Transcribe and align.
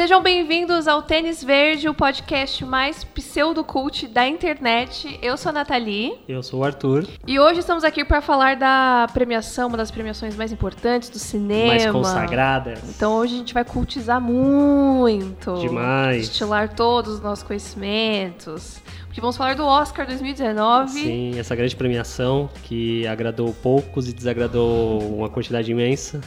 Sejam 0.00 0.22
bem-vindos 0.22 0.88
ao 0.88 1.02
Tênis 1.02 1.44
Verde, 1.44 1.86
o 1.86 1.92
podcast 1.92 2.64
mais 2.64 3.04
pseudo-cult 3.04 4.08
da 4.08 4.26
internet. 4.26 5.18
Eu 5.20 5.36
sou 5.36 5.50
a 5.50 5.52
Nathalie. 5.52 6.14
Eu 6.26 6.42
sou 6.42 6.60
o 6.60 6.64
Arthur. 6.64 7.06
E 7.26 7.38
hoje 7.38 7.60
estamos 7.60 7.84
aqui 7.84 8.02
para 8.02 8.22
falar 8.22 8.56
da 8.56 9.06
premiação, 9.12 9.68
uma 9.68 9.76
das 9.76 9.90
premiações 9.90 10.34
mais 10.34 10.52
importantes 10.52 11.10
do 11.10 11.18
cinema. 11.18 11.66
Mais 11.66 11.84
consagradas. 11.90 12.78
Então 12.96 13.12
hoje 13.12 13.34
a 13.34 13.38
gente 13.40 13.52
vai 13.52 13.62
cultizar 13.62 14.18
muito. 14.22 15.56
Demais. 15.56 16.28
Destilar 16.28 16.74
todos 16.74 17.16
os 17.16 17.20
nossos 17.20 17.44
conhecimentos. 17.44 18.80
Porque 19.04 19.20
vamos 19.20 19.36
falar 19.36 19.54
do 19.54 19.66
Oscar 19.66 20.06
2019. 20.06 20.92
Sim, 20.92 21.38
essa 21.38 21.54
grande 21.54 21.76
premiação 21.76 22.48
que 22.62 23.06
agradou 23.06 23.54
poucos 23.62 24.08
e 24.08 24.14
desagradou 24.14 24.98
uma 25.14 25.28
quantidade 25.28 25.70
imensa. 25.70 26.22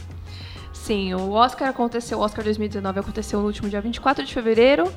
Sim, 0.84 1.13
o 1.13 1.31
Oscar 1.31 1.70
aconteceu, 1.70 2.20
o 2.20 2.21
Oscar 2.21 2.43
2019 2.43 2.99
aconteceu 2.99 3.39
no 3.39 3.45
último 3.45 3.70
dia 3.70 3.79
24 3.79 4.25
de 4.25 4.34
fevereiro 4.34 4.91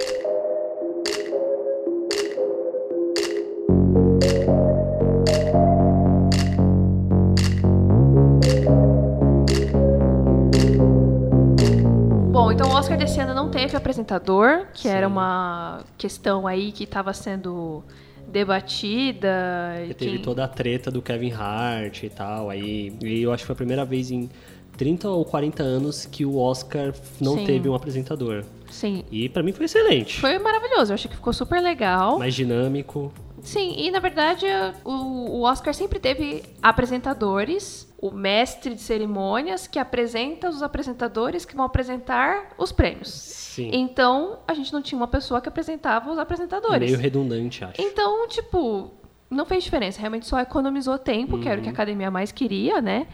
Bom, 12.32 12.52
então 12.52 12.70
o 12.70 12.74
Oscar 12.76 12.98
desse 12.98 13.20
ano 13.20 13.34
não 13.34 13.50
teve 13.50 13.76
apresentador, 13.76 14.68
que 14.74 14.84
Sim. 14.84 14.90
era 14.90 15.08
uma 15.08 15.82
questão 15.98 16.46
aí 16.46 16.72
que 16.72 16.84
estava 16.84 17.14
sendo 17.14 17.84
debatida. 18.28 19.76
e 19.90 19.94
teve 19.94 20.12
quem- 20.14 20.22
toda 20.22 20.44
a 20.44 20.48
treta 20.48 20.92
do 20.92 21.02
Kevin 21.02 21.32
Hart 21.32 22.04
e 22.04 22.10
tal. 22.10 22.50
Aí, 22.50 22.94
e 23.04 23.22
eu 23.24 23.32
acho 23.32 23.44
que 23.44 23.48
foi 23.48 23.54
a 23.54 23.56
primeira 23.58 23.86
vez 23.86 24.12
em 24.12 24.30
30 24.78 25.10
ou 25.10 25.26
40 25.26 25.64
anos 25.64 26.06
que 26.06 26.26
o 26.26 26.38
Oscar 26.38 26.94
não 27.20 27.36
Sim. 27.38 27.46
teve 27.46 27.68
um 27.70 27.74
apresentador. 27.74 28.44
Sim, 28.70 29.04
E 29.10 29.30
pra 29.30 29.42
mim 29.42 29.54
foi 29.54 29.66
excelente. 29.66 30.20
foi 30.20 30.38
maravilhoso. 30.38 30.92
Eu 30.92 30.96
achei 30.96 31.10
que 31.10 31.16
ficou 31.16 31.32
super 31.34 31.62
legal. 31.62 32.20
Mais 32.20 32.36
dinâmico. 32.36 33.12
Sim, 33.48 33.76
e 33.78 33.90
na 33.92 34.00
verdade 34.00 34.46
o, 34.84 34.92
o 35.38 35.42
Oscar 35.44 35.74
sempre 35.74 36.00
teve 36.00 36.44
apresentadores, 36.62 37.88
o 37.98 38.12
mestre 38.12 38.76
de 38.76 38.82
cerimônias 38.82 39.68
que 39.68 39.80
apresenta 39.80 40.50
os 40.50 40.62
apresentadores 40.62 41.46
que 41.46 41.56
vão 41.56 41.64
apresentar 41.66 42.50
os 42.58 42.74
prêmios. 42.74 43.08
Sim. 43.08 43.70
Então 43.74 44.40
a 44.46 44.54
gente 44.54 44.74
não 44.74 44.82
tinha 44.82 44.98
uma 45.00 45.08
pessoa 45.08 45.40
que 45.40 45.48
apresentava 45.48 46.12
os 46.12 46.18
apresentadores. 46.20 46.90
Meio 46.92 47.02
redundante, 47.02 47.64
acho. 47.64 47.82
Então, 47.82 48.28
tipo, 48.28 48.92
não 49.30 49.46
fez 49.46 49.64
diferença. 49.64 50.00
Realmente 50.00 50.28
só 50.28 50.40
economizou 50.42 50.98
tempo, 50.98 51.40
que 51.40 51.48
era 51.48 51.56
o 51.56 51.58
Uhum. 51.60 51.64
que 51.64 51.70
a 51.70 51.72
academia 51.72 52.12
mais 52.12 52.32
queria, 52.34 52.82
né? 52.82 53.08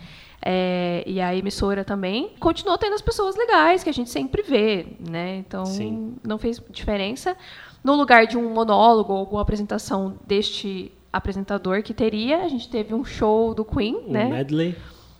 É, 0.45 1.03
e 1.07 1.22
a 1.22 1.33
emissora 1.33 1.85
também. 1.85 2.31
Continuou 2.39 2.77
tendo 2.77 2.93
as 2.95 3.01
pessoas 3.01 3.35
legais, 3.35 3.83
que 3.83 3.89
a 3.89 3.93
gente 3.93 4.09
sempre 4.09 4.41
vê, 4.41 4.88
né? 4.99 5.38
Então, 5.38 5.63
Sim. 5.66 6.16
não 6.27 6.38
fez 6.38 6.61
diferença. 6.72 7.38
No 7.83 7.95
lugar 7.95 8.25
de 8.27 8.38
um 8.38 8.49
monólogo 8.53 9.11
ou 9.13 9.19
alguma 9.19 9.41
apresentação 9.41 10.16
deste 10.25 10.91
apresentador 11.11 11.83
que 11.83 11.94
teria, 11.94 12.44
a 12.44 12.47
gente 12.47 12.69
teve 12.69 12.94
um 12.94 13.03
show 13.03 13.53
do 13.53 13.63
Queen, 13.66 14.05
Um 14.07 14.11
né? 14.11 14.25
medley. 14.25 14.75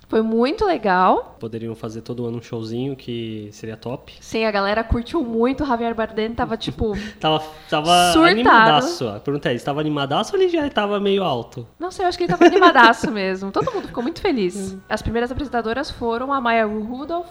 Foi 0.08 0.22
muito 0.22 0.64
legal. 0.64 1.38
Poderiam 1.40 1.74
fazer 1.74 2.02
todo 2.02 2.26
ano 2.28 2.38
um 2.38 2.42
showzinho 2.42 2.96
que 2.96 3.50
seria 3.52 3.76
top. 3.76 4.14
Sim, 4.22 4.46
a 4.46 4.52
galera 4.52 4.84
curtiu 4.84 5.24
muito. 5.24 5.64
O 5.64 5.68
Javier 5.68 5.96
Bardem 5.96 6.34
tava, 6.36 6.56
tipo... 6.56 6.94
Tava, 7.20 7.44
tava 7.68 8.12
Surtado. 8.14 8.28
animadaço. 8.32 9.08
A 9.08 9.20
pergunta 9.20 9.50
é, 9.50 9.52
ele 9.52 9.58
estava 9.58 9.80
animadaço 9.82 10.36
ou 10.36 10.42
ele 10.42 10.50
já 10.50 10.70
tava 10.70 11.00
meio 11.00 11.24
alto? 11.24 11.66
Não 11.80 11.90
sei, 11.90 12.06
eu 12.06 12.10
acho 12.10 12.18
que 12.18 12.26
ele 12.26 12.32
tava 12.32 12.46
animadaço 12.46 13.10
mesmo. 13.12 13.52
Todo 13.52 13.74
mundo 13.74 13.88
ficou 13.88 14.04
muito 14.04 14.22
feliz. 14.22 14.78
As 14.88 15.02
primeiras 15.02 15.32
apresentadoras 15.32 15.90
foram 15.90 16.32
a 16.32 16.40
Maya 16.40 16.66
Rudolph, 16.68 17.28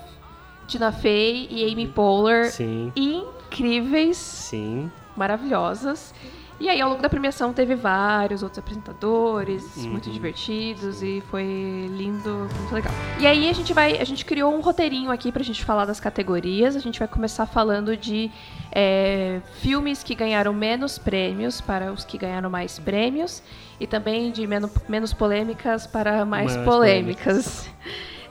Tina 0.67 0.91
Fey 0.91 1.47
e 1.51 1.73
Amy 1.73 1.87
Poehler. 1.87 2.51
Sim, 2.51 2.91
Incríveis, 2.97 4.17
sim. 4.17 4.91
Maravilhosas. 5.17 6.15
E 6.61 6.69
aí, 6.69 6.81
ao 6.81 6.91
longo 6.91 7.03
da 7.03 7.09
premiação, 7.09 7.53
teve 7.53 7.75
vários 7.75 8.41
outros 8.43 8.61
apresentadores, 8.61 9.85
muito 9.85 10.07
Uhum. 10.07 10.13
divertidos, 10.13 11.03
e 11.03 11.21
foi 11.29 11.43
lindo, 11.91 12.49
muito 12.59 12.73
legal. 12.73 12.93
E 13.19 13.27
aí, 13.27 13.49
a 13.49 13.53
gente 13.53 13.73
vai. 13.73 13.99
A 13.99 14.05
gente 14.05 14.25
criou 14.25 14.55
um 14.55 14.61
roteirinho 14.61 15.11
aqui 15.11 15.33
pra 15.33 15.43
gente 15.43 15.65
falar 15.65 15.87
das 15.87 15.99
categorias. 15.99 16.77
A 16.77 16.79
gente 16.79 17.01
vai 17.01 17.09
começar 17.09 17.47
falando 17.47 17.97
de 17.97 18.31
é, 18.71 19.41
filmes 19.61 20.05
que 20.05 20.15
ganharam 20.15 20.53
menos 20.53 20.99
prêmios 20.99 21.61
para 21.61 21.93
os 21.93 22.05
que 22.05 22.17
ganharam 22.17 22.49
mais 22.49 22.79
prêmios, 22.79 23.43
e 23.81 23.87
também 23.87 24.31
de 24.31 24.47
menos, 24.47 24.71
menos 24.89 25.13
polêmicas 25.13 25.87
para 25.87 26.25
mais 26.25 26.55
Mais 26.55 26.65
polêmicas. 26.69 27.69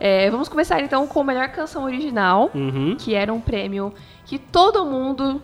É, 0.03 0.31
vamos 0.31 0.49
começar 0.49 0.81
então 0.81 1.05
com 1.05 1.21
a 1.21 1.23
melhor 1.23 1.49
canção 1.49 1.83
original 1.83 2.49
Uhum. 2.55 2.95
que 2.97 3.13
era 3.13 3.31
um 3.31 3.39
prêmio 3.39 3.93
que 4.25 4.39
todo 4.39 4.83
mundo 4.83 5.39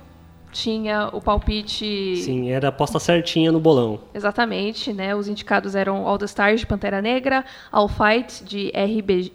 tinha 0.57 1.09
o 1.13 1.21
palpite 1.21 2.17
Sim, 2.17 2.49
era 2.49 2.67
a 2.67 2.69
aposta 2.69 2.99
certinha 2.99 3.51
no 3.51 3.59
bolão. 3.59 3.99
exatamente, 4.13 4.91
né? 4.91 5.15
Os 5.15 5.27
indicados 5.27 5.75
eram 5.75 6.07
All 6.07 6.17
the 6.17 6.25
Stars 6.25 6.61
de 6.61 6.65
Pantera 6.67 7.01
Negra, 7.01 7.45
All 7.71 7.87
Fight 7.87 8.43
de 8.43 8.71
RBG, 8.75 9.31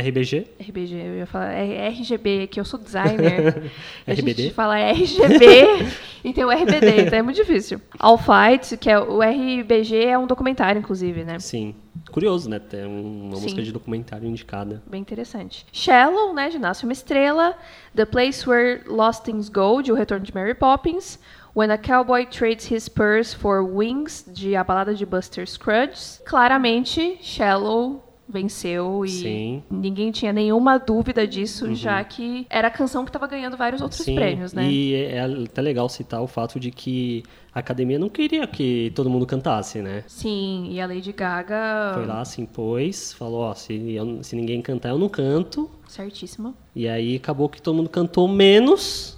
RBG? 0.00 0.46
RBG, 0.60 0.94
eu 0.94 1.16
ia 1.18 1.26
falar 1.26 1.52
é 1.52 1.88
RGB, 1.88 2.46
que 2.48 2.58
eu 2.60 2.64
sou 2.64 2.78
designer. 2.78 3.70
A 4.06 4.12
RBD? 4.12 4.42
gente 4.44 4.54
fala 4.54 4.78
RGB 4.78 5.46
e 6.24 6.32
tem 6.32 6.44
o 6.44 6.50
RBD, 6.50 7.02
então 7.06 7.18
é 7.18 7.22
muito 7.22 7.36
difícil. 7.36 7.80
All 7.98 8.18
Fight, 8.18 8.76
que 8.76 8.90
é 8.90 8.98
o 8.98 9.20
RBG 9.22 10.04
é 10.04 10.18
um 10.18 10.26
documentário 10.26 10.78
inclusive, 10.78 11.24
né? 11.24 11.38
Sim. 11.38 11.74
Curioso, 12.10 12.48
né? 12.48 12.58
Ter 12.58 12.86
um- 12.86 13.28
uma 13.28 13.36
Sim. 13.36 13.42
música 13.42 13.62
de 13.62 13.72
documentário 13.72 14.28
indicada. 14.28 14.82
Bem 14.86 15.00
interessante. 15.00 15.66
Shallow, 15.72 16.32
né, 16.34 16.48
de 16.50 16.58
Nasce 16.58 16.84
uma 16.84 16.92
Estrela. 16.92 17.56
The 17.94 18.04
Place 18.04 18.48
Where 18.48 18.82
Lost 18.86 19.24
Things 19.24 19.48
Go, 19.48 19.82
de 19.82 19.90
O 19.92 19.94
Retorno 19.94 20.24
de 20.24 20.34
Mary 20.34 20.54
Poppins. 20.54 21.18
When 21.54 21.70
a 21.70 21.78
Cowboy 21.78 22.26
Trades 22.26 22.70
His 22.70 22.86
Purse 22.88 23.34
for 23.34 23.62
Wings, 23.62 24.24
de 24.30 24.54
A 24.54 24.62
Balada 24.62 24.94
de 24.94 25.06
Buster 25.06 25.48
Scruggs. 25.48 26.20
Claramente, 26.26 27.16
Shallow 27.22 28.05
venceu 28.28 29.04
e 29.04 29.08
Sim. 29.08 29.62
ninguém 29.70 30.10
tinha 30.10 30.32
nenhuma 30.32 30.78
dúvida 30.78 31.26
disso, 31.26 31.74
já 31.74 32.02
que 32.02 32.46
era 32.50 32.68
a 32.68 32.70
canção 32.70 33.04
que 33.04 33.10
estava 33.10 33.26
ganhando 33.26 33.56
vários 33.56 33.80
outros 33.80 34.00
Uhum. 34.00 34.04
Sim, 34.06 34.14
prêmios, 34.16 34.52
né? 34.52 34.68
E 34.68 34.94
é 34.94 35.16
é 35.16 35.20
até 35.44 35.62
legal 35.62 35.88
citar 35.88 36.20
o 36.22 36.26
fato 36.26 36.58
de 36.58 36.70
que 36.70 37.22
a 37.54 37.60
academia 37.60 37.98
não 37.98 38.08
queria 38.08 38.46
que 38.46 38.92
todo 38.94 39.08
mundo 39.08 39.24
cantasse, 39.26 39.80
né? 39.80 40.02
Sim, 40.06 40.68
e 40.70 40.80
a 40.80 40.86
Lady 40.86 41.12
Gaga. 41.12 41.92
Foi 41.94 42.04
lá, 42.06 42.24
se 42.24 42.40
impôs, 42.42 43.12
falou, 43.12 43.40
ó, 43.42 43.54
se, 43.54 43.92
eu- 43.94 44.22
se 44.22 44.34
ninguém 44.36 44.60
cantar, 44.60 44.88
eu 44.90 44.98
não 44.98 45.08
canto. 45.08 45.70
Certíssima. 45.86 46.52
E 46.74 46.88
aí 46.88 47.16
acabou 47.16 47.48
que 47.48 47.62
todo 47.62 47.74
mundo 47.76 47.88
cantou 47.88 48.26
menos 48.28 49.16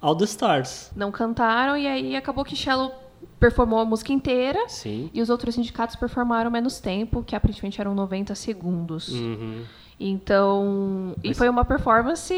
All 0.00 0.14
the 0.16 0.24
Stars. 0.24 0.90
Não 0.94 1.10
cantaram, 1.10 1.76
e 1.76 1.86
aí 1.86 2.14
acabou 2.16 2.44
que 2.44 2.54
Shallow 2.54 2.92
performou 3.38 3.78
a 3.78 3.84
música 3.84 4.12
inteira. 4.12 4.58
Sim. 4.68 5.10
E 5.12 5.20
os 5.20 5.28
outros 5.30 5.54
sindicatos 5.54 5.96
performaram 5.96 6.50
menos 6.50 6.80
tempo, 6.80 7.22
que 7.22 7.34
aparentemente 7.36 7.80
eram 7.80 7.94
90 7.94 8.34
segundos. 8.34 9.08
Uhum. 9.08 9.62
Então, 9.98 11.14
e 11.22 11.28
Mas- 11.28 11.38
foi 11.38 11.48
uma 11.48 11.64
performance 11.64 12.34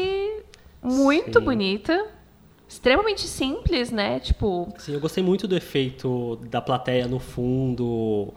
muito 0.81 1.39
Sim. 1.39 1.45
bonita, 1.45 2.05
extremamente 2.67 3.21
simples, 3.27 3.91
né? 3.91 4.19
Tipo, 4.19 4.71
Sim, 4.77 4.93
eu 4.93 4.99
gostei 4.99 5.23
muito 5.23 5.47
do 5.47 5.55
efeito 5.55 6.37
da 6.49 6.61
plateia 6.61 7.07
no 7.07 7.19
fundo, 7.19 8.33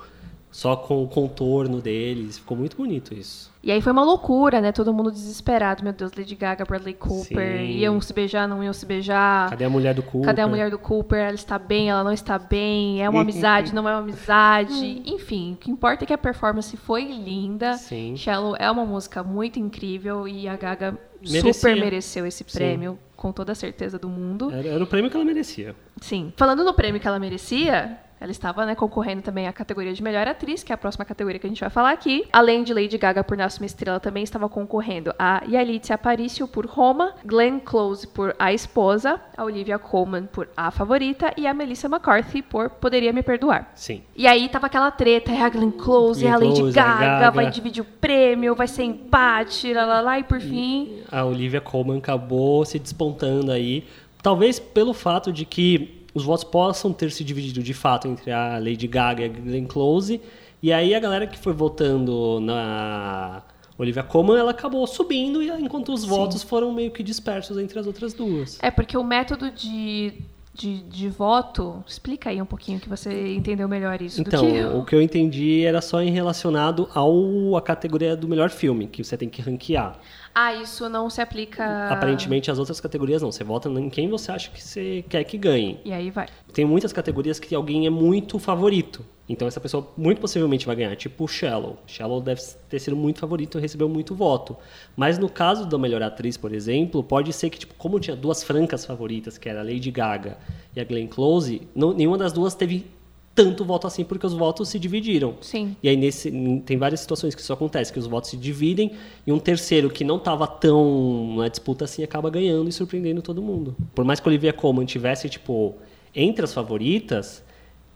só 0.52 0.76
com 0.76 1.02
o 1.02 1.08
contorno 1.08 1.80
deles. 1.80 2.38
Ficou 2.38 2.56
muito 2.56 2.76
bonito 2.76 3.14
isso. 3.14 3.50
E 3.62 3.72
aí 3.72 3.80
foi 3.80 3.90
uma 3.90 4.04
loucura, 4.04 4.60
né? 4.60 4.70
Todo 4.70 4.92
mundo 4.92 5.10
desesperado. 5.10 5.82
Meu 5.82 5.92
Deus, 5.92 6.12
Lady 6.16 6.34
Gaga, 6.34 6.64
Bradley 6.64 6.92
Cooper. 6.94 7.58
Sim. 7.58 7.78
Iam 7.78 7.98
se 8.00 8.12
beijar, 8.12 8.46
não 8.46 8.62
iam 8.62 8.72
se 8.72 8.84
beijar. 8.84 9.48
Cadê 9.48 9.64
a 9.64 9.70
mulher 9.70 9.94
do 9.94 10.02
Cooper? 10.02 10.26
Cadê 10.26 10.42
a 10.42 10.46
mulher 10.48 10.70
do 10.70 10.78
Cooper? 10.78 11.18
Ela 11.18 11.34
está 11.34 11.58
bem, 11.58 11.88
ela 11.88 12.04
não 12.04 12.12
está 12.12 12.38
bem. 12.38 13.02
É 13.02 13.08
uma 13.08 13.22
amizade, 13.22 13.74
não 13.74 13.88
é 13.88 13.92
uma 13.92 14.00
amizade. 14.00 15.02
Enfim, 15.06 15.54
o 15.54 15.56
que 15.56 15.70
importa 15.70 16.04
é 16.04 16.06
que 16.06 16.12
a 16.12 16.18
performance 16.18 16.76
foi 16.76 17.04
linda. 17.04 17.74
Sim. 17.74 18.14
Shallow 18.16 18.54
é 18.58 18.70
uma 18.70 18.84
música 18.84 19.22
muito 19.22 19.58
incrível 19.58 20.28
e 20.28 20.46
a 20.46 20.56
Gaga 20.56 20.98
Merecia. 21.20 21.54
super 21.54 21.76
mereceu 21.76 22.26
esse 22.26 22.44
Sim. 22.46 22.58
prêmio, 22.58 22.98
com 23.16 23.32
toda 23.32 23.52
a 23.52 23.54
certeza 23.54 23.98
do 23.98 24.08
mundo. 24.08 24.50
Era, 24.50 24.68
era 24.68 24.84
o 24.84 24.86
prêmio 24.86 25.10
que 25.10 25.16
ela 25.16 25.24
merecia. 25.24 25.74
Sim. 26.00 26.32
Falando 26.36 26.64
no 26.64 26.74
prêmio 26.74 27.00
que 27.00 27.06
ela 27.06 27.18
merecia, 27.18 27.96
ela 28.22 28.30
estava 28.30 28.64
né, 28.64 28.76
concorrendo 28.76 29.20
também 29.20 29.48
à 29.48 29.52
categoria 29.52 29.92
de 29.92 30.00
melhor 30.00 30.28
atriz, 30.28 30.62
que 30.62 30.70
é 30.70 30.74
a 30.76 30.78
próxima 30.78 31.04
categoria 31.04 31.40
que 31.40 31.46
a 31.46 31.48
gente 31.48 31.58
vai 31.58 31.70
falar 31.70 31.90
aqui. 31.90 32.24
Além 32.32 32.62
de 32.62 32.72
Lady 32.72 32.96
Gaga 32.96 33.24
por 33.24 33.36
Nasce 33.36 33.58
uma 33.58 33.66
Estrela, 33.66 33.98
também 33.98 34.22
estava 34.22 34.48
concorrendo 34.48 35.12
a 35.18 35.42
Yalitza 35.44 35.94
Aparicio 35.94 36.46
por 36.46 36.64
Roma, 36.64 37.16
Glenn 37.24 37.58
Close 37.58 38.06
por 38.06 38.32
A 38.38 38.52
Esposa, 38.52 39.20
a 39.36 39.42
Olivia 39.42 39.76
Colman 39.76 40.26
por 40.26 40.48
A 40.56 40.70
Favorita 40.70 41.34
e 41.36 41.48
a 41.48 41.52
Melissa 41.52 41.88
McCarthy 41.88 42.42
por 42.42 42.70
Poderia 42.70 43.12
Me 43.12 43.24
Perdoar. 43.24 43.72
Sim. 43.74 44.04
E 44.14 44.24
aí 44.24 44.48
tava 44.48 44.66
aquela 44.66 44.92
treta, 44.92 45.32
é 45.32 45.42
a 45.42 45.48
Glenn 45.48 45.72
Close, 45.72 46.24
é 46.24 46.30
a 46.30 46.36
Lady 46.36 46.60
Close, 46.60 46.78
a 46.78 46.84
Gaga, 46.84 47.06
Gaga. 47.06 47.30
vai 47.32 47.50
dividir 47.50 47.82
o 47.82 47.84
prêmio, 47.84 48.54
vai 48.54 48.68
ser 48.68 48.84
empate, 48.84 49.74
lá, 49.74 49.84
lá, 49.84 50.00
lá, 50.00 50.18
e 50.20 50.22
por 50.22 50.40
fim... 50.40 51.02
A 51.10 51.24
Olivia 51.24 51.60
Colman 51.60 51.98
acabou 51.98 52.64
se 52.64 52.78
despontando 52.78 53.50
aí. 53.50 53.84
Talvez 54.22 54.60
pelo 54.60 54.94
fato 54.94 55.32
de 55.32 55.44
que 55.44 56.01
os 56.14 56.24
votos 56.24 56.44
possam 56.44 56.92
ter 56.92 57.10
se 57.10 57.24
dividido 57.24 57.62
de 57.62 57.74
fato 57.74 58.08
entre 58.08 58.30
a 58.30 58.58
Lady 58.58 58.86
Gaga 58.86 59.22
e 59.22 59.24
a 59.24 59.28
Glenn 59.28 59.66
Close. 59.66 60.20
E 60.62 60.72
aí 60.72 60.94
a 60.94 61.00
galera 61.00 61.26
que 61.26 61.38
foi 61.38 61.52
votando 61.52 62.38
na 62.40 63.42
Olivia 63.76 64.02
Colman, 64.02 64.38
ela 64.38 64.52
acabou 64.52 64.86
subindo, 64.86 65.42
enquanto 65.42 65.92
os 65.92 66.04
votos 66.04 66.42
foram 66.42 66.72
meio 66.72 66.90
que 66.90 67.02
dispersos 67.02 67.58
entre 67.58 67.78
as 67.78 67.86
outras 67.86 68.14
duas. 68.14 68.58
É, 68.62 68.70
porque 68.70 68.96
o 68.96 69.02
método 69.02 69.50
de, 69.50 70.12
de, 70.54 70.82
de 70.82 71.08
voto... 71.08 71.82
Explica 71.86 72.30
aí 72.30 72.40
um 72.40 72.46
pouquinho 72.46 72.78
que 72.78 72.88
você 72.88 73.34
entendeu 73.34 73.68
melhor 73.68 74.00
isso 74.00 74.20
Então, 74.20 74.46
que... 74.46 74.64
o 74.64 74.84
que 74.84 74.94
eu 74.94 75.02
entendi 75.02 75.64
era 75.64 75.80
só 75.80 76.00
em 76.00 76.10
relacionado 76.10 76.88
ao 76.94 77.56
a 77.56 77.60
categoria 77.60 78.14
do 78.14 78.28
melhor 78.28 78.50
filme, 78.50 78.86
que 78.86 79.02
você 79.02 79.16
tem 79.16 79.28
que 79.28 79.42
ranquear. 79.42 79.98
Ah, 80.34 80.54
isso 80.54 80.88
não 80.88 81.10
se 81.10 81.20
aplica... 81.20 81.88
Aparentemente, 81.90 82.50
as 82.50 82.58
outras 82.58 82.80
categorias 82.80 83.20
não. 83.20 83.30
Você 83.30 83.44
vota 83.44 83.68
em 83.68 83.90
quem 83.90 84.08
você 84.08 84.32
acha 84.32 84.50
que 84.50 84.62
você 84.62 85.04
quer 85.08 85.24
que 85.24 85.36
ganhe. 85.36 85.78
E 85.84 85.92
aí 85.92 86.10
vai. 86.10 86.26
Tem 86.52 86.64
muitas 86.64 86.92
categorias 86.92 87.38
que 87.38 87.54
alguém 87.54 87.86
é 87.86 87.90
muito 87.90 88.38
favorito. 88.38 89.04
Então, 89.28 89.46
essa 89.46 89.60
pessoa 89.60 89.88
muito 89.96 90.20
possivelmente 90.20 90.66
vai 90.66 90.74
ganhar. 90.74 90.96
Tipo 90.96 91.24
o 91.24 91.28
Shallow. 91.28 91.78
Shallow 91.86 92.20
deve 92.20 92.40
ter 92.68 92.78
sido 92.78 92.96
muito 92.96 93.18
favorito 93.20 93.58
e 93.58 93.60
recebeu 93.60 93.88
muito 93.88 94.14
voto. 94.14 94.56
Mas 94.96 95.18
no 95.18 95.28
caso 95.28 95.66
da 95.66 95.76
melhor 95.78 96.02
atriz, 96.02 96.36
por 96.36 96.52
exemplo, 96.52 97.02
pode 97.04 97.32
ser 97.32 97.50
que, 97.50 97.58
tipo, 97.58 97.74
como 97.74 98.00
tinha 98.00 98.16
duas 98.16 98.42
francas 98.42 98.84
favoritas, 98.86 99.36
que 99.38 99.48
era 99.48 99.60
a 99.60 99.62
Lady 99.64 99.90
Gaga 99.90 100.38
e 100.74 100.80
a 100.80 100.84
Glenn 100.84 101.06
Close, 101.08 101.68
não- 101.74 101.92
nenhuma 101.92 102.16
das 102.18 102.32
duas 102.32 102.54
teve 102.54 102.86
tanto 103.34 103.64
voto 103.64 103.86
assim, 103.86 104.04
porque 104.04 104.26
os 104.26 104.34
votos 104.34 104.68
se 104.68 104.78
dividiram. 104.78 105.34
Sim. 105.40 105.76
E 105.82 105.88
aí 105.88 105.96
nesse, 105.96 106.30
tem 106.66 106.76
várias 106.76 107.00
situações 107.00 107.34
que 107.34 107.40
isso 107.40 107.52
acontece, 107.52 107.92
que 107.92 107.98
os 107.98 108.06
votos 108.06 108.30
se 108.30 108.36
dividem 108.36 108.92
e 109.26 109.32
um 109.32 109.38
terceiro 109.38 109.88
que 109.88 110.04
não 110.04 110.16
estava 110.16 110.46
tão 110.46 111.36
na 111.36 111.48
disputa 111.48 111.84
assim 111.84 112.02
acaba 112.02 112.28
ganhando 112.28 112.68
e 112.68 112.72
surpreendendo 112.72 113.22
todo 113.22 113.40
mundo. 113.40 113.74
Por 113.94 114.04
mais 114.04 114.20
que 114.20 114.28
Olivia 114.28 114.52
Colman 114.52 114.84
tivesse 114.84 115.28
tipo 115.28 115.74
entre 116.14 116.44
as 116.44 116.52
favoritas, 116.52 117.42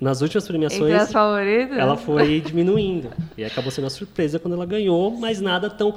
nas 0.00 0.20
últimas 0.20 0.46
premiações 0.46 0.90
Entre 0.90 0.96
as 0.96 1.12
favoritas? 1.12 1.78
ela 1.78 1.96
foi 1.96 2.40
diminuindo 2.40 3.10
e 3.36 3.44
acabou 3.44 3.70
sendo 3.70 3.84
uma 3.84 3.90
surpresa 3.90 4.38
quando 4.38 4.54
ela 4.54 4.66
ganhou, 4.66 5.10
mas 5.10 5.40
nada 5.40 5.68
tão 5.68 5.94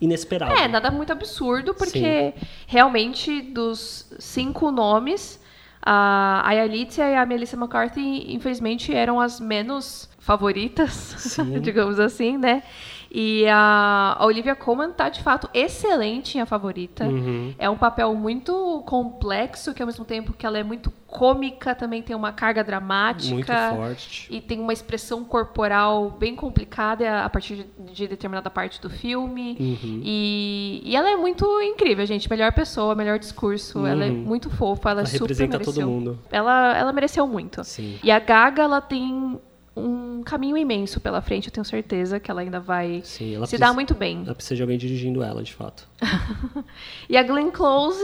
inesperado. 0.00 0.52
É, 0.54 0.68
nada 0.68 0.90
muito 0.90 1.12
absurdo, 1.12 1.74
porque 1.74 2.32
realmente 2.66 3.40
dos 3.40 4.10
cinco 4.18 4.70
nomes, 4.70 5.40
a 5.90 6.42
a 6.44 6.52
Yalitza 6.52 7.02
e 7.08 7.14
a 7.16 7.24
Melissa 7.24 7.56
McCarthy, 7.56 8.34
infelizmente, 8.34 8.94
eram 8.94 9.18
as 9.18 9.40
menos 9.40 10.08
favoritas, 10.18 11.38
digamos 11.62 11.98
assim, 11.98 12.36
né? 12.36 12.62
E 13.10 13.46
a 13.48 14.16
a 14.18 14.24
Olivia 14.26 14.54
Colman 14.54 14.90
tá, 14.92 15.08
de 15.08 15.22
fato, 15.22 15.48
excelente 15.54 16.36
em 16.36 16.40
A 16.40 16.46
Favorita. 16.46 17.04
Uhum. 17.04 17.54
É 17.58 17.68
um 17.70 17.76
papel 17.76 18.14
muito 18.14 18.82
complexo, 18.86 19.72
que 19.74 19.82
ao 19.82 19.86
mesmo 19.86 20.04
tempo 20.04 20.32
que 20.32 20.44
ela 20.46 20.58
é 20.58 20.62
muito 20.62 20.90
cômica, 21.06 21.74
também 21.74 22.02
tem 22.02 22.14
uma 22.14 22.32
carga 22.32 22.62
dramática. 22.62 23.34
Muito 23.34 23.52
forte. 23.76 24.26
E 24.30 24.40
tem 24.40 24.60
uma 24.60 24.72
expressão 24.72 25.24
corporal 25.24 26.10
bem 26.10 26.34
complicada 26.36 27.22
a 27.24 27.30
partir 27.30 27.66
de, 27.78 27.92
de 27.92 28.08
determinada 28.08 28.50
parte 28.50 28.80
do 28.80 28.90
filme. 28.90 29.56
Uhum. 29.58 30.02
E, 30.04 30.82
e 30.84 30.94
ela 30.96 31.10
é 31.10 31.16
muito 31.16 31.46
incrível, 31.62 32.04
gente. 32.04 32.28
Melhor 32.28 32.52
pessoa, 32.52 32.94
melhor 32.94 33.18
discurso. 33.18 33.86
Ela 33.86 34.04
é 34.04 34.08
Uhum. 34.10 34.16
muito 34.16 34.50
fofa, 34.50 34.90
ela, 34.90 35.00
Ela 35.00 35.06
super 35.08 35.20
representa 35.22 35.58
todo 35.58 35.66
mereceu. 35.76 35.88
mundo. 35.88 36.18
Ela, 36.30 36.76
ela 36.76 36.92
mereceu 36.92 37.26
muito. 37.26 37.64
Sim. 37.64 37.98
E 38.02 38.10
a 38.10 38.18
Gaga, 38.18 38.62
ela 38.64 38.80
tem 38.80 39.38
um 39.78 40.22
caminho 40.22 40.56
imenso 40.56 41.00
pela 41.00 41.20
frente, 41.22 41.46
eu 41.48 41.52
tenho 41.52 41.64
certeza 41.64 42.18
que 42.20 42.30
ela 42.30 42.40
ainda 42.40 42.60
vai 42.60 43.00
Sim, 43.04 43.34
ela 43.34 43.46
se 43.46 43.50
precisa- 43.52 43.66
dar 43.68 43.72
muito 43.74 43.94
bem. 43.94 44.22
Ela 44.24 44.34
precisa 44.34 44.56
de 44.56 44.62
alguém 44.62 44.76
dirigindo 44.78 45.22
ela, 45.22 45.42
de 45.42 45.54
fato. 45.54 45.88
E 47.08 47.16
a 47.16 47.22
Glenn 47.22 47.50
Close, 47.50 48.02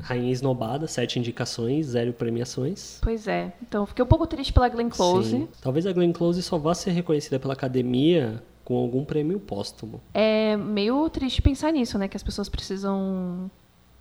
Rainha 0.00 0.32
Esnobada, 0.32 0.86
sete 0.86 1.18
indicações, 1.18 1.86
zero 1.86 2.12
premiações. 2.12 2.98
pois 3.00 3.26
é. 3.28 3.52
Então, 3.62 3.86
fiquei 3.86 4.04
um 4.04 4.08
pouco 4.08 4.26
triste 4.26 4.52
pela 4.52 4.68
Glenn 4.68 4.88
Close. 4.90 5.30
Sim. 5.30 5.48
Talvez 5.62 5.86
a 5.86 5.92
Glenn 5.92 6.12
Close 6.12 6.42
só 6.42 6.58
vá 6.58 6.74
ser 6.74 6.90
reconhecida 6.90 7.38
pela 7.38 7.54
academia 7.54 8.42
com 8.64 8.76
algum 8.76 9.04
prêmio 9.04 9.38
póstumo. 9.38 10.00
É 10.12 10.56
meio 10.56 11.08
triste 11.10 11.40
pensar 11.42 11.70
nisso, 11.72 11.98
né? 11.98 12.08
Que 12.08 12.16
as 12.16 12.22
pessoas 12.22 12.48
precisam 12.48 13.50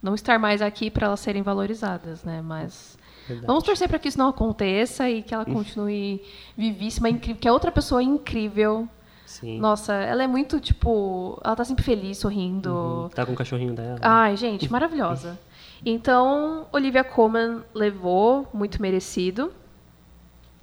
não 0.01 0.15
estar 0.15 0.39
mais 0.39 0.61
aqui 0.61 0.89
para 0.89 1.07
elas 1.07 1.19
serem 1.19 1.41
valorizadas, 1.43 2.23
né? 2.23 2.41
Mas 2.41 2.97
Verdade. 3.27 3.47
vamos 3.47 3.63
torcer 3.63 3.87
para 3.87 3.99
que 3.99 4.07
isso 4.07 4.17
não 4.17 4.29
aconteça 4.29 5.09
e 5.09 5.21
que 5.21 5.33
ela 5.33 5.45
continue 5.45 6.21
vivíssima, 6.57 7.09
incrível, 7.09 7.39
que 7.39 7.47
é 7.47 7.51
outra 7.51 7.71
pessoa 7.71 8.01
incrível. 8.03 8.87
Sim. 9.25 9.59
Nossa, 9.59 9.93
ela 9.93 10.23
é 10.23 10.27
muito 10.27 10.59
tipo, 10.59 11.39
ela 11.43 11.55
tá 11.55 11.65
sempre 11.65 11.83
feliz, 11.83 12.17
sorrindo. 12.17 13.09
Tá 13.15 13.25
com 13.25 13.33
o 13.33 13.35
cachorrinho 13.35 13.73
dela. 13.73 13.97
Ai, 14.01 14.37
gente, 14.37 14.71
maravilhosa. 14.71 15.39
Então, 15.85 16.65
Olivia 16.71 17.03
Colman 17.03 17.61
levou, 17.73 18.47
muito 18.53 18.81
merecido. 18.81 19.51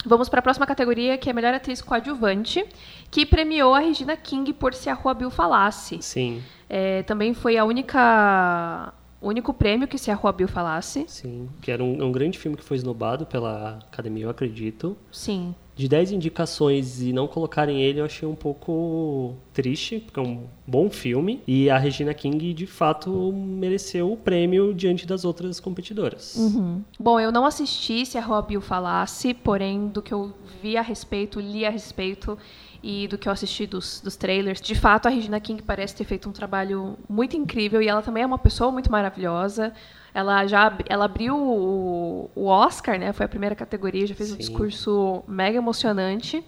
Vamos 0.05 0.31
para 0.31 0.39
a 0.39 0.43
próxima 0.43 0.67
categoria, 0.67 1.19
que 1.19 1.29
é 1.29 1.33
Melhor 1.35 1.53
Atriz 1.53 1.83
Coadjuvante, 1.83 2.65
que 3.11 3.27
premiou 3.27 3.75
a 3.75 3.81
Regina 3.81 4.17
King 4.17 4.51
por 4.55 4.73
Se 4.73 4.89
a 4.89 4.95
Rua 4.95 5.13
Bill 5.13 5.31
Falasse. 5.31 6.01
Sim, 6.01 6.43
É, 6.71 7.03
também 7.03 7.35
foi 7.35 7.59
a 7.59 7.65
única 7.67 8.95
o 9.21 9.29
único 9.29 9.53
prêmio 9.53 9.87
que 9.87 9.99
Se 9.99 10.11
a 10.11 10.15
Rua 10.15 10.33
Bill 10.33 10.49
Falasse. 10.49 11.05
sim. 11.07 11.49
Que 11.61 11.71
era 11.71 11.83
um, 11.85 12.03
um 12.05 12.13
grande 12.13 12.39
filme 12.39 12.57
que 12.57 12.65
foi 12.65 12.77
esnobado 12.77 13.27
pela 13.27 13.79
academia, 13.91 14.25
eu 14.25 14.31
acredito. 14.31 14.97
Sim. 15.13 15.55
De 15.77 15.89
10 15.89 16.13
indicações 16.13 17.01
e 17.01 17.11
não 17.13 17.27
colocarem 17.27 17.81
ele, 17.83 18.01
eu 18.01 18.05
achei 18.05 18.29
um 18.29 18.35
pouco 18.35 19.35
triste, 19.53 19.99
porque 19.99 20.21
é 20.21 20.23
um 20.23 20.45
bom 20.67 20.91
filme. 20.91 21.43
E 21.47 21.71
a 21.71 21.79
Regina 21.79 22.13
King, 22.13 22.53
de 22.53 22.67
fato, 22.67 23.33
mereceu 23.33 24.13
o 24.13 24.17
prêmio 24.17 24.75
diante 24.75 25.07
das 25.07 25.25
outras 25.25 25.59
competidoras. 25.59 26.35
Uhum. 26.37 26.83
Bom, 26.99 27.19
eu 27.19 27.33
não 27.33 27.47
assisti 27.47 28.05
Se 28.05 28.19
a 28.19 28.21
Rua 28.21 28.43
Bill 28.43 28.61
Falasse, 28.61 29.33
porém, 29.33 29.89
do 29.89 30.03
que 30.03 30.13
eu 30.13 30.35
vi 30.63 30.77
a 30.77 30.83
respeito, 30.83 31.41
li 31.41 31.65
a 31.65 31.71
respeito 31.71 32.37
e 32.83 33.07
do 33.09 33.19
que 33.19 33.29
eu 33.29 33.33
assisti 33.33 33.67
dos, 33.67 34.01
dos 34.01 34.17
trailers, 34.17 34.61
de 34.61 34.75
fato, 34.75 35.07
a 35.07 35.11
Regina 35.11 35.39
King 35.39 35.63
parece 35.63 35.95
ter 35.95 36.05
feito 36.05 36.29
um 36.29 36.33
trabalho 36.33 36.97
muito 37.09 37.37
incrível 37.37 37.83
e 37.83 37.89
ela 37.89 38.03
também 38.03 38.23
é 38.23 38.27
uma 38.27 38.39
pessoa 38.39 38.71
muito 38.71 38.91
maravilhosa. 38.91 39.73
Ela 40.15 40.47
já 40.47 40.77
ela 40.89 41.05
abriu 41.05 41.37
o, 41.37 42.31
o 42.35 42.47
Oscar, 42.47 42.99
né? 42.99 43.13
Foi 43.13 43.27
a 43.27 43.29
primeira 43.29 43.55
categoria, 43.55 44.07
já 44.07 44.15
fez 44.15 44.31
um 44.31 44.35
Sim. 44.35 44.41
discurso 44.41 45.23
mega 45.29 45.59
emocionante. 45.59 46.43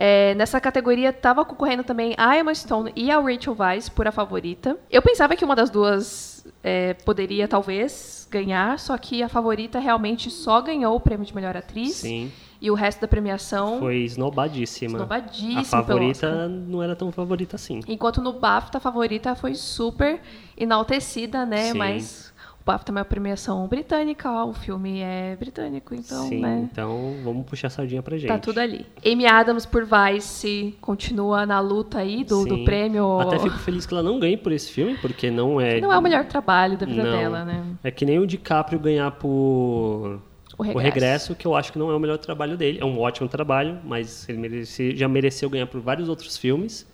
É, 0.00 0.32
nessa 0.36 0.60
categoria 0.60 1.08
estava 1.08 1.44
concorrendo 1.44 1.82
também 1.82 2.14
a 2.16 2.38
Emma 2.38 2.54
Stone 2.54 2.92
e 2.94 3.10
a 3.10 3.18
Rachel 3.18 3.56
Weisz 3.58 3.88
por 3.88 4.06
a 4.06 4.12
favorita. 4.12 4.78
Eu 4.88 5.02
pensava 5.02 5.34
que 5.34 5.44
uma 5.44 5.56
das 5.56 5.70
duas 5.70 6.46
é, 6.62 6.94
poderia 6.94 7.48
talvez 7.48 8.26
ganhar, 8.30 8.78
só 8.78 8.96
que 8.96 9.24
a 9.24 9.28
favorita 9.28 9.80
realmente 9.80 10.30
só 10.30 10.60
ganhou 10.60 10.94
o 10.94 11.00
prêmio 11.00 11.26
de 11.26 11.34
melhor 11.34 11.56
atriz 11.56 11.96
Sim, 11.96 12.30
e 12.60 12.70
o 12.70 12.74
resto 12.74 13.00
da 13.00 13.08
premiação 13.08 13.78
foi 13.78 13.98
esnobadíssima. 13.98 14.96
esnobadíssimo 14.98 15.60
A 15.60 15.64
favorita 15.64 16.48
não 16.48 16.82
era 16.82 16.96
tão 16.96 17.12
favorita 17.12 17.56
assim. 17.56 17.80
Enquanto 17.86 18.20
no 18.20 18.32
BAFTA 18.32 18.78
a 18.78 18.80
favorita 18.80 19.34
foi 19.34 19.54
super 19.54 20.20
enaltecida, 20.56 21.46
né? 21.46 21.72
Sim. 21.72 21.78
Mas 21.78 22.32
o 22.60 22.64
BAFTA 22.64 22.90
é 22.90 22.92
uma 22.92 23.04
premiação 23.04 23.66
britânica, 23.68 24.44
o 24.44 24.52
filme 24.52 25.00
é 25.00 25.36
britânico, 25.36 25.94
então, 25.94 26.28
Sim, 26.28 26.40
né? 26.40 26.68
então 26.70 27.14
vamos 27.22 27.46
puxar 27.46 27.68
a 27.68 27.70
sardinha 27.70 28.02
pra 28.02 28.18
gente. 28.18 28.28
Tá 28.28 28.38
tudo 28.38 28.58
ali. 28.58 28.84
Amy 29.06 29.24
Adams 29.24 29.64
por 29.64 29.84
Vice 29.86 30.76
continua 30.80 31.46
na 31.46 31.60
luta 31.60 31.98
aí 31.98 32.24
do, 32.24 32.44
do 32.44 32.64
prêmio. 32.64 33.20
Até 33.20 33.38
fico 33.38 33.58
feliz 33.58 33.86
que 33.86 33.94
ela 33.94 34.02
não 34.02 34.18
ganhe 34.18 34.36
por 34.36 34.50
esse 34.50 34.72
filme, 34.72 34.98
porque 34.98 35.30
não 35.30 35.60
é. 35.60 35.80
Não 35.80 35.92
é 35.92 35.96
o 35.96 36.02
melhor 36.02 36.24
trabalho 36.24 36.76
da 36.76 36.84
vida 36.84 37.04
Não. 37.04 37.10
dela, 37.18 37.44
né? 37.44 37.64
É 37.84 37.90
que 37.92 38.04
nem 38.04 38.18
o 38.18 38.26
DiCaprio 38.26 38.80
ganhar 38.80 39.12
por 39.12 40.20
O 40.58 40.62
o 40.62 40.64
regresso. 40.66 40.84
regresso, 40.84 41.34
que 41.36 41.46
eu 41.46 41.54
acho 41.54 41.72
que 41.72 41.78
não 41.78 41.88
é 41.90 41.94
o 41.94 42.00
melhor 42.00 42.18
trabalho 42.18 42.56
dele. 42.56 42.78
É 42.80 42.84
um 42.84 42.98
ótimo 43.00 43.28
trabalho, 43.28 43.78
mas 43.84 44.28
ele 44.28 44.38
merece- 44.38 44.96
já 44.96 45.06
mereceu 45.08 45.48
ganhar 45.48 45.66
por 45.68 45.80
vários 45.80 46.08
outros 46.08 46.36
filmes 46.36 46.84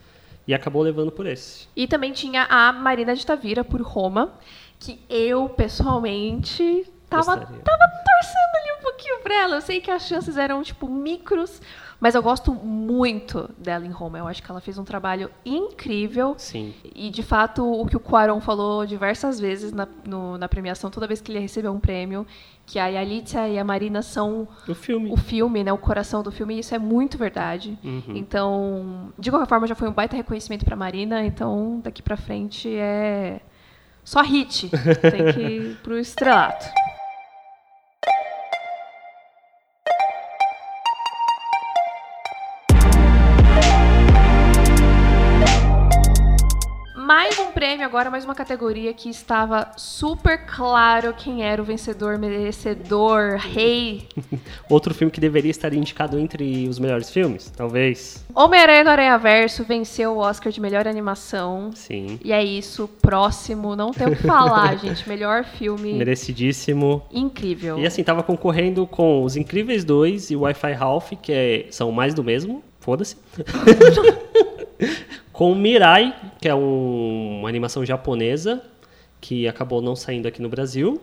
e 0.47 0.53
acabou 0.53 0.83
levando 0.83 1.11
por 1.11 1.27
esse. 1.27 1.67
E 1.75 1.87
também 1.89 2.13
tinha 2.13 2.45
a 2.45 2.73
Marina 2.73 3.17
de 3.17 3.25
Tavira 3.25 3.65
por 3.65 3.81
Roma, 3.81 4.35
que 4.79 5.01
eu, 5.09 5.49
pessoalmente, 5.49 6.85
tava, 7.09 7.37
Gostaria. 7.37 7.63
tava 7.63 7.79
torcendo 8.05 8.57
ali 8.63 8.79
um 8.79 8.83
pouquinho 8.83 9.21
pra 9.23 9.35
ela. 9.35 9.57
Eu 9.57 9.61
sei 9.63 9.81
que 9.81 9.91
as 9.91 10.07
chances 10.07 10.37
eram, 10.37 10.63
tipo, 10.63 10.89
micros, 10.89 11.61
mas 12.05 12.15
eu 12.15 12.23
gosto 12.23 12.53
muito 12.53 13.49
dela 13.57 13.87
em 13.87 13.91
Roma. 13.91 14.19
Eu 14.19 14.29
acho 14.29 14.43
que 14.43 14.51
ela 14.51 14.61
fez 14.61 14.77
um 14.77 14.85
trabalho 14.85 15.31
incrível. 15.43 16.35
Sim. 16.37 16.75
E, 16.95 17.09
de 17.09 17.23
fato, 17.23 17.65
o 17.65 17.87
que 17.87 17.97
o 17.97 18.01
Quaron 18.01 18.43
falou 18.43 18.85
diversas 18.85 19.41
vezes 19.41 19.73
na, 19.73 19.89
no- 20.07 20.37
na 20.37 20.47
premiação, 20.47 20.91
toda 20.91 21.07
vez 21.07 21.23
que 21.23 21.33
ele 21.33 21.39
recebeu 21.39 21.73
um 21.73 21.81
prêmio, 21.81 22.27
que 22.67 22.79
a 22.79 22.89
Yalitza 22.89 23.49
e 23.49 23.59
a 23.59 23.65
Marina 23.65 24.03
são 24.03 24.47
O 24.69 24.75
filme. 24.75 25.11
o 25.11 25.17
filme, 25.17 25.65
né, 25.65 25.73
o 25.73 25.79
coração 25.79 26.23
do 26.23 26.31
filme, 26.31 26.55
e 26.57 26.59
isso 26.59 26.75
é 26.75 26.79
muito 26.79 27.17
verdade. 27.17 27.79
Uhum. 27.83 28.03
Então, 28.15 29.13
de 29.19 29.31
qualquer 29.31 29.49
forma, 29.49 29.67
já 29.67 29.75
foi 29.75 29.89
um 29.89 29.93
baita 29.93 30.15
reconhecimento 30.15 30.63
pra 30.67 30.77
Marina, 30.77 31.25
então 31.25 31.81
daqui 31.83 32.03
pra 32.03 32.19
frente 32.19 32.69
é 32.77 33.41
só 34.05 34.21
hit. 34.21 34.69
Tem 34.69 35.33
que 35.33 35.41
ir 35.41 35.77
pro 35.83 35.99
estrelato. 35.99 36.67
Prêmio 47.55 47.87
agora, 47.87 48.11
mais 48.11 48.25
uma 48.25 48.35
categoria 48.35 48.93
que 48.93 49.09
estava 49.09 49.71
super 49.77 50.45
claro 50.45 51.15
quem 51.15 51.45
era 51.45 51.63
o 51.63 51.65
vencedor, 51.65 52.19
merecedor, 52.19 53.37
rei. 53.39 54.09
Outro 54.69 54.93
filme 54.93 55.11
que 55.11 55.21
deveria 55.21 55.51
estar 55.53 55.73
indicado 55.73 56.19
entre 56.19 56.69
os 56.69 56.79
melhores 56.81 57.11
filmes, 57.11 57.51
talvez. 57.57 58.25
Homem-Aranha 58.35 58.83
no 58.85 58.91
Aranha 58.91 59.17
Verso 59.19 59.63
venceu 59.63 60.15
o 60.15 60.19
Oscar 60.19 60.53
de 60.53 60.61
melhor 60.61 60.89
animação. 60.89 61.71
Sim. 61.75 62.19
E 62.25 62.33
é 62.33 62.43
isso, 62.45 62.89
próximo, 63.01 63.77
não 63.77 63.93
tem 63.93 64.09
o 64.09 64.17
que 64.17 64.23
falar, 64.27 64.77
gente. 64.83 65.09
Melhor 65.09 65.45
filme 65.45 65.93
Merecidíssimo. 65.95 67.03
incrível. 67.13 67.79
E 67.79 67.87
assim, 67.87 68.03
tava 68.03 68.23
concorrendo 68.25 68.85
com 68.87 69.23
Os 69.23 69.37
Incríveis 69.37 69.85
2 69.85 70.33
e 70.33 70.37
Wi-Fi 70.37 70.73
Ralph, 70.73 71.13
que 71.23 71.33
é- 71.33 71.67
são 71.71 71.93
mais 71.93 72.15
do 72.15 72.25
mesmo. 72.25 72.65
Foda-se. 72.81 73.17
com 75.35 75.55
Mirai, 75.55 76.15
que 76.41 76.49
é 76.49 76.55
um- 76.55 77.41
uma 77.41 77.49
animação 77.51 77.85
japonesa, 77.85 78.63
que 79.21 79.47
acabou 79.49 79.83
não 79.83 79.95
saindo 79.97 80.27
aqui 80.29 80.41
no 80.41 80.49
Brasil. 80.49 81.01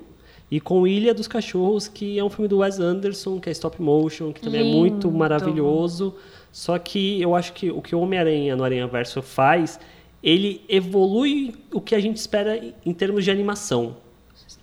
E 0.49 0.59
com 0.59 0.87
Ilha 0.87 1.13
dos 1.13 1.27
Cachorros, 1.27 1.87
que 1.87 2.17
é 2.17 2.23
um 2.23 2.29
filme 2.29 2.47
do 2.47 2.57
Wes 2.59 2.79
Anderson, 2.79 3.39
que 3.39 3.47
é 3.49 3.51
stop 3.51 3.81
motion, 3.81 4.31
que 4.33 4.41
também 4.41 4.61
é 4.61 4.63
muito 4.63 5.07
Lindo. 5.07 5.17
maravilhoso. 5.17 6.15
Só 6.51 6.77
que 6.79 7.21
eu 7.21 7.35
acho 7.35 7.53
que 7.53 7.69
o 7.71 7.81
que 7.81 7.93
o 7.95 7.99
Homem-Aranha 8.01 8.55
no 8.55 8.63
Aranha 8.63 8.87
Verso 8.87 9.21
faz, 9.21 9.79
ele 10.23 10.61
evolui 10.67 11.53
o 11.73 11.79
que 11.79 11.93
a 11.95 11.99
gente 11.99 12.17
espera 12.17 12.59
em 12.85 12.93
termos 12.93 13.23
de 13.23 13.31
animação. 13.31 13.95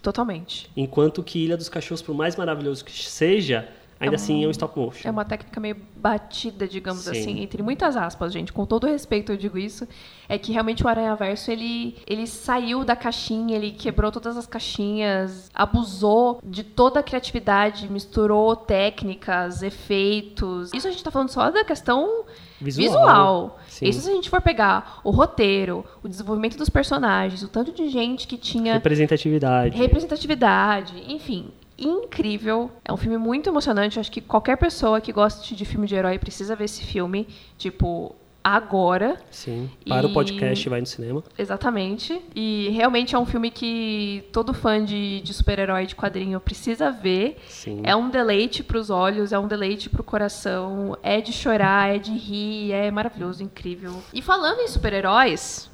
Totalmente. 0.02 0.70
Enquanto 0.76 1.22
que 1.22 1.38
Ilha 1.44 1.56
dos 1.56 1.68
Cachorros, 1.68 2.02
por 2.02 2.14
mais 2.14 2.36
maravilhoso 2.36 2.84
que 2.84 2.92
seja, 2.92 3.68
ainda 4.00 4.16
assim 4.16 4.44
é 4.44 4.46
um 4.46 4.50
stop 4.50 4.78
motion. 4.78 5.08
É 5.08 5.10
uma 5.10 5.24
técnica 5.24 5.60
meio 5.60 5.76
batida, 5.96 6.66
digamos 6.68 7.02
Sim. 7.02 7.10
assim, 7.10 7.40
entre 7.40 7.62
muitas 7.62 7.96
aspas, 7.96 8.32
gente. 8.32 8.52
Com 8.52 8.64
todo 8.64 8.86
respeito 8.86 9.32
eu 9.32 9.36
digo 9.36 9.58
isso. 9.58 9.86
É 10.28 10.38
que 10.38 10.52
realmente 10.52 10.84
o 10.84 10.88
Aranha 10.88 11.14
Verso, 11.16 11.50
ele, 11.50 11.96
ele 12.06 12.26
saiu 12.26 12.84
da 12.84 12.94
caixinha, 12.94 13.56
ele 13.56 13.70
quebrou 13.72 14.12
todas 14.12 14.36
as 14.36 14.46
caixinhas, 14.46 15.50
abusou 15.54 16.40
de 16.44 16.62
toda 16.62 17.00
a 17.00 17.02
criatividade, 17.02 17.90
misturou 17.90 18.54
técnicas, 18.54 19.62
efeitos. 19.62 20.70
Isso 20.74 20.86
a 20.86 20.90
gente 20.90 21.02
tá 21.02 21.10
falando 21.10 21.30
só 21.30 21.50
da 21.50 21.64
questão 21.64 22.24
Visual. 22.60 22.88
visual. 22.90 23.58
Isso 23.82 24.00
se 24.02 24.10
a 24.10 24.12
gente 24.14 24.28
for 24.28 24.42
pegar 24.42 25.00
o 25.04 25.10
roteiro, 25.10 25.84
o 26.02 26.08
desenvolvimento 26.08 26.56
dos 26.58 26.68
personagens, 26.68 27.42
o 27.42 27.48
tanto 27.48 27.72
de 27.72 27.88
gente 27.88 28.26
que 28.26 28.36
tinha 28.36 28.74
Representatividade. 28.74 29.76
representatividade, 29.78 31.04
enfim, 31.08 31.50
incrível. 31.78 32.70
É 32.84 32.92
um 32.92 32.96
filme 32.96 33.16
muito 33.16 33.48
emocionante. 33.48 33.98
Acho 34.00 34.10
que 34.10 34.20
qualquer 34.20 34.56
pessoa 34.56 35.00
que 35.00 35.12
goste 35.12 35.54
de 35.54 35.64
filme 35.64 35.86
de 35.86 35.94
herói 35.94 36.18
precisa 36.18 36.56
ver 36.56 36.64
esse 36.64 36.82
filme, 36.82 37.26
tipo, 37.56 38.14
agora. 38.42 39.20
Sim. 39.30 39.70
Para 39.86 40.06
E- 40.06 40.10
o 40.10 40.14
podcast 40.14 40.66
e 40.66 40.70
vai 40.70 40.80
no 40.80 40.86
cinema. 40.86 41.22
Exatamente. 41.38 42.20
E 42.34 42.70
realmente 42.70 43.14
é 43.14 43.18
um 43.18 43.26
filme 43.26 43.50
que 43.50 44.24
todo 44.32 44.54
fã 44.54 44.82
de, 44.84 45.20
de 45.20 45.34
super-herói 45.34 45.86
de 45.86 45.94
quadrinho 45.94 46.40
precisa 46.40 46.90
ver. 46.90 47.36
Sim. 47.48 47.80
É 47.84 47.94
um 47.94 48.08
deleite 48.08 48.62
para 48.62 48.78
os 48.78 48.90
olhos, 48.90 49.32
é 49.32 49.38
um 49.38 49.46
deleite 49.46 49.88
para 49.90 50.00
o 50.00 50.04
coração. 50.04 50.96
É 51.02 51.20
de 51.20 51.32
chorar, 51.32 51.94
é 51.94 51.98
de 51.98 52.12
rir, 52.12 52.72
é 52.72 52.90
maravilhoso, 52.90 53.42
incrível. 53.42 54.02
E 54.14 54.22
falando 54.22 54.60
em 54.60 54.68
super-heróis, 54.68 55.70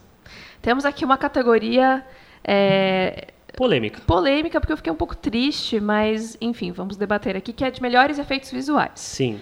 temos 0.61 0.85
aqui 0.85 1.05
uma 1.05 1.17
categoria 1.17 2.05
é, 2.43 3.29
Polêmica. 3.57 4.01
polêmica, 4.07 4.61
porque 4.61 4.73
eu 4.73 4.77
fiquei 4.77 4.93
um 4.93 4.97
pouco 4.97 5.17
triste, 5.17 5.81
mas 5.81 6.37
enfim, 6.41 6.73
vamos 6.73 6.97
debater 6.97 7.37
aqui, 7.37 7.53
que 7.53 7.65
é 7.65 7.71
de 7.71 7.81
melhores 7.81 8.19
efeitos 8.19 8.51
visuais. 8.51 8.93
Sim. 8.97 9.41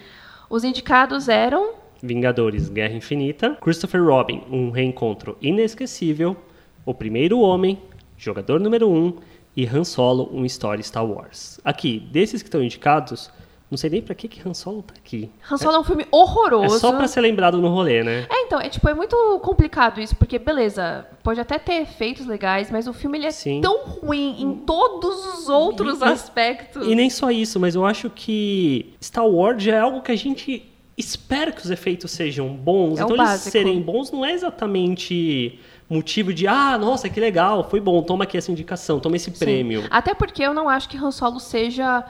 Os 0.50 0.64
indicados 0.64 1.28
eram 1.28 1.74
Vingadores 2.02 2.68
Guerra 2.68 2.94
Infinita. 2.94 3.56
Christopher 3.60 4.04
Robin, 4.04 4.42
um 4.50 4.70
reencontro 4.70 5.36
inesquecível. 5.40 6.36
O 6.84 6.92
Primeiro 6.92 7.38
Homem, 7.40 7.78
Jogador 8.18 8.58
Número 8.60 8.88
1. 8.88 8.94
Um, 8.94 9.16
e 9.56 9.66
Han 9.66 9.84
Solo, 9.84 10.30
um 10.32 10.44
Story 10.46 10.82
Star 10.82 11.04
Wars. 11.04 11.60
Aqui, 11.64 12.00
desses 12.10 12.42
que 12.42 12.48
estão 12.48 12.62
indicados, 12.62 13.30
não 13.72 13.78
sei 13.78 13.88
nem 13.88 14.02
pra 14.02 14.14
que, 14.14 14.28
que 14.28 14.46
Han 14.46 14.52
Solo 14.52 14.82
tá 14.82 14.92
aqui. 14.94 15.30
Han 15.50 15.56
Solo 15.56 15.76
é 15.76 15.80
um 15.80 15.84
filme 15.84 16.02
É 16.02 16.06
horroroso. 16.14 16.78
só 16.78 16.92
pra 16.92 17.08
ser 17.08 17.22
lembrado 17.22 17.56
no 17.58 17.68
rolê, 17.68 18.04
né? 18.04 18.26
É, 18.28 18.42
então, 18.42 18.60
é 18.60 18.68
tipo, 18.68 18.86
é 18.86 18.92
muito 18.92 19.16
complicado 19.42 19.98
isso, 19.98 20.14
porque 20.14 20.38
beleza, 20.38 21.06
pode 21.22 21.40
até 21.40 21.58
ter 21.58 21.80
efeitos 21.80 22.26
legais, 22.26 22.70
mas 22.70 22.86
o 22.86 22.92
filme 22.92 23.16
ele 23.16 23.26
é 23.26 23.30
Sim. 23.30 23.62
tão 23.62 23.82
ruim 23.86 24.36
em 24.42 24.54
todos 24.56 25.24
os 25.38 25.48
outros 25.48 26.00
E- 26.02 26.04
aspectos. 26.04 26.86
E 26.86 26.94
nem 26.94 27.08
só 27.08 27.30
isso, 27.30 27.58
mas 27.58 27.74
eu 27.74 27.86
acho 27.86 28.10
que 28.10 28.92
Star 29.02 29.26
Wars 29.26 29.62
já 29.62 29.76
é 29.76 29.80
algo 29.80 30.02
que 30.02 30.12
a 30.12 30.16
gente 30.16 30.68
espera 30.98 31.50
que 31.50 31.62
os 31.62 31.70
efeitos 31.70 32.10
sejam 32.10 32.48
bons. 32.50 32.98
É 33.00 33.02
então 33.04 33.16
eles 33.16 33.26
básico. 33.26 33.50
serem 33.50 33.80
bons 33.80 34.12
não 34.12 34.22
é 34.22 34.34
exatamente 34.34 35.58
motivo 35.88 36.32
de, 36.32 36.46
ah, 36.46 36.76
nossa, 36.78 37.08
que 37.08 37.18
legal, 37.20 37.68
foi 37.68 37.80
bom, 37.80 38.02
toma 38.02 38.24
aqui 38.24 38.36
essa 38.36 38.50
indicação, 38.52 38.98
toma 39.00 39.16
esse 39.16 39.30
Sim. 39.30 39.38
prêmio. 39.38 39.84
Até 39.90 40.14
porque 40.14 40.42
eu 40.42 40.52
não 40.54 40.68
acho 40.68 40.88
que 40.90 40.96
Han 40.98 41.10
Solo 41.10 41.40
seja. 41.40 42.04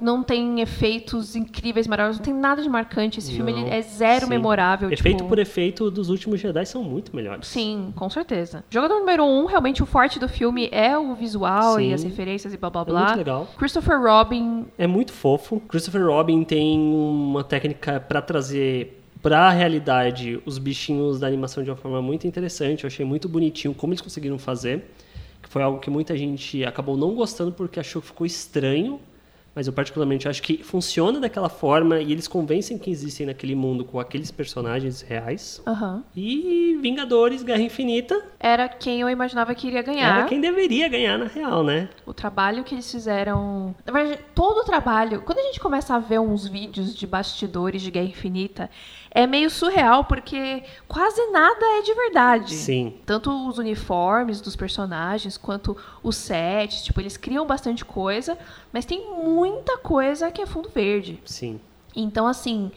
Não 0.00 0.22
tem 0.22 0.60
efeitos 0.60 1.34
incríveis, 1.36 1.86
maravilhosos, 1.86 2.18
não 2.20 2.24
tem 2.24 2.34
nada 2.34 2.62
de 2.62 2.68
marcante. 2.68 3.18
Esse 3.18 3.32
filme 3.32 3.52
Não. 3.52 3.60
ele 3.60 3.70
é 3.70 3.80
zero 3.82 4.24
Sim. 4.24 4.30
memorável. 4.30 4.90
Efeito 4.90 5.16
tipo... 5.18 5.28
por 5.28 5.38
efeito 5.38 5.90
dos 5.90 6.10
últimos 6.10 6.40
Jedi 6.40 6.64
são 6.66 6.82
muito 6.82 7.14
melhores. 7.14 7.46
Sim, 7.48 7.92
com 7.96 8.08
certeza. 8.10 8.64
Jogador 8.70 8.98
número 8.98 9.24
um, 9.24 9.46
realmente 9.46 9.82
o 9.82 9.86
forte 9.86 10.18
do 10.18 10.28
filme 10.28 10.68
é 10.72 10.96
o 10.98 11.14
visual 11.14 11.80
e 11.80 11.86
Sim. 11.88 11.92
as 11.94 12.02
referências 12.04 12.52
e 12.52 12.56
blá 12.56 12.68
blá 12.70 12.82
É 12.82 12.84
blá. 12.84 13.04
muito 13.06 13.16
legal. 13.18 13.48
Christopher 13.58 14.00
Robin, 14.00 14.66
É 14.76 14.86
muito 14.86 15.12
fofo. 15.12 15.60
Christopher 15.60 16.04
Robin 16.06 16.44
tem 16.44 16.78
uma 16.78 17.42
técnica 17.44 17.98
pra 18.00 18.20
trazer 18.20 19.02
pra 19.22 19.50
realidade 19.50 20.40
os 20.46 20.58
bichinhos 20.58 21.18
da 21.20 21.26
animação 21.26 21.64
de 21.64 21.70
uma 21.70 21.76
forma 21.76 22.00
muito 22.02 22.26
interessante. 22.26 22.84
Eu 22.84 22.88
achei 22.88 23.04
muito 23.04 23.28
bonitinho 23.28 23.74
como 23.74 23.92
eles 23.92 24.00
conseguiram 24.00 24.38
fazer. 24.38 24.90
Que 25.42 25.48
foi 25.48 25.62
algo 25.62 25.78
que 25.80 25.88
muita 25.90 26.16
gente 26.16 26.64
acabou 26.64 26.96
não 26.96 27.14
gostando 27.14 27.52
porque 27.52 27.78
achou 27.80 28.00
que 28.02 28.08
ficou 28.08 28.26
estranho. 28.26 29.00
Mas 29.56 29.66
eu 29.66 29.72
particularmente 29.72 30.28
acho 30.28 30.42
que 30.42 30.62
funciona 30.62 31.18
daquela 31.18 31.48
forma 31.48 31.98
e 31.98 32.12
eles 32.12 32.28
convencem 32.28 32.76
que 32.76 32.90
existem 32.90 33.24
naquele 33.24 33.54
mundo 33.54 33.86
com 33.86 33.98
aqueles 33.98 34.30
personagens 34.30 35.00
reais. 35.00 35.62
aham, 35.66 36.04
E 36.14 36.78
Vingadores 36.82 37.42
Guerra 37.42 37.62
Infinita 37.62 38.22
era 38.38 38.68
quem 38.68 39.00
eu 39.00 39.08
imaginava 39.08 39.54
que 39.54 39.66
iria 39.66 39.80
ganhar. 39.80 40.18
era 40.18 40.28
quem 40.28 40.42
deveria 40.42 40.88
ganhar 40.90 41.16
na 41.16 41.24
real, 41.24 41.64
né? 41.64 41.88
O 42.04 42.12
trabalho 42.12 42.62
que 42.64 42.74
eles 42.74 42.90
fizeram. 42.90 43.74
Na 43.86 43.92
verdade, 43.94 44.20
todo 44.34 44.58
o 44.58 44.64
trabalho. 44.64 45.22
Quando 45.22 45.38
a 45.38 45.42
gente 45.44 45.58
começa 45.58 45.94
a 45.94 45.98
ver 45.98 46.20
uns 46.20 46.46
vídeos 46.46 46.94
de 46.94 47.06
bastidores 47.06 47.80
de 47.80 47.90
Guerra 47.90 48.08
Infinita, 48.08 48.70
é 49.16 49.26
meio 49.26 49.48
surreal, 49.48 50.04
porque 50.04 50.62
quase 50.86 51.24
nada 51.30 51.64
é 51.78 51.80
de 51.82 51.94
verdade. 51.94 52.54
Sim. 52.54 52.92
Tanto 53.06 53.30
os 53.48 53.56
uniformes 53.56 54.42
dos 54.42 54.54
personagens, 54.54 55.38
quanto 55.38 55.74
os 56.02 56.16
sets. 56.16 56.84
Tipo, 56.84 57.00
eles 57.00 57.16
criam 57.16 57.46
bastante 57.46 57.82
coisa, 57.82 58.36
mas 58.70 58.84
tem 58.84 59.06
muita 59.10 59.78
coisa 59.78 60.30
que 60.30 60.42
é 60.42 60.46
fundo 60.46 60.68
verde. 60.68 61.18
Sim. 61.24 61.58
Então, 61.96 62.26
assim. 62.26 62.70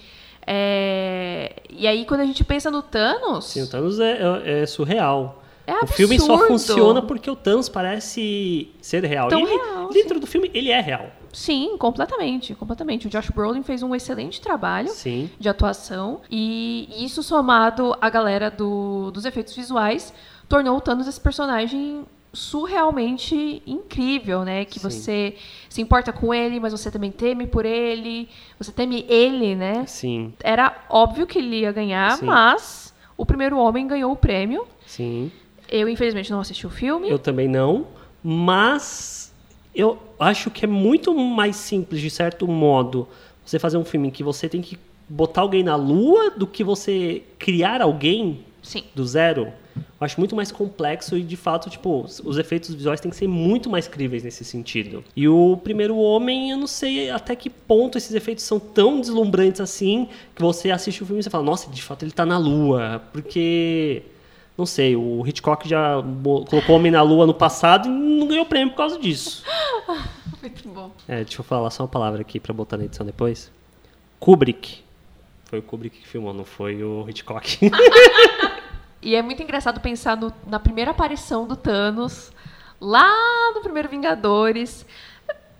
é, 0.47 1.53
E 1.69 1.85
aí, 1.85 2.05
quando 2.05 2.21
a 2.21 2.25
gente 2.25 2.43
pensa 2.45 2.71
no 2.71 2.81
Thanos. 2.81 3.45
Sim, 3.45 3.63
o 3.63 3.67
Thanos 3.69 3.99
é, 3.99 4.17
é- 4.21 4.61
é 4.61 4.65
surreal. 4.65 5.43
É 5.67 5.83
O 5.83 5.87
filme 5.87 6.17
só 6.19 6.37
funciona 6.47 7.01
porque 7.01 7.29
o 7.29 7.35
Thanos 7.35 7.67
parece 7.69 8.71
ser 8.81 9.03
real. 9.03 9.27
Tão 9.27 9.41
e 9.41 9.43
ele, 9.43 9.51
real, 9.61 9.89
dentro 9.89 10.19
do 10.19 10.25
filme, 10.25 10.49
ele 10.53 10.71
é 10.71 10.79
real. 10.81 11.11
Sim, 11.31 11.77
completamente, 11.77 12.55
completamente. 12.55 13.07
O 13.07 13.09
Josh 13.09 13.29
Brolin 13.29 13.61
fez 13.63 13.83
um 13.83 13.93
excelente 13.93 14.41
trabalho 14.41 14.89
Sim. 14.89 15.29
de 15.39 15.47
atuação 15.49 16.21
e 16.29 16.87
isso 17.05 17.21
somado 17.21 17.95
à 18.01 18.09
galera 18.09 18.49
do- 18.49 19.11
dos 19.11 19.25
efeitos 19.25 19.55
visuais 19.55 20.13
tornou 20.47 20.77
o 20.77 20.81
Thanos 20.81 21.07
esse 21.07 21.21
personagem 21.21 22.03
surrealmente 22.33 23.61
incrível, 23.65 24.43
né? 24.43 24.65
Que 24.65 24.79
Sim. 24.79 24.89
você 24.89 25.35
se 25.69 25.81
importa 25.81 26.11
com 26.11 26.33
ele, 26.33 26.59
mas 26.59 26.71
você 26.71 26.91
também 26.91 27.11
teme 27.11 27.47
por 27.47 27.65
ele, 27.65 28.29
você 28.57 28.71
teme 28.71 29.05
ele, 29.09 29.55
né? 29.55 29.85
Sim. 29.87 30.33
Era 30.43 30.85
óbvio 30.89 31.25
que 31.25 31.39
ele 31.39 31.61
ia 31.61 31.71
ganhar, 31.71 32.17
Sim. 32.17 32.25
mas 32.25 32.93
o 33.17 33.25
primeiro 33.25 33.57
homem 33.57 33.87
ganhou 33.87 34.11
o 34.11 34.15
prêmio. 34.15 34.67
Sim. 34.85 35.31
Eu, 35.67 35.87
infelizmente, 35.87 36.31
não 36.31 36.39
assisti 36.39 36.65
o 36.65 36.69
filme. 36.69 37.09
Eu 37.09 37.19
também 37.19 37.47
não, 37.47 37.87
mas 38.23 39.33
eu 39.73 39.97
acho 40.19 40.51
que 40.51 40.65
é 40.65 40.67
muito 40.67 41.13
mais 41.15 41.55
simples, 41.55 42.01
de 42.01 42.09
certo 42.09 42.47
modo, 42.47 43.07
você 43.45 43.57
fazer 43.57 43.77
um 43.77 43.85
filme 43.85 44.09
em 44.09 44.11
que 44.11 44.23
você 44.23 44.47
tem 44.47 44.61
que 44.61 44.77
botar 45.07 45.41
alguém 45.41 45.63
na 45.63 45.75
lua 45.75 46.29
do 46.29 46.45
que 46.45 46.63
você 46.63 47.23
criar 47.39 47.81
alguém 47.81 48.45
Sim. 48.61 48.83
do 48.93 49.05
zero. 49.05 49.51
Eu 49.75 50.05
acho 50.05 50.19
muito 50.19 50.35
mais 50.35 50.51
complexo 50.51 51.17
e, 51.17 51.21
de 51.21 51.35
fato, 51.35 51.69
tipo, 51.69 52.05
os 52.23 52.37
efeitos 52.37 52.73
visuais 52.73 52.99
têm 52.99 53.09
que 53.09 53.17
ser 53.17 53.27
muito 53.27 53.69
mais 53.69 53.87
críveis 53.87 54.23
nesse 54.23 54.45
sentido. 54.45 55.03
E 55.15 55.27
o 55.27 55.57
primeiro 55.57 55.97
homem, 55.97 56.51
eu 56.51 56.57
não 56.57 56.67
sei 56.67 57.09
até 57.09 57.35
que 57.35 57.49
ponto 57.49 57.97
esses 57.97 58.13
efeitos 58.13 58.43
são 58.43 58.59
tão 58.59 58.99
deslumbrantes 58.99 59.61
assim 59.61 60.07
que 60.35 60.41
você 60.41 60.71
assiste 60.71 61.03
o 61.03 61.05
filme 61.05 61.19
e 61.19 61.23
você 61.23 61.29
fala, 61.29 61.43
nossa, 61.43 61.69
de 61.69 61.81
fato 61.81 62.03
ele 62.03 62.11
tá 62.11 62.25
na 62.25 62.37
lua. 62.37 63.01
Porque, 63.11 64.03
não 64.59 64.65
sei, 64.65 64.95
o 64.95 65.25
Hitchcock 65.25 65.67
já 65.67 65.95
colocou 66.23 66.61
o 66.75 66.77
homem 66.77 66.91
na 66.91 67.01
lua 67.01 67.25
no 67.25 67.33
passado 67.33 67.87
e 67.87 67.91
não 67.91 68.27
ganhou 68.27 68.45
prêmio 68.45 68.69
por 68.71 68.77
causa 68.77 68.99
disso. 68.99 69.43
Muito 70.41 70.67
bom. 70.69 70.91
É, 71.07 71.23
deixa 71.23 71.39
eu 71.41 71.43
falar 71.43 71.69
só 71.71 71.83
uma 71.83 71.89
palavra 71.89 72.21
aqui 72.21 72.39
pra 72.39 72.53
botar 72.53 72.77
na 72.77 72.85
edição 72.85 73.05
depois. 73.05 73.51
Kubrick. 74.19 74.83
Foi 75.45 75.59
o 75.59 75.63
Kubrick 75.63 75.97
que 75.99 76.07
filmou, 76.07 76.33
não 76.33 76.45
foi 76.45 76.83
o 76.83 77.05
Hitchcock. 77.09 77.59
E 79.01 79.15
é 79.15 79.21
muito 79.21 79.41
engraçado 79.41 79.79
pensar 79.79 80.17
no- 80.17 80.33
na 80.45 80.59
primeira 80.59 80.91
aparição 80.91 81.47
do 81.47 81.55
Thanos, 81.55 82.33
lá 82.81 83.09
no 83.55 83.61
primeiro 83.61 83.87
Vingadores, 83.87 84.85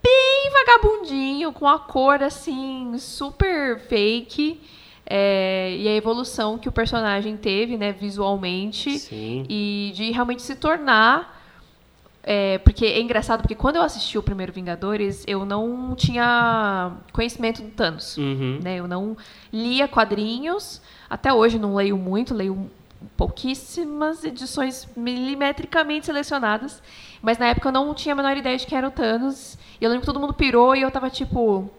bem 0.04 0.52
vagabundinho, 0.52 1.54
com 1.54 1.66
a 1.66 1.80
cor 1.80 2.22
assim, 2.22 2.98
super 2.98 3.80
fake. 3.88 4.60
É, 5.10 5.76
e 5.76 5.88
a 5.88 5.96
evolução 5.96 6.58
que 6.60 6.70
o 6.70 6.72
personagem 6.72 7.36
teve, 7.36 7.76
né, 7.78 7.92
visualmente. 7.92 9.00
Sim. 9.00 9.44
E 9.50 9.92
de 9.96 10.12
realmente 10.12 10.42
se 10.44 10.56
tornar. 10.56 11.38
é, 12.24 12.60
porque 12.60 12.86
é 12.86 13.00
engraçado, 13.02 13.42
porque 13.42 13.56
quando 13.56 13.78
eu 13.78 13.82
assisti 13.82 14.18
o 14.18 14.22
primeiro 14.22 14.52
Vingadores, 14.54 15.24
eu 15.26 15.46
não 15.46 15.96
tinha 15.96 16.92
conhecimento 17.12 17.62
do 17.64 17.70
Thanos 17.72 18.18
Uhum. 18.18 18.60
né? 18.62 18.76
Eu 18.76 18.88
não 18.88 19.18
lia 19.52 19.88
quadrinhos, 19.88 20.80
até 21.10 21.34
hoje 21.34 21.58
não 21.58 21.74
leio 21.76 21.98
muito, 21.98 22.34
leio 22.36 22.70
pouquíssimas 23.18 24.24
edições 24.24 24.88
milimetricamente 24.96 26.06
selecionadas, 26.08 26.84
mas 27.22 27.38
na 27.38 27.48
época 27.48 27.70
eu 27.70 27.72
não 27.72 27.94
tinha 27.94 28.14
a 28.14 28.16
menor 28.16 28.36
ideia 28.38 28.58
de 28.58 28.68
que 28.68 28.76
era 28.76 28.88
o 28.88 28.92
Thanos. 28.92 29.58
E 29.80 29.84
eu 29.86 29.90
lembro 29.90 30.02
que 30.02 30.06
todo 30.12 30.20
mundo 30.20 30.34
pirou 30.34 30.76
e 30.76 30.82
eu 30.82 30.92
tava 30.92 31.10
tipo, 31.10 31.70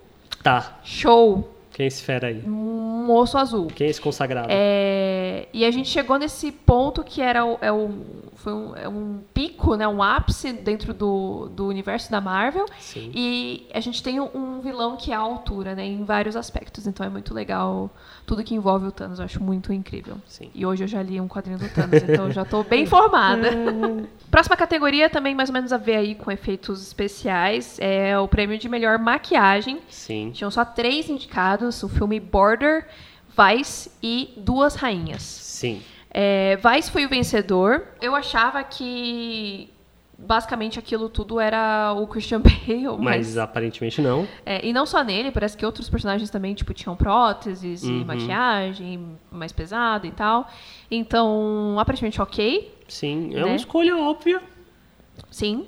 Tá. 0.42 0.78
show, 0.82 1.48
Quem 1.72 1.84
é 1.84 1.86
esse 1.88 2.02
fera 2.02 2.28
aí? 2.28 2.42
um 2.46 3.04
moço 3.06 3.36
azul. 3.38 3.66
Quem 3.68 3.86
é 3.86 3.90
esse 3.90 4.00
consagrado? 4.00 4.48
É, 4.50 5.48
e 5.52 5.64
a 5.64 5.70
gente 5.70 5.88
chegou 5.88 6.18
nesse 6.18 6.52
ponto 6.52 7.02
que 7.02 7.20
era 7.22 7.44
o, 7.44 7.58
é 7.60 7.72
o- 7.72 7.90
foi 8.34 8.52
um, 8.54 8.76
é 8.76 8.88
um 8.88 9.20
pico, 9.34 9.74
né, 9.74 9.86
um 9.86 10.02
ápice 10.02 10.52
dentro 10.52 10.94
do, 10.94 11.48
do 11.54 11.66
universo 11.66 12.10
da 12.10 12.20
Marvel. 12.20 12.64
Sim. 12.78 13.10
E 13.14 13.66
a 13.74 13.80
gente 13.80 14.02
tem 14.02 14.18
um- 14.20 14.30
um 14.34 14.60
vilão 14.60 14.96
que 14.96 15.12
é 15.12 15.14
a 15.14 15.18
altura, 15.18 15.74
né, 15.74 15.84
em 15.86 16.04
vários 16.04 16.36
aspectos. 16.36 16.86
Então 16.86 17.04
é 17.04 17.08
muito 17.08 17.34
legal 17.34 17.90
tudo 18.26 18.42
que 18.44 18.54
envolve 18.54 18.86
o 18.86 18.92
Thanos. 18.92 19.18
Eu 19.18 19.24
acho 19.24 19.42
muito 19.42 19.72
incrível. 19.72 20.16
Sim. 20.26 20.50
E 20.54 20.64
hoje 20.64 20.84
eu 20.84 20.88
já 20.88 21.02
li 21.02 21.20
um 21.20 21.28
quadrinho 21.28 21.58
do 21.58 21.68
Thanos, 21.68 22.02
então 22.02 22.26
eu 22.26 22.32
já 22.32 22.42
estou 22.42 22.62
bem 22.64 22.82
informada. 22.84 23.48
Próxima 24.30 24.56
categoria, 24.56 25.10
também 25.10 25.34
mais 25.34 25.48
ou 25.48 25.52
menos 25.52 25.72
a 25.72 25.76
ver 25.76 25.96
aí 25.96 26.14
com 26.14 26.30
efeitos 26.30 26.80
especiais, 26.82 27.76
é 27.80 28.16
o 28.18 28.28
prêmio 28.28 28.56
de 28.58 28.68
melhor 28.68 28.98
maquiagem. 28.98 29.80
Sim. 29.88 30.30
Tinham 30.32 30.50
só 30.50 30.64
três 30.64 31.10
indicados: 31.10 31.59
o 31.62 31.88
filme 31.88 32.18
Border, 32.20 32.86
Vice 33.36 33.90
e 34.02 34.32
Duas 34.36 34.74
Rainhas. 34.74 35.22
Sim. 35.22 35.82
É, 36.10 36.56
Vice 36.56 36.90
foi 36.90 37.06
o 37.06 37.08
vencedor. 37.08 37.86
Eu 38.02 38.14
achava 38.14 38.62
que 38.64 39.70
basicamente 40.18 40.78
aquilo 40.78 41.08
tudo 41.08 41.40
era 41.40 41.94
o 41.96 42.06
Christian 42.06 42.40
Bale, 42.44 42.84
Mas 42.98 42.98
mas, 42.98 43.38
aparentemente 43.38 44.02
não. 44.02 44.28
é, 44.44 44.66
e 44.66 44.70
não 44.72 44.84
só 44.84 45.02
nele, 45.02 45.30
parece 45.30 45.56
que 45.56 45.64
outros 45.64 45.88
personagens 45.88 46.28
também 46.28 46.52
tipo 46.54 46.74
tinham 46.74 46.94
próteses 46.94 47.82
e 47.84 47.86
Uhum. 47.90 48.04
maquiagem 48.04 49.16
mais 49.30 49.50
pesada 49.52 50.06
e 50.06 50.10
tal. 50.12 50.46
Então, 50.90 51.76
aparentemente 51.78 52.20
ok, 52.20 52.74
Sim. 52.88 53.30
É 53.32 53.36
Né? 53.40 53.44
uma 53.44 53.56
escolha 53.56 53.96
óbvia. 53.96 54.42
sim. 55.30 55.66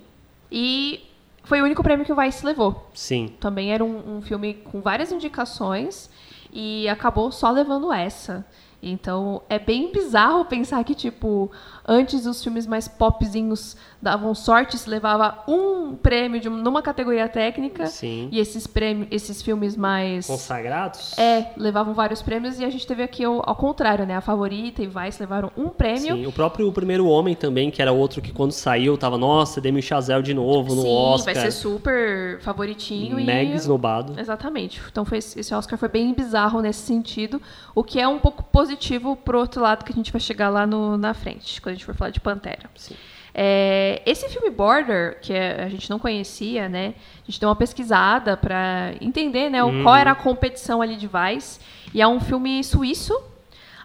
E 0.50 1.00
foi 1.42 1.60
o 1.60 1.64
único 1.64 1.82
prêmio 1.82 2.04
que 2.04 2.12
o 2.12 2.16
Vice 2.16 2.44
levou. 2.44 2.88
Sim. 2.94 3.34
Também 3.40 3.72
era 3.72 3.84
um, 3.84 4.16
um 4.16 4.22
filme 4.22 4.54
com 4.54 4.80
várias 4.80 5.10
indicações 5.10 6.08
e 6.52 6.88
acabou 6.88 7.32
só 7.32 7.50
levando 7.50 7.92
essa. 7.92 8.46
Então 8.82 9.42
é 9.48 9.58
bem 9.58 9.92
bizarro 9.92 10.44
pensar 10.44 10.82
que, 10.82 10.94
tipo, 10.94 11.50
antes 11.86 12.26
os 12.26 12.42
filmes 12.42 12.66
mais 12.66 12.86
popzinhos 12.88 13.76
davam 14.00 14.34
sorte 14.34 14.76
se 14.78 14.88
levava 14.90 15.38
um 15.48 15.94
prêmio 15.94 16.40
de, 16.40 16.48
um- 16.48 16.56
numa 16.56 16.82
categoria 16.82 17.28
técnica 17.28 17.86
Sim. 17.86 18.28
e 18.32 18.38
esses 18.40 18.66
prêmios, 18.66 19.08
esses 19.10 19.40
filmes 19.42 19.76
mais. 19.76 20.26
Consagrados? 20.26 21.16
É, 21.18 21.52
levavam 21.56 21.94
vários 21.94 22.20
prêmios 22.22 22.58
e 22.58 22.64
a 22.64 22.70
gente 22.70 22.86
teve 22.86 23.02
aqui 23.02 23.24
ao, 23.24 23.42
ao 23.48 23.54
contrário, 23.56 24.04
né? 24.06 24.16
A 24.16 24.20
Favorita 24.20 24.82
e 24.82 24.86
Vice 24.86 25.20
levaram 25.20 25.50
um 25.56 25.68
prêmio. 25.68 26.16
Sim. 26.16 26.26
O 26.26 26.32
próprio 26.32 26.66
O 26.68 26.72
Primeiro 26.72 27.06
Homem 27.06 27.34
também, 27.34 27.70
que 27.70 27.80
era 27.80 27.92
outro 27.92 28.20
que 28.20 28.32
quando 28.32 28.52
saiu 28.52 28.96
tava, 28.98 29.16
nossa, 29.18 29.60
Demi 29.60 29.82
Chazelle 29.82 30.22
de 30.22 30.34
novo 30.34 30.74
no 30.74 30.82
Sim, 30.82 30.88
Oscar. 30.88 31.34
vai 31.34 31.42
ser 31.44 31.50
super 31.52 32.40
favoritinho 32.40 33.16
Mega 33.16 33.52
e 33.52 33.54
esnobado. 33.54 34.18
Exatamente. 34.18 34.80
Então 34.90 35.04
foi, 35.04 35.18
esse 35.18 35.54
Oscar 35.54 35.78
foi 35.78 35.88
bem 35.88 36.12
bizarro 36.12 36.60
nesse 36.60 36.80
sentido, 36.80 37.40
o 37.74 37.82
que 37.84 38.00
é 38.00 38.08
um 38.08 38.18
pouco 38.18 38.42
positivo 38.44 39.14
pro 39.16 39.38
outro 39.38 39.62
lado 39.62 39.84
que 39.84 39.92
a 39.92 39.94
gente 39.94 40.10
vai 40.10 40.20
chegar 40.20 40.48
lá 40.48 40.66
no- 40.66 40.96
na 40.96 41.14
frente, 41.14 41.60
quando 41.72 41.76
a 41.76 41.78
gente 41.78 41.84
for 41.84 41.94
falar 41.94 42.10
de 42.10 42.20
Pantera. 42.20 42.70
Sim. 42.76 42.94
É, 43.34 44.02
esse 44.04 44.28
filme 44.28 44.50
Border, 44.50 45.18
que 45.22 45.32
é- 45.32 45.62
a 45.64 45.68
gente 45.68 45.88
não 45.88 45.98
conhecia, 45.98 46.68
né? 46.68 46.94
A 47.22 47.30
gente 47.30 47.40
deu 47.40 47.48
uma 47.48 47.56
pesquisada 47.56 48.36
para 48.36 48.92
entender, 49.00 49.48
né, 49.48 49.64
Uhum. 49.64 49.82
qual 49.82 49.96
era 49.96 50.10
a 50.10 50.14
competição 50.14 50.82
ali 50.82 50.96
de 50.96 51.08
Vice. 51.08 51.58
E 51.94 52.02
é 52.02 52.06
um 52.06 52.20
filme 52.20 52.62
suíço. 52.62 53.18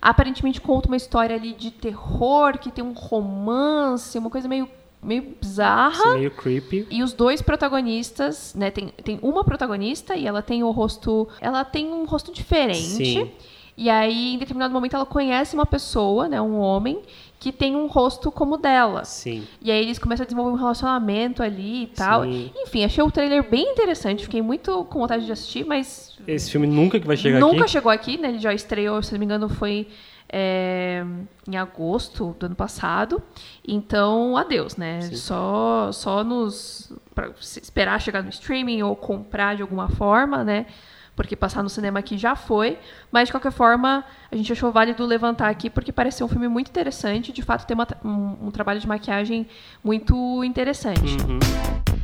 Aparentemente 0.01 0.59
conta 0.61 0.87
uma 0.89 0.97
história 0.97 1.35
ali 1.35 1.53
de 1.53 1.71
terror, 1.71 2.57
que 2.57 2.69
tem 2.69 2.83
um 2.83 2.91
romance, 2.93 4.17
uma 4.17 4.29
coisa 4.29 4.47
meio, 4.47 4.69
meio 5.01 5.35
bizarra. 5.41 6.15
Meio 6.15 6.31
creepy. 6.31 6.85
E 6.91 7.01
os 7.01 7.13
dois 7.13 7.41
protagonistas, 7.41 8.53
né? 8.53 8.69
Tem, 8.69 8.89
tem 9.03 9.17
uma 9.21 9.43
protagonista 9.45 10.15
e 10.15 10.27
ela 10.27 10.41
tem 10.41 10.61
o 10.63 10.71
rosto. 10.71 11.27
Ela 11.41 11.63
tem 11.63 11.87
um 11.87 12.05
rosto 12.05 12.31
diferente. 12.33 12.79
Sim. 12.81 13.31
E 13.79 13.89
aí, 13.91 14.33
em 14.33 14.37
determinado 14.39 14.73
momento, 14.73 14.95
ela 14.95 15.05
conhece 15.05 15.53
uma 15.55 15.65
pessoa, 15.65 16.27
né? 16.27 16.41
Um 16.41 16.57
homem, 16.59 16.99
que 17.39 17.51
tem 17.51 17.75
um 17.75 17.87
rosto 17.87 18.31
como 18.31 18.55
o 18.55 18.57
dela. 18.57 19.05
Sim. 19.05 19.47
E 19.61 19.71
aí 19.71 19.83
eles 19.83 19.99
começam 19.99 20.23
a 20.23 20.25
desenvolver 20.25 20.51
um 20.51 20.55
relacionamento 20.55 21.43
ali 21.43 21.83
e 21.83 21.87
tal. 21.87 22.23
Sim. 22.23 22.51
Enfim, 22.55 22.83
achei 22.83 23.03
o 23.03 23.11
trailer 23.11 23.47
bem 23.47 23.71
interessante. 23.71 24.23
Fiquei 24.23 24.41
muito 24.41 24.85
com 24.85 24.99
vontade 24.99 25.25
de 25.25 25.31
assistir, 25.31 25.65
mas 25.65 26.17
Esse 26.27 26.49
filme 26.51 26.65
nunca 26.65 26.99
que 26.99 27.05
vai 27.05 27.15
chegar 27.15 27.39
nunca 27.39 27.63
aqui. 27.63 27.71
chegou 27.71 27.91
aqui, 27.91 28.17
né? 28.17 28.29
Ele 28.29 28.39
já 28.39 28.53
estreou, 28.53 29.01
se 29.03 29.11
não 29.11 29.19
me 29.19 29.25
engano, 29.25 29.47
foi 29.49 29.87
é, 30.29 31.05
em 31.47 31.55
agosto 31.55 32.35
do 32.39 32.47
ano 32.47 32.55
passado. 32.55 33.21
Então, 33.67 34.35
adeus, 34.35 34.75
né? 34.75 35.01
Sim. 35.01 35.15
Só, 35.15 35.91
só 35.91 36.23
nos. 36.23 36.91
Esperar 37.39 38.01
chegar 38.01 38.23
no 38.23 38.29
streaming 38.29 38.81
ou 38.83 38.95
comprar 38.95 39.55
de 39.55 39.61
alguma 39.61 39.89
forma, 39.89 40.43
né? 40.43 40.65
Porque 41.17 41.35
passar 41.35 41.63
no 41.63 41.69
cinema 41.69 41.97
aqui 41.99 42.17
já 42.17 42.35
foi. 42.35 42.77
Mas, 43.11 43.27
de 43.27 43.33
qualquer 43.33 43.51
forma, 43.51 44.05
a 44.31 44.35
gente 44.35 44.53
achou 44.53 44.71
válido 44.71 45.03
levantar 45.03 45.49
aqui, 45.49 45.67
porque 45.67 45.91
parece 45.91 46.19
ser 46.19 46.23
um 46.23 46.27
filme 46.27 46.47
muito 46.47 46.69
interessante. 46.69 47.33
De 47.33 47.41
fato, 47.41 47.65
tem 47.65 47.75
uma 47.75 47.87
um, 48.05 48.47
um 48.47 48.51
trabalho 48.51 48.79
de 48.79 48.87
maquiagem 48.87 49.47
muito 49.83 50.43
interessante. 50.43 51.17
Uhum. 51.27 51.96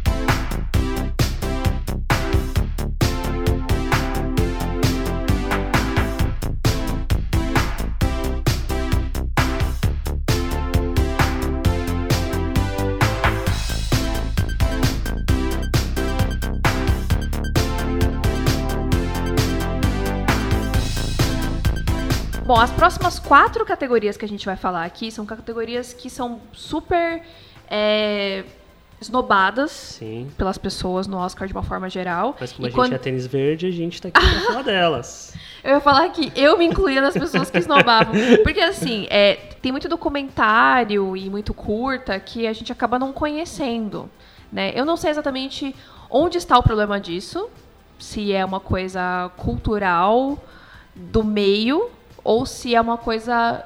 Bom, 22.46 22.60
as 22.60 22.72
próximas 22.72 23.20
quatro 23.20 23.66
categorias 23.66 24.18
que 24.18 24.26
a 24.26 24.28
gente 24.28 24.46
vai 24.46 24.56
falar 24.58 24.84
aqui 24.84 25.10
são 25.12 25.26
categorias 25.26 25.94
que 25.94 26.10
são 26.10 26.42
super 26.52 27.22
é, 27.70 28.44
esnobadas 29.00 29.72
Sim. 29.72 30.30
pelas 30.38 30.58
pessoas 30.58 31.08
no 31.08 31.18
Oscar 31.18 31.48
de 31.48 31.54
uma 31.54 31.64
forma 31.64 31.90
geral. 31.90 32.36
Mas 32.40 32.52
como 32.52 32.68
E 32.68 32.70
a 32.70 32.74
quando- 32.74 32.86
gente 32.88 32.96
é 32.96 33.00
tênis 33.00 33.26
verde, 33.28 33.68
a 33.68 33.72
gente 33.72 34.02
tá 34.02 34.10
aqui 34.10 34.20
pra 34.20 34.40
falar 34.48 34.62
delas. 34.64 35.34
Eu 35.64 35.76
ia 35.76 35.80
falar 35.80 36.10
que 36.10 36.34
eu 36.36 36.58
me 36.58 36.66
incluía 36.66 37.00
nas 37.00 37.14
pessoas 37.14 37.50
que 37.50 37.58
esnobavam. 37.58 38.14
Porque, 38.44 38.60
assim, 38.60 39.08
é, 39.10 39.36
tem 39.62 39.72
muito 39.72 39.88
documentário 39.88 41.16
e 41.16 41.30
muito 41.30 41.54
curta 41.54 42.20
que 42.20 42.46
a 42.46 42.52
gente 42.52 42.70
acaba 42.74 43.00
não 43.00 43.14
conhecendo. 43.14 44.10
Né? 44.52 44.74
Eu 44.76 44.84
não 44.84 44.98
sei 44.98 45.12
exatamente 45.12 45.74
onde 46.10 46.38
está 46.38 46.58
o 46.58 46.64
problema 46.64 47.00
disso. 47.00 47.50
Se 47.98 48.34
é 48.34 48.44
uma 48.44 48.60
coisa 48.60 49.32
cultural 49.38 50.38
do 50.94 51.24
meio 51.24 51.90
ou 52.24 52.46
se 52.46 52.74
é 52.76 52.82
uma 52.82 52.98
coisa 52.98 53.64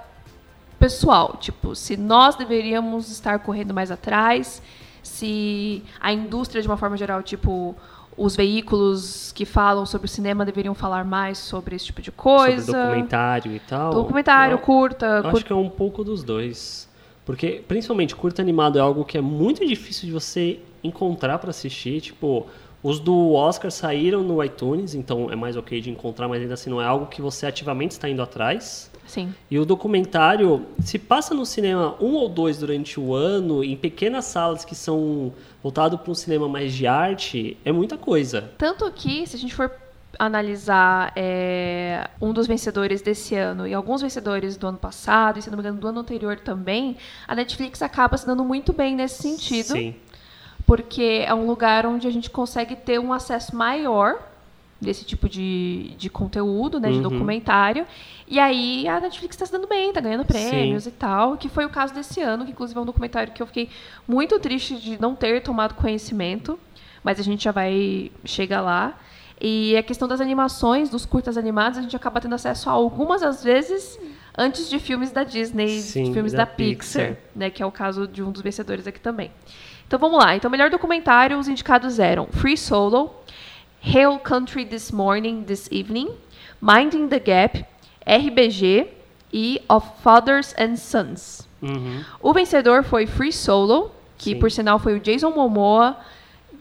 pessoal. 0.79 1.37
Tipo, 1.39 1.75
se 1.75 1.97
nós 1.97 2.35
deveríamos 2.35 3.09
estar 3.11 3.39
correndo 3.39 3.73
mais 3.73 3.91
atrás, 3.91 4.61
se 5.01 5.83
a 5.99 6.11
indústria, 6.13 6.61
de 6.61 6.67
uma 6.67 6.77
forma 6.77 6.97
geral, 6.97 7.23
tipo, 7.23 7.75
os 8.15 8.35
veículos 8.35 9.31
que 9.31 9.45
falam 9.45 9.85
sobre 9.85 10.05
o 10.05 10.09
cinema 10.09 10.43
deveriam 10.45 10.73
falar 10.73 11.05
mais 11.05 11.37
sobre 11.37 11.75
esse 11.75 11.85
tipo 11.85 12.01
de 12.01 12.11
coisa. 12.11 12.63
Sobre 12.65 12.81
documentário 12.81 13.51
e 13.55 13.59
tal. 13.59 13.93
Documentário, 13.93 14.53
Eu- 14.55 14.59
curta. 14.59 15.05
Eu 15.05 15.21
curta- 15.23 15.37
acho 15.37 15.45
que 15.45 15.53
é 15.53 15.55
um 15.55 15.69
pouco 15.69 16.03
dos 16.03 16.23
dois. 16.23 16.87
Porque, 17.25 17.61
principalmente, 17.67 18.15
curto 18.15 18.41
animado 18.41 18.77
é 18.77 18.81
algo 18.81 19.03
que 19.03 19.17
é 19.17 19.21
muito 19.21 19.65
difícil 19.65 20.05
de 20.07 20.13
você 20.13 20.59
encontrar 20.83 21.37
pra 21.39 21.49
assistir. 21.49 21.99
Tipo, 22.01 22.47
os 22.87 23.01
do 23.01 23.33
Oscar 23.33 23.69
saíram 23.69 24.23
no 24.23 24.41
iTunes, 24.41 24.95
então 24.95 25.29
é 25.29 25.35
mais 25.35 25.57
ok 25.57 25.81
de 25.81 25.89
encontrar, 25.89 26.29
mas 26.29 26.41
ainda 26.41 26.53
assim 26.53 26.69
não 26.69 26.81
é 26.81 26.85
algo 26.85 27.07
que 27.07 27.21
você 27.21 27.45
ativamente 27.45 27.91
está 27.91 28.07
indo 28.07 28.21
atrás. 28.21 28.89
Sim. 29.05 29.35
E 29.51 29.59
o 29.59 29.65
documentário 29.65 30.65
se 30.79 30.97
passa 30.97 31.33
no 31.33 31.45
cinema 31.45 31.97
um 31.99 32.13
ou 32.13 32.29
dois 32.29 32.59
durante 32.59 32.97
o 32.97 33.13
ano, 33.13 33.61
em 33.61 33.75
pequenas 33.75 34.23
salas 34.23 34.63
que 34.63 34.73
são 34.73 35.33
voltadas 35.61 35.99
para 35.99 36.09
um 36.09 36.15
cinema 36.15 36.47
mais 36.47 36.73
de 36.73 36.87
arte, 36.87 37.57
é 37.65 37.73
muita 37.73 37.97
coisa. 37.97 38.53
Tanto 38.57 38.89
que, 38.93 39.27
se 39.27 39.35
a 39.35 39.39
gente 39.39 39.53
for 39.53 39.69
analisar 40.17 41.11
é, 41.13 42.09
um 42.21 42.31
dos 42.31 42.47
vencedores 42.47 43.01
desse 43.01 43.35
ano 43.35 43.67
e 43.67 43.73
alguns 43.73 44.01
vencedores 44.01 44.55
do 44.55 44.65
ano 44.65 44.77
passado, 44.77 45.39
e 45.39 45.41
se 45.41 45.49
não 45.49 45.57
me 45.57 45.61
engano 45.61 45.77
do 45.77 45.87
ano 45.89 45.99
anterior 45.99 46.39
também, 46.39 46.95
a 47.27 47.35
Netflix 47.35 47.81
acaba 47.81 48.15
se 48.17 48.25
dando 48.25 48.45
muito 48.45 48.71
bem 48.71 48.95
nesse 48.95 49.21
sentido. 49.21 49.73
Sim. 49.73 49.93
Porque 50.67 51.23
é 51.25 51.33
um 51.33 51.47
lugar 51.47 51.85
onde 51.87 52.05
a 52.07 52.11
gente 52.11 52.29
consegue 52.29 52.75
ter 52.75 52.99
um 52.99 53.11
acesso 53.11 53.55
maior 53.55 54.15
desse 54.79 55.03
tipo 55.03 55.27
de, 55.27 55.95
de 55.97 56.07
conteúdo, 56.07 56.79
né, 56.79 56.89
de 56.91 56.97
Uhum. 56.97 57.01
documentário. 57.03 57.87
E 58.27 58.37
aí 58.37 58.87
a 58.87 58.99
Netflix 58.99 59.35
está 59.35 59.45
se 59.47 59.51
dando 59.51 59.65
bem, 59.67 59.87
está 59.89 59.99
ganhando 60.01 60.23
prêmios 60.25 60.85
e 60.85 60.91
tal, 60.91 61.35
que 61.35 61.49
foi 61.49 61.65
o 61.65 61.69
caso 61.69 61.95
desse 61.95 62.21
ano, 62.21 62.45
que 62.45 62.51
inclusive 62.51 62.77
é 62.77 62.81
um 62.83 62.85
documentário 62.85 63.33
que 63.33 63.41
eu 63.41 63.47
fiquei 63.47 63.69
muito 64.07 64.39
triste 64.39 64.75
de 64.75 65.01
não 65.01 65.15
ter 65.15 65.41
tomado 65.41 65.73
conhecimento, 65.73 66.59
mas 67.03 67.19
a 67.19 67.23
gente 67.23 67.43
já 67.45 67.51
vai 67.51 68.11
chegar 68.23 68.61
lá. 68.61 68.95
E 69.41 69.75
a 69.77 69.81
questão 69.81 70.07
das 70.07 70.19
animações, 70.21 70.89
dos 70.89 71.05
curtas 71.07 71.37
animados, 71.37 71.79
a 71.79 71.81
gente 71.81 71.95
acaba 71.95 72.19
tendo 72.21 72.35
acesso 72.35 72.69
a 72.69 72.73
algumas 72.73 73.23
às 73.23 73.43
vezes 73.43 73.97
antes 74.37 74.69
de 74.69 74.77
filmes 74.77 75.11
da 75.11 75.23
Disney, 75.23 75.79
Sim, 75.81 76.03
de 76.03 76.13
filmes 76.13 76.33
da 76.33 76.39
da, 76.39 76.45
Pixar, 76.45 77.07
Pixar. 77.07 77.17
né, 77.35 77.49
que 77.49 77.63
é 77.63 77.65
o 77.65 77.71
caso 77.71 78.07
de 78.07 78.21
um 78.21 78.31
dos 78.31 78.41
vencedores 78.43 78.85
aqui 78.85 78.99
também. 78.99 79.31
Então 79.87 79.97
vamos 79.97 80.19
lá. 80.19 80.35
Então, 80.35 80.51
melhor 80.51 80.69
documentário, 80.69 81.39
os 81.39 81.47
indicados 81.47 81.97
eram 81.97 82.27
Free 82.27 82.57
Solo, 82.57 83.15
Hail 83.81 84.19
Country 84.19 84.65
This 84.65 84.91
Morning, 84.91 85.43
This 85.43 85.69
Evening, 85.71 86.09
Minding 86.61 87.07
the 87.07 87.19
Gap, 87.19 87.65
RBG 88.05 88.89
e 89.31 89.61
Of 89.69 89.87
Fathers 90.03 90.53
and 90.59 90.75
Sons. 90.75 91.47
Uhum. 91.61 92.03
O 92.21 92.33
vencedor 92.33 92.83
foi 92.83 93.07
Free 93.07 93.31
Solo, 93.31 93.91
que 94.17 94.31
Sim. 94.31 94.39
por 94.39 94.51
sinal 94.51 94.77
foi 94.77 94.95
o 94.95 94.99
Jason 94.99 95.31
Momoa, 95.31 95.95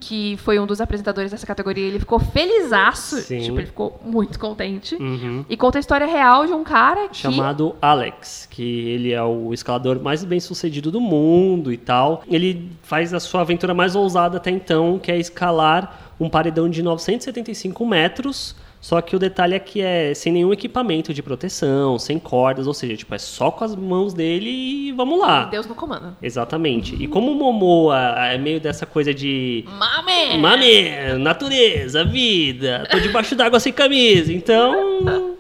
que 0.01 0.37
foi 0.39 0.59
um 0.59 0.67
dos 0.67 0.81
apresentadores 0.81 1.31
dessa 1.31 1.47
categoria. 1.47 1.87
Ele 1.87 1.99
ficou 1.99 2.19
felizaço, 2.19 3.17
Sim. 3.17 3.41
tipo, 3.41 3.59
ele 3.59 3.67
ficou 3.67 4.01
muito 4.05 4.39
contente. 4.39 4.95
Uhum. 4.97 5.45
E 5.49 5.57
conta 5.57 5.79
a 5.79 5.81
história 5.81 6.07
real 6.07 6.47
de 6.47 6.53
um 6.53 6.63
cara 6.65 7.09
que... 7.09 7.17
chamado 7.17 7.75
Alex, 7.81 8.47
que 8.51 8.63
ele 8.63 9.13
é 9.13 9.23
o 9.23 9.53
escalador 9.53 10.01
mais 10.01 10.25
bem 10.25 10.41
sucedido 10.41 10.91
do 10.91 11.01
mundo 11.01 11.73
e 11.73 11.77
tal. 11.77 12.23
Ele 12.29 12.71
faz 12.83 13.13
a 13.15 13.21
sua 13.21 13.41
aventura 13.41 13.75
mais 13.75 13.95
ousada 13.95 14.37
até 14.37 14.51
então, 14.51 14.99
que 14.99 15.11
é 15.11 15.19
escalar 15.19 16.15
um 16.19 16.29
paredão 16.29 16.69
de 16.69 16.83
975 16.83 17.87
metros. 17.87 18.55
Só 18.87 19.01
que 19.01 19.17
o 19.17 19.19
detalhe 19.19 19.53
é 19.53 19.59
que 19.59 19.83
é 19.83 20.15
sem 20.15 20.33
nenhum 20.33 20.53
equipamento 20.53 21.13
de 21.13 21.21
proteção, 21.21 21.99
sem 21.99 22.21
cordas, 22.21 22.69
ou 22.69 22.73
seja, 22.73 22.97
tipo, 22.97 23.13
é 23.13 23.19
só 23.19 23.51
com 23.51 23.65
as 23.65 23.75
mãos 23.75 24.15
dele 24.15 24.49
e 24.49 24.93
vamos 24.93 25.19
lá. 25.19 25.47
Deus 25.47 25.67
no 25.67 25.75
comando. 25.75 26.17
Exatamente. 26.23 26.95
E 26.95 27.09
como 27.09 27.33
o 27.33 27.35
Momoa 27.35 27.99
é 28.29 28.39
meio 28.39 28.61
dessa 28.61 28.87
coisa 28.87 29.13
de 29.13 29.65
Mame! 29.67 30.39
Mame, 30.39 31.19
natureza, 31.19 32.05
vida, 32.05 32.87
tô 32.89 33.01
debaixo 33.01 33.35
d'água 33.35 33.59
sem 33.59 33.73
camisa, 33.73 34.33
então. 34.33 35.35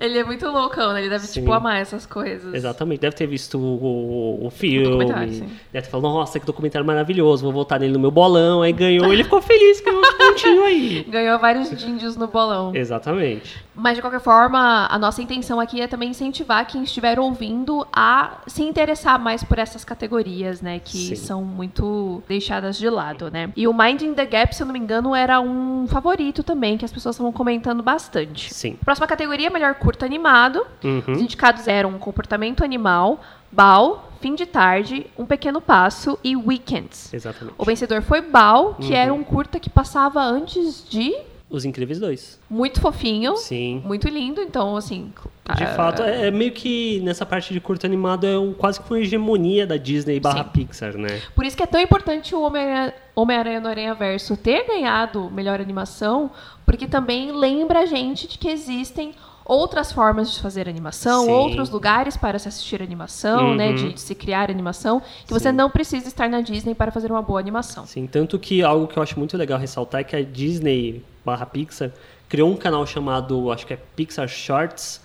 Ele 0.00 0.18
é 0.18 0.24
muito 0.24 0.46
loucão, 0.46 0.94
né? 0.94 1.00
Ele 1.00 1.10
deve, 1.10 1.26
Sim. 1.26 1.40
tipo, 1.40 1.52
amar 1.52 1.80
essas 1.80 2.06
coisas. 2.06 2.54
Exatamente, 2.54 3.00
deve 3.00 3.14
ter 3.14 3.26
visto 3.26 3.58
o, 3.58 4.46
o 4.46 4.50
filme. 4.50 4.84
documentário, 4.84 5.32
sim. 5.34 5.48
deve 5.70 5.86
ter 5.86 5.90
falado, 5.90 6.14
nossa, 6.14 6.40
que 6.40 6.46
documentário 6.46 6.86
maravilhoso, 6.86 7.44
vou 7.44 7.52
voltar 7.52 7.78
nele 7.78 7.92
no 7.92 8.00
meu 8.00 8.10
bolão. 8.10 8.62
Aí 8.62 8.72
ganhou, 8.72 9.12
ele 9.12 9.22
ficou 9.22 9.42
feliz 9.42 9.80
que 9.80 9.88
eu 9.90 10.00
pontinho 10.36 10.64
aí. 10.64 11.04
Ganhou 11.08 11.38
vários 11.38 11.70
díndios 11.76 12.16
no 12.16 12.26
bolão. 12.26 12.74
Exatamente. 12.74 13.64
Mas, 13.74 13.96
de 13.96 14.00
qualquer 14.00 14.20
forma, 14.20 14.86
a 14.90 14.98
nossa 14.98 15.20
intenção 15.22 15.60
aqui 15.60 15.80
é 15.80 15.86
também 15.86 16.10
incentivar 16.10 16.66
quem 16.66 16.82
estiver 16.82 17.18
ouvindo 17.20 17.86
a 17.92 18.38
se 18.46 18.62
interessar 18.62 19.18
mais 19.18 19.44
por 19.44 19.58
essas 19.58 19.84
categorias, 19.84 20.62
né? 20.62 20.80
Que 20.82 20.96
Sim. 21.08 21.16
são 21.16 21.44
muito 21.44 22.22
deixadas 22.28 22.78
de 22.78 22.88
lado, 22.88 23.30
né? 23.30 23.50
E 23.56 23.68
o 23.68 23.74
Minding 23.74 24.14
the 24.14 24.24
Gap, 24.24 24.54
se 24.54 24.62
eu 24.62 24.66
não 24.66 24.72
me 24.72 24.78
engano, 24.78 25.14
era 25.14 25.40
um 25.40 25.86
favorito 25.86 26.42
também, 26.42 26.78
que 26.78 26.84
as 26.84 26.92
pessoas 26.92 27.16
estavam 27.16 27.32
comentando 27.32 27.82
bastante. 27.82 28.52
Sim. 28.54 28.76
Próxima 28.84 29.06
categoria, 29.06 29.50
melhor 29.50 29.74
curto 29.74 30.04
animado. 30.04 30.66
Os 30.82 30.84
Uhum. 31.08 31.14
indicados 31.14 31.68
eram 31.68 31.92
Comportamento 31.98 32.64
Animal, 32.64 33.20
Bal, 33.52 34.05
Fim 34.20 34.34
de 34.34 34.46
Tarde, 34.46 35.06
Um 35.18 35.24
Pequeno 35.26 35.60
Passo 35.60 36.18
e 36.24 36.36
Weekends. 36.36 37.12
Exatamente. 37.12 37.54
O 37.58 37.64
vencedor 37.64 38.02
foi 38.02 38.20
Bal, 38.20 38.74
que 38.74 38.88
Uhum. 38.88 38.94
era 38.94 39.14
um 39.14 39.22
curta 39.24 39.58
que 39.60 39.70
passava 39.70 40.20
antes 40.22 40.84
de 40.88 41.14
Os 41.48 41.64
Incríveis 41.64 42.00
dois. 42.00 42.40
muito 42.50 42.80
fofinho, 42.80 43.36
Sim. 43.36 43.80
muito 43.84 44.08
lindo, 44.08 44.40
então 44.40 44.76
assim. 44.76 45.12
De 45.56 45.62
ah, 45.62 45.74
fato, 45.76 46.02
é, 46.02 46.26
é 46.26 46.30
meio 46.32 46.50
que 46.50 47.00
nessa 47.04 47.24
parte 47.24 47.54
de 47.54 47.60
curto 47.60 47.86
animado 47.86 48.26
é 48.26 48.36
um, 48.36 48.52
quase 48.52 48.80
que 48.80 48.90
uma 48.90 48.98
hegemonia 48.98 49.64
da 49.64 49.76
Disney 49.76 50.18
barra 50.18 50.42
Sim. 50.42 50.50
Pixar, 50.52 50.96
né? 50.98 51.22
Por 51.36 51.44
isso 51.44 51.56
que 51.56 51.62
é 51.62 51.66
tão 51.66 51.80
importante 51.80 52.34
o 52.34 52.40
Homem-Aranha 52.42 52.92
Homem-Aranha 53.14 53.60
no 53.60 53.68
Aranha 53.68 53.94
Verso 53.94 54.36
ter 54.36 54.66
ganhado 54.66 55.30
melhor 55.30 55.60
animação, 55.60 56.30
porque 56.66 56.86
também 56.88 57.30
lembra 57.30 57.80
a 57.80 57.86
gente 57.86 58.26
de 58.26 58.36
que 58.38 58.48
existem 58.48 59.14
outras 59.46 59.92
formas 59.92 60.32
de 60.32 60.40
fazer 60.40 60.68
animação, 60.68 61.24
Sim. 61.24 61.30
outros 61.30 61.70
lugares 61.70 62.16
para 62.16 62.38
se 62.38 62.48
assistir 62.48 62.82
animação, 62.82 63.54
né, 63.54 63.68
Uhum. 63.70 63.74
de, 63.76 63.92
de 63.94 64.00
se 64.00 64.14
criar 64.14 64.50
animação, 64.50 65.00
que 65.26 65.32
você 65.32 65.50
Sim. 65.50 65.54
não 65.56 65.70
precisa 65.70 66.08
estar 66.08 66.28
na 66.28 66.40
Disney 66.40 66.74
para 66.74 66.90
fazer 66.90 67.10
uma 67.10 67.22
boa 67.22 67.38
animação. 67.40 67.86
Sim, 67.86 68.06
tanto 68.06 68.38
que 68.38 68.62
algo 68.62 68.86
que 68.88 68.98
eu 68.98 69.02
acho 69.02 69.18
muito 69.18 69.36
legal 69.36 69.58
ressaltar 69.58 70.00
é 70.00 70.04
que 70.04 70.16
a 70.16 70.22
Disney 70.22 71.02
barra 71.24 71.46
Pixar 71.46 71.90
criou 72.28 72.50
um 72.50 72.56
canal 72.56 72.84
chamado, 72.86 73.50
acho 73.52 73.66
que 73.66 73.72
é 73.74 73.78
Pixar 73.94 74.28
Shorts, 74.28 75.00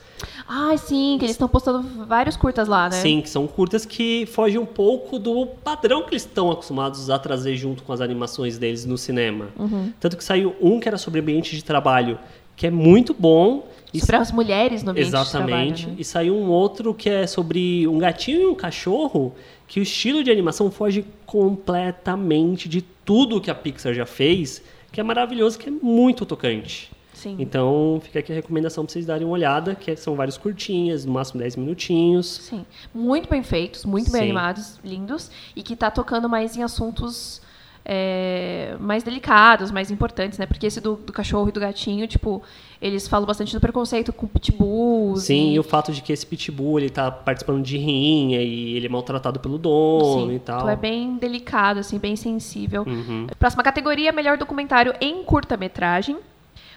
Ah, 0.47 0.75
sim, 0.77 1.15
que 1.17 1.25
eles 1.25 1.31
estão 1.31 1.47
postando 1.47 2.05
vários 2.05 2.37
curtas 2.37 2.67
lá, 2.67 2.83
né? 2.89 2.95
Sim, 3.01 3.21
que 3.21 3.29
são 3.29 3.47
curtas 3.47 3.85
que 3.87 4.27
fogem 4.27 4.59
um 4.59 4.65
pouco 4.67 5.17
do 5.17 5.47
padrão 5.63 6.03
que 6.03 6.11
eles 6.11 6.21
estão 6.23 6.51
acostumados 6.51 7.09
a 7.09 7.17
trazer 7.17 7.55
junto 7.55 7.81
com 7.81 7.91
as 7.91 8.01
animações 8.01 8.55
deles 8.59 8.85
no 8.85 8.99
cinema. 8.99 9.47
Uhum. 9.57 9.91
Tanto 9.99 10.15
que 10.15 10.23
saiu 10.23 10.55
um 10.61 10.79
que 10.79 10.87
era 10.87 10.97
sobre 10.99 11.19
ambiente 11.21 11.55
de 11.55 11.63
trabalho, 11.63 12.19
que 12.55 12.67
é 12.67 12.69
muito 12.69 13.15
bom. 13.17 13.67
E 13.93 13.99
Sobre 13.99 14.15
as 14.15 14.31
mulheres 14.31 14.83
no 14.83 14.91
ambiente 14.91 15.07
Exatamente. 15.07 15.73
de 15.73 15.81
trabalho, 15.81 15.87
né? 15.89 15.95
E 15.99 16.03
saiu 16.05 16.35
um 16.35 16.49
outro 16.49 16.93
que 16.93 17.09
é 17.09 17.27
sobre 17.27 17.87
um 17.87 17.97
gatinho 17.97 18.41
e 18.41 18.45
um 18.45 18.55
cachorro, 18.55 19.35
que 19.67 19.79
o 19.79 19.83
estilo 19.83 20.23
de 20.23 20.31
animação 20.31 20.71
foge 20.71 21.05
completamente 21.25 22.69
de 22.69 22.81
tudo 22.81 23.41
que 23.41 23.51
a 23.51 23.55
Pixar 23.55 23.93
já 23.93 24.05
fez, 24.05 24.61
que 24.91 24.99
é 24.99 25.03
maravilhoso, 25.03 25.59
que 25.59 25.67
é 25.67 25.71
muito 25.71 26.25
tocante. 26.25 26.91
Sim. 27.13 27.35
Então, 27.37 28.01
fica 28.03 28.19
aqui 28.19 28.31
a 28.31 28.35
recomendação 28.35 28.83
para 28.83 28.93
vocês 28.93 29.05
darem 29.05 29.27
uma 29.27 29.33
olhada, 29.33 29.75
que 29.75 29.95
são 29.95 30.15
vários 30.15 30.37
curtinhas, 30.37 31.05
no 31.05 31.11
máximo 31.11 31.39
10 31.39 31.55
minutinhos. 31.55 32.25
Sim. 32.25 32.65
Muito 32.93 33.29
bem 33.29 33.43
feitos, 33.43 33.85
muito 33.85 34.11
bem 34.11 34.21
Sim. 34.21 34.27
animados, 34.27 34.79
lindos. 34.83 35.29
E 35.55 35.61
que 35.61 35.75
tá 35.75 35.91
tocando 35.91 36.27
mais 36.27 36.57
em 36.57 36.63
assuntos 36.63 37.41
é, 37.85 38.75
mais 38.79 39.03
delicados, 39.03 39.71
mais 39.71 39.91
importantes, 39.91 40.39
né? 40.39 40.45
Porque 40.45 40.65
esse 40.65 40.79
do, 40.79 40.95
do 40.95 41.13
cachorro 41.13 41.49
e 41.49 41.51
do 41.51 41.59
gatinho, 41.59 42.07
tipo, 42.07 42.41
eles 42.81 43.07
falam 43.07 43.27
bastante 43.27 43.53
do 43.53 43.61
preconceito 43.61 44.11
com 44.11 44.25
pitbulls. 44.25 45.23
Sim, 45.23 45.51
e, 45.51 45.53
e 45.53 45.59
o 45.59 45.63
fato 45.63 45.91
de 45.91 46.01
que 46.01 46.11
esse 46.11 46.25
pitbull 46.25 46.79
ele 46.79 46.89
tá 46.89 47.11
participando 47.11 47.61
de 47.63 47.77
rinha 47.77 48.41
e 48.41 48.75
ele 48.75 48.87
é 48.87 48.89
maltratado 48.89 49.39
pelo 49.39 49.57
dono 49.59 50.27
Sim, 50.27 50.35
e 50.35 50.39
tal. 50.39 50.57
Então 50.57 50.69
é 50.69 50.75
bem 50.75 51.15
delicado, 51.17 51.79
assim, 51.79 51.99
bem 51.99 52.15
sensível. 52.15 52.83
Uhum. 52.87 53.27
Próxima 53.37 53.61
categoria, 53.61 54.11
melhor 54.11 54.37
documentário 54.37 54.93
em 54.99 55.23
curta-metragem. 55.23 56.17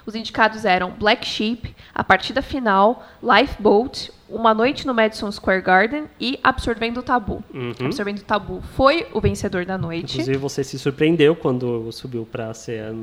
Os 0.06 0.14
indicados 0.14 0.66
eram 0.66 0.90
Black 0.90 1.26
Sheep, 1.26 1.74
A 1.94 2.04
Partida 2.04 2.42
Final, 2.42 3.02
Lifeboat, 3.22 4.12
Uma 4.34 4.52
Noite 4.54 4.86
no 4.86 4.92
Madison 4.94 5.30
Square 5.30 5.62
Garden 5.62 6.04
e 6.20 6.38
Absorvendo 6.42 6.98
o 6.98 7.02
Tabu. 7.02 7.42
Uhum. 7.52 7.72
Absorvendo 7.86 8.18
o 8.18 8.24
Tabu 8.24 8.60
foi 8.76 9.06
o 9.12 9.20
vencedor 9.20 9.64
da 9.64 9.78
noite. 9.78 10.12
Inclusive, 10.14 10.38
você 10.38 10.62
se 10.64 10.78
surpreendeu 10.78 11.34
quando 11.36 11.90
subiu 11.92 12.26
pra 12.30 12.52
ser. 12.54 12.80
a- 12.84 12.94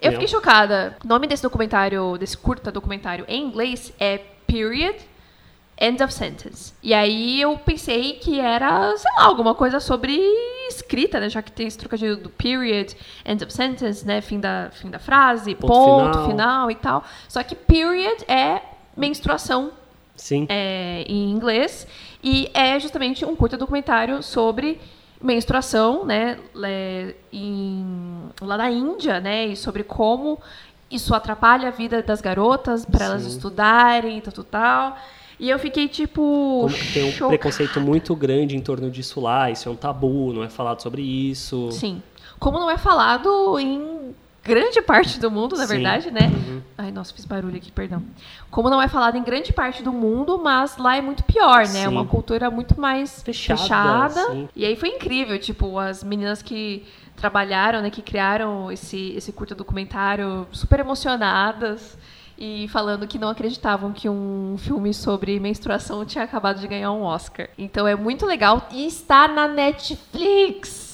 Eu 0.00 0.12
fiquei 0.12 0.28
chocada. 0.28 0.96
O 1.04 1.08
nome 1.08 1.26
desse 1.26 1.42
documentário, 1.42 2.16
desse 2.18 2.36
curta 2.36 2.72
documentário 2.72 3.24
em 3.28 3.42
inglês 3.44 3.92
é 4.00 4.18
Period 4.46 4.96
End 5.80 6.02
of 6.02 6.12
Sentence. 6.12 6.72
E 6.82 6.92
aí 6.92 7.40
eu 7.40 7.56
pensei 7.58 8.14
que 8.14 8.40
era, 8.40 8.96
sei 8.96 9.10
lá, 9.16 9.24
alguma 9.26 9.54
coisa 9.54 9.78
sobre 9.78 10.18
escrita, 10.68 11.20
né? 11.20 11.28
Já 11.28 11.40
que 11.40 11.52
tem 11.52 11.66
esse 11.68 11.78
trocadilho 11.78 12.16
do 12.16 12.28
period, 12.30 12.94
end 13.24 13.44
of 13.44 13.52
sentence, 13.52 14.04
né? 14.04 14.20
Fim 14.20 14.40
da, 14.40 14.70
fim 14.72 14.90
da 14.90 14.98
frase, 14.98 15.54
Ponto 15.54 15.72
ponto, 15.72 16.12
final. 16.12 16.26
final. 16.30 16.70
e 16.70 16.74
tal. 16.74 17.04
Só 17.28 17.42
que 17.44 17.54
period 17.54 18.24
é 18.26 18.60
menstruação 18.96 19.70
Sim. 20.18 20.46
é, 20.50 21.04
em 21.08 21.30
inglês 21.30 21.86
e 22.22 22.50
é 22.52 22.78
justamente 22.78 23.24
um 23.24 23.34
curta 23.34 23.56
documentário 23.56 24.22
sobre 24.22 24.78
menstruação, 25.20 26.04
né, 26.04 26.38
em, 27.32 28.28
lá 28.40 28.56
na 28.56 28.70
Índia, 28.70 29.20
né, 29.20 29.46
e 29.46 29.56
sobre 29.56 29.82
como 29.82 30.38
isso 30.90 31.14
atrapalha 31.14 31.68
a 31.68 31.70
vida 31.70 32.02
das 32.02 32.20
garotas 32.20 32.84
para 32.84 33.06
elas 33.06 33.24
estudarem, 33.24 34.20
tal, 34.20 34.32
tal, 34.32 34.44
tal. 34.44 34.98
E 35.40 35.48
eu 35.50 35.58
fiquei 35.58 35.86
tipo 35.86 36.62
Como 36.62 36.74
que 36.74 36.92
tem 36.92 37.04
um 37.04 37.12
chocada. 37.12 37.28
preconceito 37.28 37.80
muito 37.80 38.14
grande 38.16 38.56
em 38.56 38.60
torno 38.60 38.90
disso 38.90 39.20
lá, 39.20 39.50
isso 39.50 39.68
é 39.68 39.72
um 39.72 39.76
tabu, 39.76 40.32
não 40.32 40.42
é 40.42 40.48
falado 40.48 40.82
sobre 40.82 41.02
isso. 41.02 41.70
Sim. 41.72 42.02
Como 42.38 42.58
não 42.58 42.70
é 42.70 42.78
falado 42.78 43.58
em 43.58 44.14
grande 44.48 44.80
parte 44.80 45.20
do 45.20 45.30
mundo, 45.30 45.56
na 45.56 45.66
Sim. 45.66 45.74
verdade, 45.74 46.10
né? 46.10 46.32
Uhum. 46.32 46.62
Ai, 46.78 46.90
nossa, 46.90 47.12
fiz 47.12 47.26
barulho 47.26 47.56
aqui, 47.56 47.70
perdão. 47.70 48.02
Como 48.50 48.70
não 48.70 48.80
é 48.80 48.88
falado 48.88 49.16
em 49.16 49.22
grande 49.22 49.52
parte 49.52 49.82
do 49.82 49.92
mundo, 49.92 50.40
mas 50.42 50.78
lá 50.78 50.96
é 50.96 51.02
muito 51.02 51.22
pior, 51.22 51.68
né? 51.68 51.82
É 51.82 51.88
uma 51.88 52.06
cultura 52.06 52.50
muito 52.50 52.80
mais 52.80 53.22
Fechada, 53.22 53.58
fechada. 53.60 54.48
E 54.56 54.64
aí 54.64 54.74
foi 54.74 54.88
incrível, 54.88 55.38
tipo, 55.38 55.78
as 55.78 56.02
meninas 56.02 56.40
que 56.40 56.86
trabalharam, 57.14 57.82
né, 57.82 57.90
que 57.90 58.00
criaram 58.00 58.72
esse, 58.72 59.12
esse 59.16 59.32
curto 59.32 59.54
documentário, 59.54 60.46
super 60.52 60.80
emocionadas 60.80 61.98
e 62.38 62.68
falando 62.68 63.06
que 63.06 63.18
não 63.18 63.28
acreditavam 63.28 63.92
que 63.92 64.08
um 64.08 64.54
filme 64.56 64.94
sobre 64.94 65.40
menstruação 65.40 66.04
tinha 66.04 66.22
acabado 66.22 66.60
de 66.60 66.68
ganhar 66.68 66.92
um 66.92 67.02
Oscar. 67.02 67.48
Então 67.58 67.86
é 67.86 67.96
muito 67.96 68.24
legal 68.24 68.68
e 68.70 68.86
está 68.86 69.26
na 69.26 69.48
Netflix. 69.48 70.87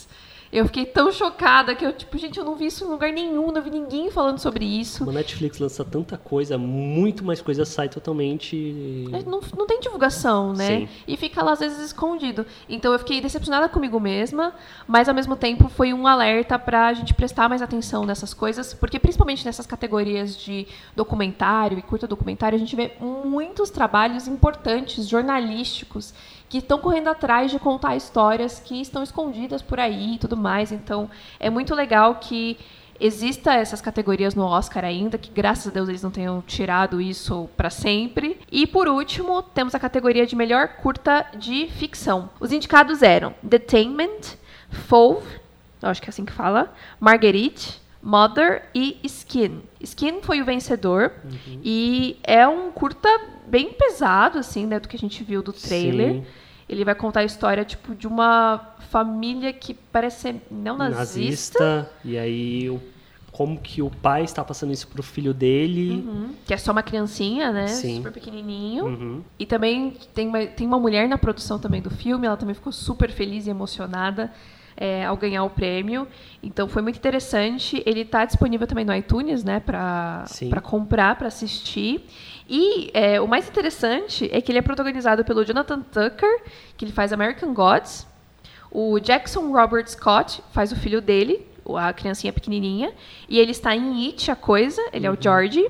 Eu 0.55 0.67
fiquei 0.67 0.87
tão 0.87 1.11
chocada 1.11 1.75
que 1.75 1.85
eu, 1.85 1.93
tipo, 1.93 2.17
gente, 2.17 2.39
eu 2.39 2.45
não 2.45 2.55
vi 2.55 2.67
isso 2.67 2.85
em 2.85 2.87
lugar 2.87 3.13
nenhum, 3.13 3.51
não 3.51 3.61
vi 3.61 3.71
ninguém 3.71 4.09
falando 4.09 4.39
sobre 4.39 4.65
isso. 4.65 5.03
A 5.03 5.13
Netflix 5.13 5.59
lança 5.59 5.85
tanta 5.85 6.17
coisa, 6.17 6.57
muito 6.57 7.25
mais 7.25 7.43
coisa 7.43 7.65
sai 7.65 7.89
totalmente. 7.89 9.09
É, 9.13 9.29
Não, 9.29 9.41
não 9.59 9.67
tem 9.67 9.81
divulgação, 9.81 10.53
né? 10.53 10.79
Sim. 10.79 10.89
E 11.09 11.17
fica 11.17 11.43
lá 11.43 11.55
às 11.55 11.59
vezes 11.59 11.81
escondido. 11.81 12.47
Então 12.69 12.93
eu 12.93 13.01
fiquei 13.01 13.21
decepcionada 13.21 13.69
comigo 13.69 13.99
mesma, 13.99 14.55
mas 14.87 15.09
ao 15.09 15.15
mesmo 15.17 15.35
tempo 15.35 15.69
foi 15.69 15.93
um 15.93 16.07
alerta 16.07 16.57
pra 16.57 16.93
gente 16.93 17.13
prestar 17.15 17.49
mais 17.49 17.61
atenção 17.61 18.05
nessas 18.07 18.33
coisas, 18.33 18.73
porque 18.73 19.01
principalmente 19.01 19.45
nessas 19.45 19.67
categorias 19.67 20.37
de 20.37 20.69
documentário 20.95 21.77
e 21.81 21.83
curta 21.83 22.07
documentário, 22.07 22.55
a 22.55 22.61
gente 22.61 22.77
vê 22.77 22.93
muitos 23.01 23.71
trabalhos 23.71 24.29
importantes, 24.29 25.09
jornalísticos, 25.09 26.15
que 26.49 26.59
estão 26.59 26.79
correndo 26.79 27.09
atrás 27.09 27.51
de 27.51 27.59
contar 27.59 27.97
histórias 27.97 28.61
que 28.61 28.81
estão 28.81 29.03
escondidas 29.03 29.63
por 29.63 29.81
aí 29.81 30.15
e 30.15 30.19
tudo 30.19 30.37
mais. 30.37 30.73
Então 30.73 31.11
é 31.39 31.51
muito 31.51 31.75
legal 31.75 32.17
que 32.17 32.59
exista 33.01 33.55
essas 33.55 33.81
categorias 33.81 34.35
no 34.35 34.45
Oscar 34.45 34.85
ainda, 34.85 35.19
que 35.19 35.31
graças 35.31 35.69
a 35.69 35.71
Deus 35.71 35.89
eles 35.89 36.03
não 36.03 36.11
tenham 36.11 36.41
tirado 36.43 37.01
isso 37.01 37.49
para 37.57 37.71
sempre. 37.71 38.41
E 38.51 38.67
por 38.67 38.89
último, 38.89 39.43
temos 39.43 39.75
a 39.75 39.81
categoria 39.81 40.27
de 40.27 40.37
melhor 40.37 40.69
curta 40.77 41.27
de 41.37 41.67
ficção. 41.69 42.31
Os 42.39 42.53
indicados 42.53 43.03
eram 43.03 43.35
Detainment, 43.43 44.37
eu 44.91 45.23
acho 45.83 46.01
que 46.01 46.09
é 46.09 46.11
assim 46.11 46.25
que 46.25 46.33
fala, 46.33 46.73
Marguerite, 46.99 47.81
Mother 48.07 48.65
e 48.75 48.99
Skin. 49.03 49.63
Skin 49.81 50.21
foi 50.23 50.43
o 50.43 50.45
vencedor 50.45 51.11
e 51.65 52.19
é 52.23 52.47
um 52.47 52.71
curta 52.71 53.09
bem 53.47 53.73
pesado 53.73 54.39
assim, 54.39 54.67
né, 54.67 54.79
do 54.79 54.87
que 54.89 54.97
a 54.97 54.99
gente 54.99 55.25
viu 55.25 55.43
do 55.43 55.53
trailer. 55.55 56.13
Sim. 56.17 56.25
Ele 56.69 56.85
vai 56.85 56.95
contar 56.95 57.21
a 57.21 57.25
história 57.25 57.65
tipo 57.65 57.95
de 57.95 58.07
uma 58.07 58.75
família 58.91 59.53
que 59.55 59.73
parece 59.73 60.21
ser 60.21 60.37
neonazista. 60.51 60.99
nazista. 61.65 61.91
E 62.05 62.19
aí, 62.19 62.69
o- 62.71 62.81
como 63.33 63.59
que 63.59 63.83
o 63.83 63.91
pai 63.91 64.23
está 64.25 64.45
passando 64.45 64.73
isso 64.73 64.87
pro 64.89 65.03
filho 65.03 65.35
dele. 65.35 65.91
Uhum, 66.07 66.31
que 66.47 66.55
é 66.55 66.57
só 66.57 66.73
uma 66.73 66.83
criancinha, 66.83 67.51
né? 67.53 67.67
Sim. 67.69 67.97
Super 67.97 68.13
pequenininho. 68.13 68.85
Uhum. 68.87 69.23
E 69.39 69.45
também 69.47 69.97
tem 70.15 70.29
uma, 70.29 70.47
tem 70.47 70.67
uma 70.67 70.79
mulher 70.79 71.09
na 71.09 71.19
produção 71.19 71.59
também 71.59 71.83
do 71.83 71.91
filme. 71.91 72.27
Ela 72.27 72.37
também 72.37 72.55
ficou 72.55 72.73
super 72.73 73.11
feliz 73.11 73.47
e 73.47 73.51
emocionada 73.51 74.31
é, 74.77 75.05
ao 75.05 75.17
ganhar 75.17 75.45
o 75.45 75.51
prêmio. 75.51 76.07
Então 76.43 76.69
foi 76.69 76.83
muito 76.83 76.97
interessante. 76.97 77.83
Ele 77.87 78.01
está 78.01 78.25
disponível 78.25 78.67
também 78.67 78.85
no 78.85 78.95
iTunes, 78.95 79.43
né? 79.45 79.61
Para 79.61 80.25
comprar, 80.63 81.17
para 81.17 81.29
assistir. 81.29 82.05
E 82.49 82.91
é, 82.93 83.21
o 83.21 83.27
mais 83.27 83.49
interessante 83.49 84.29
é 84.33 84.41
que 84.41 84.53
ele 84.53 84.59
é 84.59 84.63
protagonizado 84.63 85.25
pelo 85.25 85.45
Jonathan 85.45 85.81
Tucker, 85.81 86.43
que 86.77 86.85
ele 86.85 86.93
faz 86.93 87.13
American 87.13 87.55
Gods. 87.55 88.07
O 88.71 88.99
Jackson 88.99 89.51
Robert 89.53 89.87
Scott 89.89 90.43
faz 90.53 90.73
o 90.73 90.77
filho 90.77 91.01
dele, 91.01 91.47
a 91.77 91.93
criancinha 91.93 92.33
pequenininha. 92.33 92.93
E 93.29 93.39
ele 93.39 93.53
está 93.53 93.75
em 93.75 94.07
It, 94.09 94.31
a 94.31 94.37
Coisa. 94.37 94.83
Ele 94.93 95.07
é 95.07 95.11
Uhum. 95.11 95.17
o 95.19 95.23
George. 95.23 95.65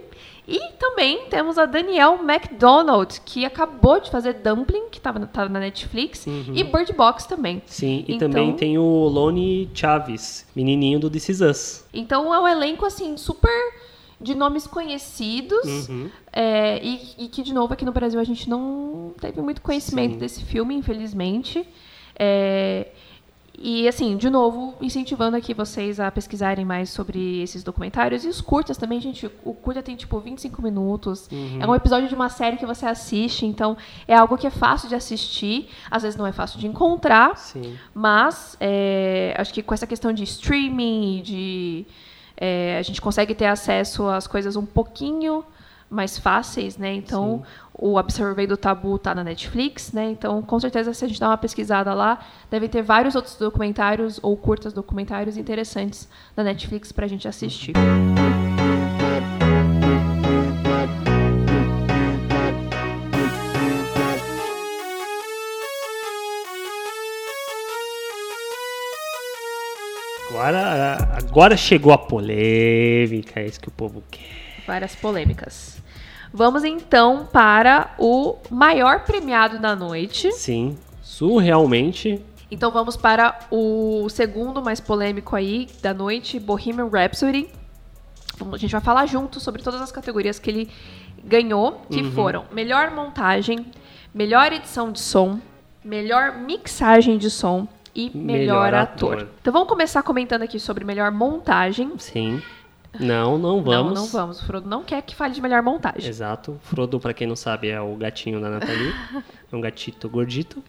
E 0.46 0.58
também 0.78 1.26
temos 1.30 1.56
a 1.56 1.64
Danielle 1.64 2.22
MacDonald, 2.22 3.20
que 3.24 3.44
acabou 3.44 3.98
de 4.00 4.10
fazer 4.10 4.34
Dumpling, 4.34 4.88
que 4.90 4.98
estava 4.98 5.18
na, 5.18 5.28
na 5.48 5.60
Netflix. 5.60 6.26
E 6.26 6.62
Bird 6.62 6.92
Box 6.92 7.24
também. 7.26 7.62
Sim, 7.66 8.04
e 8.06 8.14
Então- 8.16 8.28
também 8.28 8.52
tem 8.52 8.76
o 8.78 9.08
Lone 9.08 9.70
Chaves, 9.74 10.46
menininho 10.54 11.00
do 11.00 11.08
This 11.08 11.28
Is 11.30 11.40
Us. 11.40 11.84
Então 11.94 12.34
é 12.34 12.38
um 12.40 12.46
elenco, 12.46 12.84
assim, 12.84 13.16
super 13.16 13.50
de 14.20 14.34
nomes 14.34 14.66
conhecidos. 14.66 15.88
Uhum. 15.88 16.10
É, 16.32 16.78
e, 16.84 17.00
e 17.24 17.28
que, 17.28 17.42
de 17.42 17.54
novo, 17.54 17.72
aqui 17.72 17.84
no 17.84 17.92
Brasil 17.92 18.20
a 18.20 18.24
gente 18.24 18.48
não 18.48 19.14
teve 19.20 19.40
muito 19.40 19.62
conhecimento 19.62 20.12
Sim. 20.12 20.18
desse 20.18 20.44
filme, 20.44 20.74
infelizmente. 20.74 21.66
É, 22.18 22.88
e, 23.58 23.86
assim, 23.86 24.16
de 24.16 24.28
novo, 24.28 24.74
incentivando 24.80 25.36
aqui 25.36 25.54
vocês 25.54 26.00
a 26.00 26.10
pesquisarem 26.10 26.64
mais 26.64 26.90
sobre 26.90 27.40
esses 27.40 27.62
documentários. 27.62 28.24
E 28.24 28.28
os 28.28 28.40
curtas 28.40 28.76
também, 28.76 29.00
gente. 29.00 29.30
O 29.44 29.54
curta 29.54 29.82
tem, 29.82 29.94
tipo, 29.94 30.18
25 30.18 30.60
minutos. 30.60 31.28
É 31.60 31.66
um 31.66 31.74
episódio 31.74 32.08
de 32.08 32.14
uma 32.14 32.28
série 32.28 32.56
que 32.56 32.66
você 32.66 32.84
assiste. 32.84 33.46
Então, 33.46 33.76
é 34.08 34.14
algo 34.14 34.36
que 34.36 34.46
é 34.46 34.50
fácil 34.50 34.88
de 34.88 34.94
assistir. 34.94 35.68
Às 35.90 36.02
vezes 36.02 36.18
não 36.18 36.26
é 36.26 36.32
fácil 36.32 36.58
de 36.58 36.66
encontrar. 36.66 37.36
Sim. 37.36 37.78
Mas 37.94 38.56
é, 38.60 39.34
acho 39.38 39.54
que 39.54 39.62
com 39.62 39.72
essa 39.72 39.86
questão 39.86 40.12
de 40.12 40.24
streaming, 40.24 41.22
de 41.22 41.86
é, 42.36 42.76
a 42.78 42.82
gente 42.82 43.00
consegue 43.00 43.34
ter 43.34 43.46
acesso 43.46 44.08
às 44.08 44.26
coisas 44.26 44.56
um 44.56 44.66
pouquinho 44.66 45.44
mais 45.90 46.18
fáceis, 46.18 46.76
né? 46.76 46.92
Então, 46.94 47.42
o 47.72 47.98
Absorvei 47.98 48.46
do 48.46 48.56
Tabu 48.56 48.98
tá 48.98 49.14
na 49.14 49.24
Netflix, 49.24 49.92
né? 49.92 50.10
Então, 50.10 50.40
com 50.42 50.58
certeza, 50.60 50.92
se 50.94 51.04
a 51.04 51.08
gente 51.08 51.20
dar 51.20 51.28
uma 51.28 51.38
pesquisada 51.38 51.92
lá, 51.94 52.18
devem 52.50 52.68
ter 52.68 52.82
vários 52.82 53.14
outros 53.14 53.36
documentários 53.36 54.18
ou 54.22 54.36
curtas 54.36 54.72
documentários 54.72 55.36
interessantes 55.36 56.08
na 56.36 56.44
Netflix 56.44 56.92
pra 56.92 57.06
gente 57.06 57.26
assistir. 57.26 57.72
Agora, 70.30 70.98
agora 71.16 71.56
chegou 71.56 71.92
a 71.92 71.96
polêmica, 71.96 73.40
é 73.40 73.46
isso 73.46 73.60
que 73.60 73.68
o 73.68 73.70
povo 73.70 74.02
quer. 74.10 74.43
Várias 74.66 74.94
polêmicas. 74.94 75.82
Vamos 76.32 76.64
então 76.64 77.28
para 77.32 77.94
o 77.98 78.36
maior 78.50 79.04
premiado 79.04 79.58
da 79.58 79.76
noite. 79.76 80.32
Sim, 80.32 80.76
surrealmente. 81.02 82.20
Então 82.50 82.70
vamos 82.70 82.96
para 82.96 83.38
o 83.50 84.08
segundo 84.08 84.62
mais 84.62 84.80
polêmico 84.80 85.36
aí 85.36 85.68
da 85.82 85.94
noite, 85.94 86.38
Bohemian 86.40 86.88
Rhapsody. 86.88 87.48
A 88.52 88.56
gente 88.56 88.72
vai 88.72 88.80
falar 88.80 89.06
junto 89.06 89.38
sobre 89.38 89.62
todas 89.62 89.80
as 89.80 89.92
categorias 89.92 90.38
que 90.38 90.50
ele 90.50 90.70
ganhou, 91.22 91.82
que 91.90 92.02
foram 92.10 92.44
melhor 92.52 92.90
montagem, 92.90 93.66
melhor 94.12 94.52
edição 94.52 94.90
de 94.90 95.00
som, 95.00 95.38
melhor 95.84 96.36
mixagem 96.38 97.16
de 97.16 97.30
som 97.30 97.66
e 97.94 98.10
melhor, 98.10 98.26
Melhor 98.38 98.74
ator. 98.74 99.14
ator. 99.14 99.28
Então 99.40 99.52
vamos 99.52 99.68
começar 99.68 100.02
comentando 100.02 100.42
aqui 100.42 100.58
sobre 100.58 100.84
melhor 100.84 101.12
montagem. 101.12 101.92
Sim. 101.98 102.42
Não, 102.98 103.38
não 103.38 103.62
vamos. 103.62 103.94
Não, 103.94 104.02
não 104.02 104.06
vamos. 104.06 104.40
O 104.40 104.46
Frodo 104.46 104.68
não 104.68 104.82
quer 104.82 105.02
que 105.02 105.14
fale 105.14 105.34
de 105.34 105.40
melhor 105.40 105.62
montagem. 105.62 106.08
Exato. 106.08 106.58
Frodo, 106.62 107.00
pra 107.00 107.14
quem 107.14 107.26
não 107.26 107.36
sabe, 107.36 107.68
é 107.68 107.80
o 107.80 107.94
gatinho 107.96 108.40
da 108.40 108.48
Nathalie. 108.48 108.94
é 109.52 109.56
um 109.56 109.60
gatito 109.60 110.08
gordito. 110.08 110.62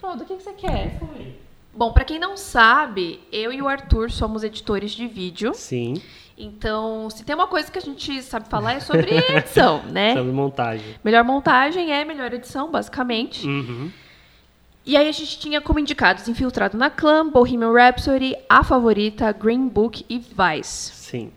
Frodo, 0.00 0.22
o 0.22 0.26
que, 0.26 0.36
que 0.36 0.42
você 0.42 0.52
quer? 0.52 1.00
Bom, 1.74 1.92
pra 1.92 2.04
quem 2.04 2.18
não 2.18 2.36
sabe, 2.36 3.20
eu 3.30 3.52
e 3.52 3.60
o 3.62 3.68
Arthur 3.68 4.10
somos 4.10 4.42
editores 4.42 4.92
de 4.92 5.06
vídeo. 5.06 5.52
Sim. 5.54 6.00
Então, 6.36 7.10
se 7.10 7.24
tem 7.24 7.34
uma 7.34 7.48
coisa 7.48 7.70
que 7.70 7.78
a 7.78 7.82
gente 7.82 8.22
sabe 8.22 8.48
falar 8.48 8.74
é 8.74 8.80
sobre 8.80 9.10
edição, 9.34 9.82
né? 9.84 10.14
Sobre 10.14 10.32
montagem. 10.32 10.94
Melhor 11.02 11.24
montagem 11.24 11.92
é 11.92 12.04
melhor 12.04 12.32
edição, 12.32 12.70
basicamente. 12.70 13.46
Uhum. 13.46 13.90
E 14.86 14.96
aí 14.96 15.08
a 15.08 15.12
gente 15.12 15.38
tinha 15.38 15.60
como 15.60 15.78
indicados 15.78 16.26
Infiltrado 16.28 16.78
na 16.78 16.88
Clã, 16.88 17.28
Bohemian 17.28 17.72
Rhapsody, 17.72 18.34
A 18.48 18.64
Favorita, 18.64 19.30
Green 19.32 19.68
Book 19.68 20.04
e 20.08 20.18
Vice. 20.18 20.94
Sim. 20.94 21.32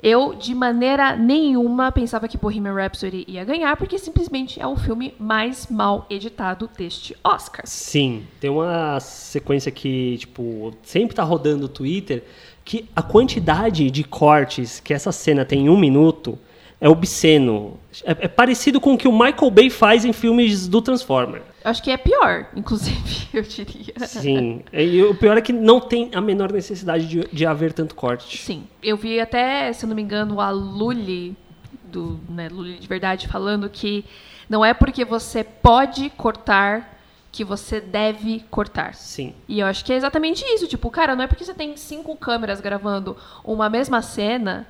Eu, 0.00 0.34
de 0.34 0.54
maneira 0.54 1.16
nenhuma, 1.16 1.90
pensava 1.90 2.28
que 2.28 2.38
Bohemian 2.38 2.72
Rhapsody 2.72 3.24
ia 3.26 3.44
ganhar, 3.44 3.76
porque 3.76 3.98
simplesmente 3.98 4.60
é 4.60 4.66
o 4.66 4.76
filme 4.76 5.12
mais 5.18 5.66
mal 5.68 6.06
editado 6.08 6.70
deste 6.76 7.16
Oscar. 7.24 7.66
Sim. 7.66 8.24
Tem 8.40 8.48
uma 8.48 9.00
sequência 9.00 9.72
que, 9.72 10.18
tipo, 10.18 10.72
sempre 10.84 11.16
tá 11.16 11.24
rodando 11.24 11.62
no 11.62 11.68
Twitter 11.68 12.22
que 12.64 12.88
a 12.94 13.02
quantidade 13.02 13.90
de 13.90 14.04
cortes 14.04 14.78
que 14.78 14.94
essa 14.94 15.10
cena 15.10 15.44
tem 15.44 15.66
em 15.66 15.68
um 15.68 15.76
minuto 15.76 16.38
é 16.80 16.88
obsceno. 16.88 17.78
É, 18.04 18.10
é 18.10 18.28
parecido 18.28 18.80
com 18.80 18.94
o 18.94 18.98
que 18.98 19.08
o 19.08 19.12
Michael 19.12 19.50
Bay 19.50 19.70
faz 19.70 20.04
em 20.04 20.12
filmes 20.12 20.68
do 20.68 20.80
Transformer. 20.80 21.42
Eu 21.64 21.70
acho 21.70 21.82
que 21.82 21.90
é 21.90 21.96
pior, 21.96 22.46
inclusive, 22.54 23.28
eu 23.34 23.42
diria. 23.42 23.94
Sim. 24.06 24.62
E 24.72 25.02
o 25.02 25.14
pior 25.14 25.36
é 25.36 25.40
que 25.40 25.52
não 25.52 25.80
tem 25.80 26.10
a 26.14 26.20
menor 26.20 26.52
necessidade 26.52 27.06
de, 27.06 27.26
de 27.32 27.46
haver 27.46 27.72
tanto 27.72 27.94
corte. 27.94 28.38
Sim. 28.38 28.66
Eu 28.82 28.96
vi 28.96 29.20
até, 29.20 29.72
se 29.72 29.84
eu 29.84 29.88
não 29.88 29.96
me 29.96 30.02
engano, 30.02 30.40
a 30.40 30.50
Lully, 30.50 31.36
do 31.84 32.20
né, 32.28 32.48
Lully 32.48 32.78
de 32.78 32.86
verdade, 32.86 33.28
falando 33.28 33.68
que 33.68 34.04
não 34.48 34.64
é 34.64 34.72
porque 34.72 35.04
você 35.04 35.42
pode 35.42 36.10
cortar 36.10 36.96
que 37.30 37.44
você 37.44 37.80
deve 37.80 38.44
cortar. 38.50 38.94
Sim. 38.94 39.34
E 39.46 39.60
eu 39.60 39.66
acho 39.66 39.84
que 39.84 39.92
é 39.92 39.96
exatamente 39.96 40.44
isso. 40.44 40.66
Tipo, 40.66 40.90
cara, 40.90 41.14
não 41.14 41.24
é 41.24 41.26
porque 41.26 41.44
você 41.44 41.54
tem 41.54 41.76
cinco 41.76 42.16
câmeras 42.16 42.60
gravando 42.60 43.16
uma 43.44 43.68
mesma 43.68 44.00
cena 44.00 44.66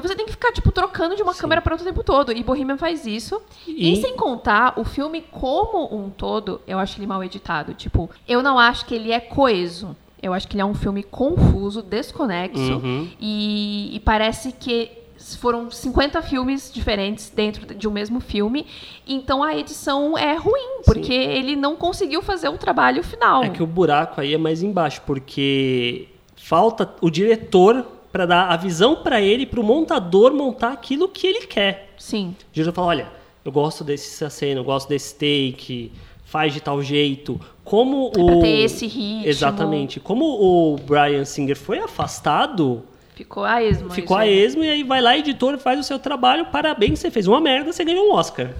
que 0.00 0.08
você 0.08 0.14
tem 0.14 0.26
que 0.26 0.32
ficar, 0.32 0.52
tipo, 0.52 0.70
trocando 0.72 1.16
de 1.16 1.22
uma 1.22 1.32
Sim. 1.32 1.40
câmera 1.40 1.62
para 1.62 1.74
outra 1.74 1.86
o 1.86 1.90
tempo 1.90 2.02
todo. 2.04 2.32
E 2.32 2.42
Bohemian 2.42 2.76
faz 2.76 3.06
isso. 3.06 3.40
E... 3.66 3.92
E- 3.92 4.00
sem 4.00 4.16
contar, 4.16 4.74
o 4.78 4.84
filme 4.84 5.22
como 5.30 5.94
um 5.94 6.10
todo, 6.10 6.60
eu 6.66 6.78
acho 6.78 6.98
ele 6.98 7.06
mal 7.06 7.22
editado. 7.22 7.74
Tipo, 7.74 8.10
eu 8.28 8.42
não 8.42 8.58
acho 8.58 8.86
que 8.86 8.94
ele 8.94 9.12
é 9.12 9.20
coeso. 9.20 9.96
Eu 10.22 10.32
acho 10.32 10.48
que 10.48 10.54
ele 10.54 10.62
é 10.62 10.64
um 10.64 10.74
filme 10.74 11.02
confuso, 11.02 11.82
desconexo. 11.82 12.60
Uhum. 12.60 13.08
E, 13.20 13.94
e 13.94 14.00
parece 14.00 14.52
que 14.52 14.90
foram 15.38 15.70
50 15.70 16.20
filmes 16.22 16.70
diferentes 16.72 17.30
dentro 17.30 17.74
de 17.74 17.88
um 17.88 17.90
mesmo 17.90 18.20
filme. 18.20 18.66
Então 19.06 19.42
a 19.42 19.56
edição 19.56 20.16
é 20.18 20.34
ruim, 20.34 20.82
porque 20.84 21.12
ele 21.12 21.56
não 21.56 21.76
conseguiu 21.76 22.20
fazer 22.20 22.48
o 22.48 22.58
trabalho 22.58 23.02
final. 23.02 23.44
É 23.44 23.48
que 23.48 23.62
o 23.62 23.66
buraco 23.66 24.20
aí 24.20 24.34
é 24.34 24.38
mais 24.38 24.62
embaixo, 24.62 25.02
porque 25.06 26.08
falta 26.36 26.94
o 27.00 27.08
diretor 27.10 27.86
para 28.14 28.26
dar 28.26 28.48
a 28.48 28.56
visão 28.56 28.94
para 28.94 29.20
ele, 29.20 29.44
para 29.44 29.58
o 29.58 29.64
montador 29.64 30.32
montar 30.32 30.70
aquilo 30.70 31.08
que 31.08 31.26
ele 31.26 31.48
quer. 31.48 31.88
Sim. 31.98 32.36
O 32.48 32.52
diretor 32.52 32.72
fala, 32.72 32.86
olha, 32.86 33.08
eu 33.44 33.50
gosto 33.50 33.82
desse 33.82 34.30
cena, 34.30 34.60
eu 34.60 34.64
gosto 34.64 34.88
desse 34.88 35.12
take, 35.14 35.90
faz 36.24 36.54
de 36.54 36.60
tal 36.60 36.80
jeito. 36.80 37.40
Como 37.64 38.12
É 38.16 38.20
o 38.20 38.40
ter 38.40 38.60
esse 38.60 38.86
ritmo. 38.86 39.26
Exatamente. 39.26 39.98
Como 39.98 40.24
o 40.26 40.76
Brian 40.76 41.24
Singer 41.24 41.56
foi 41.56 41.80
afastado, 41.80 42.84
Ficou 43.16 43.42
a 43.42 43.60
esmo. 43.60 43.90
ficou 43.90 44.16
isso 44.16 44.22
a 44.22 44.26
esmo 44.28 44.62
e 44.62 44.68
aí 44.68 44.84
vai 44.84 45.00
lá, 45.00 45.18
editor, 45.18 45.58
faz 45.58 45.80
o 45.80 45.82
seu 45.82 45.98
trabalho, 45.98 46.46
parabéns, 46.46 47.00
você 47.00 47.10
fez 47.10 47.26
uma 47.26 47.40
merda, 47.40 47.72
você 47.72 47.84
ganhou 47.84 48.08
um 48.08 48.14
Oscar. 48.14 48.54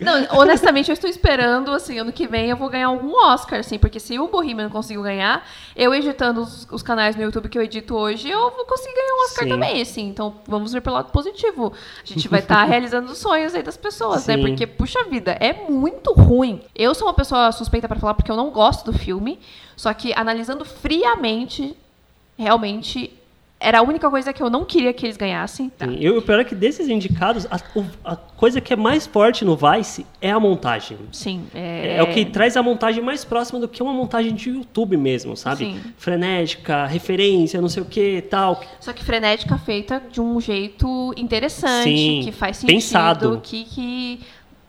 Não, 0.00 0.38
honestamente, 0.38 0.88
eu 0.88 0.94
estou 0.94 1.08
esperando, 1.08 1.72
assim, 1.72 1.98
ano 1.98 2.12
que 2.12 2.26
vem 2.26 2.48
eu 2.50 2.56
vou 2.56 2.68
ganhar 2.68 2.86
algum 2.86 3.12
Oscar, 3.14 3.60
assim, 3.60 3.78
porque 3.78 4.00
se 4.00 4.18
o 4.18 4.28
Bohemian 4.28 4.68
conseguiu 4.70 5.02
ganhar, 5.02 5.46
eu 5.76 5.94
editando 5.94 6.40
os, 6.40 6.66
os 6.70 6.82
canais 6.82 7.16
no 7.16 7.22
YouTube 7.22 7.48
que 7.48 7.58
eu 7.58 7.62
edito 7.62 7.94
hoje, 7.94 8.28
eu 8.28 8.50
vou 8.50 8.64
conseguir 8.64 8.94
ganhar 8.94 9.14
um 9.14 9.24
Oscar 9.24 9.44
Sim. 9.44 9.50
também, 9.50 9.82
assim. 9.82 10.08
Então, 10.08 10.34
vamos 10.46 10.72
ver 10.72 10.80
pelo 10.80 10.96
lado 10.96 11.12
positivo. 11.12 11.72
A 12.02 12.06
gente 12.06 12.28
vai 12.28 12.40
estar 12.40 12.64
realizando 12.64 13.10
os 13.12 13.18
sonhos 13.18 13.54
aí 13.54 13.62
das 13.62 13.76
pessoas, 13.76 14.26
né? 14.26 14.36
Sim. 14.36 14.42
Porque, 14.42 14.66
puxa 14.66 15.04
vida, 15.04 15.32
é 15.32 15.52
muito 15.52 16.12
ruim. 16.12 16.62
Eu 16.74 16.94
sou 16.94 17.06
uma 17.06 17.14
pessoa 17.14 17.52
suspeita 17.52 17.88
para 17.88 17.98
falar 17.98 18.14
porque 18.14 18.30
eu 18.30 18.36
não 18.36 18.50
gosto 18.50 18.90
do 18.90 18.96
filme, 18.96 19.38
só 19.76 19.92
que 19.92 20.12
analisando 20.14 20.64
friamente, 20.64 21.76
realmente 22.36 23.19
era 23.62 23.80
a 23.80 23.82
única 23.82 24.08
coisa 24.08 24.32
que 24.32 24.42
eu 24.42 24.48
não 24.48 24.64
queria 24.64 24.90
que 24.90 25.04
eles 25.04 25.18
ganhassem. 25.18 25.70
Sim, 25.78 25.96
E 26.00 26.08
o 26.08 26.22
pior 26.22 26.40
é 26.40 26.44
que 26.44 26.54
desses 26.54 26.88
indicados, 26.88 27.46
a, 27.50 27.60
a 28.04 28.16
coisa 28.16 28.58
que 28.58 28.72
é 28.72 28.76
mais 28.76 29.06
forte 29.06 29.44
no 29.44 29.54
Vice 29.54 30.06
é 30.18 30.30
a 30.30 30.40
montagem. 30.40 30.96
Sim, 31.12 31.44
É, 31.54 31.96
é 31.98 32.02
o 32.02 32.06
que 32.10 32.24
traz 32.24 32.56
a 32.56 32.62
montagem 32.62 33.04
mais 33.04 33.22
próxima 33.22 33.60
do 33.60 33.68
que 33.68 33.82
uma 33.82 33.92
montagem 33.92 34.34
de 34.34 34.48
YouTube 34.48 34.96
mesmo, 34.96 35.36
sabe? 35.36 35.66
Sim. 35.66 35.80
Frenética, 35.98 36.86
referência, 36.86 37.60
não 37.60 37.68
sei 37.68 37.82
o 37.82 37.86
que 37.86 38.22
tal. 38.22 38.62
Só 38.80 38.94
que 38.94 39.04
frenética 39.04 39.58
feita 39.58 40.02
de 40.10 40.22
um 40.22 40.40
jeito 40.40 41.12
interessante, 41.16 41.84
Sim, 41.84 42.20
que 42.24 42.32
faz 42.32 42.56
sentido, 42.56 42.74
pensado. 42.74 43.40
que, 43.42 43.64
que 43.64 44.20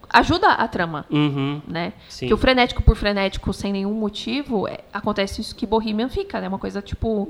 ajuda 0.10 0.48
a 0.50 0.68
trama, 0.68 1.06
Uhum. 1.10 1.62
né? 1.66 1.94
Sim. 2.10 2.28
Que 2.28 2.34
o 2.34 2.38
frenético 2.38 2.84
por 2.84 2.98
frenético, 2.98 3.54
sem 3.54 3.72
nenhum 3.72 3.94
motivo, 3.94 4.68
é- 4.68 4.80
acontece 4.92 5.40
isso 5.40 5.56
que 5.56 5.66
Bohemian 5.66 6.10
fica, 6.10 6.42
né? 6.42 6.50
Uma 6.50 6.60
coisa, 6.60 6.82
tipo, 6.82 7.30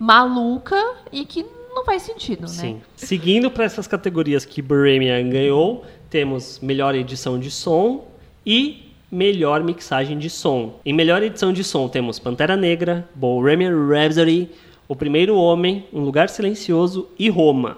maluca 0.00 0.82
e 1.12 1.26
que 1.26 1.44
não 1.74 1.84
faz 1.84 2.02
sentido, 2.02 2.40
né? 2.42 2.48
Sim. 2.48 2.80
Seguindo 2.96 3.50
para 3.50 3.64
essas 3.64 3.86
categorias 3.86 4.46
que 4.46 4.62
Bohemian 4.62 5.28
ganhou, 5.28 5.84
temos 6.08 6.58
melhor 6.60 6.94
edição 6.94 7.38
de 7.38 7.50
som 7.50 8.08
e 8.44 8.90
melhor 9.12 9.62
mixagem 9.62 10.18
de 10.18 10.30
som. 10.30 10.80
Em 10.86 10.94
melhor 10.94 11.22
edição 11.22 11.52
de 11.52 11.62
som 11.62 11.86
temos 11.86 12.18
Pantera 12.18 12.56
Negra, 12.56 13.06
Bohemian 13.14 13.72
Rhapsody, 13.88 14.48
O 14.88 14.96
Primeiro 14.96 15.36
Homem, 15.36 15.84
Um 15.92 16.00
Lugar 16.00 16.30
Silencioso 16.30 17.06
e 17.18 17.28
Roma. 17.28 17.76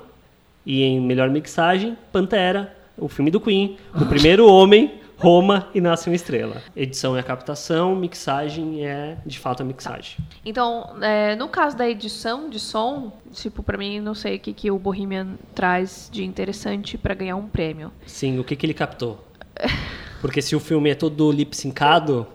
E 0.64 0.85
em 0.85 1.00
melhor 1.00 1.28
mixagem, 1.28 1.98
Pantera, 2.12 2.72
o 2.96 3.08
filme 3.08 3.32
do 3.32 3.40
Queen, 3.40 3.76
O 4.00 4.06
Primeiro 4.06 4.46
Homem, 4.46 4.92
Roma 5.22 5.68
e 5.72 5.80
Nasce 5.80 6.08
uma 6.08 6.16
Estrela. 6.16 6.61
Edição 6.74 7.16
é 7.16 7.20
a 7.20 7.22
captação, 7.22 7.94
mixagem 7.94 8.85
é 8.85 9.16
de 9.24 9.38
fato 9.38 9.62
a 9.62 9.64
mixagem. 9.64 10.18
Então, 10.44 10.96
é, 11.00 11.37
no 11.37 11.48
caso 11.48 11.76
da 11.76 11.88
edição 11.88 12.50
de 12.50 12.58
som, 12.58 13.12
tipo, 13.32 13.62
pra 13.62 13.78
mim, 13.78 14.00
não 14.00 14.14
sei 14.14 14.37
o 14.37 14.40
que, 14.40 14.52
que 14.52 14.70
o 14.70 14.78
Bohemian 14.78 15.38
traz 15.54 16.08
de 16.12 16.24
interessante 16.24 16.98
pra 16.98 17.14
ganhar 17.14 17.37
um 17.37 17.46
prêmio. 17.46 17.92
Sim, 18.04 18.40
o 18.40 18.44
que, 18.44 18.56
que 18.56 18.66
ele 18.66 18.74
captou? 18.74 19.24
Porque 20.22 20.40
se 20.40 20.54
o 20.54 20.61
filme 20.61 20.88
é 20.88 20.94
todo 20.94 21.32
lip 21.32 21.54
syncado, 21.56 22.28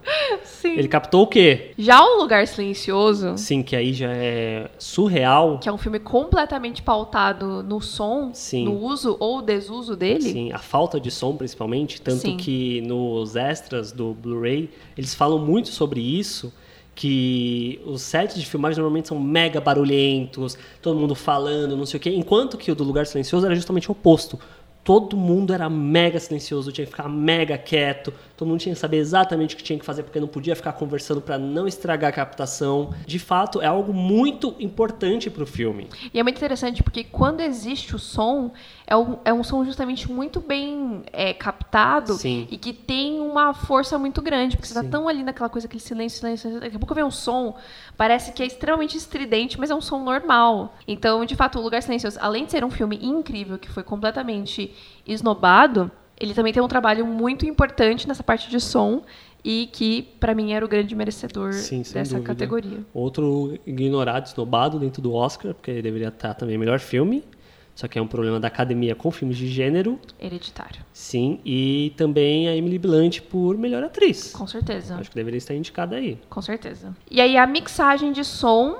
Sim. 0.43 0.73
ele 0.77 0.89
captou 0.89 1.23
o 1.23 1.27
quê? 1.27 1.71
Já 1.77 2.03
o 2.03 2.17
Lugar 2.21 2.45
Silencioso, 2.45 3.37
Sim, 3.37 3.63
que 3.63 3.77
aí 3.77 3.93
já 3.93 4.11
é 4.11 4.69
surreal. 4.77 5.57
que 5.57 5.69
é 5.69 5.71
um 5.71 5.77
filme 5.77 5.97
completamente 5.97 6.83
pautado 6.83 7.63
no 7.63 7.79
som, 7.79 8.31
Sim. 8.33 8.65
no 8.65 8.77
uso 8.77 9.15
ou 9.21 9.41
desuso 9.41 9.95
dele. 9.95 10.21
Sim, 10.21 10.51
a 10.51 10.57
falta 10.57 10.99
de 10.99 11.09
som 11.09 11.33
principalmente, 11.37 12.01
tanto 12.01 12.23
Sim. 12.23 12.35
que 12.35 12.81
nos 12.81 13.37
extras 13.37 13.93
do 13.93 14.13
Blu-ray, 14.13 14.69
eles 14.97 15.15
falam 15.15 15.39
muito 15.39 15.69
sobre 15.69 16.01
isso, 16.01 16.53
que 16.93 17.79
os 17.85 18.01
sets 18.01 18.35
de 18.37 18.45
filmagem 18.45 18.79
normalmente 18.79 19.07
são 19.07 19.17
mega 19.17 19.61
barulhentos, 19.61 20.57
todo 20.81 20.99
mundo 20.99 21.15
falando, 21.15 21.77
não 21.77 21.85
sei 21.85 21.99
o 21.99 22.01
quê, 22.01 22.09
enquanto 22.09 22.57
que 22.57 22.69
o 22.69 22.75
do 22.75 22.83
Lugar 22.83 23.05
Silencioso 23.07 23.45
era 23.45 23.55
justamente 23.55 23.87
o 23.87 23.93
oposto. 23.93 24.37
Todo 24.87 25.17
mundo 25.17 25.53
era 25.53 25.69
mega 25.69 26.17
silencioso, 26.17 26.71
tinha 26.71 26.85
que 26.85 26.91
ficar 26.91 27.09
mega 27.09 27.57
quieto, 27.57 28.13
todo 28.37 28.47
mundo 28.47 28.61
tinha 28.61 28.73
que 28.73 28.79
saber 28.79 28.95
exatamente 28.95 29.53
o 29.53 29.57
que 29.57 29.63
tinha 29.63 29.77
que 29.77 29.83
fazer, 29.83 30.01
porque 30.01 30.17
não 30.17 30.29
podia 30.29 30.55
ficar 30.55 30.71
conversando 30.71 31.19
para 31.19 31.37
não 31.37 31.67
estragar 31.67 32.09
a 32.09 32.13
captação. 32.13 32.93
De 33.05 33.19
fato, 33.19 33.61
é 33.61 33.65
algo 33.65 33.91
muito 33.91 34.55
importante 34.61 35.29
para 35.29 35.43
o 35.43 35.45
filme. 35.45 35.89
E 36.13 36.17
é 36.17 36.23
muito 36.23 36.37
interessante 36.37 36.81
porque 36.81 37.03
quando 37.03 37.41
existe 37.41 37.97
o 37.97 37.99
som, 37.99 38.53
é 38.89 38.95
um, 38.95 39.17
é 39.25 39.33
um 39.33 39.43
som 39.43 39.65
justamente 39.65 40.09
muito 40.09 40.39
bem 40.39 41.03
é, 41.11 41.33
captado 41.33 42.13
Sim. 42.13 42.47
e 42.49 42.57
que 42.57 42.71
tem 42.71 43.19
uma 43.19 43.53
força 43.53 43.99
muito 43.99 44.21
grande. 44.21 44.55
Porque 44.55 44.69
você 44.69 44.73
Sim. 44.73 44.83
tá 44.83 44.89
tão 44.89 45.09
ali 45.09 45.23
naquela 45.23 45.49
coisa, 45.49 45.67
aquele 45.67 45.81
silêncio, 45.81 46.19
silêncio, 46.19 46.61
daqui 46.61 46.77
a 46.77 46.79
pouco 46.79 46.95
vem 46.95 47.03
um 47.03 47.11
som, 47.11 47.57
parece 47.97 48.31
que 48.31 48.41
é 48.41 48.45
extremamente 48.45 48.95
estridente, 48.97 49.59
mas 49.59 49.69
é 49.69 49.75
um 49.75 49.81
som 49.81 50.01
normal. 50.01 50.73
Então, 50.87 51.25
de 51.25 51.35
fato, 51.35 51.59
O 51.59 51.61
Lugar 51.61 51.83
Silencioso, 51.83 52.17
além 52.21 52.45
de 52.45 52.51
ser 52.51 52.63
um 52.63 52.71
filme 52.71 52.97
incrível, 53.01 53.57
que 53.57 53.69
foi 53.69 53.83
completamente 53.83 54.73
esnobado, 55.05 55.91
ele 56.17 56.33
também 56.33 56.53
tem 56.53 56.63
um 56.63 56.67
trabalho 56.67 57.05
muito 57.05 57.45
importante 57.45 58.07
nessa 58.07 58.23
parte 58.23 58.49
de 58.49 58.61
som 58.61 59.01
e 59.43 59.69
que, 59.71 60.03
pra 60.17 60.33
mim, 60.33 60.53
era 60.53 60.65
o 60.65 60.67
grande 60.67 60.95
merecedor 60.95 61.51
Sim, 61.51 61.79
dessa 61.79 62.15
dúvida. 62.15 62.21
categoria. 62.21 62.79
Outro 62.93 63.59
ignorado, 63.65 64.27
esnobado 64.27 64.79
dentro 64.79 65.01
do 65.01 65.13
Oscar, 65.13 65.53
porque 65.53 65.71
ele 65.71 65.81
deveria 65.81 66.07
estar 66.07 66.33
também 66.33 66.57
melhor 66.57 66.79
filme. 66.79 67.21
Só 67.77 67.87
que 67.87 67.99
é 67.99 68.01
um 68.01 68.07
problema 68.07 68.39
da 68.39 68.47
academia 68.47 68.95
com 68.95 69.11
filmes 69.11 69.37
de 69.37 69.47
gênero, 69.47 69.99
Hereditário. 70.19 70.81
sim. 70.91 71.39
E 71.45 71.93
também 71.95 72.49
a 72.49 72.55
Emily 72.55 72.79
Blunt 72.79 73.21
por 73.21 73.55
melhor 73.55 73.83
atriz. 73.83 74.31
Com 74.31 74.47
certeza. 74.47 74.95
Acho 74.95 75.11
que 75.11 75.15
deveria 75.15 75.37
estar 75.37 75.53
indicada 75.53 75.95
aí. 75.95 76.17
Com 76.27 76.41
certeza. 76.41 76.97
E 77.09 77.21
aí 77.21 77.37
a 77.37 77.45
mixagem 77.45 78.11
de 78.11 78.25
som 78.25 78.79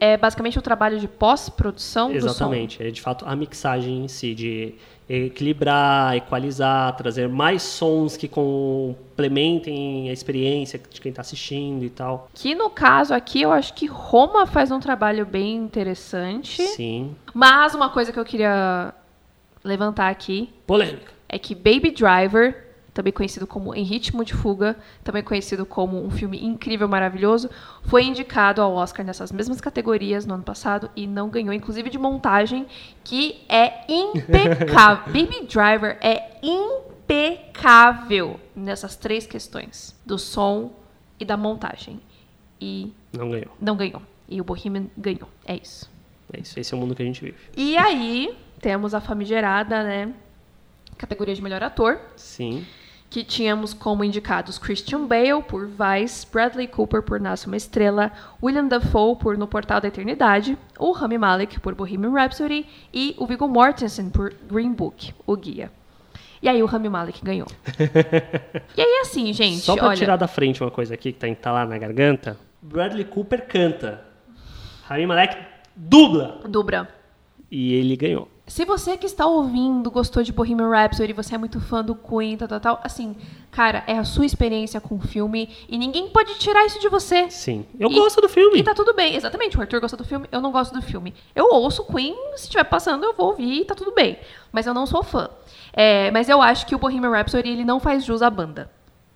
é 0.00 0.16
basicamente 0.16 0.58
o 0.58 0.62
trabalho 0.62 0.98
de 0.98 1.06
pós-produção 1.06 2.10
do 2.10 2.20
som. 2.20 2.26
Exatamente. 2.26 2.82
É 2.82 2.90
de 2.90 3.02
fato 3.02 3.26
a 3.28 3.36
mixagem 3.36 4.02
em 4.02 4.08
si, 4.08 4.34
de 4.34 4.76
equilibrar, 5.16 6.16
equalizar, 6.16 6.96
trazer 6.96 7.28
mais 7.28 7.62
sons 7.62 8.16
que 8.16 8.26
complementem 8.26 10.08
a 10.08 10.12
experiência 10.12 10.78
de 10.78 11.00
quem 11.00 11.10
está 11.10 11.20
assistindo 11.20 11.84
e 11.84 11.90
tal. 11.90 12.28
Que 12.32 12.54
no 12.54 12.70
caso 12.70 13.12
aqui 13.12 13.42
eu 13.42 13.52
acho 13.52 13.74
que 13.74 13.86
Roma 13.86 14.46
faz 14.46 14.70
um 14.70 14.80
trabalho 14.80 15.26
bem 15.26 15.56
interessante. 15.56 16.62
Sim. 16.62 17.14
Mas 17.34 17.74
uma 17.74 17.90
coisa 17.90 18.12
que 18.12 18.18
eu 18.18 18.24
queria 18.24 18.94
levantar 19.62 20.08
aqui 20.08 20.50
Polêmica. 20.66 21.12
é 21.28 21.38
que 21.38 21.54
Baby 21.54 21.90
Driver, 21.90 22.71
também 22.94 23.12
conhecido 23.12 23.46
como 23.46 23.74
Em 23.74 23.82
Ritmo 23.84 24.24
de 24.24 24.34
Fuga, 24.34 24.76
também 25.02 25.22
conhecido 25.22 25.64
como 25.64 26.04
um 26.04 26.10
filme 26.10 26.44
incrível, 26.44 26.86
maravilhoso, 26.88 27.48
foi 27.84 28.04
indicado 28.04 28.60
ao 28.60 28.74
Oscar 28.74 29.04
nessas 29.04 29.32
mesmas 29.32 29.60
categorias 29.60 30.26
no 30.26 30.34
ano 30.34 30.42
passado 30.42 30.90
e 30.94 31.06
não 31.06 31.28
ganhou, 31.30 31.52
inclusive 31.54 31.88
de 31.88 31.98
montagem, 31.98 32.66
que 33.02 33.40
é 33.48 33.84
impecável. 33.90 35.04
Baby 35.12 35.46
Driver 35.46 35.96
é 36.02 36.36
impecável 36.42 38.38
nessas 38.54 38.96
três 38.96 39.26
questões, 39.26 39.94
do 40.04 40.18
som 40.18 40.72
e 41.18 41.24
da 41.24 41.36
montagem. 41.36 42.00
E 42.60 42.92
Não 43.12 43.30
ganhou. 43.30 43.56
não 43.60 43.76
ganhou. 43.76 44.02
E 44.28 44.40
o 44.40 44.44
Bohemian 44.44 44.86
ganhou. 44.96 45.28
É 45.44 45.56
isso. 45.56 45.90
É 46.32 46.40
isso. 46.40 46.58
Esse 46.58 46.72
é 46.72 46.76
o 46.76 46.80
mundo 46.80 46.94
que 46.94 47.02
a 47.02 47.06
gente 47.06 47.20
vive. 47.22 47.36
E 47.56 47.76
aí, 47.76 48.36
temos 48.60 48.94
a 48.94 49.00
famigerada, 49.00 49.82
né? 49.82 50.12
Categoria 50.96 51.34
de 51.34 51.42
melhor 51.42 51.62
ator, 51.62 51.98
Sim. 52.16 52.64
Que 53.12 53.22
tínhamos 53.22 53.74
como 53.74 54.02
indicados 54.02 54.56
Christian 54.56 55.06
Bale 55.06 55.42
por 55.46 55.68
Vice, 55.68 56.26
Bradley 56.32 56.66
Cooper 56.66 57.02
por 57.02 57.20
Nasce 57.20 57.46
uma 57.46 57.58
Estrela, 57.58 58.10
William 58.42 58.66
Dafoe 58.66 59.16
por 59.16 59.36
No 59.36 59.46
Portal 59.46 59.82
da 59.82 59.88
Eternidade, 59.88 60.56
o 60.78 60.92
Rami 60.92 61.18
Malek 61.18 61.60
por 61.60 61.74
Bohemian 61.74 62.12
Rhapsody 62.12 62.64
e 62.90 63.14
o 63.18 63.26
Viggo 63.26 63.46
Mortensen 63.46 64.08
por 64.08 64.32
Green 64.50 64.72
Book, 64.72 65.12
o 65.26 65.36
guia. 65.36 65.70
E 66.40 66.48
aí 66.48 66.62
o 66.62 66.66
Rami 66.66 66.88
Malek 66.88 67.22
ganhou. 67.22 67.46
e 68.74 68.80
aí 68.80 69.00
assim, 69.02 69.30
gente, 69.34 69.58
Só 69.58 69.76
pra 69.76 69.88
olha, 69.88 69.96
tirar 69.98 70.16
da 70.16 70.26
frente 70.26 70.62
uma 70.62 70.70
coisa 70.70 70.94
aqui 70.94 71.12
que 71.12 71.18
tá 71.18 71.28
entalada 71.28 71.68
na 71.68 71.76
garganta. 71.76 72.38
Bradley 72.62 73.04
Cooper 73.04 73.46
canta. 73.46 74.02
Rami 74.84 75.04
Malek 75.04 75.36
dubla. 75.76 76.40
Dubra. 76.48 76.88
E 77.50 77.74
ele 77.74 77.94
ganhou. 77.94 78.31
Se 78.52 78.66
você 78.66 78.98
que 78.98 79.06
está 79.06 79.24
ouvindo 79.24 79.90
gostou 79.90 80.22
de 80.22 80.30
Bohemian 80.30 80.68
Rhapsody, 80.68 81.14
você 81.14 81.34
é 81.36 81.38
muito 81.38 81.58
fã 81.58 81.82
do 81.82 81.94
Queen, 81.94 82.36
tal, 82.36 82.46
tal, 82.46 82.60
tal, 82.60 82.80
assim, 82.84 83.16
cara, 83.50 83.82
é 83.86 83.96
a 83.96 84.04
sua 84.04 84.26
experiência 84.26 84.78
com 84.78 84.96
o 84.96 85.00
filme 85.00 85.48
e 85.66 85.78
ninguém 85.78 86.10
pode 86.10 86.34
tirar 86.34 86.66
isso 86.66 86.78
de 86.78 86.86
você. 86.90 87.30
Sim. 87.30 87.64
Eu 87.80 87.90
E- 87.90 87.94
gosto 87.94 88.20
do 88.20 88.28
filme. 88.28 88.58
E 88.58 88.62
tá 88.62 88.74
tudo 88.74 88.92
bem, 88.92 89.16
exatamente. 89.16 89.56
O 89.56 89.60
Arthur 89.62 89.80
gosta 89.80 89.96
do 89.96 90.04
filme, 90.04 90.26
eu 90.30 90.42
não 90.42 90.52
gosto 90.52 90.74
do 90.74 90.82
filme. 90.82 91.14
Eu 91.34 91.46
ouço 91.46 91.82
Queen, 91.86 92.14
se 92.36 92.42
estiver 92.44 92.64
passando, 92.64 93.04
eu 93.04 93.14
vou 93.14 93.28
ouvir 93.28 93.62
e 93.62 93.64
tá 93.64 93.74
tudo 93.74 93.90
bem. 93.94 94.18
Mas 94.52 94.66
eu 94.66 94.74
não 94.74 94.84
sou 94.84 95.02
fã. 95.02 95.30
É, 95.72 96.10
mas 96.10 96.28
eu 96.28 96.42
acho 96.42 96.66
que 96.66 96.74
o 96.74 96.78
Bohemian 96.78 97.10
Rhapsody 97.10 97.48
ele 97.48 97.64
não 97.64 97.80
faz 97.80 98.04
jus 98.04 98.20
à 98.20 98.28
banda. 98.28 98.70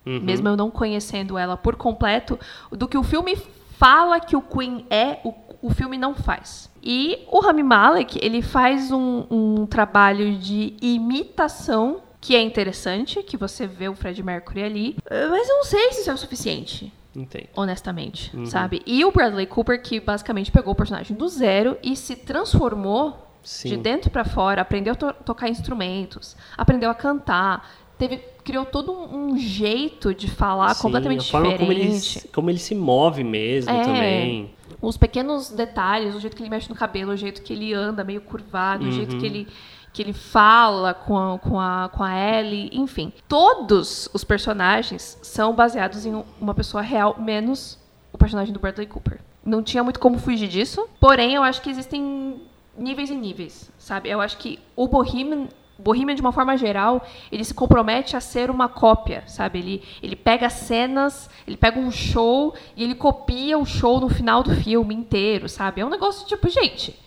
Uhum. 0.07 0.19
Mesmo 0.23 0.49
eu 0.49 0.57
não 0.57 0.71
conhecendo 0.71 1.37
ela 1.37 1.59
por 1.59 1.77
completo, 1.77 2.41
do 2.73 2.89
que 2.89 2.97
o 2.97 3.03
filme 3.03 3.37
fala 3.79 4.19
que 4.19 4.35
o 4.35 4.41
Queen 4.41 4.87
é, 4.89 5.19
o, 5.23 5.35
o 5.63 5.71
filme 5.71 5.97
não 5.97 6.15
faz. 6.15 6.71
E 6.83 7.19
o 7.31 7.41
Rami 7.41 7.63
Malek, 7.63 8.19
ele 8.23 8.43
faz 8.43 8.91
um, 8.93 9.25
um 9.31 9.67
trabalho 9.67 10.37
de 10.39 10.75
imitação 10.81 12.01
que 12.21 12.35
é 12.35 12.43
interessante, 12.43 13.23
que 13.23 13.37
você 13.37 13.67
vê 13.67 13.89
o 13.89 13.95
Fred 13.95 14.21
Mercury 14.23 14.63
ali, 14.63 14.97
eh, 15.09 15.29
mas 15.29 15.49
eu 15.49 15.57
não 15.57 15.65
sei 15.65 15.93
se 15.93 16.01
isso 16.01 16.11
é 16.11 16.15
o 16.15 16.17
suficiente 16.19 16.93
Entendo. 17.15 17.49
honestamente, 17.55 18.33
sabe? 18.47 18.83
E 18.85 19.05
o 19.05 19.13
Bradley 19.13 19.47
Cooper, 19.47 19.81
que 19.81 20.01
basicamente 20.01 20.51
pegou 20.51 20.73
o 20.73 20.77
personagem 20.77 21.17
do 21.17 21.29
zero 21.29 21.79
e 21.83 21.95
se 21.95 22.17
transformou 22.17 23.17
Sim. 23.45 23.69
de 23.71 23.77
dentro 23.77 24.11
pra 24.11 24.25
fora, 24.25 24.63
aprendeu 24.63 24.95
a 24.95 24.97
to- 24.97 25.13
tocar 25.25 25.49
instrumentos, 25.49 26.37
aprendeu 26.59 26.91
a 26.91 26.95
cantar, 26.95 27.71
teve, 27.97 28.19
criou 28.43 28.65
todo 28.67 28.93
um, 28.93 29.39
jeito 29.39 30.13
de 30.13 30.29
falar 30.29 30.75
Sim, 30.75 30.83
completamente 30.83 31.29
a 31.29 31.31
forma 31.31 31.57
como 31.57 31.71
ele, 31.71 31.89
diferente. 31.91 32.29
como 32.29 32.51
ele 32.51 32.59
se 32.59 32.75
move 32.75 33.23
mesmo 33.23 33.71
É. 33.71 33.85
também. 33.85 34.51
Os 34.87 34.97
pequenos 34.97 35.51
detalhes, 35.51 36.15
o 36.15 36.21
jeito 36.21 36.37
que 36.37 36.43
ele 36.43 36.51
mexe 36.51 36.69
no 36.69 36.77
cabelo, 36.77 37.13
o 37.13 37.17
jeito 37.17 37.43
que 37.43 37.53
ele 37.53 37.75
anda 37.75 38.05
meio 38.05 38.21
curvado, 38.21 38.85
o 38.85 38.93
jeito 38.93 39.15
Uhum. 39.15 39.21
que 39.21 39.27
ele 39.27 39.49
que 39.93 40.03
ele 40.03 40.13
fala 40.13 40.93
com 40.93 41.17
a, 41.17 41.39
com, 41.39 41.59
a, 41.59 41.89
com 41.91 42.05
a 42.05 42.15
Ellie, 42.15 42.69
enfim. 42.71 43.11
Todos 43.27 44.11
os 44.13 44.23
personagens 44.25 45.19
são 45.23 45.55
baseados 45.55 46.05
em 46.05 46.23
uma 46.39 46.53
pessoa 46.55 46.83
real, 46.83 47.17
menos 47.19 47.79
o 48.13 48.19
personagem 48.19 48.53
do 48.53 48.61
Bradley 48.61 48.87
Cooper. 48.87 49.21
Não 49.43 49.63
tinha 49.63 49.83
muito 49.83 49.99
como 49.99 50.19
fugir 50.19 50.49
disso, 50.49 50.87
porém 51.01 51.33
eu 51.35 51.43
acho 51.43 51.63
que 51.63 51.71
existem 51.71 52.43
níveis 52.77 53.09
e 53.09 53.15
níveis, 53.15 53.73
sabe? 53.79 54.11
Eu 54.11 54.21
acho 54.21 54.37
que 54.37 54.59
o 54.77 54.87
Bohemian 54.87 55.49
Bohemian, 55.79 56.15
de 56.15 56.21
uma 56.21 56.33
forma 56.33 56.57
geral, 56.57 57.05
ele 57.31 57.45
se 57.45 57.53
compromete 57.53 58.17
a 58.17 58.21
ser 58.21 58.51
uma 58.51 58.69
cópia, 58.69 59.23
sabe? 59.27 59.59
Ele, 59.59 59.83
ele 60.03 60.17
pega 60.17 60.49
cenas, 60.49 61.29
ele 61.47 61.57
pega 61.57 61.79
um 61.79 61.91
show 61.91 62.55
e 62.77 62.83
ele 62.83 62.95
copia 62.95 63.59
o 63.59 63.67
show 63.67 64.01
no 64.01 64.09
final 64.09 64.43
do 64.43 64.55
filme 64.55 64.95
inteiro, 64.95 65.49
sabe? 65.49 65.81
É 65.81 65.87
um 65.87 65.91
negócio 65.91 66.27
tipo, 66.27 66.49
gente, 66.49 66.99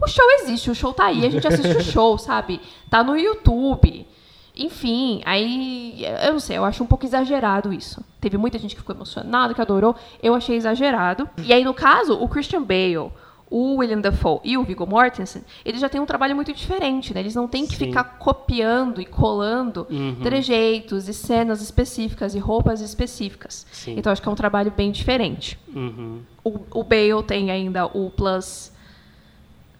o 0.00 0.06
show 0.06 0.24
existe, 0.40 0.70
o 0.70 0.74
show 0.74 0.92
tá 0.92 1.06
aí, 1.06 1.26
a 1.26 1.30
gente 1.30 1.46
assiste 1.46 1.76
o 1.76 1.82
show, 1.82 2.16
sabe? 2.18 2.60
Tá 2.88 3.02
no 3.02 3.16
YouTube. 3.16 4.06
Enfim, 4.54 5.22
aí 5.24 6.04
eu 6.24 6.32
não 6.32 6.40
sei, 6.40 6.58
eu 6.58 6.64
acho 6.64 6.84
um 6.84 6.86
pouco 6.86 7.06
exagerado 7.06 7.72
isso. 7.72 8.04
Teve 8.20 8.36
muita 8.36 8.58
gente 8.58 8.74
que 8.74 8.80
ficou 8.80 8.94
emocionada, 8.94 9.54
que 9.54 9.60
adorou. 9.60 9.96
Eu 10.22 10.34
achei 10.34 10.56
exagerado. 10.56 11.28
E 11.38 11.52
aí, 11.52 11.64
no 11.64 11.72
caso, 11.72 12.14
o 12.14 12.28
Christian 12.28 12.62
Bale, 12.62 13.10
o 13.54 13.76
William 13.76 14.00
Dafoe 14.00 14.40
e 14.42 14.56
o 14.56 14.64
Viggo 14.64 14.86
Mortensen, 14.86 15.42
eles 15.62 15.78
já 15.78 15.88
têm 15.88 16.00
um 16.00 16.06
trabalho 16.06 16.34
muito 16.34 16.52
diferente, 16.54 17.12
né? 17.12 17.20
Eles 17.20 17.34
não 17.34 17.46
têm 17.46 17.66
que 17.66 17.76
Sim. 17.76 17.86
ficar 17.86 18.04
copiando 18.18 18.98
e 18.98 19.04
colando 19.04 19.86
Uhum. 19.90 20.16
trejeitos 20.22 21.06
e 21.06 21.12
cenas 21.12 21.60
específicas 21.60 22.34
e 22.34 22.38
roupas 22.38 22.80
específicas. 22.80 23.66
Sim. 23.70 23.94
Então, 23.98 24.10
acho 24.10 24.22
que 24.22 24.28
é 24.28 24.32
um 24.32 24.34
trabalho 24.34 24.72
bem 24.74 24.90
diferente. 24.90 25.58
Uhum. 25.74 26.20
O, 26.42 26.60
o 26.80 26.82
Bale 26.82 27.22
tem 27.26 27.50
ainda 27.50 27.84
o 27.86 28.10
plus 28.10 28.72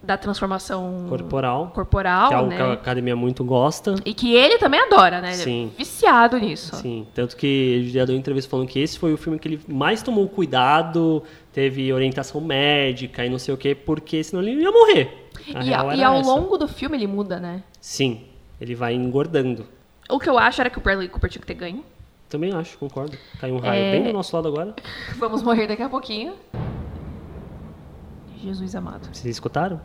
da 0.03 0.17
transformação 0.17 1.07
Corporal. 1.09 1.71
corporal, 1.75 2.29
que 2.29 2.35
é 2.35 2.37
algo 2.37 2.51
né? 2.51 2.57
que 2.57 2.63
a 2.63 2.73
academia 2.73 3.15
muito 3.15 3.45
gosta. 3.45 3.95
E 4.05 4.13
que 4.13 4.35
ele 4.35 4.59
também 4.59 4.81
adora, 4.81 5.21
né? 5.21 5.29
Ele 5.29 5.37
Sim. 5.43 5.71
é 5.75 5.79
viciado 5.79 6.37
nisso. 6.39 6.75
Sim, 6.77 7.07
tanto 7.15 7.37
que 7.37 7.47
ele 7.47 7.91
já 7.91 8.05
deu 8.05 8.17
entrevista 8.17 8.51
falando 8.51 8.67
que 8.69 8.81
esse 8.81 8.99
foi 8.99 9.13
o 9.13 9.17
filme 9.17 9.39
que 9.39 9.47
ele 9.47 9.61
mais 9.69 10.03
tomou 10.03 10.29
cuidado, 10.29 11.23
teve 11.53 11.93
orientação 11.93 12.41
médica 12.41 13.25
e 13.25 13.31
não 13.31 13.39
sei 13.39 13.55
o 13.55 13.57
quê, 13.57 13.75
porque 13.75 14.23
senão 14.25 14.43
ele 14.43 14.61
ia 14.61 14.73
morrer. 14.73 15.29
A 15.55 15.65
E, 15.65 15.73
a- 15.75 15.95
e 15.97 16.03
ao 16.03 16.17
essa. 16.17 16.31
longo 16.31 16.59
do 16.59 16.67
filme 16.67 16.97
ele 16.97 17.07
muda, 17.07 17.39
né? 17.39 17.63
Sim, 17.81 18.23
ele 18.61 18.75
vai 18.75 18.95
engordando. 18.95 19.67
O 20.11 20.19
que 20.19 20.29
eu 20.29 20.37
acho 20.39 20.61
era 20.61 20.69
que 20.69 20.79
o 20.79 20.81
Bradley 20.81 21.09
Cooper 21.09 21.31
tinha 21.31 21.41
que 21.41 21.47
ter 21.47 21.55
ganho. 21.55 21.85
Também 22.29 22.53
acho, 22.53 22.77
concordo. 22.79 23.17
Caiu 23.41 23.55
um 23.55 23.59
raio 23.59 23.83
É. 23.83 23.93
bem 23.93 24.03
do 24.05 24.13
nosso 24.13 24.35
lado 24.35 24.49
agora. 24.49 24.75
Vamos 25.19 25.43
morrer 25.43 25.67
daqui 25.69 25.83
a 25.83 25.89
pouquinho. 25.89 26.35
Jesus 28.43 28.75
amado. 28.75 29.09
Vocês 29.13 29.35
escutaram? 29.35 29.81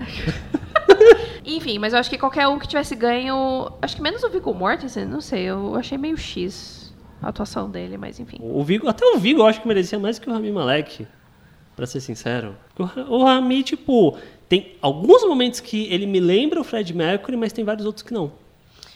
Enfim, 1.44 1.78
mas 1.78 1.92
eu 1.92 1.98
acho 1.98 2.10
que 2.10 2.18
qualquer 2.18 2.46
um 2.48 2.58
que 2.58 2.68
tivesse 2.68 2.94
ganho. 2.94 3.72
Acho 3.80 3.96
que 3.96 4.02
menos 4.02 4.22
o 4.22 4.28
Viggo 4.30 4.52
Mortensen, 4.54 5.04
não 5.06 5.20
sei. 5.20 5.42
Eu 5.44 5.74
achei 5.74 5.96
meio 5.98 6.16
X 6.16 6.92
a 7.22 7.28
atuação 7.28 7.68
dele, 7.70 7.96
mas 7.96 8.20
enfim. 8.20 8.38
O 8.40 8.62
Vigo, 8.62 8.88
até 8.88 9.04
o 9.04 9.18
Vigo 9.18 9.40
eu 9.40 9.46
acho 9.46 9.60
que 9.60 9.66
merecia 9.68 9.98
mais 9.98 10.18
que 10.18 10.28
o 10.28 10.32
Rami 10.32 10.50
Malek, 10.52 11.06
pra 11.76 11.86
ser 11.86 12.00
sincero. 12.00 12.54
O 12.78 12.84
Ra- 12.84 13.04
O 13.08 13.24
Rami, 13.24 13.62
tipo, 13.62 14.16
tem 14.48 14.76
alguns 14.80 15.24
momentos 15.26 15.60
que 15.60 15.86
ele 15.92 16.06
me 16.06 16.20
lembra 16.20 16.60
o 16.60 16.64
Fred 16.64 16.94
Mercury, 16.94 17.36
mas 17.36 17.52
tem 17.52 17.64
vários 17.64 17.86
outros 17.86 18.02
que 18.02 18.12
não. 18.12 18.32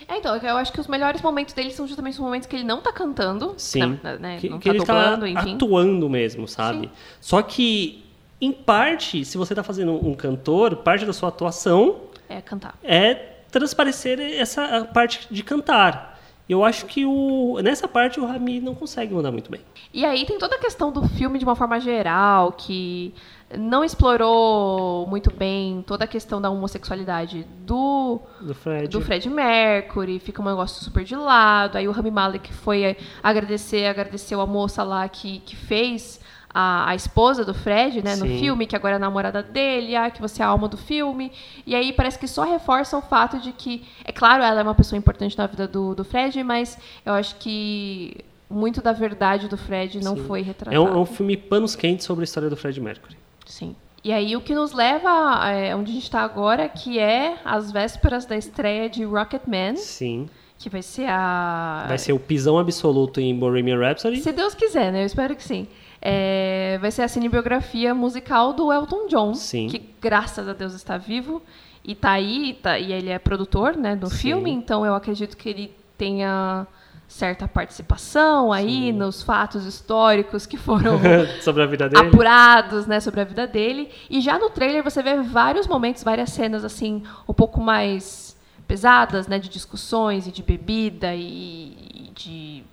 É, 0.07 0.19
então, 0.19 0.37
eu 0.37 0.57
acho 0.59 0.71
que 0.71 0.79
os 0.81 0.87
melhores 0.87 1.23
momentos 1.23 1.55
dele 1.55 1.71
são 1.71 1.87
justamente 1.87 2.15
os 2.15 2.21
momentos 2.21 2.47
que 2.47 2.55
ele 2.55 2.65
não 2.65 2.81
tá 2.83 2.93
cantando. 2.93 3.55
Sim. 3.57 3.99
né, 4.03 4.19
né, 4.21 4.37
que, 4.39 4.51
não 4.51 4.59
que 4.59 4.65
tá 4.69 4.71
ele 4.75 4.79
dublando, 4.81 5.21
tá 5.23 5.29
enfim. 5.29 5.55
atuando 5.55 6.11
mesmo, 6.11 6.47
sabe? 6.47 6.83
Sim. 6.89 6.91
Só 7.23 7.41
que, 7.41 8.04
em 8.41 8.53
parte, 8.53 9.25
se 9.25 9.37
você 9.39 9.55
tá 9.55 9.63
fazendo 9.63 9.93
um 10.07 10.15
cantor, 10.15 10.77
parte 10.77 11.05
da 11.07 11.13
sua 11.13 11.29
atuação 11.31 11.97
É, 12.29 12.41
cantar. 12.41 12.77
é 12.83 13.15
transparecer 13.51 14.19
essa 14.21 14.85
parte 14.93 15.27
de 15.31 15.43
cantar. 15.43 16.13
Eu 16.47 16.63
acho 16.63 16.85
que 16.87 17.07
o, 17.07 17.59
nessa 17.63 17.89
parte 17.89 18.21
o 18.21 18.27
Rami 18.27 18.61
não 18.61 18.75
consegue 18.75 19.15
mandar 19.15 19.31
muito 19.33 19.51
bem. 19.51 19.63
E 19.95 20.05
aí 20.05 20.27
tem 20.27 20.37
toda 20.39 20.57
a 20.57 20.59
questão 20.59 20.93
do 20.93 21.09
filme 21.09 21.39
de 21.39 21.45
uma 21.45 21.57
forma 21.57 21.81
geral, 21.81 22.53
que 22.53 23.15
não 23.57 23.83
explorou 23.85 25.07
muito 25.07 25.33
bem 25.33 25.83
toda 25.87 26.05
a 26.05 26.07
questão 26.07 26.43
da 26.43 26.51
homossexualidade 26.51 27.47
do, 27.61 28.21
Do 28.41 28.55
Fred. 28.55 28.89
do 28.89 29.01
Fred 29.01 29.31
Mercury, 29.31 30.19
fica 30.19 30.43
um 30.43 30.45
negócio 30.45 30.85
super 30.85 31.05
de 31.05 31.17
lado. 31.17 31.79
Aí 31.79 31.89
o 31.89 31.93
Rami 31.93 32.11
Malek 32.11 32.53
foi 32.53 32.97
agradecer, 33.23 33.87
agradeceu 33.87 34.41
a 34.41 34.47
moça 34.47 34.83
lá 34.83 35.09
que, 35.09 35.39
que 35.41 35.57
fez 35.57 36.21
a, 36.55 36.91
a 36.91 36.95
esposa 36.95 37.45
do 37.45 37.53
Fred, 37.53 38.01
né, 38.03 38.15
no 38.15 38.27
Sim. 38.27 38.39
filme, 38.39 38.67
que 38.67 38.77
agora 38.77 38.95
é 38.95 38.97
a 38.97 39.01
namorada 39.01 39.43
dele, 39.43 39.97
ah, 39.97 40.09
que 40.09 40.21
você 40.23 40.41
é 40.41 40.45
a 40.45 40.49
alma 40.49 40.69
do 40.69 40.77
filme. 40.77 41.33
E 41.67 41.75
aí 41.75 41.93
parece 41.93 42.17
que 42.19 42.29
só 42.29 42.45
reforça 42.45 42.97
o 42.97 43.03
fato 43.03 43.41
de 43.41 43.51
que, 43.53 43.85
é 44.05 44.13
claro, 44.13 44.43
ela 44.43 44.61
é 44.61 44.63
uma 44.63 44.75
pessoa 44.75 44.97
importante 44.97 45.37
na 45.37 45.47
vida 45.49 45.67
do, 45.67 45.95
do 45.95 46.05
Fred, 46.05 46.43
mas 46.45 46.79
eu 47.05 47.13
acho 47.13 47.35
que 47.37 48.17
muito 48.49 48.81
da 48.81 48.93
verdade 48.93 49.49
do 49.49 49.57
Fred 49.57 50.01
não 50.05 50.17
Sim. 50.17 50.25
foi 50.27 50.41
É 50.41 50.45
retratado. 50.45 50.81
um, 50.85 50.89
é 50.89 50.97
um 50.97 51.07
filme 51.07 51.37
panos 51.37 51.75
quentes 51.75 52.07
sobre 52.07 52.23
a 52.23 52.27
história 52.27 52.49
do 52.49 52.57
Fred 52.57 52.81
Mercury. 52.81 53.17
Sim. 53.45 53.75
E 54.05 54.13
aí 54.13 54.37
o 54.37 54.41
que 54.43 54.55
nos 54.55 54.73
leva 54.73 55.49
é, 55.49 55.75
onde 55.75 55.91
a 55.91 55.95
gente 55.95 56.05
está 56.05 56.21
agora, 56.21 56.69
que 56.69 56.99
é 56.99 57.37
as 57.45 57.73
vésperas 57.73 58.27
da 58.27 58.37
estreia 58.37 58.89
de 58.89 59.03
Rocketman, 59.03 59.77
Sim. 59.77 60.29
Que 60.59 60.69
vai 60.71 60.83
ser 60.83 61.07
a... 61.09 61.85
Vai 61.89 61.99
ser 61.99 62.13
o 62.13 62.19
pisão 62.19 62.59
absoluto 62.59 63.21
em 63.21 63.37
Bohemian 63.39 63.79
Rhapsody. 63.79 64.21
Se 64.23 64.33
Deus 64.33 64.55
quiser, 64.55 64.91
né? 64.93 65.03
Eu 65.03 65.07
espero 65.07 65.35
que 65.37 65.43
sim. 65.45 65.67
É, 66.01 66.77
vai 66.81 66.91
ser 66.91 67.03
a 67.03 67.09
cinebiografia 67.09 67.95
musical 67.95 68.53
do 68.53 68.71
Elton 68.73 69.07
John, 69.09 69.35
Sim. 69.35 69.69
que 69.69 69.81
graças 70.01 70.47
a 70.49 70.53
Deus 70.53 70.75
está 70.75 70.99
vivo 70.99 71.43
e 71.83 71.95
tá 71.95 72.11
aí, 72.13 72.59
tá- 72.63 72.79
e 72.79 72.93
ele 72.93 73.09
é 73.09 73.19
produtor, 73.19 73.75
né, 73.75 73.97
do 73.97 74.09
Sim. 74.11 74.17
filme, 74.17 74.51
então 74.51 74.85
eu 74.85 74.95
acredito 74.95 75.35
que 75.35 75.49
ele 75.49 75.75
tenha 75.97 76.67
certa 77.09 77.47
participação 77.49 78.53
aí 78.53 78.93
nos 78.93 79.23
fatos 79.23 79.65
históricos 79.65 80.45
que 80.47 80.57
foram 80.59 80.99
Sobre 81.41 81.63
a 81.63 81.67
vida 81.67 81.89
dele. 81.89 82.09
apurados, 82.09 82.87
né, 82.87 83.01
sobre 83.01 83.21
a 83.21 83.25
vida 83.25 83.47
dele. 83.47 83.91
E 84.11 84.21
já 84.21 84.39
no 84.39 84.51
trailer 84.51 84.83
você 84.85 85.03
vê 85.03 85.17
vários 85.23 85.67
momentos, 85.67 86.03
várias 86.03 86.31
cenas 86.31 86.65
assim, 86.65 87.03
um 87.29 87.33
pouco 87.33 87.61
mais 87.61 88.34
pesadas, 88.67 89.27
né, 89.27 89.39
de 89.39 89.49
discussões 89.49 90.27
e 90.27 90.33
de 90.33 90.43
bebida 90.43 91.15
e 91.15 92.11
de 92.15 92.65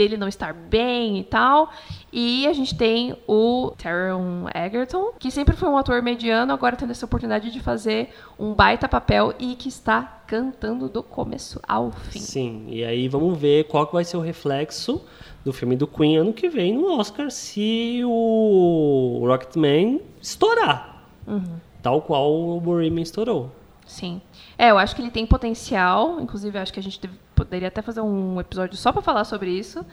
dele 0.00 0.16
não 0.16 0.28
estar 0.28 0.54
bem 0.54 1.18
e 1.18 1.24
tal. 1.24 1.70
E 2.10 2.46
a 2.46 2.54
gente 2.54 2.74
tem 2.74 3.14
o 3.28 3.72
Taron 3.76 4.46
Egerton, 4.54 5.12
que 5.18 5.30
sempre 5.30 5.54
foi 5.54 5.68
um 5.68 5.76
ator 5.76 6.00
mediano, 6.00 6.54
agora 6.54 6.74
tendo 6.74 6.90
essa 6.90 7.04
oportunidade 7.04 7.50
de 7.50 7.60
fazer 7.60 8.08
um 8.38 8.54
baita 8.54 8.88
papel 8.88 9.34
e 9.38 9.54
que 9.54 9.68
está 9.68 10.22
cantando 10.26 10.88
do 10.88 11.02
começo 11.02 11.60
ao 11.68 11.90
fim. 11.90 12.18
Sim, 12.18 12.64
e 12.68 12.82
aí 12.82 13.08
vamos 13.08 13.38
ver 13.38 13.64
qual 13.64 13.86
que 13.86 13.92
vai 13.92 14.04
ser 14.04 14.16
o 14.16 14.20
reflexo 14.20 15.04
do 15.44 15.52
filme 15.52 15.76
do 15.76 15.86
Queen 15.86 16.16
ano 16.16 16.32
que 16.32 16.48
vem 16.48 16.72
no 16.72 16.98
Oscar 16.98 17.30
se 17.30 18.00
o 18.04 19.22
Rocketman 19.26 20.00
estourar. 20.20 21.04
Uhum. 21.26 21.60
Tal 21.82 22.00
qual 22.00 22.32
o 22.32 22.60
Bohemian 22.60 23.02
estourou. 23.02 23.50
Sim. 23.86 24.22
É, 24.62 24.70
eu 24.70 24.76
acho 24.78 24.94
que 24.94 25.00
ele 25.00 25.10
tem 25.10 25.24
potencial. 25.24 26.20
Inclusive, 26.20 26.58
acho 26.58 26.72
que 26.72 26.78
a 26.78 26.82
gente 26.82 27.00
deve- 27.00 27.14
poderia 27.34 27.68
até 27.68 27.80
fazer 27.80 28.02
um 28.02 28.38
episódio 28.38 28.76
só 28.76 28.92
pra 28.92 29.00
falar 29.00 29.24
sobre 29.24 29.50
isso. 29.50 29.84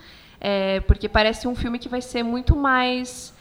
É, 0.42 0.82
porque 0.82 1.08
parece 1.08 1.48
um 1.48 1.56
filme 1.56 1.80
que 1.80 1.88
vai 1.88 2.02
ser 2.02 2.22
muito 2.22 2.54
mais 2.56 3.34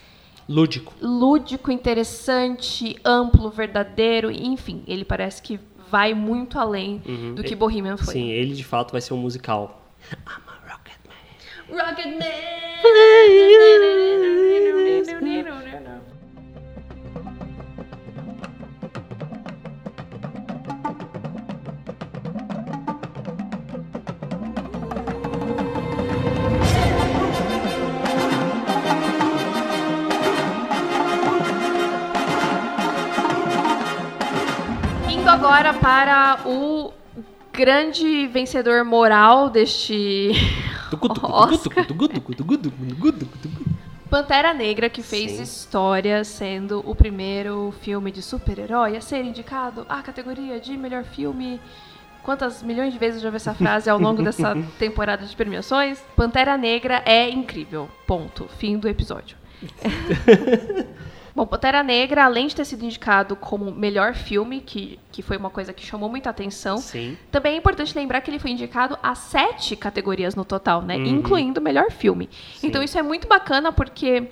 Lúdico. 0.48 0.94
lúdico, 1.02 1.70
interessante, 1.72 2.96
amplo, 3.04 3.50
verdadeiro. 3.50 4.30
Enfim, 4.30 4.84
ele 4.86 5.04
parece 5.04 5.42
que 5.42 5.58
vai 5.90 6.14
muito 6.14 6.58
além 6.58 6.98
do 7.34 7.42
que 7.42 7.54
Bohemian 7.56 7.96
foi. 7.96 8.14
Sim, 8.14 8.28
ele 8.30 8.54
de 8.54 8.64
fato 8.64 8.92
vai 8.92 9.00
ser 9.00 9.12
um 9.14 9.18
musical. 9.18 9.82
I'm 10.12 10.16
a 10.46 10.72
Rocketman. 10.72 11.86
Rocketman! 11.86 12.56
Indo 15.20 15.50
agora 35.46 35.72
para 35.74 36.40
o 36.44 36.92
grande 37.52 38.26
vencedor 38.26 38.84
moral 38.84 39.48
deste 39.48 40.32
Oscar. 41.22 41.86
Pantera 44.10 44.52
Negra, 44.52 44.90
que 44.90 45.04
fez 45.04 45.32
Sim. 45.32 45.42
história 45.42 46.24
sendo 46.24 46.82
o 46.84 46.96
primeiro 46.96 47.72
filme 47.80 48.10
de 48.10 48.22
super-herói 48.22 48.96
a 48.96 49.00
ser 49.00 49.24
indicado 49.24 49.86
à 49.88 50.02
categoria 50.02 50.58
de 50.58 50.76
melhor 50.76 51.04
filme. 51.04 51.60
Quantas 52.24 52.60
milhões 52.60 52.92
de 52.92 52.98
vezes 52.98 53.18
eu 53.18 53.22
já 53.22 53.30
vi 53.30 53.36
essa 53.36 53.54
frase 53.54 53.88
ao 53.88 54.00
longo 54.00 54.24
dessa 54.24 54.52
temporada 54.80 55.24
de 55.24 55.36
premiações? 55.36 56.00
Pantera 56.16 56.58
Negra 56.58 57.04
é 57.06 57.30
incrível. 57.30 57.88
Ponto. 58.04 58.48
Fim 58.58 58.78
do 58.78 58.88
episódio. 58.88 59.36
Bom, 61.36 61.46
Pantera 61.46 61.82
Negra, 61.82 62.24
além 62.24 62.46
de 62.46 62.56
ter 62.56 62.64
sido 62.64 62.82
indicado 62.82 63.36
como 63.36 63.70
melhor 63.70 64.14
filme, 64.14 64.58
que, 64.62 64.98
que 65.12 65.20
foi 65.20 65.36
uma 65.36 65.50
coisa 65.50 65.70
que 65.70 65.84
chamou 65.84 66.08
muita 66.08 66.30
atenção, 66.30 66.78
Sim. 66.78 67.14
também 67.30 67.52
é 67.52 67.56
importante 67.58 67.94
lembrar 67.94 68.22
que 68.22 68.30
ele 68.30 68.38
foi 68.38 68.52
indicado 68.52 68.98
a 69.02 69.14
sete 69.14 69.76
categorias 69.76 70.34
no 70.34 70.46
total, 70.46 70.80
né? 70.80 70.96
Uhum. 70.96 71.04
Incluindo 71.04 71.60
o 71.60 71.62
melhor 71.62 71.90
filme. 71.90 72.30
Sim. 72.54 72.68
Então 72.68 72.82
isso 72.82 72.96
é 72.98 73.02
muito 73.02 73.28
bacana 73.28 73.70
porque 73.70 74.30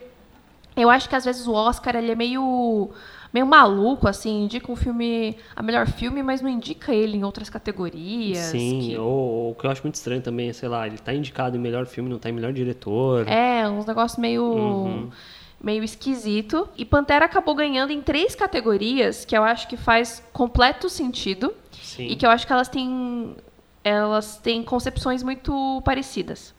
eu 0.74 0.88
acho 0.88 1.07
que 1.07 1.14
às 1.14 1.26
vezes 1.26 1.46
o 1.46 1.52
Oscar 1.52 1.94
ele 1.94 2.11
é 2.11 2.14
meio 2.14 2.88
meio 3.30 3.44
maluco, 3.46 4.09
assim, 4.09 4.44
indica 4.44 4.72
um 4.72 4.76
filme 4.76 5.36
a 5.55 5.62
melhor 5.62 5.86
filme, 5.88 6.22
mas 6.22 6.40
não 6.40 6.48
indica 6.48 6.94
ele 6.94 7.18
em 7.18 7.24
outras 7.24 7.50
categorias. 7.50 8.38
Sim, 8.38 8.78
que- 8.80 8.96
ou, 8.96 9.07
ou 9.09 9.50
o 9.50 9.55
que 9.57 9.66
eu 9.66 9.70
acho 9.70 9.82
muito 9.82 9.96
estranho 9.96 10.22
também 10.22 10.48
é, 10.48 10.52
sei 10.55 10.70
lá, 10.70 10.86
ele 10.86 10.96
tá 10.96 11.12
indicado 11.12 11.55
em 11.55 11.61
melhor 11.61 11.84
filme, 11.84 12.09
não 12.09 12.18
tá 12.18 12.30
em 12.30 12.32
melhor 12.32 12.52
diretor. 12.55 13.28
É, 13.28 13.68
uns 13.68 13.84
negócios 13.84 14.18
meio. 14.18 14.42
Uhum. 14.42 15.11
Meio 15.64 15.82
esquisito. 15.82 16.68
E 16.76 16.84
Pantera 16.84 17.24
acabou 17.24 17.54
ganhando 17.54 17.90
em 17.90 18.02
três 18.02 18.34
categorias 18.34 19.24
que 19.24 19.36
eu 19.36 19.42
acho 19.42 19.66
que 19.66 19.76
faz 19.76 20.22
completo 20.32 20.90
sentido. 20.90 21.54
Sim. 21.72 22.06
E 22.08 22.16
que 22.16 22.26
eu 22.26 22.30
acho 22.30 22.46
que 22.46 22.52
elas 22.52 22.68
têm. 22.68 23.34
Elas 23.82 24.36
têm 24.36 24.62
concepções 24.62 25.22
muito 25.22 25.82
parecidas. 25.84 26.54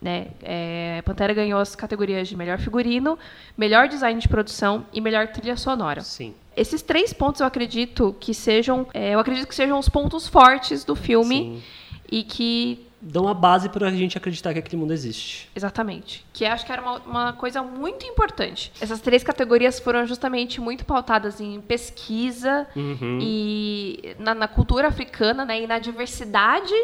Né? 0.00 0.28
É, 0.42 1.02
Pantera 1.04 1.34
ganhou 1.34 1.60
as 1.60 1.76
categorias 1.76 2.26
de 2.26 2.34
melhor 2.34 2.58
figurino, 2.58 3.18
melhor 3.56 3.86
design 3.86 4.18
de 4.18 4.28
produção 4.28 4.86
e 4.92 5.00
melhor 5.00 5.28
trilha 5.28 5.56
sonora. 5.56 6.00
Sim. 6.00 6.34
Esses 6.56 6.80
três 6.80 7.12
pontos 7.12 7.40
eu 7.40 7.46
acredito 7.46 8.16
que 8.18 8.32
sejam. 8.32 8.86
é, 8.94 9.14
eu 9.14 9.18
acredito 9.18 9.46
que 9.46 9.54
sejam 9.54 9.78
os 9.78 9.88
pontos 9.88 10.26
fortes 10.26 10.84
do 10.84 10.96
filme 10.96 11.36
Sim. 11.36 11.62
e 12.10 12.22
que 12.24 12.86
Dão 13.02 13.26
a 13.26 13.32
base 13.34 13.68
pra 13.70 13.90
gente 13.90 14.18
acreditar 14.18 14.52
que 14.52 14.58
aquele 14.58 14.76
mundo 14.76 14.92
existe. 14.92 15.48
Exatamente. 15.56 16.24
Que 16.34 16.44
acho 16.44 16.66
que 16.66 16.72
era 16.72 16.82
uma, 16.82 16.98
uma 16.98 17.32
coisa 17.32 17.62
muito 17.62 18.04
importante. 18.04 18.70
Essas 18.80 19.00
três 19.00 19.22
categorias 19.24 19.80
foram 19.80 20.06
justamente 20.06 20.60
muito 20.60 20.84
pautadas 20.84 21.40
em 21.40 21.60
pesquisa 21.62 22.66
Uhum. 22.76 23.18
e 23.22 24.14
na, 24.18 24.34
na 24.34 24.46
cultura 24.48 24.88
africana, 24.88 25.44
né? 25.46 25.62
E 25.62 25.66
na 25.66 25.78
diversidade 25.78 26.74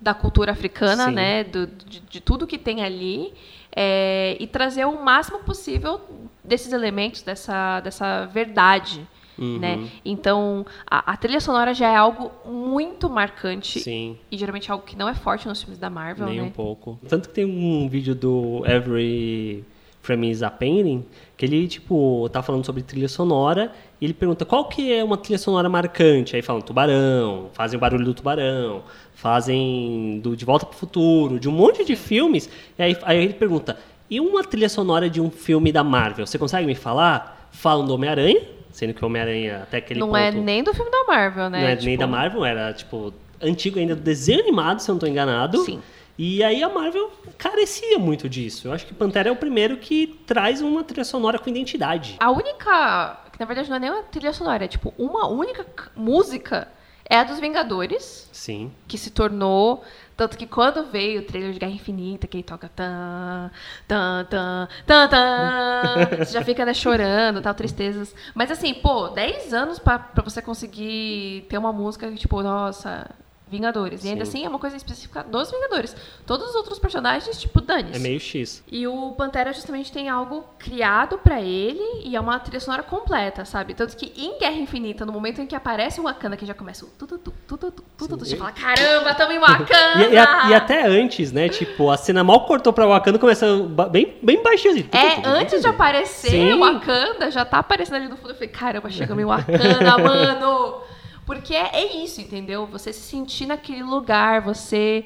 da 0.00 0.12
cultura 0.12 0.50
africana, 0.52 1.06
Sim. 1.06 1.12
né? 1.14 1.44
Do, 1.44 1.66
de, 1.68 2.00
de 2.00 2.20
tudo 2.20 2.46
que 2.46 2.58
tem 2.58 2.82
ali. 2.82 3.32
é, 3.76 4.36
e 4.38 4.46
trazer 4.46 4.84
o 4.84 5.02
máximo 5.02 5.38
possível 5.40 6.00
desses 6.44 6.72
elementos, 6.72 7.22
dessa, 7.22 7.80
dessa 7.80 8.24
verdade. 8.26 9.04
Uhum. 9.38 9.58
Né? 9.58 9.88
Então, 10.04 10.64
a, 10.88 11.12
a 11.12 11.16
trilha 11.16 11.40
sonora 11.40 11.74
já 11.74 11.90
é 11.90 11.96
algo 11.96 12.30
muito 12.46 13.10
marcante 13.10 13.80
Sim, 13.80 14.16
e 14.30 14.36
geralmente 14.36 14.70
é 14.70 14.72
algo 14.72 14.84
que 14.84 14.96
não 14.96 15.08
é 15.08 15.14
forte 15.14 15.48
nos 15.48 15.60
filmes 15.60 15.78
da 15.78 15.90
Marvel, 15.90 16.26
nem 16.26 16.40
né? 16.40 16.42
um 16.42 16.50
pouco. 16.50 16.98
Tanto 17.08 17.28
que 17.28 17.34
tem 17.34 17.44
um 17.44 17.88
vídeo 17.88 18.14
do 18.14 18.62
Every 18.66 19.64
Frame 20.04 20.30
is 20.30 20.42
a 20.42 20.50
Painting, 20.50 21.04
que 21.34 21.46
ele, 21.46 21.66
tipo, 21.66 22.28
tá 22.30 22.42
falando 22.42 22.64
sobre 22.64 22.82
trilha 22.82 23.08
sonora, 23.08 23.72
e 23.98 24.04
ele 24.04 24.12
pergunta 24.12 24.44
qual 24.44 24.68
que 24.68 24.92
é 24.92 25.02
uma 25.02 25.16
trilha 25.16 25.38
sonora 25.38 25.68
marcante. 25.68 26.36
Aí 26.36 26.42
falam 26.42 26.60
tubarão, 26.60 27.48
fazem 27.54 27.78
o 27.78 27.80
barulho 27.80 28.04
do 28.04 28.12
tubarão, 28.12 28.82
fazem 29.14 30.20
do 30.22 30.36
De 30.36 30.44
Volta 30.44 30.66
pro 30.66 30.76
Futuro, 30.76 31.40
de 31.40 31.48
um 31.48 31.52
monte 31.52 31.84
de 31.84 31.96
filmes. 31.96 32.50
E 32.78 32.82
aí, 32.82 32.96
aí 33.02 33.24
ele 33.24 33.32
pergunta, 33.32 33.78
e 34.10 34.20
uma 34.20 34.44
trilha 34.44 34.68
sonora 34.68 35.08
de 35.08 35.22
um 35.22 35.30
filme 35.30 35.72
da 35.72 35.82
Marvel? 35.82 36.26
Você 36.26 36.38
consegue 36.38 36.66
me 36.66 36.74
falar? 36.74 37.48
Falam 37.50 37.86
do 37.86 37.94
Homem-Aranha, 37.94 38.42
sendo 38.74 38.92
que 38.92 39.02
o 39.02 39.06
Homem-Aranha 39.06 39.62
até 39.62 39.76
aquele 39.78 40.00
não 40.00 40.08
ponto... 40.08 40.18
é 40.18 40.32
nem 40.32 40.62
do 40.62 40.74
filme 40.74 40.90
da 40.90 41.04
Marvel, 41.04 41.48
né? 41.48 41.60
Não 41.60 41.68
é 41.68 41.76
nem 41.76 41.78
Tipo, 41.78 41.98
da 41.98 42.06
Marvel, 42.08 42.44
era 42.44 42.72
tipo 42.74 43.14
antigo 43.40 43.78
ainda 43.78 43.94
do 43.94 44.02
desenho 44.02 44.40
animado, 44.40 44.80
se 44.80 44.90
eu 44.90 44.94
não 44.94 44.96
estou 44.98 45.08
enganado. 45.08 45.64
Sim. 45.64 45.80
E 46.18 46.42
aí 46.42 46.62
a 46.62 46.68
Marvel 46.68 47.10
carecia 47.38 47.98
muito 47.98 48.28
disso. 48.28 48.68
Eu 48.68 48.72
acho 48.72 48.84
que 48.84 48.92
Pantera 48.92 49.28
é 49.28 49.32
o 49.32 49.36
primeiro 49.36 49.76
que 49.76 50.18
traz 50.26 50.60
uma 50.60 50.82
trilha 50.82 51.04
sonora 51.04 51.38
com 51.38 51.48
identidade. 51.48 52.16
A 52.18 52.30
única. 52.30 53.20
Que 53.32 53.40
na 53.40 53.46
verdade 53.46 53.68
não 53.68 53.76
é 53.76 53.80
nem 53.80 53.90
uma 53.90 54.02
trilha 54.02 54.32
sonora, 54.32 54.64
é 54.64 54.68
tipo 54.68 54.92
uma 54.98 55.28
única 55.28 55.64
música 55.96 56.68
é 57.08 57.18
a 57.18 57.24
dos 57.24 57.38
Vingadores, 57.38 58.28
Sim. 58.32 58.72
que 58.88 58.96
se 58.96 59.10
tornou. 59.10 59.84
Tanto 60.16 60.38
que 60.38 60.46
quando 60.46 60.84
veio 60.90 61.22
o 61.22 61.24
trailer 61.24 61.52
de 61.52 61.58
Guerra 61.58 61.72
Infinita, 61.72 62.26
que 62.26 62.36
ele 62.36 62.44
toca 62.44 62.68
tan, 62.68 63.50
tan, 63.88 64.24
tan, 64.26 64.68
tan, 64.86 65.08
tan, 65.08 66.16
você 66.18 66.32
já 66.32 66.44
fica 66.44 66.64
né, 66.64 66.72
chorando, 66.72 67.40
tal, 67.42 67.54
tristezas. 67.54 68.14
Mas 68.34 68.50
assim, 68.50 68.74
pô, 68.74 69.08
10 69.08 69.52
anos 69.52 69.78
pra, 69.78 70.10
você 70.24 70.40
conseguir 70.40 71.46
ter 71.48 71.58
uma 71.58 71.72
música 71.72 72.08
que, 72.10 72.16
tipo, 72.16 72.42
nossa, 72.42 73.10
Vingadores. 73.46 74.00
Sim. 74.00 74.08
E 74.08 74.10
ainda 74.12 74.22
assim 74.22 74.44
é 74.44 74.48
uma 74.48 74.58
coisa 74.58 74.76
específica 74.76 75.22
dos 75.22 75.50
Vingadores. 75.50 75.94
Todos 76.26 76.48
os 76.48 76.54
outros 76.54 76.78
personagens, 76.78 77.38
tipo, 77.38 77.60
dane 77.60 77.90
-se. 77.90 77.96
É 77.96 77.98
meio 77.98 78.18
X. 78.18 78.62
E 78.70 78.86
o 78.86 79.12
Pantera 79.12 79.52
justamente 79.52 79.92
tem 79.92 80.08
algo 80.08 80.44
criado 80.58 81.18
para 81.18 81.40
ele 81.40 82.02
e 82.04 82.16
é 82.16 82.20
uma 82.20 82.38
trilha 82.38 82.58
sonora 82.58 82.82
completa, 82.82 83.44
sabe? 83.44 83.74
Tanto 83.74 83.96
que 83.96 84.12
em 84.16 84.38
Guerra 84.38 84.56
Infinita, 84.56 85.04
no 85.04 85.12
momento 85.12 85.40
em 85.40 85.46
que 85.46 85.54
aparece 85.54 86.00
o 86.00 86.04
Wakanda, 86.04 86.36
que 86.36 86.46
já 86.46 86.54
começa 86.54 86.84
o 86.86 86.88
tudo, 86.88 87.18
tudo, 87.18 87.34
tudo, 87.46 87.72
tudo, 87.98 88.16
tu, 88.16 88.24
você 88.24 88.36
fala, 88.36 88.52
caramba, 88.52 89.14
tamo 89.14 89.32
em 89.32 89.38
Wakanda! 89.38 90.08
e, 90.08 90.14
e, 90.14 90.18
a, 90.18 90.50
e, 90.50 90.54
até 90.54 90.86
antes, 90.86 91.30
né? 91.30 91.48
Tipo, 91.48 91.90
a 91.90 91.96
cena 91.96 92.24
mal 92.24 92.46
cortou 92.46 92.72
pra 92.72 92.86
Wakanda, 92.86 93.18
começa 93.18 93.46
bem, 93.90 94.16
bem 94.22 94.42
baixinho 94.42 94.72
assim. 94.72 94.88
É, 94.90 95.26
antes 95.28 95.60
de 95.60 95.68
aparecer 95.68 96.54
o 96.54 96.60
Wakanda, 96.60 97.30
já 97.30 97.44
tá 97.44 97.58
aparecendo 97.58 97.96
ali 97.96 98.08
no 98.08 98.16
fundo. 98.16 98.30
Eu 98.30 98.34
falei, 98.34 98.48
caramba, 98.48 98.90
chegamos 98.90 99.22
em 99.22 99.26
Wakanda, 99.26 99.98
mano! 99.98 100.93
Porque 101.26 101.54
é, 101.54 101.70
é 101.74 101.96
isso, 102.04 102.20
entendeu? 102.20 102.66
Você 102.66 102.92
se 102.92 103.00
sentir 103.00 103.46
naquele 103.46 103.82
lugar, 103.82 104.40
você 104.42 105.04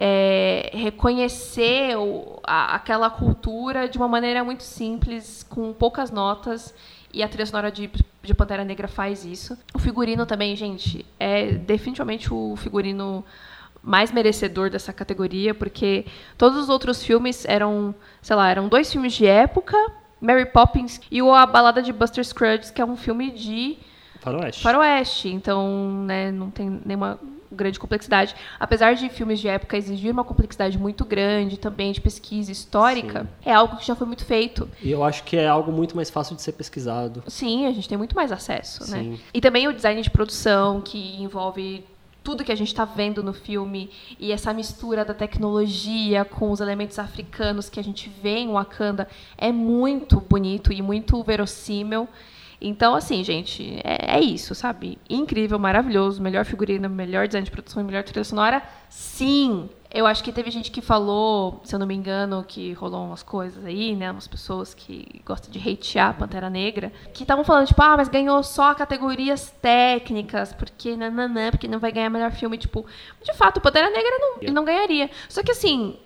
é, 0.00 0.70
reconhecer 0.74 1.96
o- 1.98 2.38
a- 2.44 2.74
aquela 2.76 3.10
cultura 3.10 3.88
de 3.88 3.98
uma 3.98 4.06
maneira 4.08 4.44
muito 4.44 4.62
simples, 4.62 5.44
com 5.48 5.72
poucas 5.72 6.10
notas. 6.10 6.72
E 7.12 7.22
a 7.22 7.28
trilha 7.28 7.46
sonora 7.46 7.72
de, 7.72 7.90
de 8.22 8.34
Pantera 8.34 8.64
Negra 8.64 8.86
faz 8.86 9.24
isso. 9.24 9.58
O 9.74 9.78
figurino 9.78 10.24
também, 10.24 10.54
gente, 10.54 11.04
é 11.18 11.52
definitivamente 11.52 12.32
o 12.32 12.54
figurino 12.56 13.24
mais 13.82 14.12
merecedor 14.12 14.70
dessa 14.70 14.92
categoria, 14.92 15.54
porque 15.54 16.04
todos 16.36 16.58
os 16.58 16.68
outros 16.68 17.02
filmes 17.02 17.44
eram, 17.46 17.94
sei 18.22 18.36
lá, 18.36 18.50
eram 18.50 18.68
dois 18.68 18.92
filmes 18.92 19.14
de 19.14 19.26
época, 19.26 19.76
Mary 20.20 20.46
Poppins 20.46 21.00
e 21.10 21.22
o 21.22 21.32
A 21.34 21.46
Balada 21.46 21.80
de 21.82 21.92
Buster 21.92 22.24
Scruggs, 22.24 22.70
que 22.72 22.80
é 22.80 22.84
um 22.84 22.96
filme 22.96 23.30
de 23.30 23.78
Faroeste. 24.20 24.62
faroeste, 24.62 25.28
então, 25.28 26.04
né, 26.04 26.30
não 26.30 26.50
tem 26.50 26.80
nenhuma 26.84 27.18
grande 27.50 27.78
complexidade. 27.78 28.34
Apesar 28.58 28.94
de 28.94 29.08
filmes 29.08 29.40
de 29.40 29.48
época 29.48 29.76
exigir 29.76 30.12
uma 30.12 30.24
complexidade 30.24 30.78
muito 30.78 31.04
grande 31.04 31.58
também 31.58 31.92
de 31.92 32.00
pesquisa 32.00 32.52
histórica, 32.52 33.26
é 33.44 33.52
algo 33.52 33.76
que 33.76 33.86
já 33.86 33.94
foi 33.94 34.06
muito 34.06 34.24
feito. 34.24 34.68
E 34.82 34.90
eu 34.90 35.02
acho 35.02 35.22
que 35.24 35.36
é 35.36 35.46
algo 35.46 35.72
muito 35.72 35.96
mais 35.96 36.10
fácil 36.10 36.36
de 36.36 36.42
ser 36.42 36.52
pesquisado. 36.52 37.22
Sim, 37.26 37.66
a 37.66 37.72
gente 37.72 37.88
tem 37.88 37.98
muito 37.98 38.14
mais 38.14 38.30
acesso, 38.32 38.90
né? 38.90 38.98
Sim. 38.98 39.20
E 39.32 39.40
também 39.40 39.66
o 39.66 39.72
design 39.72 40.00
de 40.00 40.10
produção, 40.10 40.80
que 40.80 41.20
envolve 41.20 41.84
tudo 42.22 42.44
que 42.44 42.52
a 42.52 42.56
gente 42.56 42.68
está 42.68 42.84
vendo 42.84 43.22
no 43.22 43.32
filme 43.32 43.90
e 44.20 44.32
essa 44.32 44.52
mistura 44.52 45.02
da 45.02 45.14
tecnologia 45.14 46.26
com 46.26 46.50
os 46.50 46.60
elementos 46.60 46.98
africanos 46.98 47.70
que 47.70 47.80
a 47.80 47.82
gente 47.82 48.12
vê 48.22 48.36
em 48.40 48.52
Wakanda 48.52 49.08
é 49.38 49.50
muito 49.50 50.20
bonito 50.20 50.70
e 50.70 50.82
muito 50.82 51.22
verossímil. 51.22 52.06
Então, 52.60 52.94
assim, 52.94 53.22
gente, 53.22 53.80
é, 53.84 54.16
é 54.16 54.20
isso, 54.20 54.54
sabe? 54.54 54.98
Incrível, 55.08 55.58
maravilhoso, 55.58 56.20
melhor 56.20 56.44
figurino, 56.44 56.88
melhor 56.88 57.26
design 57.26 57.44
de 57.44 57.50
produção 57.50 57.82
e 57.82 57.84
melhor 57.84 58.02
trilha 58.02 58.24
sonora, 58.24 58.62
sim! 58.88 59.68
Eu 59.90 60.06
acho 60.06 60.22
que 60.22 60.30
teve 60.30 60.50
gente 60.50 60.70
que 60.70 60.82
falou, 60.82 61.62
se 61.64 61.74
eu 61.74 61.78
não 61.78 61.86
me 61.86 61.94
engano, 61.94 62.44
que 62.46 62.74
rolou 62.74 63.06
umas 63.06 63.22
coisas 63.22 63.64
aí, 63.64 63.96
né? 63.96 64.10
Umas 64.10 64.28
pessoas 64.28 64.74
que 64.74 65.22
gostam 65.24 65.50
de 65.50 65.58
hatear 65.58 66.10
a 66.10 66.12
Pantera 66.12 66.50
Negra, 66.50 66.92
que 67.14 67.22
estavam 67.22 67.42
falando, 67.42 67.68
tipo, 67.68 67.80
ah, 67.80 67.96
mas 67.96 68.08
ganhou 68.08 68.42
só 68.42 68.74
categorias 68.74 69.50
técnicas, 69.62 70.52
porque 70.52 70.94
nananã, 70.94 71.50
porque 71.50 71.66
não 71.66 71.78
vai 71.78 71.90
ganhar 71.90 72.10
melhor 72.10 72.32
filme. 72.32 72.58
Tipo, 72.58 72.84
de 73.22 73.32
fato, 73.34 73.62
Pantera 73.62 73.88
Negra 73.88 74.18
não, 74.18 74.52
não 74.52 74.64
ganharia. 74.64 75.08
Só 75.26 75.42
que 75.42 75.52
assim, 75.52 75.96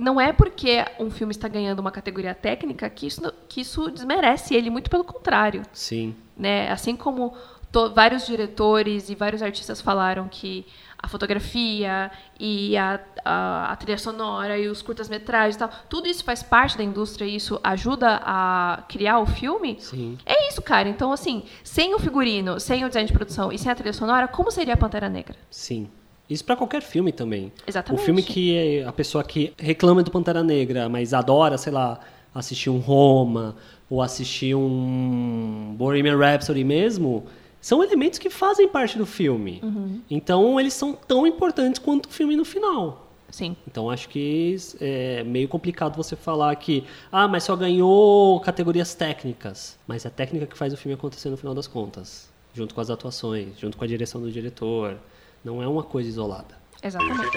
não 0.00 0.20
é 0.20 0.32
porque 0.32 0.84
um 0.98 1.10
filme 1.10 1.30
está 1.32 1.46
ganhando 1.48 1.78
uma 1.80 1.90
categoria 1.90 2.34
técnica 2.34 2.88
que 2.90 3.06
isso, 3.06 3.32
que 3.48 3.60
isso 3.60 3.90
desmerece 3.90 4.54
ele, 4.54 4.70
muito 4.70 4.88
pelo 4.90 5.04
contrário 5.04 5.62
Sim. 5.72 6.14
né? 6.36 6.70
Assim 6.70 6.96
como 6.96 7.34
to- 7.70 7.90
vários 7.94 8.26
diretores 8.26 9.10
e 9.10 9.14
vários 9.14 9.42
artistas 9.42 9.80
falaram 9.80 10.26
que 10.28 10.66
a 11.02 11.08
fotografia 11.08 12.10
e 12.38 12.76
a, 12.76 13.00
a, 13.24 13.72
a 13.72 13.76
trilha 13.76 13.96
sonora 13.96 14.58
e 14.58 14.68
os 14.68 14.82
curtas-metragens 14.82 15.54
e 15.56 15.58
tal, 15.58 15.70
tudo 15.88 16.06
isso 16.06 16.22
faz 16.22 16.42
parte 16.42 16.76
da 16.76 16.84
indústria 16.84 17.24
e 17.24 17.36
isso 17.36 17.58
ajuda 17.64 18.20
a 18.22 18.82
criar 18.86 19.18
o 19.18 19.24
filme. 19.24 19.76
Sim. 19.80 20.18
É 20.26 20.48
isso, 20.48 20.60
cara. 20.60 20.88
Então, 20.90 21.10
assim, 21.10 21.44
sem 21.64 21.94
o 21.94 21.98
figurino, 21.98 22.60
sem 22.60 22.84
o 22.84 22.88
design 22.88 23.06
de 23.06 23.14
produção 23.14 23.50
e 23.50 23.58
sem 23.58 23.72
a 23.72 23.74
trilha 23.74 23.94
sonora, 23.94 24.28
como 24.28 24.50
seria 24.50 24.74
a 24.74 24.76
Pantera 24.76 25.08
Negra? 25.08 25.36
Sim. 25.50 25.88
Isso 26.30 26.44
pra 26.44 26.54
qualquer 26.54 26.80
filme 26.80 27.10
também. 27.10 27.52
Exatamente. 27.66 28.00
O 28.00 28.04
filme 28.04 28.22
que 28.22 28.54
é 28.54 28.84
a 28.84 28.92
pessoa 28.92 29.24
que 29.24 29.52
reclama 29.58 30.02
do 30.02 30.10
Pantera 30.12 30.44
Negra, 30.44 30.88
mas 30.88 31.12
adora, 31.12 31.58
sei 31.58 31.72
lá, 31.72 31.98
assistir 32.32 32.70
um 32.70 32.78
Roma 32.78 33.56
ou 33.90 34.00
assistir 34.00 34.54
um 34.54 35.74
Bohemian 35.76 36.16
Rhapsody 36.16 36.62
mesmo, 36.62 37.26
são 37.60 37.82
elementos 37.82 38.18
que 38.18 38.30
fazem 38.30 38.68
parte 38.68 38.96
do 38.96 39.04
filme. 39.04 39.60
Uhum. 39.62 40.00
Então 40.08 40.60
eles 40.60 40.72
são 40.72 40.92
tão 40.92 41.26
importantes 41.26 41.80
quanto 41.80 42.06
o 42.06 42.10
filme 42.10 42.36
no 42.36 42.44
final. 42.44 43.08
Sim. 43.30 43.56
Então 43.66 43.90
acho 43.90 44.08
que 44.08 44.56
é 44.80 45.22
meio 45.24 45.48
complicado 45.48 45.96
você 45.96 46.16
falar 46.16 46.54
que, 46.56 46.84
ah, 47.10 47.28
mas 47.28 47.44
só 47.44 47.54
ganhou 47.56 48.40
categorias 48.40 48.94
técnicas. 48.94 49.76
Mas 49.86 50.04
é 50.04 50.08
a 50.08 50.10
técnica 50.10 50.46
que 50.46 50.56
faz 50.56 50.72
o 50.72 50.76
filme 50.76 50.94
acontecer 50.94 51.28
no 51.28 51.36
final 51.36 51.54
das 51.54 51.66
contas, 51.66 52.30
junto 52.54 52.74
com 52.74 52.80
as 52.80 52.90
atuações, 52.90 53.58
junto 53.58 53.76
com 53.76 53.84
a 53.84 53.86
direção 53.86 54.20
do 54.20 54.30
diretor. 54.30 54.96
Não 55.42 55.62
é 55.62 55.66
uma 55.66 55.82
coisa 55.82 56.06
isolada. 56.06 56.54
Exatamente. 56.82 57.30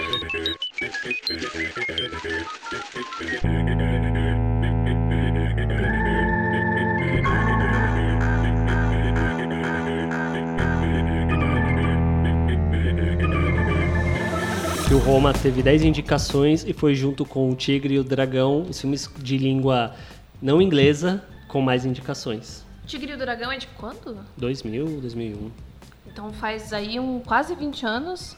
Que 14.86 14.94
o 14.94 14.98
Roma 14.98 15.32
teve 15.32 15.62
10 15.62 15.84
indicações 15.84 16.62
e 16.64 16.74
foi 16.74 16.94
junto 16.94 17.24
com 17.24 17.50
o 17.50 17.54
Tigre 17.54 17.94
e 17.94 17.98
o 17.98 18.04
Dragão, 18.04 18.66
os 18.68 18.78
filmes 18.78 19.10
de 19.18 19.38
língua 19.38 19.94
não 20.42 20.60
inglesa, 20.60 21.24
com 21.48 21.62
mais 21.62 21.86
indicações. 21.86 22.66
Tigre 22.86 23.12
e 23.12 23.14
o 23.14 23.18
Dragão 23.18 23.50
é 23.50 23.56
de 23.56 23.66
quando? 23.68 24.18
2000, 24.36 25.00
2001. 25.00 25.73
Então 26.14 26.32
faz 26.32 26.72
aí 26.72 27.00
um 27.00 27.18
quase 27.18 27.56
20 27.56 27.84
anos 27.84 28.36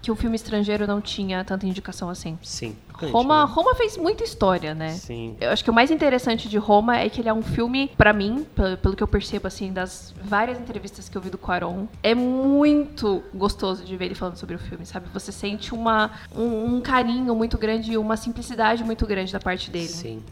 que 0.00 0.12
o 0.12 0.14
filme 0.14 0.36
estrangeiro 0.36 0.86
não 0.86 1.00
tinha 1.00 1.42
tanta 1.42 1.66
indicação 1.66 2.08
assim. 2.08 2.38
Sim. 2.40 2.76
Roma, 3.10 3.44
né? 3.44 3.52
Roma 3.52 3.74
fez 3.74 3.96
muita 3.96 4.22
história, 4.22 4.72
né? 4.72 4.90
Sim. 4.90 5.36
Eu 5.40 5.50
acho 5.50 5.64
que 5.64 5.68
o 5.68 5.74
mais 5.74 5.90
interessante 5.90 6.48
de 6.48 6.56
Roma 6.56 6.96
é 6.96 7.08
que 7.08 7.20
ele 7.20 7.28
é 7.28 7.34
um 7.34 7.42
filme, 7.42 7.90
pra 7.98 8.12
mim, 8.12 8.46
pelo, 8.54 8.76
pelo 8.76 8.94
que 8.94 9.02
eu 9.02 9.08
percebo 9.08 9.48
assim 9.48 9.72
das 9.72 10.14
várias 10.22 10.60
entrevistas 10.60 11.08
que 11.08 11.18
eu 11.18 11.20
vi 11.20 11.28
do 11.28 11.36
Quaron, 11.36 11.88
é 12.00 12.14
muito 12.14 13.24
gostoso 13.34 13.84
de 13.84 13.96
ver 13.96 14.04
ele 14.04 14.14
falando 14.14 14.36
sobre 14.36 14.54
o 14.54 14.58
filme, 14.60 14.86
sabe? 14.86 15.08
Você 15.12 15.32
sente 15.32 15.74
uma, 15.74 16.12
um, 16.32 16.76
um 16.76 16.80
carinho 16.80 17.34
muito 17.34 17.58
grande 17.58 17.90
e 17.90 17.98
uma 17.98 18.16
simplicidade 18.16 18.84
muito 18.84 19.04
grande 19.04 19.32
da 19.32 19.40
parte 19.40 19.72
dele. 19.72 19.88
Sim. 19.88 20.22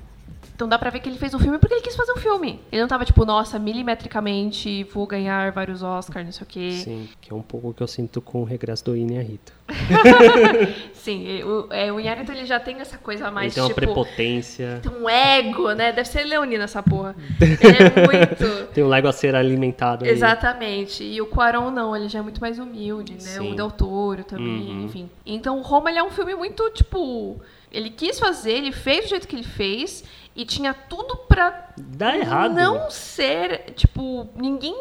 Então 0.54 0.68
dá 0.68 0.78
pra 0.78 0.88
ver 0.90 1.00
que 1.00 1.08
ele 1.08 1.18
fez 1.18 1.34
um 1.34 1.38
filme 1.38 1.58
porque 1.58 1.74
ele 1.74 1.82
quis 1.82 1.96
fazer 1.96 2.12
um 2.12 2.16
filme. 2.16 2.60
Ele 2.70 2.80
não 2.80 2.88
tava 2.88 3.04
tipo, 3.04 3.24
nossa, 3.24 3.58
milimetricamente, 3.58 4.84
vou 4.84 5.06
ganhar 5.06 5.50
vários 5.50 5.82
Oscars, 5.82 6.24
não 6.24 6.32
sei 6.32 6.44
o 6.44 6.46
quê. 6.46 6.70
Sim. 6.72 7.08
Que 7.20 7.32
é 7.32 7.34
um 7.34 7.42
pouco 7.42 7.70
o 7.70 7.74
que 7.74 7.82
eu 7.82 7.88
sinto 7.88 8.20
com 8.20 8.40
o 8.42 8.44
regresso 8.44 8.84
do 8.84 8.92
Rita. 8.94 9.52
Sim, 10.94 11.42
o, 11.42 11.66
é, 11.70 11.92
o 11.92 11.98
Inharito 11.98 12.30
ele 12.32 12.44
já 12.46 12.60
tem 12.60 12.76
essa 12.80 12.96
coisa 12.98 13.30
mais 13.30 13.46
Ele 13.46 13.54
tem 13.54 13.62
uma 13.62 13.68
tipo. 13.68 13.80
prepotência, 13.80 14.80
tem 14.82 14.92
um 14.92 15.08
ego, 15.08 15.72
né? 15.72 15.92
Deve 15.92 16.08
ser 16.08 16.24
leonino 16.24 16.62
essa 16.62 16.82
porra. 16.82 17.16
Ele 17.40 17.56
é 17.62 18.06
muito. 18.06 18.66
tem 18.72 18.84
um 18.84 18.88
Lego 18.88 19.08
a 19.08 19.12
ser 19.12 19.34
alimentado 19.34 20.04
aí. 20.04 20.10
Exatamente. 20.10 21.02
E 21.02 21.20
o 21.20 21.26
Quaron 21.26 21.70
não, 21.70 21.96
ele 21.96 22.08
já 22.08 22.20
é 22.20 22.22
muito 22.22 22.40
mais 22.40 22.58
humilde, 22.58 23.14
né? 23.14 23.18
Sim. 23.20 23.52
O 23.52 23.56
Del 23.56 23.70
Toro 23.70 24.24
também, 24.24 24.44
Uhum. 24.70 24.84
enfim. 24.84 25.10
Então, 25.26 25.60
Roma 25.62 25.90
ele 25.90 25.98
é 25.98 26.02
um 26.02 26.10
filme 26.10 26.34
muito, 26.34 26.70
tipo. 26.70 27.40
Ele 27.72 27.90
quis 27.90 28.20
fazer, 28.20 28.52
ele 28.52 28.70
fez 28.70 29.06
do 29.06 29.08
jeito 29.08 29.26
que 29.26 29.34
ele 29.34 29.42
fez 29.42 30.04
e 30.34 30.44
tinha 30.44 30.74
tudo 30.74 31.16
pra 31.28 31.70
Dá 31.76 32.16
errado. 32.16 32.54
não 32.54 32.90
ser, 32.90 33.72
tipo, 33.74 34.28
ninguém 34.36 34.74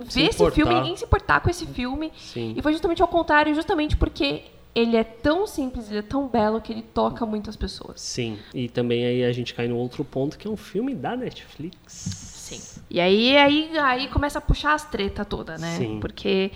ver 0.00 0.28
esse 0.28 0.50
filme, 0.50 0.74
ninguém 0.74 0.96
se 0.96 1.04
importar 1.04 1.40
com 1.40 1.48
esse 1.48 1.66
filme. 1.66 2.12
Sim. 2.16 2.54
E 2.56 2.62
foi 2.62 2.72
justamente 2.72 3.00
ao 3.02 3.08
contrário, 3.08 3.54
justamente 3.54 3.96
porque 3.96 4.42
ele 4.74 4.96
é 4.96 5.04
tão 5.04 5.46
simples, 5.46 5.88
ele 5.88 5.98
é 5.98 6.02
tão 6.02 6.26
belo 6.26 6.60
que 6.60 6.72
ele 6.72 6.82
toca 6.82 7.24
muitas 7.26 7.56
pessoas. 7.56 8.00
Sim. 8.00 8.38
E 8.54 8.68
também 8.68 9.04
aí 9.04 9.24
a 9.24 9.32
gente 9.32 9.54
cai 9.54 9.68
no 9.68 9.76
outro 9.76 10.04
ponto, 10.04 10.38
que 10.38 10.48
é 10.48 10.50
um 10.50 10.56
filme 10.56 10.94
da 10.94 11.16
Netflix. 11.16 11.78
Sim. 11.86 12.60
E 12.90 13.00
aí, 13.00 13.36
aí, 13.36 13.78
aí 13.78 14.08
começa 14.08 14.38
a 14.38 14.42
puxar 14.42 14.74
as 14.74 14.84
treta 14.84 15.24
toda, 15.24 15.56
né? 15.58 15.76
Sim. 15.76 16.00
Porque 16.00 16.50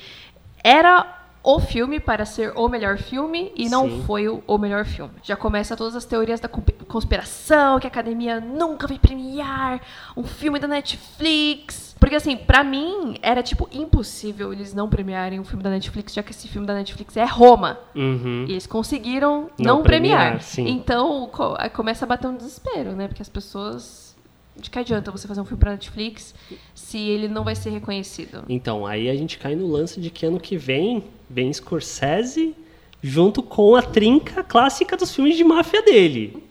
era 0.62 1.25
o 1.46 1.60
filme 1.60 2.00
para 2.00 2.24
ser 2.24 2.52
o 2.56 2.68
melhor 2.68 2.98
filme 2.98 3.52
e 3.54 3.68
não 3.68 3.88
Sim. 3.88 4.02
foi 4.04 4.28
o, 4.28 4.42
o 4.48 4.58
melhor 4.58 4.84
filme. 4.84 5.12
Já 5.22 5.36
começa 5.36 5.76
todas 5.76 5.94
as 5.94 6.04
teorias 6.04 6.40
da 6.40 6.48
conspiração, 6.48 7.78
que 7.78 7.86
a 7.86 7.88
academia 7.88 8.40
nunca 8.40 8.88
vai 8.88 8.98
premiar 8.98 9.80
um 10.16 10.24
filme 10.24 10.58
da 10.58 10.66
Netflix. 10.66 11.94
Porque 12.00 12.16
assim, 12.16 12.36
pra 12.36 12.64
mim 12.64 13.16
era 13.22 13.44
tipo 13.44 13.68
impossível 13.70 14.52
eles 14.52 14.74
não 14.74 14.88
premiarem 14.88 15.38
um 15.38 15.44
filme 15.44 15.62
da 15.62 15.70
Netflix, 15.70 16.12
já 16.12 16.20
que 16.20 16.32
esse 16.32 16.48
filme 16.48 16.66
da 16.66 16.74
Netflix 16.74 17.16
é 17.16 17.24
Roma. 17.24 17.78
Uhum. 17.94 18.44
E 18.48 18.50
eles 18.50 18.66
conseguiram 18.66 19.48
Não 19.56 19.76
não, 19.76 19.82
premiar. 19.84 20.40
premiar. 20.40 20.68
Então 20.72 21.30
começa 21.72 22.04
a 22.04 22.08
bater 22.08 22.26
um 22.26 22.36
desespero, 22.36 22.90
né? 22.90 23.06
Porque 23.06 23.22
as 23.22 23.28
pessoas. 23.28 24.15
De 24.58 24.70
que 24.70 24.78
adianta 24.78 25.10
você 25.10 25.28
fazer 25.28 25.40
um 25.40 25.44
filme 25.44 25.60
pra 25.60 25.72
Netflix 25.72 26.34
se 26.74 26.98
ele 26.98 27.28
não 27.28 27.44
vai 27.44 27.54
ser 27.54 27.70
reconhecido? 27.70 28.44
Então, 28.48 28.86
aí 28.86 29.10
a 29.10 29.14
gente 29.14 29.38
cai 29.38 29.54
no 29.54 29.66
lance 29.66 30.00
de 30.00 30.10
que 30.10 30.24
ano 30.24 30.40
que 30.40 30.56
vem 30.56 31.04
vem 31.28 31.52
Scorsese 31.52 32.54
junto 33.02 33.42
com 33.42 33.76
a 33.76 33.82
trinca 33.82 34.42
clássica 34.42 34.96
dos 34.96 35.14
filmes 35.14 35.36
de 35.36 35.44
máfia 35.44 35.82
dele. 35.82 36.42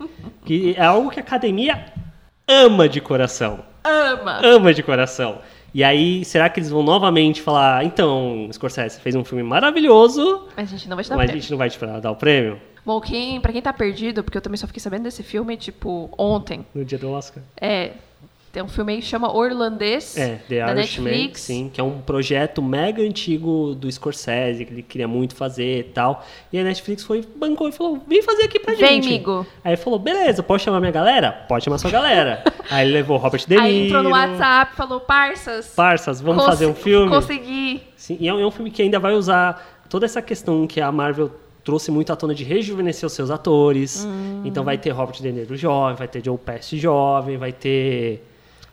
Que 0.45 0.75
é 0.77 0.85
algo 0.85 1.09
que 1.09 1.19
a 1.19 1.23
academia 1.23 1.91
ama 2.47 2.87
de 2.87 3.01
coração. 3.01 3.65
Ama! 3.83 4.39
Ama 4.43 4.73
de 4.73 4.83
coração. 4.83 5.39
E 5.75 5.83
aí, 5.83 6.23
será 6.23 6.49
que 6.49 6.57
eles 6.57 6.69
vão 6.69 6.81
novamente 6.81 7.41
falar, 7.41 7.83
então, 7.83 8.47
Scorsese 8.49 8.97
fez 9.01 9.13
um 9.13 9.25
filme 9.25 9.43
maravilhoso, 9.43 10.47
Mas 10.55 10.69
a 10.71 10.77
gente 10.77 10.87
não 10.87 10.95
vai 10.95 11.03
te 11.03 11.09
dar 11.09 11.17
mas 11.17 11.23
a 11.23 11.27
prêmio. 11.27 11.41
gente 11.41 11.51
não 11.51 11.57
vai 11.57 11.69
te 11.69 11.77
dar 12.01 12.11
o 12.11 12.15
prêmio 12.15 12.61
Bom, 12.85 13.01
quem, 13.01 13.41
pra 13.41 13.51
quem 13.51 13.61
tá 13.61 13.73
perdido, 13.73 14.23
porque 14.23 14.37
eu 14.37 14.41
também 14.41 14.55
só 14.55 14.67
fiquei 14.67 14.79
sabendo 14.79 15.03
desse 15.03 15.21
filme, 15.21 15.57
tipo, 15.57 16.09
ontem. 16.17 16.65
no 16.73 16.85
dia 16.85 16.97
do 16.97 17.11
Oscar? 17.11 17.43
É. 17.59 17.91
Tem 18.55 18.63
um 18.63 18.69
filme 18.69 18.93
aí 18.93 18.99
que 19.01 19.05
chama 19.05 19.35
Orlandês. 19.35 20.15
É, 20.15 20.39
The 20.47 20.65
da 20.65 20.71
Irishman, 20.71 21.11
Netflix. 21.11 21.41
sim, 21.41 21.69
que 21.73 21.81
é 21.81 21.83
um 21.83 21.99
projeto 21.99 22.61
mega 22.61 23.03
antigo 23.03 23.75
do 23.75 23.91
Scorsese, 23.91 24.63
que 24.63 24.71
ele 24.71 24.81
queria 24.81 25.09
muito 25.09 25.35
fazer 25.35 25.79
e 25.79 25.83
tal. 25.83 26.23
E 26.53 26.57
a 26.57 26.63
Netflix 26.63 27.03
foi, 27.03 27.21
bancou 27.35 27.67
e 27.67 27.73
falou, 27.73 28.01
vem 28.07 28.21
fazer 28.21 28.43
aqui 28.43 28.57
pra 28.57 28.73
Vem, 28.73 29.03
gente. 29.03 29.07
amigo. 29.09 29.45
Aí 29.61 29.73
ele 29.73 29.77
falou, 29.77 29.99
beleza, 29.99 30.41
pode 30.41 30.63
chamar 30.63 30.79
minha 30.79 30.93
galera? 30.93 31.33
Pode 31.49 31.65
chamar 31.65 31.79
sua 31.79 31.91
galera. 31.91 32.45
Aí 32.71 32.85
ele 32.87 32.93
levou 32.93 33.17
Robert 33.17 33.41
De 33.41 33.49
Niro. 33.49 33.61
Aí 33.61 33.87
entrou 33.87 34.03
no 34.03 34.11
WhatsApp 34.11 34.71
e 34.71 34.77
falou, 34.77 35.01
parças. 35.01 35.73
Parças, 35.75 36.21
vamos 36.21 36.45
fazer 36.45 36.65
um 36.65 36.73
filme? 36.73 37.09
Consegui. 37.09 37.83
Sim, 37.97 38.15
e 38.21 38.25
é 38.29 38.33
um, 38.33 38.39
é 38.39 38.45
um 38.47 38.51
filme 38.51 38.71
que 38.71 38.81
ainda 38.81 38.99
vai 38.99 39.15
usar 39.15 39.81
toda 39.89 40.05
essa 40.05 40.21
questão 40.21 40.65
que 40.65 40.79
a 40.79 40.89
Marvel 40.93 41.29
trouxe 41.61 41.91
muito 41.91 42.13
à 42.13 42.15
tona 42.15 42.33
de 42.33 42.45
rejuvenescer 42.45 43.05
os 43.05 43.11
seus 43.11 43.29
atores. 43.29 44.05
Hum. 44.05 44.43
Então 44.45 44.63
vai 44.63 44.77
ter 44.77 44.91
Robert 44.91 45.21
De 45.21 45.29
Niro 45.29 45.57
jovem, 45.57 45.97
vai 45.97 46.07
ter 46.07 46.23
Joe 46.23 46.37
Pesci 46.37 46.77
jovem, 46.77 47.35
vai 47.35 47.51
ter 47.51 48.23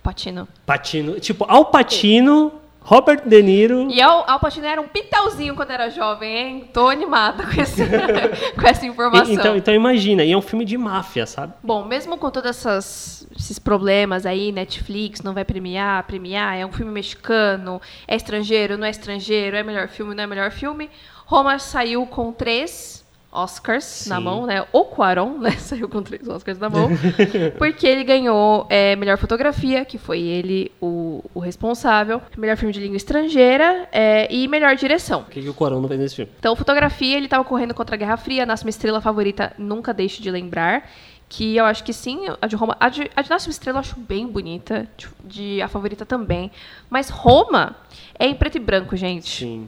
Patino. 0.02 0.48
Patino, 0.66 1.20
tipo, 1.20 1.44
Al 1.48 1.66
Pacino, 1.66 2.52
Robert 2.84 3.22
De 3.24 3.40
Niro. 3.42 3.88
E 3.90 4.00
Al, 4.02 4.24
Al 4.26 4.40
Pacino 4.40 4.66
era 4.66 4.80
um 4.80 4.88
pitelzinho 4.88 5.54
quando 5.54 5.70
era 5.70 5.88
jovem, 5.88 6.36
hein? 6.36 6.68
Tô 6.72 6.88
animada 6.88 7.44
com, 7.44 7.60
esse, 7.60 7.82
com 8.58 8.66
essa 8.66 8.84
informação. 8.84 9.30
E- 9.30 9.34
Então, 9.34 9.56
então 9.56 9.72
imagina, 9.74 10.24
e 10.24 10.32
é 10.32 10.36
um 10.36 10.42
filme 10.42 10.64
de 10.64 10.76
máfia, 10.76 11.24
sabe? 11.24 11.52
Bom, 11.62 11.84
mesmo 11.84 12.18
com 12.18 12.30
todos 12.30 12.66
esses 12.66 13.58
problemas 13.60 14.26
aí, 14.26 14.50
Netflix 14.50 15.22
não 15.22 15.32
vai 15.32 15.44
premiar, 15.44 16.02
premiar, 16.04 16.56
é 16.58 16.66
um 16.66 16.72
filme 16.72 16.90
mexicano, 16.90 17.80
é 18.08 18.16
estrangeiro, 18.16 18.76
não 18.76 18.86
é 18.86 18.90
estrangeiro, 18.90 19.56
é 19.56 19.62
melhor 19.62 19.86
filme, 19.88 20.14
não 20.14 20.24
é 20.24 20.26
melhor 20.26 20.50
filme. 20.50 20.90
Roma 21.24 21.58
saiu 21.60 22.04
com 22.06 22.32
três 22.32 23.01
Oscars 23.32 24.06
na 24.06 24.18
Sim. 24.18 24.22
mão, 24.24 24.46
né? 24.46 24.64
O 24.72 24.84
Quaron, 24.84 25.38
né? 25.38 25.52
Saiu 25.58 25.88
com 25.88 26.02
três 26.02 26.28
Oscars 26.28 26.58
na 26.58 26.68
mão. 26.68 26.88
porque 27.56 27.86
ele 27.86 28.04
ganhou 28.04 28.66
é, 28.68 28.94
melhor 28.96 29.16
fotografia, 29.16 29.84
que 29.84 29.96
foi 29.96 30.20
ele 30.20 30.70
o, 30.80 31.24
o 31.32 31.40
responsável, 31.40 32.20
melhor 32.36 32.56
filme 32.58 32.72
de 32.74 32.80
língua 32.80 32.96
estrangeira 32.96 33.88
é, 33.90 34.32
e 34.32 34.46
melhor 34.46 34.76
direção. 34.76 35.20
O 35.22 35.24
que, 35.24 35.40
que 35.40 35.48
o 35.48 35.54
Corão 35.54 35.80
não 35.80 35.88
fez 35.88 35.98
nesse 35.98 36.16
filme? 36.16 36.30
Então, 36.38 36.54
fotografia, 36.54 37.16
ele 37.16 37.26
estava 37.26 37.42
correndo 37.42 37.72
contra 37.72 37.96
a 37.96 37.98
Guerra 37.98 38.16
Fria. 38.18 38.44
Nasce 38.44 38.64
uma 38.64 38.70
estrela 38.70 39.00
favorita, 39.00 39.52
nunca 39.56 39.94
deixe 39.94 40.20
de 40.22 40.30
lembrar. 40.30 40.88
Que 41.28 41.56
eu 41.56 41.64
acho 41.64 41.82
que 41.82 41.94
sim, 41.94 42.26
a 42.42 42.46
de 42.46 42.54
Roma. 42.56 42.76
A 42.78 42.90
de, 42.90 43.10
a 43.16 43.22
de 43.22 43.30
Nasce 43.30 43.46
uma 43.48 43.52
Estrela 43.52 43.76
eu 43.78 43.80
acho 43.80 43.98
bem 43.98 44.26
bonita. 44.26 44.86
De, 44.98 45.08
de- 45.24 45.62
a 45.62 45.68
favorita 45.68 46.04
também. 46.04 46.50
Mas 46.90 47.08
Roma 47.08 47.74
é 48.18 48.26
em 48.26 48.34
preto 48.34 48.56
e 48.56 48.60
branco, 48.60 48.94
gente. 48.96 49.30
Sim, 49.38 49.66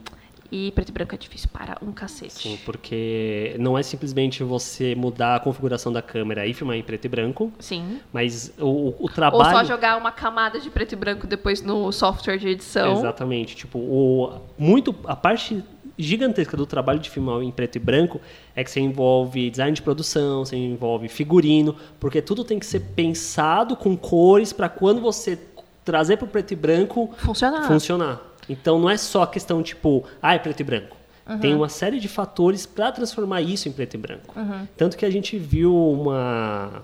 E 0.51 0.70
preto 0.72 0.90
e 0.90 0.92
branco 0.92 1.14
é 1.14 1.18
difícil 1.18 1.49
para 1.53 1.78
um 1.82 1.92
cacete. 1.92 2.34
sim, 2.34 2.59
porque 2.64 3.57
não 3.59 3.76
é 3.76 3.82
simplesmente 3.82 4.42
você 4.45 4.95
mudar 4.95 5.36
a 5.36 5.40
configuração 5.40 5.92
da 5.92 6.03
câmera 6.03 6.47
e 6.47 6.55
filmar 6.55 6.76
em 6.76 6.82
preto 6.82 7.07
e 7.07 7.09
branco, 7.09 7.53
Sim. 7.59 8.01
mas 8.12 8.53
o, 8.59 8.64
o 8.66 8.95
Ou 9.01 9.09
trabalho... 9.09 9.57
só 9.57 9.64
jogar 9.64 9.97
uma 9.97 10.12
camada 10.12 10.61
de 10.61 10.70
preto 10.70 10.92
e 10.92 10.97
branco 10.97 11.26
depois 11.26 11.62
no 11.62 11.90
software 11.90 12.36
de 12.36 12.49
edição. 12.49 12.92
Exatamente. 12.92 13.57
Tipo, 13.57 13.78
o, 13.78 14.40
muito, 14.59 14.95
a 15.05 15.16
parte 15.16 15.62
gigantesca 15.99 16.57
do 16.57 16.66
trabalho 16.66 16.99
de 16.99 17.09
filmar 17.09 17.40
em 17.42 17.51
preto 17.51 17.76
e 17.76 17.78
branco 17.78 18.20
é 18.55 18.64
que 18.64 18.70
você 18.70 18.80
envolve 18.80 19.51
design 19.51 19.72
de 19.72 19.82
produção, 19.82 20.45
você 20.45 20.57
envolve 20.57 21.09
figurino, 21.09 21.76
porque 22.01 22.20
tudo 22.20 22.45
tem 22.45 22.59
que 22.59 22.66
ser 22.66 22.80
pensado 22.80 23.76
com 23.76 23.97
cores 23.97 24.53
para 24.53 24.68
quando 24.68 25.01
você 25.01 25.38
trazer 25.84 26.16
para 26.16 26.24
o 26.24 26.28
preto 26.28 26.53
e 26.53 26.57
branco 26.57 27.11
Funcionar. 27.18 27.66
funcionar. 27.66 28.20
Então 28.49 28.78
não 28.78 28.88
é 28.90 28.97
só 28.97 29.22
a 29.22 29.26
questão 29.26 29.62
tipo, 29.62 30.05
ah, 30.22 30.34
é 30.34 30.38
preto 30.38 30.61
e 30.61 30.64
branco. 30.64 30.97
Tem 31.40 31.55
uma 31.55 31.68
série 31.70 31.99
de 31.99 32.07
fatores 32.09 32.66
para 32.66 32.92
transformar 32.92 33.40
isso 33.40 33.66
em 33.68 33.72
preto 33.72 33.95
e 33.95 33.99
branco. 33.99 34.34
Tanto 34.76 34.97
que 34.97 35.07
a 35.07 35.11
gente 35.11 35.38
viu 35.38 35.74
uma 35.74 36.82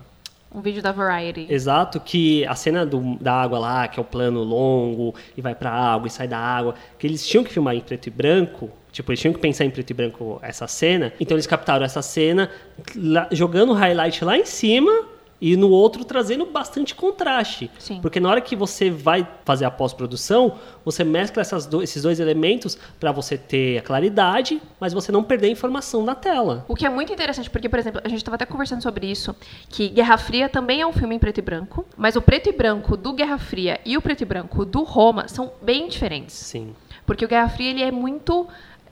Um 0.53 0.61
vídeo 0.61 0.83
da 0.83 0.91
Variety. 0.91 1.47
Exato, 1.49 2.01
que 2.01 2.45
a 2.47 2.55
cena 2.57 2.85
do- 2.85 3.17
da 3.21 3.35
água 3.35 3.59
lá, 3.59 3.87
que 3.87 4.01
é 4.01 4.03
o 4.03 4.05
plano 4.05 4.43
longo, 4.43 5.15
e 5.37 5.41
vai 5.41 5.55
pra 5.55 5.71
água 5.71 6.09
e 6.09 6.11
sai 6.11 6.27
da 6.27 6.39
água, 6.39 6.75
que 6.99 7.07
eles 7.07 7.25
tinham 7.29 7.45
que 7.45 7.53
filmar 7.53 7.77
em 7.77 7.81
preto 7.81 8.09
e 8.09 8.11
branco, 8.11 8.69
tipo, 8.91 9.13
eles 9.13 9.21
tinham 9.21 9.33
que 9.33 9.39
pensar 9.39 9.65
em 9.65 9.71
preto 9.71 9.91
e 9.91 9.95
branco 9.95 10.41
essa 10.43 10.67
cena, 10.67 11.13
então 11.21 11.37
eles 11.37 11.47
captaram 11.47 11.85
essa 11.85 12.03
cena 12.03 12.51
lá- 12.97 13.29
jogando 13.31 13.71
o 13.71 13.75
highlight 13.75 14.25
lá 14.25 14.37
em 14.37 14.45
cima 14.45 14.91
e 15.41 15.57
no 15.57 15.71
outro 15.71 16.05
trazendo 16.05 16.45
bastante 16.47 16.95
contraste. 16.95 17.71
Sim. 17.79 18.01
Porque 18.01 18.21
na 18.21 18.29
hora 18.29 18.41
que 18.41 18.55
você 18.55 18.91
vai 18.91 19.27
fazer 19.45 19.65
a 19.65 19.71
pós-produção, 19.71 20.55
você 20.85 21.03
mescla 21.05 21.41
essas 21.41 21.67
do- 21.67 21.83
esses 21.83 22.03
dois 22.03 22.21
elementos 22.21 22.77
para 22.99 23.11
você 23.13 23.39
ter 23.39 23.79
a 23.79 23.83
claridade, 23.83 24.61
mas 24.79 24.93
você 24.93 25.11
não 25.11 25.23
perder 25.23 25.47
a 25.49 25.51
informação 25.51 26.05
na 26.05 26.15
tela. 26.15 26.65
O 26.69 26.75
que 26.75 26.85
é 26.85 26.91
muito 26.91 27.13
interessante, 27.13 27.49
porque, 27.51 27.69
por 27.69 27.79
exemplo, 27.79 28.01
a 28.05 28.09
gente 28.09 28.19
estava 28.19 28.35
até 28.35 28.45
conversando 28.47 28.83
sobre 28.83 29.07
isso, 29.11 29.35
que 29.69 29.89
Guerra 29.89 30.19
Fria 30.19 30.49
também 30.49 30.81
é 30.81 30.87
um 30.87 30.93
filme 30.93 31.15
em 31.15 31.19
preto 31.19 31.39
e 31.39 31.43
branco, 31.43 31.87
mas 31.97 32.17
o 32.17 32.23
preto 32.23 32.49
e 32.49 32.53
branco 32.53 32.97
do 32.97 33.13
Guerra 33.13 33.39
Fria 33.39 33.81
e 33.85 33.97
o 33.97 34.03
preto 34.03 34.23
e 34.23 34.25
branco 34.27 34.65
do 34.65 34.83
Roma 34.83 35.27
são 35.29 35.53
bem 35.63 35.89
diferentes. 35.89 36.35
Sim. 36.35 36.75
Porque 37.07 37.25
o 37.25 37.29
Guerra 37.29 37.49
Fria 37.49 37.71
ele 37.71 37.83
é 37.83 37.91
muito. 37.91 38.47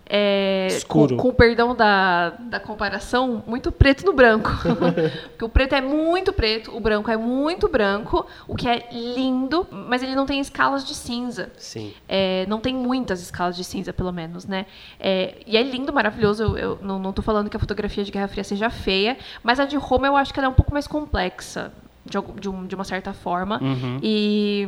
É, 0.09 0.69
Escuro. 0.71 1.17
Com, 1.17 1.23
com 1.23 1.29
o 1.29 1.33
perdão 1.35 1.75
da, 1.75 2.31
da 2.31 2.59
comparação, 2.59 3.43
muito 3.47 3.71
preto 3.71 4.07
no 4.07 4.13
branco. 4.13 4.49
Porque 5.31 5.45
o 5.45 5.49
preto 5.49 5.75
é 5.75 5.81
muito 5.81 6.33
preto, 6.33 6.75
o 6.75 6.81
branco 6.81 7.11
é 7.11 7.17
muito 7.17 7.69
branco, 7.69 8.27
o 8.47 8.57
que 8.57 8.67
é 8.67 8.89
lindo, 8.91 9.67
mas 9.71 10.03
ele 10.03 10.15
não 10.15 10.25
tem 10.25 10.41
escalas 10.41 10.87
de 10.87 10.95
cinza. 10.95 11.51
Sim. 11.59 11.93
É, 12.09 12.47
não 12.49 12.59
tem 12.59 12.75
muitas 12.75 13.21
escalas 13.21 13.55
de 13.57 13.65
cinza, 13.65 13.93
pelo 13.93 14.13
menos, 14.13 14.47
né? 14.47 14.65
É, 14.99 15.35
e 15.47 15.57
é 15.57 15.63
lindo, 15.63 15.93
maravilhoso. 15.93 16.43
Eu, 16.43 16.57
eu 16.57 16.79
não, 16.81 16.99
não 16.99 17.13
tô 17.13 17.21
falando 17.21 17.51
que 17.51 17.57
a 17.57 17.61
fotografia 17.61 18.03
de 18.03 18.11
Guerra 18.11 18.29
Fria 18.29 18.45
seja 18.45 18.71
feia, 18.71 19.19
mas 19.43 19.61
a 19.61 19.67
de 19.67 19.77
Roma 19.77 20.07
eu 20.07 20.17
acho 20.17 20.33
que 20.33 20.41
ela 20.41 20.47
é 20.47 20.51
um 20.51 20.55
pouco 20.55 20.73
mais 20.73 20.87
complexa, 20.87 21.71
de, 22.07 22.19
de, 22.41 22.49
um- 22.49 22.67
de 22.67 22.75
uma 22.75 22.85
certa 22.85 23.13
forma. 23.13 23.61
Uhum. 23.63 23.99
E, 24.03 24.67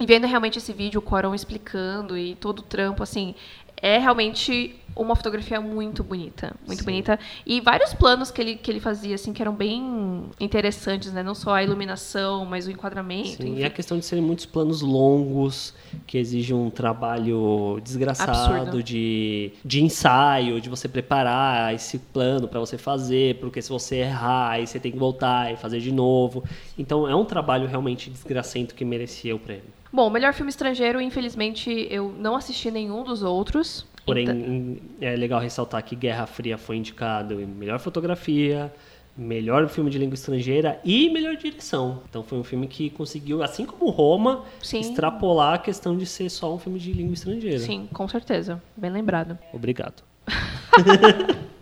e 0.00 0.06
vendo 0.06 0.26
realmente 0.26 0.58
esse 0.58 0.72
vídeo, 0.72 0.98
o 0.98 1.02
Corão 1.02 1.32
explicando 1.34 2.18
e 2.18 2.34
todo 2.34 2.58
o 2.58 2.62
trampo, 2.62 3.02
assim, 3.04 3.34
é 3.82 3.98
realmente 3.98 4.76
uma 4.94 5.16
fotografia 5.16 5.60
muito 5.60 6.04
bonita, 6.04 6.54
muito 6.66 6.80
Sim. 6.80 6.84
bonita. 6.84 7.18
E 7.44 7.60
vários 7.60 7.92
planos 7.94 8.30
que 8.30 8.40
ele, 8.40 8.54
que 8.56 8.70
ele 8.70 8.78
fazia, 8.78 9.14
assim, 9.14 9.32
que 9.32 9.42
eram 9.42 9.54
bem 9.54 10.24
interessantes, 10.38 11.12
né? 11.12 11.22
Não 11.22 11.34
só 11.34 11.54
a 11.54 11.62
iluminação, 11.62 12.44
mas 12.44 12.66
o 12.66 12.70
enquadramento. 12.70 13.42
Sim, 13.42 13.52
enfim. 13.52 13.60
e 13.60 13.64
a 13.64 13.70
questão 13.70 13.98
de 13.98 14.04
serem 14.04 14.22
muitos 14.22 14.46
planos 14.46 14.82
longos, 14.82 15.74
que 16.06 16.16
exigem 16.18 16.54
um 16.54 16.70
trabalho 16.70 17.80
desgraçado 17.82 18.54
Absurdo. 18.54 18.82
de, 18.82 19.52
de 19.64 19.82
ensaio, 19.82 20.60
de 20.60 20.68
você 20.68 20.88
preparar 20.88 21.74
esse 21.74 21.98
plano 21.98 22.46
para 22.46 22.60
você 22.60 22.78
fazer, 22.78 23.40
porque 23.40 23.60
se 23.60 23.70
você 23.70 23.96
errar, 23.96 24.50
aí 24.50 24.66
você 24.66 24.78
tem 24.78 24.92
que 24.92 24.98
voltar 24.98 25.52
e 25.52 25.56
fazer 25.56 25.80
de 25.80 25.90
novo. 25.90 26.44
Então 26.78 27.08
é 27.08 27.16
um 27.16 27.24
trabalho 27.24 27.66
realmente 27.66 28.10
desgracento 28.10 28.74
que 28.74 28.84
merecia 28.84 29.34
o 29.34 29.38
prêmio. 29.38 29.81
Bom, 29.92 30.08
melhor 30.08 30.32
filme 30.32 30.48
estrangeiro, 30.50 31.00
infelizmente, 31.00 31.86
eu 31.90 32.14
não 32.18 32.34
assisti 32.34 32.70
nenhum 32.70 33.02
dos 33.04 33.22
outros. 33.22 33.84
Porém, 34.06 34.24
Então- 34.28 34.76
é 35.00 35.14
legal 35.14 35.38
ressaltar 35.40 35.82
que 35.84 35.94
Guerra 35.94 36.26
Fria 36.26 36.56
foi 36.56 36.76
indicado 36.76 37.40
em 37.40 37.46
melhor 37.46 37.78
fotografia, 37.78 38.72
melhor 39.16 39.68
filme 39.68 39.90
de 39.90 39.98
língua 39.98 40.14
estrangeira 40.14 40.80
e 40.84 41.10
melhor 41.10 41.36
direção. 41.36 42.00
Então 42.08 42.22
foi 42.22 42.38
um 42.38 42.42
filme 42.42 42.66
que 42.66 42.88
conseguiu, 42.90 43.42
assim 43.42 43.66
como 43.66 43.90
Roma, 43.90 44.44
Sim. 44.62 44.80
extrapolar 44.80 45.54
a 45.54 45.58
questão 45.58 45.96
de 45.96 46.06
ser 46.06 46.30
só 46.30 46.54
um 46.54 46.58
filme 46.58 46.78
de 46.78 46.92
língua 46.92 47.12
estrangeira. 47.14 47.58
Sim, 47.58 47.86
com 47.92 48.08
certeza. 48.08 48.60
Bem 48.76 48.90
lembrado. 48.90 49.38
Obrigado. 49.52 50.02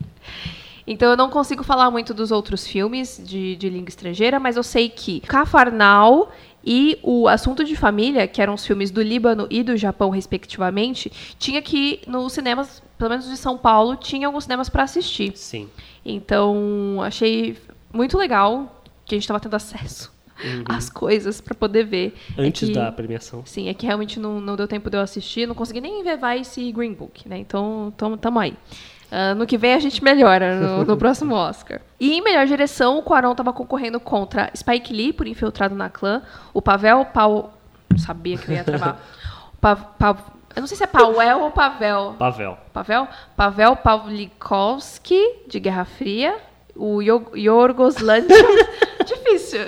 Então 0.86 1.10
eu 1.10 1.16
não 1.16 1.30
consigo 1.30 1.62
falar 1.62 1.88
muito 1.90 2.12
dos 2.12 2.32
outros 2.32 2.66
filmes 2.66 3.22
de, 3.24 3.54
de 3.54 3.68
língua 3.70 3.88
estrangeira, 3.90 4.40
mas 4.40 4.56
eu 4.56 4.62
sei 4.62 4.88
que 4.88 5.20
Cafarnal 5.20 6.32
e 6.64 6.98
o 7.02 7.26
Assunto 7.28 7.64
de 7.64 7.74
Família, 7.76 8.26
que 8.26 8.40
eram 8.42 8.54
os 8.54 8.66
filmes 8.66 8.90
do 8.90 9.00
Líbano 9.02 9.46
e 9.50 9.62
do 9.62 9.76
Japão, 9.76 10.10
respectivamente, 10.10 11.10
tinha 11.38 11.60
que 11.62 12.00
nos 12.06 12.32
cinemas, 12.32 12.82
pelo 12.98 13.10
menos 13.10 13.28
de 13.28 13.36
São 13.36 13.56
Paulo, 13.56 13.96
tinha 13.96 14.26
alguns 14.26 14.44
cinemas 14.44 14.68
para 14.68 14.82
assistir. 14.82 15.32
Sim. 15.36 15.68
Então 16.04 16.98
achei 17.02 17.56
muito 17.92 18.16
legal 18.18 18.82
que 19.04 19.14
a 19.14 19.16
gente 19.16 19.24
estava 19.24 19.40
tendo 19.40 19.54
acesso 19.56 20.12
às 20.66 20.88
coisas 20.88 21.40
para 21.40 21.54
poder 21.54 21.84
ver. 21.84 22.14
É 22.36 22.40
Uhum. 22.40 22.46
Antes 22.48 22.68
que- 22.68 22.74
da 22.74 22.90
premiação. 22.90 23.42
Sim, 23.44 23.68
é 23.68 23.74
que 23.74 23.84
realmente 23.86 24.18
não, 24.18 24.40
não 24.40 24.56
deu 24.56 24.66
tempo 24.66 24.88
de 24.88 24.96
eu 24.96 25.00
assistir, 25.02 25.46
não 25.46 25.54
consegui 25.54 25.80
nem 25.80 26.02
ver 26.02 26.18
Vice 26.18 26.60
e 26.62 26.72
Green 26.72 26.94
Book, 26.94 27.28
né? 27.28 27.38
Então, 27.38 27.92
tamo, 27.96 28.16
tamo 28.16 28.38
aí. 28.38 28.54
Ah, 29.10 29.34
no 29.34 29.46
que 29.46 29.58
vem 29.58 29.74
a 29.74 29.78
gente 29.78 30.02
melhora 30.04 30.54
no, 30.56 30.84
no 30.84 30.96
próximo 30.96 31.34
Oscar. 31.34 31.80
E 31.98 32.12
em 32.14 32.22
melhor 32.22 32.46
direção, 32.46 32.98
o 32.98 33.02
Quaron 33.02 33.32
estava 33.32 33.52
concorrendo 33.52 33.98
contra 33.98 34.50
Spike 34.56 34.92
Lee, 34.92 35.12
por 35.12 35.26
Infiltrado 35.26 35.74
na 35.74 35.88
Clã, 35.90 36.22
o 36.54 36.62
Pavel 36.62 37.04
Pau... 37.06 37.52
Sabia 37.98 38.38
que 38.38 38.48
eu 38.50 38.54
ia 38.54 38.62
travar. 38.64 39.00
Pa- 39.60 39.74
Pa- 39.76 40.16
Eu 40.54 40.60
não 40.60 40.66
sei 40.68 40.76
se 40.76 40.84
é 40.84 40.86
Pavel 40.86 41.40
ou 41.40 41.50
Pavel. 41.50 42.14
Pavel. 42.18 42.56
Pavel? 42.72 43.08
Pavel 43.36 43.76
Pawlikowski, 43.76 45.20
de 45.48 45.58
Guerra 45.60 45.84
Fria. 45.84 46.36
O 46.76 47.02
Yo- 47.02 47.32
Yorgos 47.36 47.98
Lanthimos. 47.98 48.66
Difícil. 49.06 49.60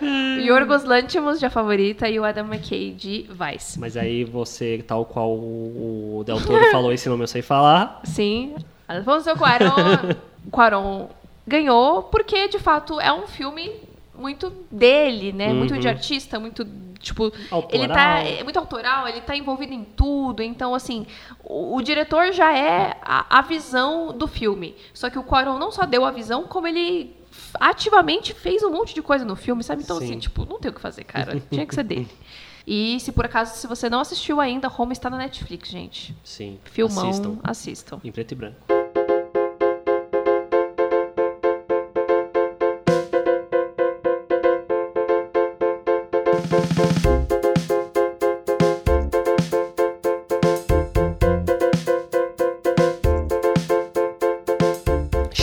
o 0.00 0.40
Yorgos 0.40 0.84
Lanthimos, 0.84 1.38
de 1.38 1.46
A 1.46 1.50
Favorita, 1.50 2.08
e 2.08 2.18
o 2.18 2.24
Adam 2.24 2.46
McKay, 2.46 2.92
de 2.92 3.28
Vice. 3.30 3.78
Mas 3.78 3.96
aí 3.96 4.24
você, 4.24 4.84
tal 4.86 5.04
qual 5.04 5.32
o 5.34 6.22
Del 6.24 6.40
Toro 6.44 6.64
falou, 6.70 6.92
esse 6.92 7.08
nome 7.08 7.24
eu 7.24 7.28
sei 7.28 7.42
falar. 7.42 8.00
Sim. 8.04 8.54
Alfonso 8.88 9.34
Cuarón, 9.36 10.14
Cuarón 10.50 11.08
ganhou 11.46 12.04
porque, 12.04 12.48
de 12.48 12.58
fato, 12.58 13.00
é 13.00 13.12
um 13.12 13.26
filme 13.26 13.72
muito 14.16 14.52
dele, 14.70 15.32
né? 15.32 15.52
Muito 15.52 15.76
de 15.76 15.86
Uhum. 15.86 15.92
artista, 15.92 16.38
muito, 16.40 16.64
tipo... 17.00 17.32
Autoral. 17.50 17.84
Ele 17.84 17.92
tá... 17.92 18.22
É 18.22 18.44
muito 18.44 18.58
autoral, 18.58 19.08
ele 19.08 19.20
tá 19.20 19.36
envolvido 19.36 19.72
em 19.74 19.84
tudo. 19.84 20.42
Então, 20.42 20.74
assim, 20.74 21.06
o, 21.44 21.76
o 21.76 21.82
diretor 21.82 22.32
já 22.32 22.56
é 22.56 22.96
a, 23.02 23.38
a 23.38 23.42
visão 23.42 24.16
do 24.16 24.26
filme. 24.28 24.74
Só 24.94 25.10
que 25.10 25.18
o 25.18 25.22
Cuarón 25.22 25.58
não 25.58 25.70
só 25.72 25.84
deu 25.84 26.04
a 26.04 26.10
visão, 26.10 26.44
como 26.44 26.66
ele 26.68 27.14
ativamente 27.60 28.32
fez 28.34 28.62
um 28.62 28.70
monte 28.70 28.94
de 28.94 29.02
coisa 29.02 29.24
no 29.24 29.36
filme, 29.36 29.62
sabe? 29.62 29.82
Então, 29.82 29.98
Sim. 29.98 30.04
assim, 30.04 30.18
tipo, 30.18 30.44
não 30.44 30.58
tem 30.58 30.70
o 30.70 30.74
que 30.74 30.80
fazer, 30.80 31.04
cara. 31.04 31.40
Tinha 31.50 31.66
que 31.66 31.74
ser 31.74 31.84
dele. 31.84 32.08
E 32.66 32.98
se 32.98 33.12
por 33.12 33.24
acaso, 33.24 33.56
se 33.56 33.66
você 33.68 33.88
não 33.88 34.00
assistiu 34.00 34.40
ainda, 34.40 34.68
Home 34.76 34.92
está 34.92 35.08
na 35.08 35.16
Netflix, 35.16 35.68
gente. 35.68 36.16
Sim. 36.24 36.58
Filmão, 36.64 37.08
Assistam. 37.10 37.38
assistam. 37.44 38.00
Em 38.02 38.10
preto 38.10 38.32
e 38.32 38.34
branco. 38.34 38.56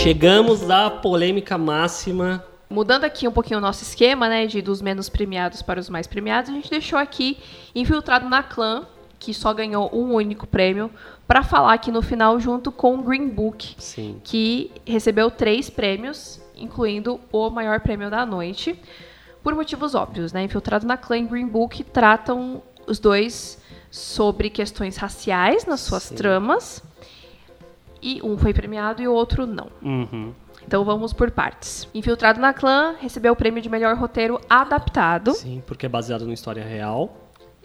Chegamos 0.04 0.70
à 0.70 0.90
polêmica 0.90 1.58
máxima. 1.58 2.44
Mudando 2.70 3.06
aqui 3.06 3.26
um 3.26 3.32
pouquinho 3.32 3.60
o 3.60 3.62
nosso 3.62 3.84
esquema, 3.84 4.28
né, 4.28 4.46
de 4.46 4.62
dos 4.62 4.82
menos 4.82 5.08
premiados 5.08 5.62
para 5.62 5.80
os 5.80 5.88
mais 5.88 6.08
premiados, 6.08 6.50
a 6.52 6.54
gente 6.54 6.70
deixou 6.70 7.00
aqui 7.00 7.38
Infiltrado 7.74 8.28
na 8.28 8.44
Clã, 8.44 8.86
que 9.18 9.34
só 9.34 9.54
ganhou 9.54 9.90
um 9.94 10.14
único 10.14 10.46
prêmio, 10.46 10.92
para 11.26 11.42
falar 11.42 11.72
aqui 11.72 11.90
no 11.90 12.02
final 12.02 12.38
junto 12.38 12.70
com 12.70 13.02
Green 13.02 13.30
Book, 13.30 13.76
Sim. 13.78 14.20
que 14.26 14.72
recebeu 14.86 15.32
três 15.32 15.70
prêmios, 15.70 16.42
incluindo 16.54 17.18
o 17.32 17.50
maior 17.50 17.80
prêmio 17.80 18.10
da 18.10 18.26
noite, 18.26 18.78
por 19.42 19.56
motivos 19.56 19.96
óbvios, 19.96 20.34
né? 20.34 20.44
Infiltrado 20.44 20.86
na 20.86 20.98
Clã 20.98 21.18
e 21.18 21.24
Green 21.24 21.48
Book 21.48 21.82
tratam 21.82 22.62
os 22.86 23.00
dois 23.00 23.58
sobre 23.90 24.50
questões 24.50 24.98
raciais 24.98 25.66
nas 25.66 25.80
suas 25.80 26.04
Sim. 26.04 26.16
tramas. 26.16 26.84
E 28.04 28.22
um 28.22 28.38
foi 28.38 28.54
premiado 28.54 29.02
e 29.02 29.08
o 29.08 29.14
outro 29.14 29.46
não. 29.48 29.70
Uhum. 29.82 30.34
Então 30.68 30.84
vamos 30.84 31.14
por 31.14 31.32
partes. 31.32 31.88
Infiltrado 31.94 32.40
na 32.40 32.54
Clã 32.54 32.96
recebeu 33.00 33.32
o 33.34 33.36
prêmio 33.36 33.62
de 33.62 33.70
melhor 33.70 33.96
roteiro 33.96 34.40
adaptado 34.50 35.32
Sim, 35.34 35.64
porque 35.66 35.86
é 35.86 35.90
baseado 35.90 36.22
numa 36.22 36.34
história 36.34 36.64
real. 36.64 37.18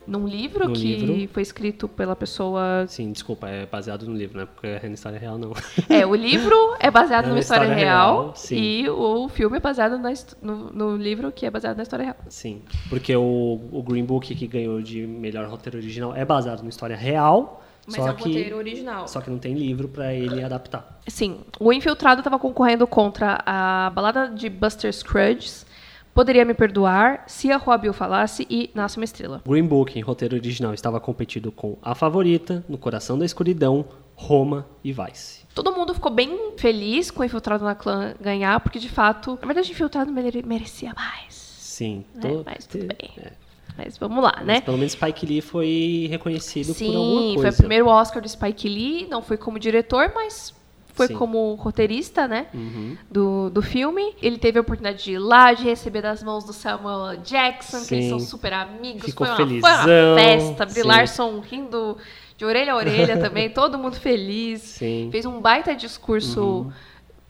num 0.07 0.26
livro 0.26 0.72
que 0.72 0.97
livro. 0.97 1.32
foi 1.34 1.43
escrito 1.43 1.86
pela 1.89 2.16
pessoa. 2.16 2.86
Sim, 2.89 3.12
desculpa, 3.12 3.49
é 3.49 3.66
baseado 3.66 4.07
no 4.07 4.14
livro, 4.16 4.39
né? 4.39 4.47
Porque 4.47 4.66
é 4.66 4.80
na 4.89 4.95
história 4.95 5.18
real, 5.18 5.36
não. 5.39 5.53
É, 5.89 6.07
o 6.07 6.14
livro 6.14 6.57
é 6.80 6.91
baseado 6.91 7.24
É 7.24 7.28
numa 7.28 7.34
uma 7.36 7.41
história, 7.41 7.64
história 7.64 7.84
real, 7.84 8.22
real, 8.22 8.32
sim. 8.34 8.57
e 8.57 8.89
o 8.89 9.28
filme 9.28 9.57
é 9.59 9.61
baseado 9.61 9.99
na 9.99 10.12
no, 10.41 10.70
no 10.72 10.97
livro 10.97 11.30
que 11.30 11.45
é 11.47 11.51
baseado 11.51 11.76
na 11.76 11.82
história 11.82 12.05
real. 12.05 12.16
Sim, 12.28 12.62
porque 12.89 13.14
o, 13.14 13.61
o 13.70 13.82
Green 13.82 14.05
Book 14.05 14.34
que 14.34 14.47
ganhou 14.47 14.80
de 14.80 15.07
melhor 15.07 15.47
roteiro 15.49 15.78
original 15.78 16.14
é 16.16 16.24
baseado 16.24 16.61
numa 16.61 16.70
história 16.70 16.97
real, 16.97 17.62
Mas 17.91 17.97
só 17.97 18.09
é 18.09 18.12
um 18.12 18.14
que 18.14 18.24
roteiro 18.24 18.57
original. 18.57 19.09
só 19.09 19.20
que 19.20 19.30
não 19.30 19.39
tem 19.39 19.55
livro 19.55 19.89
pra 19.89 20.12
ele 20.14 20.43
adaptar. 20.43 21.01
Sim, 21.07 21.41
o 21.59 21.72
Infiltrado 21.72 22.20
estava 22.20 22.39
concorrendo 22.39 22.86
contra 22.86 23.43
a 23.47 23.91
balada 23.95 24.28
de 24.28 24.49
Buster 24.49 24.93
Scruggs, 24.93 25.66
Poderia 26.14 26.45
Me 26.45 26.53
Perdoar, 26.53 27.22
Se 27.28 27.51
a 27.53 27.57
Rua 27.57 27.78
Bill 27.78 27.93
Falasse 27.93 28.45
e 28.51 28.70
Nasce 28.74 28.97
uma 28.99 29.05
Estrela. 29.05 29.41
Green 29.47 29.64
Book 29.66 29.97
em 29.99 30.03
roteiro 30.03 30.34
original 30.36 30.74
estava 30.74 30.99
competido 31.01 31.53
com 31.53 31.78
A 31.80 31.95
Favorita, 31.95 32.64
No 32.68 32.76
Coração 32.76 33.16
da 33.18 33.24
Escuridão, 33.24 33.84
Roma 34.16 34.66
e 34.82 34.93
Vice. 34.93 35.47
Todo 35.55 35.70
mundo 35.72 35.95
ficou 35.95 36.11
bem 36.12 36.55
feliz 36.57 37.11
com 37.11 37.22
o 37.22 37.24
Infiltrado 37.24 37.64
na 37.64 37.74
Clã 37.76 38.14
ganhar, 38.20 38.59
porque 38.61 38.80
de 38.80 38.89
fato, 38.89 39.39
na 39.41 39.47
verdade, 39.47 39.70
o 39.70 39.72
Infiltrado 39.72 40.11
mere- 40.12 40.43
merecia 40.45 40.93
mais. 40.95 41.34
Sim, 41.34 42.05
né? 42.14 42.20
to- 42.30 42.43
Mas 42.45 42.66
tudo 42.66 42.86
bem. 42.86 43.11
é, 43.18 43.32
Mas 43.79 43.97
vamos 43.97 44.24
lá, 44.24 44.35
mas 44.39 44.47
né? 44.47 44.61
pelo 44.61 44.76
menos 44.76 44.93
Spike 44.93 45.24
Lee 45.24 45.41
foi 45.41 46.09
reconhecido 46.11 46.74
por 46.74 46.85
alguma 46.85 47.20
Sim, 47.20 47.35
coisa. 47.37 47.43
foi 47.43 47.51
o 47.51 47.57
primeiro 47.57 47.87
Oscar 47.87 48.20
do 48.20 48.29
Spike 48.29 48.68
Lee, 48.68 49.07
não 49.09 49.22
foi 49.22 49.37
como 49.37 49.57
diretor, 49.57 50.11
mas 50.12 50.53
foi 50.95 51.07
Sim. 51.07 51.14
como 51.14 51.55
roteirista, 51.55 52.26
né? 52.26 52.49
Uhum. 52.53 52.97
Do, 53.09 53.51
do 53.51 53.62
filme. 53.62 54.16
Ele 54.20 54.37
teve 54.37 54.59
a 54.59 54.62
oportunidade 54.62 55.05
de 55.05 55.12
ir 55.12 55.18
lá, 55.20 55.53
de 55.53 55.62
receber 55.62 56.03
das 56.03 56.24
mãos 56.24 56.43
do 56.43 56.53
Samuel. 56.53 57.18
Jackson, 57.18 57.85
que 57.87 57.95
eles 57.95 58.07
Sim. 58.07 58.11
são 58.11 58.18
super 58.18 58.53
amigos. 58.53 59.05
Ficou 59.05 59.24
foi, 59.24 59.37
uma, 59.37 59.37
foi 59.37 59.61
uma 59.61 59.79
felizão, 59.79 60.16
festa. 60.16 60.66
Brie 60.66 60.83
sim. 60.83 60.89
Larson 60.89 61.39
rindo 61.39 61.97
de 62.37 62.45
orelha 62.45 62.72
a 62.72 62.76
orelha 62.76 63.16
também, 63.22 63.49
todo 63.49 63.79
mundo 63.79 63.95
feliz. 63.95 64.61
Sim. 64.61 65.09
Fez 65.12 65.24
um 65.24 65.41
baita 65.41 65.72
discurso 65.72 66.41
Uhum. 66.41 66.72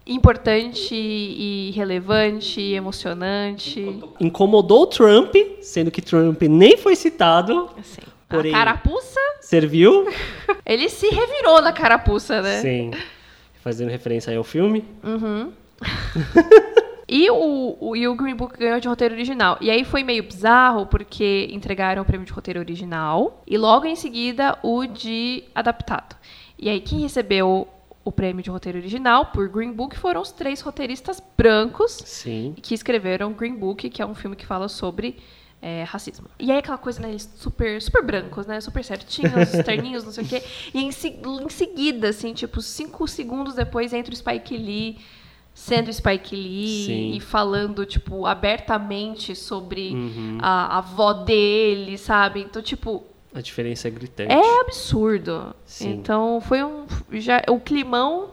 Importante 0.09 0.95
e 0.95 1.71
relevante, 1.75 2.61
e 2.61 2.75
emocionante. 2.75 4.01
Incomodou 4.19 4.83
o 4.83 4.87
Trump, 4.87 5.35
sendo 5.61 5.91
que 5.91 6.01
Trump 6.01 6.41
nem 6.43 6.77
foi 6.77 6.97
citado. 6.97 7.69
Assim, 7.79 8.01
Porém- 8.29 8.55
A 8.55 8.59
carapuça, 8.59 9.21
Serviu? 9.41 10.07
ele 10.67 10.89
se 10.89 11.09
revirou 11.09 11.63
na 11.63 11.73
carapuça, 11.73 12.43
né? 12.43 12.61
Sim. 12.61 12.91
Fazendo 13.63 13.91
referência 13.91 14.31
aí 14.31 14.37
ao 14.37 14.45
filme. 14.45 14.85
Uhum. 15.03 15.53
e, 17.09 17.31
o, 17.31 17.77
o, 17.81 17.97
e 17.97 18.07
o 18.07 18.15
Green 18.15 18.35
Book 18.35 18.59
ganhou 18.59 18.79
de 18.81 18.89
roteiro 18.89 19.15
original. 19.15 19.57
E 19.61 19.71
aí 19.71 19.85
foi 19.85 20.03
meio 20.05 20.23
bizarro, 20.23 20.87
porque 20.87 21.49
entregaram 21.51 22.03
o 22.03 22.05
prêmio 22.05 22.27
de 22.27 22.33
roteiro 22.33 22.61
original 22.61 23.43
e 23.47 23.57
logo 23.57 23.87
em 23.87 23.97
seguida 23.97 24.59
o 24.63 24.85
de 24.87 25.45
adaptado. 25.55 26.15
E 26.59 26.69
aí 26.69 26.81
quem 26.81 27.01
recebeu 27.01 27.67
o 28.09 28.13
prêmio 28.13 28.43
de 28.43 28.49
roteiro 28.51 28.79
original 28.79 29.27
por 29.27 29.49
Green 29.49 29.73
Book 29.73 29.97
foram 29.99 30.21
os 30.23 30.33
três 30.33 30.61
roteiristas 30.61 31.23
brancos 31.37 31.93
Sim. 32.07 32.55
que 32.63 32.75
escreveram 32.75 33.33
Green 33.33 33.55
Book, 33.55 33.89
que 33.91 34.01
é 34.01 34.07
um 34.07 34.15
filme 34.15 34.35
que 34.35 34.47
fala 34.47 34.67
sobre 34.69 35.17
é, 35.61 35.83
racismo. 35.83 36.27
E 36.39 36.51
aí 36.51 36.59
aquela 36.59 36.79
coisa, 36.79 37.01
né, 37.03 37.11
eles 37.11 37.29
super, 37.37 37.83
super 37.83 38.03
brancos, 38.03 38.47
né, 38.47 38.61
super 38.61 38.83
certinhos, 38.83 39.51
terninhos, 39.65 40.05
não 40.05 40.13
sei 40.13 40.25
o 40.25 40.27
quê. 40.27 40.43
E 40.73 40.79
em, 40.81 40.89
em 40.89 41.49
seguida, 41.51 42.09
assim, 42.09 42.33
tipo, 42.33 42.63
cinco 42.63 43.07
segundos 43.07 43.55
depois 43.55 43.93
entra 43.93 44.13
o 44.13 44.17
Spike 44.17 44.57
Lee 44.57 44.99
sendo 45.53 45.93
Spike 45.93 46.37
Lee 46.37 46.87
Sim. 46.87 47.11
e 47.17 47.21
falando, 47.21 47.85
tipo, 47.85 48.25
abertamente 48.25 49.35
sobre 49.35 49.91
Uhum. 49.93 50.39
a, 50.41 50.77
a 50.77 50.79
avó 50.79 51.13
dele, 51.13 51.99
sabe? 51.99 52.41
Então, 52.41 52.63
tipo, 52.63 53.03
A 53.35 53.41
diferença 53.41 53.89
é 53.89 53.91
gritante. 53.91 54.33
é 54.33 54.61
absurdo. 54.61 55.55
Sim. 55.65 55.93
Então, 55.93 56.41
foi 56.41 56.63
um... 56.65 56.87
Já, 57.13 57.43
o 57.49 57.61
climão 57.61 58.31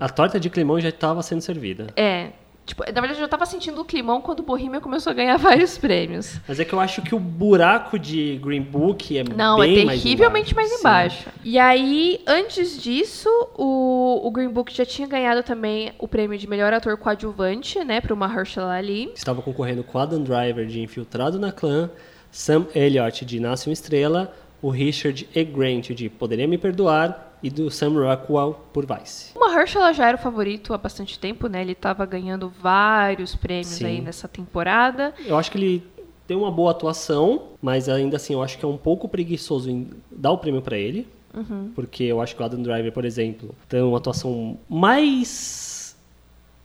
A 0.00 0.08
torta 0.08 0.40
de 0.40 0.48
climão 0.50 0.80
já 0.80 0.88
estava 0.88 1.22
sendo 1.22 1.40
servida. 1.42 1.88
é... 1.96 2.30
Tipo, 2.64 2.84
na 2.84 3.00
verdade, 3.00 3.14
eu 3.14 3.24
já 3.24 3.28
tava 3.28 3.44
sentindo 3.44 3.80
o 3.80 3.84
climão 3.84 4.20
quando 4.20 4.38
o 4.38 4.42
Bohemian 4.44 4.80
começou 4.80 5.10
a 5.10 5.14
ganhar 5.14 5.36
vários 5.36 5.76
prêmios. 5.76 6.38
Mas 6.46 6.60
é 6.60 6.64
que 6.64 6.72
eu 6.72 6.78
acho 6.78 7.02
que 7.02 7.12
o 7.12 7.18
buraco 7.18 7.98
de 7.98 8.38
Green 8.40 8.62
Book 8.62 9.18
é 9.18 9.24
Não, 9.24 9.58
bem 9.58 9.80
é 9.82 9.84
mais 9.84 10.00
terrivelmente 10.00 10.54
mais 10.54 10.68
Sim. 10.70 10.78
embaixo. 10.78 11.28
E 11.42 11.58
aí, 11.58 12.22
antes 12.24 12.80
disso, 12.80 13.28
o, 13.56 14.20
o 14.24 14.30
Green 14.30 14.48
Book 14.48 14.72
já 14.72 14.86
tinha 14.86 15.08
ganhado 15.08 15.42
também 15.42 15.92
o 15.98 16.06
prêmio 16.06 16.38
de 16.38 16.46
melhor 16.48 16.72
ator 16.72 16.96
coadjuvante, 16.96 17.82
né, 17.84 18.00
para 18.00 18.14
o 18.14 18.16
Mahershala 18.16 18.74
Ali. 18.74 19.10
Estava 19.12 19.42
concorrendo 19.42 19.82
com 19.82 19.98
Adam 19.98 20.22
Driver 20.22 20.64
de 20.64 20.80
Infiltrado 20.80 21.40
na 21.40 21.50
Clã, 21.50 21.90
Sam 22.32 22.66
Elliott 22.74 23.24
de 23.26 23.38
Nasce 23.38 23.68
uma 23.68 23.74
Estrela, 23.74 24.34
o 24.62 24.70
Richard 24.70 25.28
E. 25.34 25.44
Grant 25.44 25.90
de 25.90 26.08
Poderia 26.08 26.48
Me 26.48 26.56
Perdoar 26.56 27.36
e 27.42 27.50
do 27.50 27.70
Sam 27.70 27.90
Rockwell 27.90 28.58
por 28.72 28.86
Vice. 28.86 29.32
O 29.36 29.40
Mahershala 29.40 29.92
já 29.92 30.08
era 30.08 30.16
o 30.16 30.20
favorito 30.20 30.72
há 30.72 30.78
bastante 30.78 31.18
tempo, 31.18 31.46
né? 31.46 31.60
Ele 31.60 31.74
tava 31.74 32.06
ganhando 32.06 32.48
vários 32.48 33.34
prêmios 33.34 33.66
Sim. 33.66 33.84
aí 33.84 34.00
nessa 34.00 34.26
temporada. 34.26 35.12
Eu 35.26 35.36
acho 35.36 35.50
que 35.50 35.58
ele 35.58 35.84
tem 36.26 36.36
uma 36.36 36.50
boa 36.50 36.70
atuação, 36.70 37.48
mas 37.60 37.88
ainda 37.88 38.16
assim 38.16 38.32
eu 38.32 38.42
acho 38.42 38.56
que 38.56 38.64
é 38.64 38.68
um 38.68 38.78
pouco 38.78 39.08
preguiçoso 39.08 39.68
em 39.68 39.90
dar 40.10 40.30
o 40.30 40.38
prêmio 40.38 40.62
para 40.62 40.78
ele. 40.78 41.06
Uhum. 41.34 41.72
Porque 41.74 42.04
eu 42.04 42.20
acho 42.20 42.34
que 42.34 42.42
o 42.42 42.44
Adam 42.44 42.62
Driver, 42.62 42.92
por 42.92 43.04
exemplo, 43.04 43.54
tem 43.68 43.82
uma 43.82 43.98
atuação 43.98 44.58
mais 44.68 45.96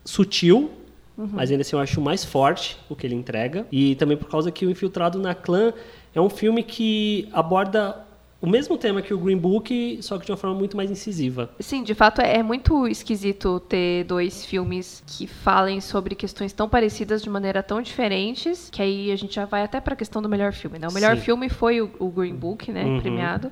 sutil, 0.06 0.72
Uhum. 1.18 1.30
mas 1.34 1.50
ainda 1.50 1.62
assim 1.62 1.76
eu 1.76 1.82
acho 1.82 2.00
mais 2.00 2.24
forte 2.24 2.78
o 2.88 2.96
que 2.96 3.08
ele 3.08 3.16
entrega. 3.16 3.66
E 3.72 3.96
também 3.96 4.16
por 4.16 4.30
causa 4.30 4.52
que 4.52 4.66
o 4.66 4.70
Infiltrado 4.70 5.18
na 5.20 5.34
Clã 5.34 5.74
é 6.14 6.22
um 6.22 6.30
filme 6.30 6.62
que 6.62 7.28
aborda 7.34 8.06
o 8.40 8.46
mesmo 8.48 8.78
tema 8.78 9.02
que 9.02 9.12
o 9.12 9.18
Green 9.18 9.36
Book, 9.38 9.98
só 10.04 10.16
que 10.20 10.26
de 10.28 10.32
uma 10.32 10.38
forma 10.38 10.56
muito 10.56 10.78
mais 10.78 10.92
incisiva. 10.92 11.50
Sim, 11.60 11.82
de 11.84 11.96
fato 11.96 12.22
é 12.22 12.44
muito 12.44 12.88
esquisito 12.88 13.60
ter 13.62 14.04
dois 14.04 14.46
filmes 14.46 15.04
que 15.08 15.26
falem 15.26 15.82
sobre 15.82 16.14
questões 16.14 16.54
tão 16.54 16.70
parecidas 16.70 17.24
de 17.24 17.32
maneira 17.32 17.64
tão 17.64 17.82
diferentes, 17.82 18.70
que 18.70 18.80
aí 18.80 19.12
a 19.12 19.16
gente 19.16 19.34
já 19.34 19.46
vai 19.46 19.64
até 19.64 19.82
para 19.82 19.96
a 19.96 19.98
questão 19.98 20.22
do 20.22 20.30
melhor 20.30 20.54
filme, 20.54 20.78
né? 20.78 20.88
O 20.88 20.94
melhor 20.94 21.16
Sim. 21.18 21.24
filme 21.24 21.50
foi 21.50 21.82
o, 21.82 21.90
o 21.98 22.10
Green 22.10 22.36
Book, 22.36 22.72
né, 22.72 22.84
Uhum. 22.86 23.00
premiado. 23.02 23.52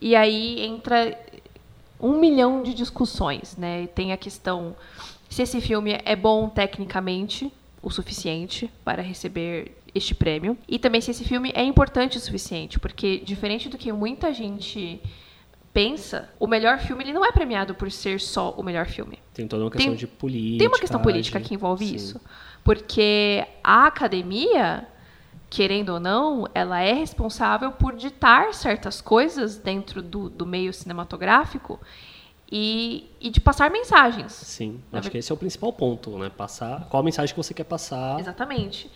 E 0.00 0.14
aí 0.14 0.60
entra 0.60 1.18
um 2.00 2.18
milhão 2.20 2.62
de 2.62 2.74
discussões, 2.74 3.56
né? 3.56 3.88
Tem 3.88 4.12
a 4.12 4.16
questão 4.16 4.76
se 5.32 5.40
esse 5.40 5.62
filme 5.62 5.98
é 6.04 6.14
bom 6.14 6.46
tecnicamente 6.46 7.50
o 7.82 7.88
suficiente 7.88 8.70
para 8.84 9.00
receber 9.00 9.72
este 9.94 10.14
prêmio 10.14 10.58
e 10.68 10.78
também 10.78 11.00
se 11.00 11.10
esse 11.10 11.24
filme 11.24 11.50
é 11.54 11.64
importante 11.64 12.18
o 12.18 12.20
suficiente, 12.20 12.78
porque 12.78 13.18
diferente 13.24 13.70
do 13.70 13.78
que 13.78 13.90
muita 13.90 14.34
gente 14.34 15.00
pensa, 15.72 16.28
o 16.38 16.46
melhor 16.46 16.78
filme 16.80 17.02
ele 17.02 17.14
não 17.14 17.24
é 17.24 17.32
premiado 17.32 17.74
por 17.74 17.90
ser 17.90 18.20
só 18.20 18.50
o 18.50 18.62
melhor 18.62 18.84
filme. 18.86 19.18
Tem 19.32 19.48
toda 19.48 19.64
uma 19.64 19.70
questão 19.70 19.92
Tem- 19.92 19.96
de 19.96 20.06
política. 20.06 20.58
Tem 20.58 20.68
uma 20.68 20.78
questão 20.78 21.00
política 21.00 21.40
que 21.40 21.54
envolve 21.54 21.86
Sim. 21.86 21.94
isso, 21.94 22.20
porque 22.62 23.42
a 23.64 23.86
academia 23.86 24.86
querendo 25.48 25.90
ou 25.90 26.00
não, 26.00 26.48
ela 26.54 26.80
é 26.80 26.94
responsável 26.94 27.72
por 27.72 27.94
ditar 27.94 28.54
certas 28.54 29.02
coisas 29.02 29.58
dentro 29.58 30.00
do, 30.02 30.30
do 30.30 30.46
meio 30.46 30.72
cinematográfico 30.72 31.78
e, 32.54 33.06
e 33.18 33.30
de 33.30 33.40
passar 33.40 33.70
mensagens. 33.70 34.30
Sim, 34.32 34.78
acho 34.92 35.04
ver- 35.04 35.10
que 35.10 35.16
esse 35.18 35.32
é 35.32 35.34
o 35.34 35.38
principal 35.38 35.72
ponto, 35.72 36.18
né? 36.18 36.30
Passar 36.36 36.86
qual 36.90 37.00
a 37.00 37.04
mensagem 37.04 37.34
que 37.34 37.42
você 37.42 37.54
quer 37.54 37.64
passar. 37.64 38.20
Exatamente. 38.20 38.90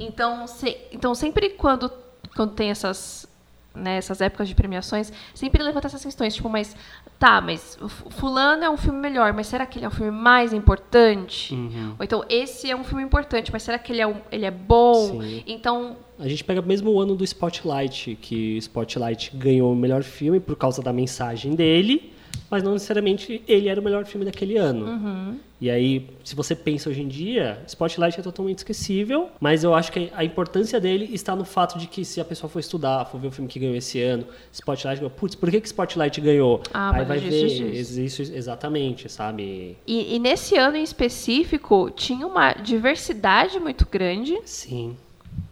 Então, 0.00 0.46
se- 0.48 0.76
então 0.90 1.14
sempre 1.14 1.50
quando, 1.50 1.88
quando 2.34 2.52
tem 2.54 2.68
essas, 2.70 3.24
né, 3.72 3.96
essas 3.98 4.20
épocas 4.20 4.48
de 4.48 4.56
premiações, 4.56 5.12
sempre 5.32 5.62
levanta 5.62 5.86
essas 5.86 6.02
questões, 6.02 6.34
tipo, 6.34 6.48
mas 6.48 6.74
tá, 7.16 7.40
mas 7.40 7.78
fulano 8.10 8.64
é 8.64 8.68
um 8.70 8.76
filme 8.76 8.98
melhor, 8.98 9.32
mas 9.32 9.46
será 9.46 9.64
que 9.66 9.78
ele 9.78 9.84
é 9.84 9.88
um 9.88 9.92
filme 9.92 10.10
mais 10.10 10.52
importante? 10.52 11.54
Uhum. 11.54 11.94
Ou 11.96 12.04
então, 12.04 12.24
esse 12.28 12.68
é 12.68 12.74
um 12.74 12.82
filme 12.82 13.04
importante, 13.04 13.52
mas 13.52 13.62
será 13.62 13.78
que 13.78 13.92
ele 13.92 14.00
é, 14.00 14.06
um- 14.06 14.20
ele 14.32 14.44
é 14.44 14.50
bom? 14.50 15.20
Sim. 15.22 15.44
Então, 15.46 15.96
A 16.18 16.26
gente 16.26 16.42
pega 16.42 16.60
mesmo 16.62 16.90
o 16.90 17.00
ano 17.00 17.14
do 17.14 17.22
Spotlight, 17.22 18.16
que 18.20 18.56
Spotlight 18.58 19.36
ganhou 19.36 19.72
o 19.72 19.76
melhor 19.76 20.02
filme 20.02 20.40
por 20.40 20.56
causa 20.56 20.82
da 20.82 20.90
mensagem 20.92 21.54
dele, 21.54 22.12
mas 22.50 22.62
não 22.62 22.72
necessariamente 22.74 23.42
ele 23.46 23.68
era 23.68 23.80
o 23.80 23.84
melhor 23.84 24.04
filme 24.04 24.24
daquele 24.24 24.56
ano. 24.56 24.86
uhum, 24.86 25.38
E 25.60 25.70
aí, 25.70 26.08
se 26.22 26.34
você 26.34 26.54
pensa 26.54 26.90
hoje 26.90 27.00
em 27.02 27.08
dia, 27.08 27.58
Spotlight 27.66 28.20
é 28.20 28.22
totalmente 28.22 28.58
esquecível, 28.58 29.30
mas 29.40 29.64
eu 29.64 29.74
acho 29.74 29.90
que 29.90 30.10
a 30.14 30.24
importância 30.24 30.78
dele 30.80 31.08
está 31.12 31.34
no 31.34 31.44
fato 31.44 31.78
de 31.78 31.86
que 31.86 32.04
se 32.04 32.20
a 32.20 32.24
pessoa 32.24 32.48
for 32.50 32.60
estudar, 32.60 33.04
for 33.06 33.18
ver 33.20 33.28
o 33.28 33.30
filme 33.30 33.48
que 33.48 33.58
ganhou 33.58 33.74
esse 33.74 34.00
ano, 34.02 34.24
Spotlight 34.52 35.00
ganhou, 35.00 35.10
putz, 35.10 35.34
por 35.34 35.50
que, 35.50 35.60
que 35.60 35.66
Spotlight 35.66 36.20
ganhou? 36.20 36.62
Ah, 36.72 36.90
aí 36.90 36.98
mas 36.98 37.08
vai 37.08 37.18
disso, 37.20 37.64
ver 37.64 37.70
disso. 37.72 38.00
isso 38.22 38.22
exatamente, 38.34 39.08
sabe? 39.08 39.76
e, 39.86 40.14
e 40.14 40.18
nesse 40.18 40.56
ano 40.56 40.76
em 40.76 40.82
específico, 40.82 41.90
tinha 41.90 42.26
uma 42.26 42.52
diversidade 42.52 43.58
muito 43.58 43.86
grande 43.90 44.38
Sim. 44.44 44.96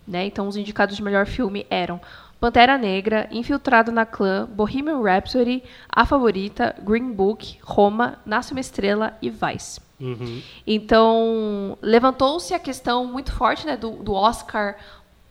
né? 0.06 0.26
Então 0.26 0.46
os 0.46 0.56
indicados 0.56 0.96
de 0.96 1.02
melhor 1.02 1.26
filme 1.26 1.66
eram 1.70 2.00
Pantera 2.44 2.76
Negra, 2.76 3.26
Infiltrado 3.30 3.90
na 3.90 4.04
Clã, 4.04 4.46
Bohemian 4.46 5.00
Rhapsody, 5.00 5.62
A 5.88 6.04
Favorita, 6.04 6.76
Green 6.82 7.10
Book, 7.10 7.56
Roma, 7.62 8.18
Nasce 8.26 8.52
uma 8.52 8.60
Estrela 8.60 9.16
e 9.22 9.30
Vice. 9.30 9.80
Uhum. 9.98 10.42
Então 10.66 11.78
levantou-se 11.80 12.52
a 12.52 12.58
questão 12.58 13.06
muito 13.06 13.32
forte 13.32 13.64
né, 13.64 13.78
do, 13.78 13.92
do 13.92 14.12
Oscar 14.12 14.76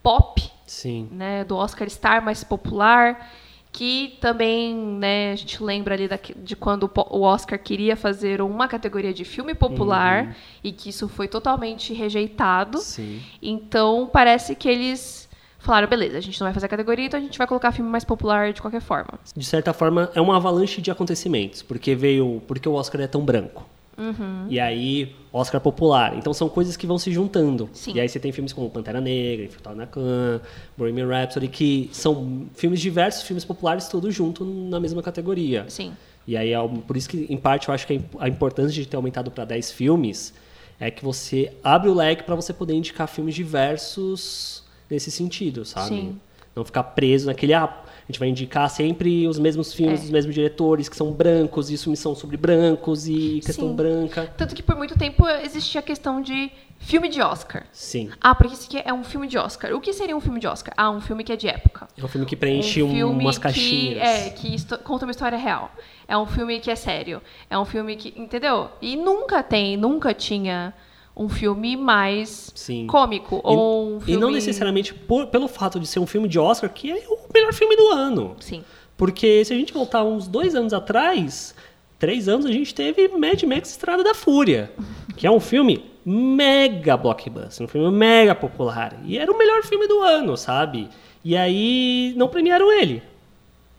pop, 0.02 0.42
Sim. 0.66 1.08
né, 1.12 1.44
do 1.44 1.56
Oscar 1.56 1.86
estar 1.86 2.20
mais 2.20 2.44
popular, 2.44 3.30
que 3.72 4.18
também 4.20 4.74
né, 4.76 5.34
a 5.34 5.36
gente 5.36 5.62
lembra 5.64 5.94
ali 5.94 6.08
daqui- 6.08 6.34
de 6.36 6.56
quando 6.56 6.90
o 7.12 7.22
Oscar 7.22 7.60
queria 7.60 7.96
fazer 7.96 8.42
uma 8.42 8.68
categoria 8.68 9.14
de 9.14 9.24
filme 9.24 9.54
popular 9.54 10.36
e 10.64 10.72
que 10.72 10.90
isso 10.90 11.08
foi 11.08 11.28
totalmente 11.28 11.94
rejeitado. 11.94 12.80
Sim. 12.80 13.22
Então, 13.40 14.10
parece 14.12 14.56
que 14.56 14.68
eles 14.68 15.32
falaram, 15.64 15.88
beleza, 15.88 16.18
a 16.18 16.22
gente 16.22 16.40
não 16.40 16.46
vai 16.46 16.54
fazer 16.54 16.66
a 16.66 16.70
categoria, 16.70 17.06
então 17.06 17.20
a 17.20 17.24
gente 17.24 17.38
vai 17.38 17.48
colocar 17.48 17.72
filme 17.72 17.90
mais 17.90 18.04
popular 18.04 18.52
de 18.52 18.62
qualquer 18.62 18.82
forma. 18.82 19.20
De 19.36 19.46
certa 19.46 19.74
forma, 19.74 20.12
é 20.14 20.22
uma 20.22 20.36
avalanche 20.36 20.82
de 20.82 20.92
acontecimentos, 20.92 21.62
porque 21.64 21.96
veio, 21.96 22.42
porque 22.48 22.68
o 22.68 22.74
Oscar 22.74 23.02
é 23.02 23.08
tão 23.08 23.24
branco. 23.24 23.66
Uhum. 23.98 24.48
E 24.50 24.60
aí, 24.60 25.16
Oscar 25.32 25.62
popular. 25.62 26.18
Então 26.18 26.34
são 26.34 26.50
coisas 26.50 26.76
que 26.76 26.86
vão 26.86 26.98
se 26.98 27.12
juntando. 27.12 27.70
Sim. 27.74 27.94
E 27.94 28.02
aí 28.02 28.10
você 28.10 28.20
tem 28.20 28.32
filmes 28.32 28.52
como 28.52 28.70
Pantera 28.70 29.00
Negra, 29.00 29.46
Infiltrado 29.46 29.78
na 29.78 29.86
Clã, 29.86 30.42
Bohemian 30.76 31.08
Rhapsody, 31.08 31.48
que 31.48 31.90
são 31.94 32.48
filmes 32.56 32.82
diversos, 32.82 33.24
filmes 33.24 33.46
populares, 33.46 33.88
todos 33.88 34.14
juntos 34.14 34.48
na 34.70 34.80
mesma 34.80 35.02
categoria. 35.02 35.66
Sim. 35.70 35.94
E 36.26 36.36
aí, 36.36 36.54
é 36.54 36.58
por 36.88 36.98
isso 36.98 37.08
que, 37.08 37.28
em 37.30 37.38
parte, 37.38 37.68
eu 37.68 37.74
acho 37.74 37.86
que 37.86 38.02
a 38.18 38.28
importância 38.28 38.74
de 38.74 38.86
ter 38.88 38.96
aumentado 38.96 39.30
para 39.30 39.46
10 39.46 39.72
filmes 39.72 40.34
é 40.80 40.90
que 40.90 41.04
você 41.04 41.54
abre 41.64 41.90
o 41.90 41.94
leque 41.94 42.24
para 42.24 42.36
você 42.36 42.52
poder 42.52 42.74
indicar 42.74 43.08
filmes 43.08 43.36
diversos 43.36 44.63
nesse 44.90 45.10
sentido, 45.12 45.66
sabe? 45.66 45.88
Sim. 45.88 46.20
Não 46.56 46.64
ficar 46.64 46.84
preso 46.84 47.26
naquele, 47.26 47.52
ah, 47.54 47.64
a 47.64 48.06
gente 48.12 48.20
vai 48.20 48.30
indicar 48.30 48.70
sempre 48.70 49.28
os 49.28 49.40
mesmos 49.40 49.74
filmes, 49.74 50.00
É. 50.00 50.02
dos 50.04 50.12
mesmos 50.12 50.36
diretores, 50.36 50.88
que 50.88 50.96
são 50.96 51.12
brancos, 51.12 51.72
e 51.72 51.78
filmes 51.78 52.00
são 52.00 52.14
sobre 52.14 52.38
brancos, 52.38 53.08
e 53.08 53.40
questão 53.44 53.70
Sim. 53.70 53.76
branca. 53.76 54.32
Tanto 54.38 54.54
que 54.54 54.62
por 54.62 54.76
muito 54.76 54.96
tempo 54.96 55.28
existia 55.28 55.80
a 55.80 55.84
questão 55.84 56.22
de 56.22 56.52
filme 56.78 57.10
de 57.10 57.22
Oscar. 57.24 57.64
Sim. 57.72 58.12
Ah, 58.22 58.36
porque 58.36 58.54
isso 58.54 58.68
aqui 58.68 58.80
é 58.86 58.94
um 58.94 59.04
filme 59.04 59.26
de 59.28 59.36
Oscar. 59.36 59.74
O 59.74 59.82
que 59.82 59.92
seria 59.94 60.16
um 60.16 60.20
filme 60.20 60.40
de 60.40 60.46
Oscar? 60.46 60.76
Ah, 60.78 60.92
um 60.92 61.02
filme 61.02 61.24
que 61.24 61.32
é 61.34 61.36
de 61.36 61.48
época. 61.48 61.88
É 61.98 62.06
um 62.06 62.08
filme 62.08 62.28
que 62.28 62.36
preenche 62.36 62.84
um 62.84 62.92
filme 62.92 63.24
umas 63.24 63.38
que, 63.38 63.44
caixinhas. 63.44 64.08
é, 64.08 64.30
que 64.30 64.56
conta 64.84 65.06
uma 65.06 65.12
história 65.12 65.38
real. 65.40 65.72
É 66.08 66.16
um 66.16 66.28
filme 66.28 66.60
que 66.60 66.70
é 66.70 66.76
sério. 66.76 67.20
É 67.50 67.58
um 67.58 67.66
filme 67.66 67.96
que. 67.96 68.14
Entendeu? 68.16 68.70
E 68.80 68.96
nunca 68.96 69.42
tem, 69.42 69.76
nunca 69.76 70.14
tinha 70.14 70.72
um 71.16 71.30
filme 71.30 71.76
mais 71.78 72.52
Sim. 72.56 72.88
cômico. 72.88 73.40
ou 73.44 73.96
um 73.96 74.00
filme. 74.00 74.14
E 74.14 74.18
não 74.22 74.32
necessariamente 74.32 74.94
por- 74.94 75.28
pelo 75.28 75.48
fato 75.48 75.80
de 75.80 75.86
ser 75.88 76.00
um 76.00 76.08
filme 76.08 76.28
de 76.28 76.40
Oscar, 76.40 76.70
que 76.70 76.92
é 76.92 77.04
o 77.08 77.18
melhor 77.34 77.54
filme 77.54 77.76
do 77.76 77.90
ano. 77.90 78.36
Sim. 78.40 78.64
Porque 78.98 79.44
se 79.46 79.54
a 79.54 79.56
gente 79.56 79.74
voltar 79.74 80.04
uns 80.04 80.28
dois 80.28 80.56
anos 80.56 80.74
atrás, 80.74 81.54
três 82.00 82.28
anos, 82.28 82.46
a 82.46 82.52
gente 82.52 82.74
teve 82.74 83.08
Mad 83.10 83.42
Max 83.44 83.70
Estrada 83.72 84.04
da 84.04 84.14
Fúria, 84.14 84.72
que 85.18 85.26
é 85.28 85.32
um 85.32 85.40
filme 85.40 85.86
mega 86.06 86.98
blockbuster, 86.98 87.66
um 87.66 87.68
filme 87.70 87.92
mega 87.96 88.36
popular. 88.36 89.00
E 89.06 89.18
era 89.18 89.32
o 89.32 89.38
melhor 89.38 89.64
filme 89.64 89.88
do 89.88 90.02
ano, 90.02 90.36
sabe? 90.36 90.90
E 91.24 91.38
aí 91.38 92.14
não 92.18 92.28
premiaram 92.28 92.72
ele. 92.72 93.02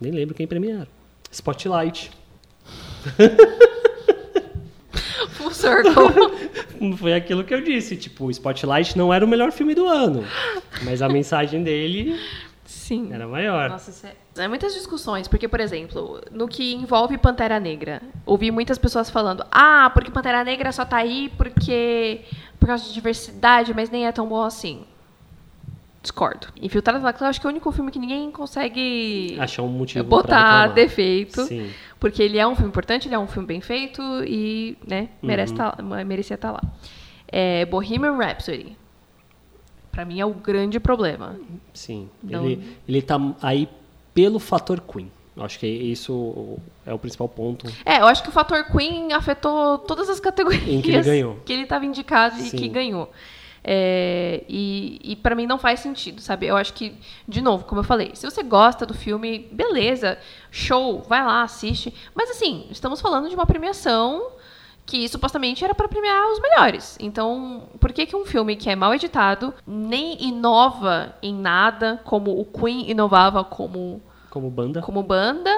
Nem 0.00 0.10
lembro 0.12 0.34
quem 0.34 0.46
premiaram. 0.46 0.86
Spotlight. 1.30 2.10
Full 5.34 5.50
circle. 5.52 5.92
Foi 6.98 7.14
aquilo 7.14 7.44
que 7.44 7.54
eu 7.54 7.62
disse, 7.62 7.96
tipo, 7.96 8.26
o 8.26 8.30
Spotlight 8.30 8.96
não 8.96 9.12
era 9.12 9.24
o 9.24 9.28
melhor 9.28 9.52
filme 9.52 9.74
do 9.74 9.86
ano, 9.86 10.24
mas 10.82 11.02
a 11.02 11.08
mensagem 11.08 11.62
dele 11.62 12.18
Sim. 12.64 13.12
era 13.12 13.26
maior. 13.26 13.70
Nossa, 13.70 13.90
isso 13.90 14.06
é... 14.06 14.44
é 14.44 14.48
muitas 14.48 14.74
discussões, 14.74 15.28
porque, 15.28 15.48
por 15.48 15.60
exemplo, 15.60 16.20
no 16.30 16.48
que 16.48 16.74
envolve 16.74 17.16
Pantera 17.18 17.60
Negra, 17.60 18.02
ouvi 18.26 18.50
muitas 18.50 18.78
pessoas 18.78 19.10
falando, 19.10 19.44
ah, 19.50 19.90
porque 19.94 20.10
Pantera 20.10 20.44
Negra 20.44 20.72
só 20.72 20.84
tá 20.84 20.98
aí 20.98 21.30
porque 21.36 22.22
por 22.58 22.66
causa 22.66 22.84
de 22.84 22.94
diversidade, 22.94 23.74
mas 23.74 23.90
nem 23.90 24.06
é 24.06 24.12
tão 24.12 24.26
bom 24.26 24.42
assim. 24.42 24.84
Discordo. 26.04 26.48
Infiltrado 26.60 27.00
na 27.02 27.12
Clã, 27.14 27.28
acho 27.28 27.40
que 27.40 27.46
é 27.46 27.48
o 27.48 27.50
único 27.50 27.72
filme 27.72 27.90
que 27.90 27.98
ninguém 27.98 28.30
consegue 28.30 29.36
Achar 29.40 29.62
um 29.62 29.68
motivo 29.68 30.04
botar 30.04 30.66
defeito. 30.68 31.42
Sim. 31.46 31.70
Porque 31.98 32.22
ele 32.22 32.36
é 32.38 32.46
um 32.46 32.54
filme 32.54 32.68
importante, 32.68 33.08
ele 33.08 33.14
é 33.14 33.18
um 33.18 33.26
filme 33.26 33.48
bem 33.48 33.60
feito 33.62 34.02
e, 34.26 34.76
né, 34.86 35.08
merece 35.22 35.52
Uhum. 35.52 35.56
tá, 35.58 35.76
merecia 36.04 36.34
estar 36.34 36.52
lá. 36.52 36.60
É, 37.26 37.64
Bohemian 37.64 38.16
Rhapsody. 38.18 38.76
Pra 39.90 40.04
mim 40.04 40.20
é 40.20 40.26
o 40.26 40.34
grande 40.34 40.78
problema. 40.78 41.36
Sim. 41.72 42.10
Ele, 42.28 42.76
ele 42.86 43.00
tá 43.00 43.18
aí 43.40 43.66
pelo 44.12 44.38
fator 44.38 44.80
Queen. 44.80 45.10
Acho 45.36 45.58
que 45.58 45.66
isso 45.66 46.58
é 46.86 46.92
o 46.92 46.98
principal 46.98 47.28
ponto. 47.28 47.66
É, 47.84 48.00
eu 48.00 48.06
acho 48.06 48.22
que 48.22 48.28
o 48.28 48.32
fator 48.32 48.62
Queen 48.70 49.12
afetou 49.12 49.78
todas 49.78 50.08
as 50.08 50.20
categorias 50.20 50.62
Em 50.68 50.80
que 50.80 50.90
ele 50.92 51.02
ganhou. 51.02 51.38
que 51.44 51.52
ele 51.52 51.62
estava 51.62 51.84
indicado 51.84 52.38
e 52.38 52.42
Sim. 52.50 52.56
que 52.56 52.68
ganhou. 52.68 53.10
É, 53.66 54.44
e 54.48 55.00
e 55.02 55.16
para 55.16 55.34
mim 55.34 55.46
não 55.46 55.58
faz 55.58 55.80
sentido, 55.80 56.20
sabe? 56.20 56.46
Eu 56.46 56.56
acho 56.56 56.74
que, 56.74 56.94
de 57.26 57.40
novo, 57.40 57.64
como 57.64 57.80
eu 57.80 57.84
falei, 57.84 58.10
se 58.14 58.28
você 58.30 58.42
gosta 58.42 58.84
do 58.84 58.92
filme, 58.94 59.48
beleza, 59.50 60.18
show, 60.50 61.00
vai 61.08 61.24
lá, 61.24 61.42
assiste. 61.42 61.92
Mas 62.14 62.30
assim, 62.30 62.66
estamos 62.70 63.00
falando 63.00 63.28
de 63.28 63.34
uma 63.34 63.46
premiação 63.46 64.32
que 64.86 65.08
supostamente 65.08 65.64
era 65.64 65.74
para 65.74 65.88
premiar 65.88 66.30
os 66.30 66.40
melhores. 66.40 66.98
Então, 67.00 67.62
por 67.80 67.90
que, 67.90 68.04
que 68.04 68.14
um 68.14 68.26
filme 68.26 68.54
que 68.54 68.68
é 68.68 68.76
mal 68.76 68.94
editado 68.94 69.54
nem 69.66 70.22
inova 70.22 71.14
em 71.22 71.34
nada, 71.34 72.02
como 72.04 72.38
o 72.38 72.44
Queen 72.44 72.90
inovava 72.90 73.42
como 73.42 74.02
Como 74.28 74.50
banda. 74.50 74.82
como 74.82 75.02
banda, 75.02 75.50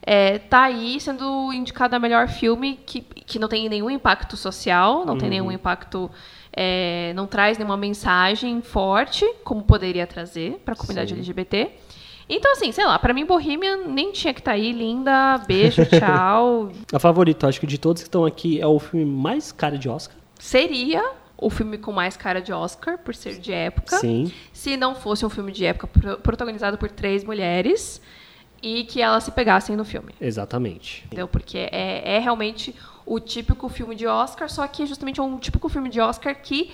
é, 0.00 0.38
tá 0.38 0.62
aí 0.62 0.98
sendo 0.98 1.52
indicado 1.52 1.94
a 1.94 1.98
melhor 1.98 2.26
filme 2.28 2.80
que, 2.86 3.02
que 3.02 3.38
não 3.38 3.48
tem 3.48 3.68
nenhum 3.68 3.90
impacto 3.90 4.34
social, 4.34 5.04
não 5.04 5.18
tem 5.18 5.24
Uhum. 5.28 5.30
nenhum 5.30 5.52
impacto, 5.52 6.10
é, 6.52 7.12
não 7.14 7.26
traz 7.26 7.58
nenhuma 7.58 7.76
mensagem 7.76 8.60
forte, 8.60 9.24
como 9.44 9.62
poderia 9.62 10.06
trazer 10.06 10.60
para 10.64 10.74
a 10.74 10.76
comunidade 10.76 11.10
Sim. 11.10 11.16
LGBT. 11.16 11.70
Então, 12.28 12.52
assim, 12.52 12.70
sei 12.70 12.86
lá, 12.86 12.96
pra 12.98 13.12
mim 13.12 13.24
Bohemian 13.24 13.88
nem 13.88 14.12
tinha 14.12 14.32
que 14.32 14.40
estar 14.40 14.52
tá 14.52 14.56
aí, 14.56 14.70
linda, 14.70 15.38
beijo, 15.48 15.84
tchau. 15.90 16.70
A 16.92 16.98
favorito, 16.98 17.46
acho 17.46 17.58
que 17.58 17.66
de 17.66 17.76
todos 17.76 18.02
que 18.02 18.08
estão 18.08 18.24
aqui 18.24 18.60
é 18.60 18.66
o 18.66 18.78
filme 18.78 19.04
mais 19.04 19.50
cara 19.50 19.76
de 19.76 19.88
Oscar. 19.88 20.16
Seria 20.38 21.12
o 21.36 21.50
filme 21.50 21.78
com 21.78 21.90
mais 21.90 22.16
cara 22.16 22.40
de 22.40 22.52
Oscar, 22.52 22.98
por 22.98 23.14
ser 23.14 23.38
de 23.38 23.52
época. 23.52 23.96
Sim. 23.96 24.30
Se 24.52 24.76
não 24.76 24.94
fosse 24.94 25.26
um 25.26 25.30
filme 25.30 25.50
de 25.50 25.64
época 25.64 25.88
protagonizado 26.18 26.78
por 26.78 26.90
três 26.90 27.24
mulheres 27.24 28.00
e 28.62 28.84
que 28.84 29.00
elas 29.00 29.24
se 29.24 29.32
pegassem 29.32 29.74
no 29.74 29.84
filme. 29.84 30.14
Exatamente. 30.20 31.04
Entendeu? 31.06 31.26
Porque 31.26 31.58
é, 31.72 32.16
é 32.16 32.18
realmente 32.18 32.74
o 33.10 33.18
típico 33.18 33.68
filme 33.68 33.96
de 33.96 34.06
Oscar, 34.06 34.48
só 34.48 34.64
que 34.68 34.84
é 34.84 34.86
justamente 34.86 35.20
um 35.20 35.36
típico 35.36 35.68
filme 35.68 35.88
de 35.88 36.00
Oscar 36.00 36.32
que 36.40 36.72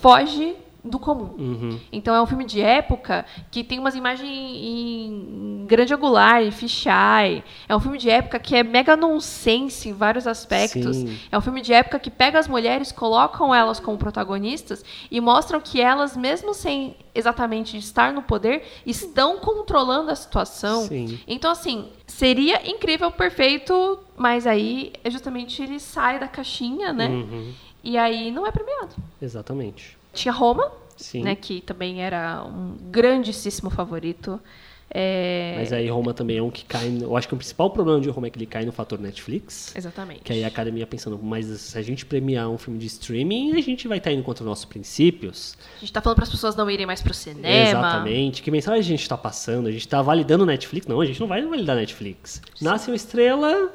foge 0.00 0.56
do 0.88 0.98
comum. 0.98 1.34
Uhum. 1.38 1.80
Então 1.92 2.14
é 2.14 2.22
um 2.22 2.26
filme 2.26 2.44
de 2.44 2.60
época 2.60 3.24
que 3.50 3.62
tem 3.64 3.78
umas 3.78 3.94
imagens 3.94 4.28
em 4.30 5.64
grande 5.66 5.92
angular, 5.92 6.42
em 6.42 6.50
fisheye. 6.50 7.42
É 7.68 7.76
um 7.76 7.80
filme 7.80 7.98
de 7.98 8.08
época 8.08 8.38
que 8.38 8.54
é 8.54 8.62
mega 8.62 8.96
nonsense 8.96 9.88
em 9.88 9.92
vários 9.92 10.26
aspectos. 10.26 10.96
Sim. 10.96 11.18
É 11.30 11.36
um 11.36 11.40
filme 11.40 11.60
de 11.60 11.72
época 11.72 11.98
que 11.98 12.10
pega 12.10 12.38
as 12.38 12.48
mulheres, 12.48 12.92
colocam 12.92 13.54
elas 13.54 13.80
como 13.80 13.98
protagonistas 13.98 14.84
e 15.10 15.20
mostram 15.20 15.60
que 15.60 15.80
elas, 15.80 16.16
mesmo 16.16 16.54
sem 16.54 16.96
exatamente 17.14 17.76
estar 17.76 18.12
no 18.12 18.22
poder, 18.22 18.62
estão 18.84 19.38
controlando 19.38 20.10
a 20.10 20.14
situação. 20.14 20.82
Sim. 20.82 21.18
Então, 21.26 21.50
assim, 21.50 21.88
seria 22.06 22.68
incrível, 22.68 23.10
perfeito, 23.10 23.98
mas 24.16 24.46
aí 24.46 24.92
é 25.02 25.10
justamente 25.10 25.62
ele 25.62 25.80
sai 25.80 26.18
da 26.18 26.28
caixinha, 26.28 26.92
né? 26.92 27.08
Uhum. 27.08 27.52
E 27.82 27.96
aí 27.96 28.30
não 28.30 28.46
é 28.46 28.50
premiado. 28.50 28.94
Exatamente. 29.22 29.96
Tinha 30.16 30.32
Roma, 30.32 30.72
Sim. 30.96 31.22
né, 31.22 31.34
que 31.36 31.60
também 31.60 32.02
era 32.02 32.42
um 32.44 32.76
grandíssimo 32.90 33.70
favorito. 33.70 34.40
É, 34.88 35.56
Mas 35.58 35.72
aí 35.72 35.88
Roma 35.90 36.14
também 36.14 36.38
é 36.38 36.42
um 36.42 36.48
que 36.48 36.64
cai. 36.64 36.88
no- 36.88 37.06
Eu 37.06 37.16
acho 37.16 37.26
que 37.26 37.34
o 37.34 37.36
principal 37.36 37.68
problema 37.70 38.00
de 38.00 38.08
Roma 38.08 38.28
é 38.28 38.30
que 38.30 38.38
ele 38.38 38.46
cai 38.46 38.64
no 38.64 38.70
fator 38.70 39.00
Netflix. 39.00 39.74
Exatamente. 39.76 40.20
Que 40.20 40.32
aí 40.32 40.44
a 40.44 40.46
academia 40.46 40.86
pensando, 40.86 41.18
mas 41.20 41.44
se 41.46 41.76
a 41.76 41.82
gente 41.82 42.06
premiar 42.06 42.48
um 42.48 42.56
filme 42.56 42.78
de 42.78 42.86
streaming, 42.86 43.52
a 43.58 43.60
gente 43.60 43.88
vai 43.88 43.98
estar 43.98 44.12
indo 44.12 44.22
contra 44.22 44.44
os 44.44 44.48
nossos 44.48 44.64
princípios. 44.64 45.58
A 45.76 45.80
gente 45.80 45.92
tá 45.92 46.00
falando 46.00 46.14
para 46.16 46.22
as 46.24 46.30
pessoas 46.30 46.54
não 46.54 46.70
irem 46.70 46.86
mais 46.86 47.02
pro 47.02 47.12
cinema. 47.12 47.48
Exatamente. 47.48 48.42
Que 48.42 48.50
mensagem 48.50 48.78
a 48.78 48.82
gente 48.84 49.02
está 49.02 49.18
passando? 49.18 49.66
A 49.66 49.72
gente 49.72 49.80
está 49.80 50.00
validando 50.00 50.44
o 50.44 50.46
Netflix? 50.46 50.86
Não, 50.86 51.00
a 51.00 51.04
gente 51.04 51.18
não 51.18 51.26
vai 51.26 51.42
validar 51.44 51.74
Netflix. 51.74 52.40
Nasce 52.62 52.88
uma 52.88 52.96
estrela. 52.96 53.72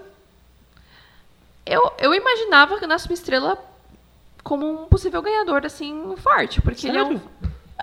Eu, 1.65 1.91
eu 1.99 2.13
imaginava 2.15 2.79
que 2.79 2.87
Nasce 2.87 3.07
uma 3.07 3.13
Estrela 3.13 3.57
como 4.43 4.83
um 4.83 4.85
possível 4.87 5.21
ganhador, 5.21 5.65
assim, 5.65 6.15
forte. 6.17 6.61
Porque 6.61 6.87
ele 6.87 6.97
é 6.97 7.03
um. 7.03 7.07
Sério? 7.19 7.21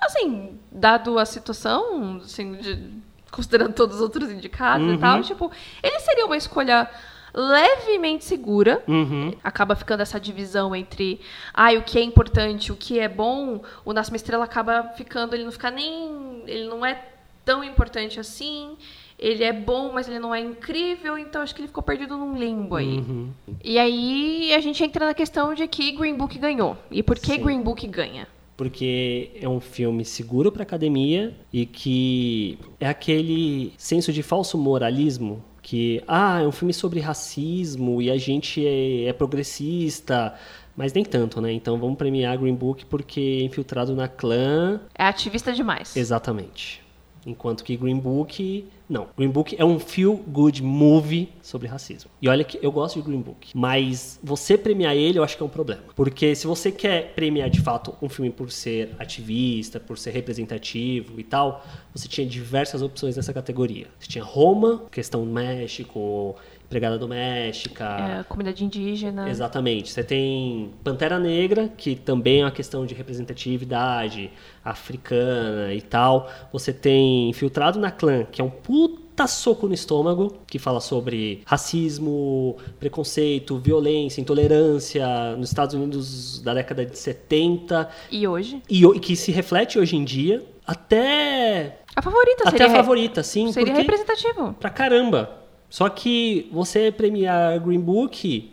Assim, 0.00 0.58
dado 0.70 1.18
a 1.18 1.24
situação, 1.26 2.20
assim, 2.24 2.54
de- 2.54 2.92
considerando 3.32 3.72
todos 3.74 3.96
os 3.96 4.02
outros 4.02 4.30
indicados 4.30 4.86
e 4.86 4.90
Uhum. 4.92 4.98
tal, 4.98 5.22
tipo, 5.22 5.50
ele 5.82 5.98
seria 6.00 6.24
uma 6.26 6.36
escolha 6.36 6.88
levemente 7.34 8.24
segura. 8.24 8.82
Uhum. 8.88 9.32
acaba 9.44 9.74
ficando 9.76 10.00
essa 10.00 10.18
divisão 10.18 10.74
entre 10.74 11.20
ai, 11.54 11.76
o 11.76 11.82
que 11.82 11.98
é 11.98 12.02
importante, 12.02 12.72
o 12.72 12.76
que 12.76 12.98
é 12.98 13.08
bom, 13.08 13.60
o 13.84 13.92
Nasce 13.92 14.10
uma 14.10 14.16
Estrela 14.16 14.44
acaba 14.44 14.82
ficando, 14.96 15.34
ele 15.34 15.44
não 15.44 15.52
fica 15.52 15.70
nem. 15.70 16.42
Ele 16.46 16.68
não 16.68 16.84
é 16.84 17.02
tão 17.44 17.62
importante 17.64 18.18
assim. 18.20 18.76
Ele 19.18 19.42
é 19.42 19.52
bom, 19.52 19.90
mas 19.92 20.06
ele 20.08 20.20
não 20.20 20.32
é 20.32 20.40
incrível, 20.40 21.18
então 21.18 21.42
acho 21.42 21.54
que 21.54 21.60
ele 21.60 21.68
ficou 21.68 21.82
perdido 21.82 22.16
num 22.16 22.36
limbo 22.38 22.76
aí. 22.76 22.98
Uhum. 22.98 23.30
E 23.64 23.78
aí 23.78 24.54
a 24.54 24.60
gente 24.60 24.82
entra 24.84 25.06
na 25.06 25.14
questão 25.14 25.54
de 25.54 25.66
que 25.66 25.90
Green 25.92 26.14
Book 26.14 26.38
ganhou. 26.38 26.76
E 26.90 27.02
por 27.02 27.18
que 27.18 27.32
Sim. 27.32 27.42
Green 27.42 27.60
Book 27.60 27.86
ganha? 27.88 28.28
Porque 28.56 29.30
é 29.40 29.48
um 29.48 29.60
filme 29.60 30.04
seguro 30.04 30.50
para 30.52 30.62
academia 30.62 31.34
e 31.52 31.66
que 31.66 32.58
é 32.78 32.88
aquele 32.88 33.72
senso 33.76 34.12
de 34.12 34.22
falso 34.22 34.56
moralismo 34.58 35.42
que 35.62 36.02
ah, 36.08 36.40
é 36.40 36.46
um 36.46 36.52
filme 36.52 36.72
sobre 36.72 36.98
racismo 36.98 38.00
e 38.00 38.10
a 38.10 38.16
gente 38.16 38.66
é, 38.66 39.04
é 39.04 39.12
progressista, 39.12 40.34
mas 40.74 40.92
nem 40.92 41.04
tanto, 41.04 41.40
né? 41.40 41.52
Então 41.52 41.78
vamos 41.78 41.98
premiar 41.98 42.38
Green 42.38 42.54
Book 42.54 42.86
porque 42.86 43.40
é 43.42 43.44
infiltrado 43.44 43.94
na 43.94 44.08
clã, 44.08 44.80
É 44.96 45.04
ativista 45.04 45.52
demais. 45.52 45.94
exatamente. 45.96 46.82
Enquanto 47.26 47.64
que 47.64 47.76
Green 47.76 47.98
Book, 47.98 48.66
não. 48.88 49.08
Green 49.16 49.28
Book 49.28 49.54
é 49.58 49.64
um 49.64 49.78
feel 49.78 50.16
good 50.16 50.62
movie 50.62 51.28
sobre 51.42 51.68
racismo. 51.68 52.10
E 52.22 52.28
olha 52.28 52.42
que 52.42 52.58
eu 52.62 52.72
gosto 52.72 52.96
de 52.96 53.02
Green 53.02 53.20
Book, 53.20 53.50
mas 53.54 54.18
você 54.22 54.56
premiar 54.56 54.96
ele 54.96 55.18
eu 55.18 55.24
acho 55.24 55.36
que 55.36 55.42
é 55.42 55.46
um 55.46 55.50
problema. 55.50 55.82
Porque 55.94 56.34
se 56.34 56.46
você 56.46 56.72
quer 56.72 57.12
premiar 57.14 57.50
de 57.50 57.60
fato 57.60 57.94
um 58.00 58.08
filme 58.08 58.30
por 58.30 58.50
ser 58.50 58.94
ativista, 58.98 59.78
por 59.78 59.98
ser 59.98 60.12
representativo 60.12 61.20
e 61.20 61.24
tal, 61.24 61.64
você 61.94 62.08
tinha 62.08 62.26
diversas 62.26 62.80
opções 62.80 63.16
nessa 63.16 63.32
categoria. 63.32 63.88
Você 63.98 64.08
tinha 64.08 64.24
Roma, 64.24 64.84
questão 64.90 65.24
México, 65.26 66.36
empregada 66.68 66.98
doméstica, 66.98 67.84
É, 68.20 68.22
comunidade 68.24 68.62
indígena. 68.62 69.28
Exatamente. 69.28 69.90
Você 69.90 70.04
tem 70.04 70.70
Pantera 70.84 71.18
Negra, 71.18 71.68
que 71.76 71.96
também 71.96 72.42
é 72.42 72.44
uma 72.44 72.50
questão 72.50 72.84
de 72.84 72.94
representatividade 72.94 74.30
africana 74.62 75.72
e 75.72 75.80
tal. 75.80 76.30
Você 76.52 76.72
tem 76.72 77.30
Infiltrado 77.30 77.78
na 77.78 77.90
Clã, 77.90 78.24
que 78.30 78.40
é 78.40 78.44
um 78.44 78.50
puta 78.50 79.26
soco 79.26 79.66
no 79.66 79.72
estômago, 79.74 80.36
que 80.46 80.58
fala 80.58 80.78
sobre 80.80 81.40
racismo, 81.46 82.56
preconceito, 82.78 83.58
violência, 83.58 84.20
intolerância 84.20 85.34
nos 85.36 85.48
Estados 85.48 85.74
Unidos 85.74 86.40
da 86.42 86.52
década 86.52 86.84
de 86.84 86.98
70 86.98 87.88
E 88.12 88.28
hoje? 88.28 88.62
e, 88.68 88.84
e 88.84 89.00
que 89.00 89.16
se 89.16 89.32
reflete 89.32 89.78
hoje 89.78 89.96
em 89.96 90.04
dia 90.04 90.44
até 90.66 91.78
A 91.96 92.02
favorita 92.02 92.42
até 92.48 92.58
seria. 92.58 92.66
a 92.66 92.76
favorita, 92.76 93.22
sim, 93.22 93.50
Seria 93.52 93.72
representativo. 93.74 94.52
pra 94.60 94.68
caramba. 94.70 95.47
Só 95.68 95.88
que 95.88 96.48
você 96.52 96.90
premiar 96.90 97.60
Green 97.60 97.80
Book 97.80 98.50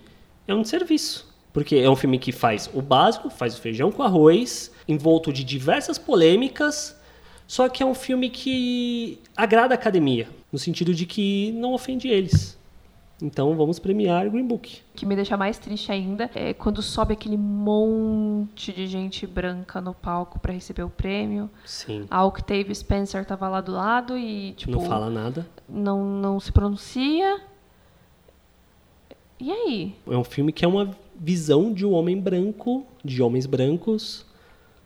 é 0.48 0.54
um 0.54 0.64
serviço. 0.64 1.34
Porque 1.54 1.78
é 1.78 1.90
um 1.90 1.96
filme 1.96 2.20
que 2.20 2.34
faz 2.34 2.70
o 2.74 2.82
básico, 2.82 3.30
faz 3.30 3.58
o 3.58 3.62
feijão 3.62 3.92
com 3.92 4.04
arroz, 4.04 4.72
envolto 4.88 5.32
de 5.32 5.44
diversas 5.44 5.98
polêmicas, 5.98 7.00
só 7.48 7.70
que 7.70 7.82
é 7.82 7.86
um 7.86 7.96
filme 7.96 8.30
que 8.30 9.20
agrada 9.38 9.74
a 9.74 9.78
academia, 9.78 10.28
no 10.52 10.60
sentido 10.60 10.94
de 10.94 11.06
que 11.06 11.54
não 11.54 11.74
ofende 11.74 12.10
eles. 12.10 12.55
Então 13.22 13.56
vamos 13.56 13.80
premiar 13.80 14.30
Green 14.30 14.46
Book. 14.46 14.82
O 14.94 14.98
que 14.98 15.06
me 15.06 15.16
deixa 15.16 15.38
mais 15.38 15.58
triste 15.58 15.90
ainda 15.92 16.30
é 16.36 16.54
quando 16.54 16.82
sobe 16.82 17.14
aquele 17.14 17.38
monte 17.38 18.74
de 18.74 18.86
gente 18.88 19.26
branca 19.26 19.80
no 19.80 19.94
palco 19.94 20.38
pra 20.38 20.52
receber 20.52 20.84
o 20.84 20.90
prêmio. 20.90 21.50
Sim. 21.66 22.06
A 22.12 22.26
Octave 22.26 22.76
Spencer 22.76 23.26
tava 23.26 23.48
lá 23.48 23.62
do 23.62 23.72
lado 23.72 24.18
e, 24.18 24.52
tipo, 24.54 24.74
não 24.74 24.82
fala 24.82 25.10
nada. 25.10 25.48
não, 25.70 26.04
não 26.06 26.40
se 26.42 26.52
pronuncia. 26.52 27.40
E 29.40 29.52
aí? 29.52 29.96
É 30.10 30.18
um 30.18 30.24
filme 30.24 30.52
que 30.52 30.64
é 30.66 30.68
uma 30.68 30.92
visão 31.18 31.74
de 31.74 31.86
um 31.86 31.94
homem 31.94 32.20
branco, 32.20 32.86
de 33.04 33.22
homens 33.22 33.46
brancos, 33.46 34.26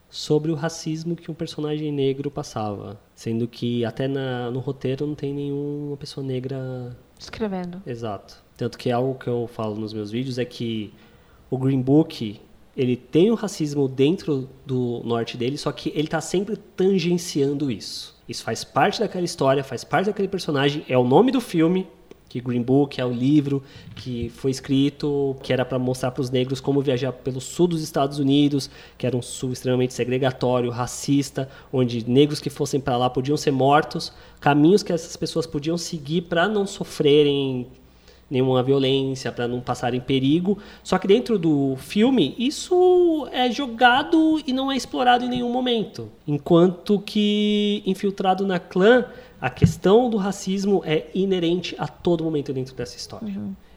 sobre 0.09 0.51
o 0.51 0.55
racismo 0.55 1.15
que 1.15 1.29
um 1.29 1.35
personagem 1.35 1.91
negro 1.91 2.29
passava. 2.31 2.99
Sendo 3.15 3.47
que 3.47 3.83
até 3.85 4.07
na- 4.07 4.49
no 4.49 4.59
roteiro 4.59 5.05
não 5.05 5.13
tem 5.15 5.33
nenhuma 5.33 5.97
pessoa 5.97 6.25
negra 6.25 6.95
Escrevendo. 7.19 7.81
exato. 7.85 8.37
Tanto 8.57 8.77
que 8.77 8.89
algo 8.91 9.15
que 9.15 9.27
eu 9.27 9.47
falo 9.53 9.75
nos 9.75 9.93
meus 9.93 10.09
vídeos 10.09 10.37
é 10.37 10.45
que 10.45 10.93
o 11.49 11.57
Green 11.57 11.81
Book 11.81 12.39
ele 12.75 12.95
tem 12.95 13.29
o 13.29 13.35
racismo 13.35 13.87
dentro 13.87 14.49
do 14.65 15.01
norte 15.03 15.35
dele, 15.35 15.57
só 15.57 15.71
que 15.71 15.89
ele 15.89 16.07
está 16.07 16.21
sempre 16.21 16.55
tangenciando 16.55 17.69
isso. 17.69 18.17
Isso 18.27 18.43
faz 18.43 18.63
parte 18.63 19.01
daquela 19.01 19.25
história, 19.25 19.63
faz 19.63 19.83
parte 19.83 20.05
daquele 20.05 20.27
personagem, 20.29 20.85
é 20.87 20.97
o 20.97 21.03
nome 21.03 21.31
do 21.31 21.41
filme, 21.41 21.87
que 22.29 22.39
Green 22.39 22.61
Book 22.61 23.01
é 23.01 23.05
o 23.05 23.11
livro 23.11 23.61
que 23.95 24.29
foi 24.29 24.51
escrito, 24.51 25.35
que 25.41 25.51
era 25.51 25.65
para 25.65 25.79
mostrar 25.79 26.11
para 26.11 26.21
os 26.21 26.29
negros 26.29 26.61
como 26.61 26.79
viajar 26.79 27.11
pelo 27.11 27.41
sul 27.41 27.67
dos 27.67 27.81
Estados 27.81 28.19
Unidos, 28.19 28.69
que 28.97 29.07
era 29.07 29.17
um 29.17 29.21
sul 29.21 29.51
extremamente 29.51 29.93
segregatório, 29.93 30.69
racista, 30.69 31.49
onde 31.73 32.07
negros 32.07 32.39
que 32.39 32.49
fossem 32.49 32.79
para 32.79 32.95
lá 32.95 33.09
podiam 33.09 33.35
ser 33.35 33.51
mortos, 33.51 34.13
caminhos 34.39 34.83
que 34.83 34.93
essas 34.93 35.17
pessoas 35.17 35.47
podiam 35.47 35.77
seguir 35.77 36.21
para 36.21 36.47
não 36.47 36.67
sofrerem 36.67 37.67
nenhuma 38.29 38.61
violência, 38.61 39.31
para 39.31 39.47
não 39.47 39.59
passarem 39.59 39.99
perigo. 39.99 40.57
Só 40.83 40.97
que 40.97 41.07
dentro 41.07 41.39
do 41.39 41.75
filme, 41.77 42.35
isso 42.37 43.27
é 43.31 43.49
jogado 43.51 44.39
e 44.45 44.53
não 44.53 44.71
é 44.71 44.77
explorado 44.77 45.25
em 45.25 45.29
nenhum 45.29 45.51
momento. 45.51 46.09
Enquanto 46.27 46.99
que 46.99 47.81
Infiltrado 47.85 48.45
na 48.45 48.59
Clã, 48.59 49.05
a 49.41 49.49
questão 49.49 50.09
do 50.09 50.17
racismo 50.17 50.81
é 50.85 51.07
inerente 51.13 51.75
a 51.77 51.87
todo 51.87 52.23
momento 52.23 52.53
dentro 52.53 52.75
dessa 52.75 52.97
história. 52.97 53.33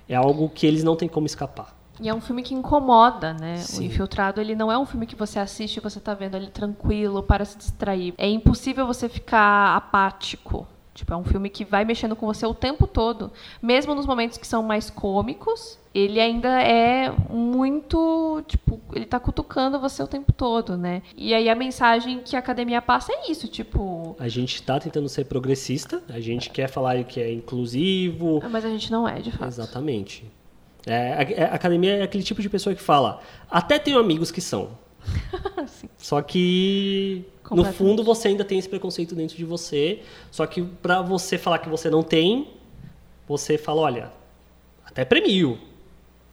É 0.08 0.14
algo 0.14 0.48
que 0.48 0.66
eles 0.66 0.82
não 0.82 0.96
têm 0.96 1.08
como 1.08 1.26
escapar. 1.26 1.76
E 2.00 2.08
é 2.08 2.14
um 2.14 2.20
filme 2.20 2.42
que 2.42 2.54
incomoda, 2.54 3.32
né? 3.34 3.56
O 3.56 3.58
Sim. 3.58 3.84
Infiltrado, 3.84 4.40
ele 4.40 4.56
não 4.56 4.72
é 4.72 4.78
um 4.78 4.84
filme 4.84 5.06
que 5.06 5.14
você 5.14 5.38
assiste 5.38 5.76
e 5.76 5.80
você 5.80 6.00
tá 6.00 6.14
vendo 6.14 6.36
ele 6.36 6.48
tranquilo 6.48 7.22
para 7.22 7.44
se 7.44 7.56
distrair. 7.56 8.14
É 8.18 8.28
impossível 8.28 8.86
você 8.86 9.08
ficar 9.08 9.76
apático 9.76 10.66
Tipo, 10.94 11.14
é 11.14 11.16
um 11.16 11.24
filme 11.24 11.48
que 11.48 11.64
vai 11.64 11.84
mexendo 11.84 12.14
com 12.14 12.26
você 12.26 12.44
o 12.44 12.52
tempo 12.52 12.86
todo. 12.86 13.32
Mesmo 13.62 13.94
nos 13.94 14.06
momentos 14.06 14.36
que 14.36 14.46
são 14.46 14.62
mais 14.62 14.90
cômicos, 14.90 15.78
ele 15.94 16.20
ainda 16.20 16.60
é 16.62 17.10
muito. 17.30 18.42
Tipo, 18.46 18.80
ele 18.92 19.06
tá 19.06 19.18
cutucando 19.18 19.80
você 19.80 20.02
o 20.02 20.06
tempo 20.06 20.32
todo, 20.32 20.76
né? 20.76 21.02
E 21.16 21.32
aí 21.32 21.48
a 21.48 21.54
mensagem 21.54 22.20
que 22.20 22.36
a 22.36 22.38
academia 22.38 22.82
passa 22.82 23.12
é 23.12 23.30
isso, 23.30 23.48
tipo. 23.48 24.14
A 24.18 24.28
gente 24.28 24.62
tá 24.62 24.78
tentando 24.78 25.08
ser 25.08 25.24
progressista, 25.24 26.02
a 26.08 26.20
gente 26.20 26.50
quer 26.50 26.68
falar 26.68 27.02
que 27.04 27.20
é 27.20 27.32
inclusivo. 27.32 28.42
Mas 28.50 28.64
a 28.64 28.68
gente 28.68 28.90
não 28.90 29.08
é, 29.08 29.20
de 29.20 29.30
fato. 29.30 29.48
Exatamente. 29.48 30.30
É, 30.86 31.12
a, 31.12 31.52
a 31.52 31.54
academia 31.54 31.96
é 31.98 32.02
aquele 32.02 32.24
tipo 32.24 32.42
de 32.42 32.50
pessoa 32.50 32.74
que 32.74 32.82
fala. 32.82 33.20
Até 33.50 33.78
tenho 33.78 33.98
amigos 33.98 34.30
que 34.30 34.40
são. 34.40 34.81
Só 35.98 36.20
que 36.22 37.24
no 37.50 37.64
fundo 37.72 38.02
você 38.02 38.28
ainda 38.28 38.44
tem 38.44 38.58
esse 38.58 38.68
preconceito 38.68 39.14
dentro 39.14 39.36
de 39.36 39.44
você. 39.44 40.02
Só 40.30 40.46
que 40.46 40.62
para 40.62 41.02
você 41.02 41.38
falar 41.38 41.58
que 41.58 41.68
você 41.68 41.90
não 41.90 42.02
tem, 42.02 42.48
você 43.26 43.56
fala, 43.56 43.82
olha, 43.82 44.12
até 44.84 45.04
premio. 45.04 45.58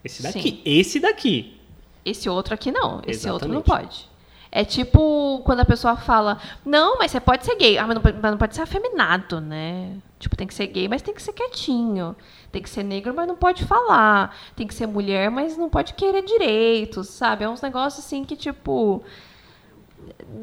Esse 0.03 0.23
daqui, 0.23 0.41
Sim. 0.41 0.61
esse 0.65 0.99
daqui. 0.99 1.59
Esse 2.05 2.29
outro 2.29 2.53
aqui 2.53 2.71
não, 2.71 3.01
esse 3.01 3.27
Exatamente. 3.27 3.31
outro 3.31 3.49
não 3.49 3.61
pode. 3.61 4.08
É 4.51 4.65
tipo 4.65 5.41
quando 5.45 5.59
a 5.59 5.65
pessoa 5.65 5.95
fala, 5.95 6.39
não, 6.65 6.97
mas 6.97 7.11
você 7.11 7.19
pode 7.19 7.45
ser 7.45 7.55
gay. 7.55 7.77
Ah, 7.77 7.85
mas 7.85 7.95
não, 7.95 8.03
mas 8.03 8.31
não 8.31 8.37
pode 8.37 8.55
ser 8.55 8.61
afeminado, 8.61 9.39
né? 9.39 9.95
Tipo, 10.17 10.35
tem 10.35 10.47
que 10.47 10.53
ser 10.53 10.67
gay, 10.67 10.87
mas 10.87 11.01
tem 11.01 11.13
que 11.13 11.21
ser 11.21 11.33
quietinho. 11.33 12.15
Tem 12.51 12.61
que 12.61 12.69
ser 12.69 12.83
negro, 12.83 13.13
mas 13.15 13.27
não 13.27 13.35
pode 13.35 13.63
falar. 13.65 14.35
Tem 14.55 14.67
que 14.67 14.73
ser 14.73 14.87
mulher, 14.87 15.29
mas 15.29 15.57
não 15.57 15.69
pode 15.69 15.93
querer 15.93 16.23
direitos, 16.23 17.07
sabe? 17.09 17.43
É 17.43 17.49
uns 17.49 17.61
negócios 17.61 18.03
assim 18.03 18.25
que, 18.25 18.35
tipo, 18.35 19.03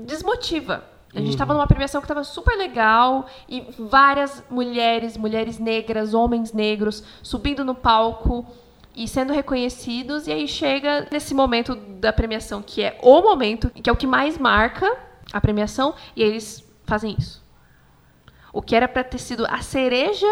desmotiva. 0.06 0.84
A 1.14 1.18
gente 1.18 1.30
estava 1.30 1.52
uhum. 1.52 1.58
numa 1.58 1.66
premiação 1.66 2.00
que 2.00 2.04
estava 2.04 2.22
super 2.24 2.56
legal 2.56 3.26
e 3.48 3.66
várias 3.78 4.44
mulheres, 4.50 5.16
mulheres 5.16 5.58
negras, 5.58 6.12
homens 6.12 6.52
negros, 6.52 7.02
subindo 7.22 7.64
no 7.64 7.74
palco 7.74 8.46
e 8.96 9.06
sendo 9.06 9.32
reconhecidos. 9.32 10.26
E 10.26 10.32
aí 10.32 10.48
chega 10.48 11.06
nesse 11.12 11.34
momento 11.34 11.76
da 11.76 12.12
premiação, 12.12 12.62
que 12.62 12.82
é 12.82 12.98
o 13.02 13.20
momento, 13.20 13.70
que 13.70 13.88
é 13.88 13.92
o 13.92 13.96
que 13.96 14.06
mais 14.06 14.38
marca 14.38 14.90
a 15.32 15.40
premiação, 15.40 15.94
e 16.16 16.22
eles 16.22 16.66
fazem 16.84 17.14
isso. 17.18 17.44
O 18.52 18.62
que 18.62 18.74
era 18.74 18.88
para 18.88 19.04
ter 19.04 19.18
sido 19.18 19.44
a 19.46 19.60
cereja 19.60 20.26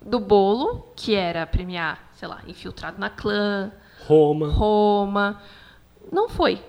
do 0.00 0.20
bolo, 0.20 0.86
que 0.94 1.14
era 1.14 1.44
premiar, 1.46 1.98
sei 2.14 2.28
lá, 2.28 2.40
infiltrado 2.46 3.00
na 3.00 3.10
clã, 3.10 3.72
Roma. 4.06 4.48
Roma, 4.48 5.42
não 6.12 6.28
foi. 6.28 6.62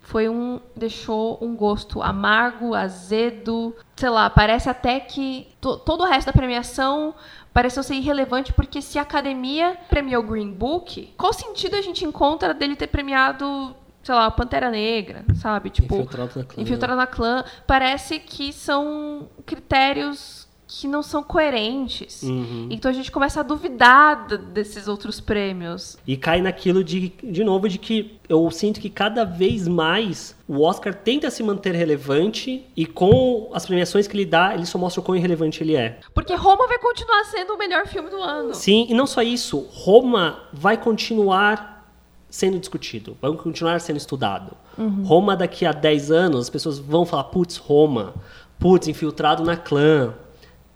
Foi 0.00 0.28
um 0.28 0.60
deixou 0.74 1.38
um 1.40 1.54
gosto 1.54 2.02
amargo, 2.02 2.74
azedo, 2.74 3.76
sei 3.94 4.08
lá, 4.08 4.28
parece 4.28 4.68
até 4.68 4.98
que 4.98 5.46
to, 5.60 5.76
todo 5.78 6.02
o 6.02 6.06
resto 6.06 6.26
da 6.26 6.32
premiação 6.32 7.14
pareceu 7.52 7.82
ser 7.82 7.94
irrelevante 7.94 8.52
porque 8.52 8.80
se 8.80 8.98
a 8.98 9.02
academia 9.02 9.76
premiou 9.88 10.22
Green 10.22 10.52
Book, 10.52 11.12
qual 11.16 11.32
sentido 11.32 11.76
a 11.76 11.82
gente 11.82 12.04
encontra 12.04 12.54
dele 12.54 12.76
ter 12.76 12.86
premiado 12.86 13.74
sei 14.02 14.14
lá, 14.14 14.30
Pantera 14.30 14.70
Negra, 14.70 15.24
sabe? 15.34 15.70
Tipo, 15.70 15.96
infiltrado 15.96 16.38
na 16.38 16.44
clã. 16.44 16.62
Infiltrado 16.62 16.96
na 16.96 17.06
clã. 17.06 17.44
Parece 17.66 18.18
que 18.18 18.52
são 18.52 19.28
critérios 19.44 20.48
que 20.70 20.86
não 20.86 21.02
são 21.02 21.20
coerentes. 21.20 22.22
Uhum. 22.22 22.68
Então 22.70 22.88
a 22.88 22.94
gente 22.94 23.10
começa 23.10 23.40
a 23.40 23.42
duvidar 23.42 24.28
desses 24.28 24.86
outros 24.86 25.20
prêmios. 25.20 25.98
E 26.06 26.16
cai 26.16 26.40
naquilo 26.40 26.84
de, 26.84 27.12
de 27.22 27.42
novo 27.42 27.68
de 27.68 27.76
que 27.76 28.20
eu 28.28 28.48
sinto 28.52 28.78
que 28.78 28.88
cada 28.88 29.24
vez 29.24 29.66
mais 29.66 30.36
o 30.46 30.62
Oscar 30.62 30.94
tenta 30.94 31.28
se 31.28 31.42
manter 31.42 31.74
relevante 31.74 32.64
e 32.76 32.86
com 32.86 33.50
as 33.52 33.66
premiações 33.66 34.06
que 34.06 34.16
ele 34.16 34.24
dá, 34.24 34.54
ele 34.54 34.64
só 34.64 34.78
mostra 34.78 35.00
o 35.00 35.04
quão 35.04 35.16
irrelevante 35.16 35.60
ele 35.60 35.74
é. 35.74 35.98
Porque 36.14 36.34
Roma 36.36 36.68
vai 36.68 36.78
continuar 36.78 37.24
sendo 37.24 37.54
o 37.54 37.58
melhor 37.58 37.88
filme 37.88 38.08
do 38.08 38.22
ano. 38.22 38.54
Sim, 38.54 38.86
e 38.88 38.94
não 38.94 39.08
só 39.08 39.22
isso, 39.22 39.66
Roma 39.72 40.44
vai 40.52 40.76
continuar 40.76 41.84
sendo 42.30 42.60
discutido, 42.60 43.16
vai 43.20 43.32
continuar 43.32 43.80
sendo 43.80 43.96
estudado. 43.96 44.56
Uhum. 44.78 45.02
Roma 45.02 45.36
daqui 45.36 45.66
a 45.66 45.72
10 45.72 46.12
anos, 46.12 46.42
as 46.42 46.50
pessoas 46.50 46.78
vão 46.78 47.04
falar, 47.04 47.24
putz, 47.24 47.56
Roma, 47.56 48.14
putz, 48.56 48.86
infiltrado 48.86 49.42
na 49.42 49.56
clã, 49.56 50.14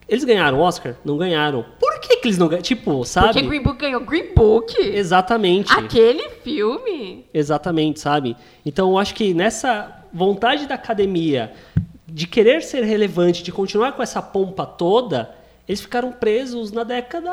eles 0.09 0.25
ganharam 0.25 0.59
o 0.59 0.61
Oscar? 0.61 0.97
Não 1.05 1.17
ganharam. 1.17 1.65
Por 1.79 1.99
que, 2.01 2.17
que 2.19 2.29
eles 2.29 2.39
não 2.39 2.47
ganharam? 2.47 2.63
Tipo, 2.63 3.05
sabe? 3.05 3.29
Porque 3.29 3.47
Green 3.49 3.63
Book 3.63 3.79
ganhou 3.79 4.01
Green 4.01 4.35
Book. 4.35 4.75
Exatamente. 4.79 5.73
Aquele 5.73 6.29
filme. 6.43 7.25
Exatamente, 7.33 8.01
sabe? 8.01 8.37
Então 8.65 8.91
eu 8.91 8.99
acho 8.99 9.15
que 9.15 9.33
nessa 9.33 10.05
vontade 10.13 10.67
da 10.67 10.75
academia 10.75 11.53
de 12.07 12.27
querer 12.27 12.63
ser 12.63 12.85
relevante, 12.85 13.43
de 13.43 13.51
continuar 13.51 13.93
com 13.93 14.03
essa 14.03 14.21
pompa 14.21 14.67
toda, 14.67 15.35
eles 15.67 15.81
ficaram 15.81 16.13
presos 16.13 16.71
na 16.71 16.85
década 16.85 17.31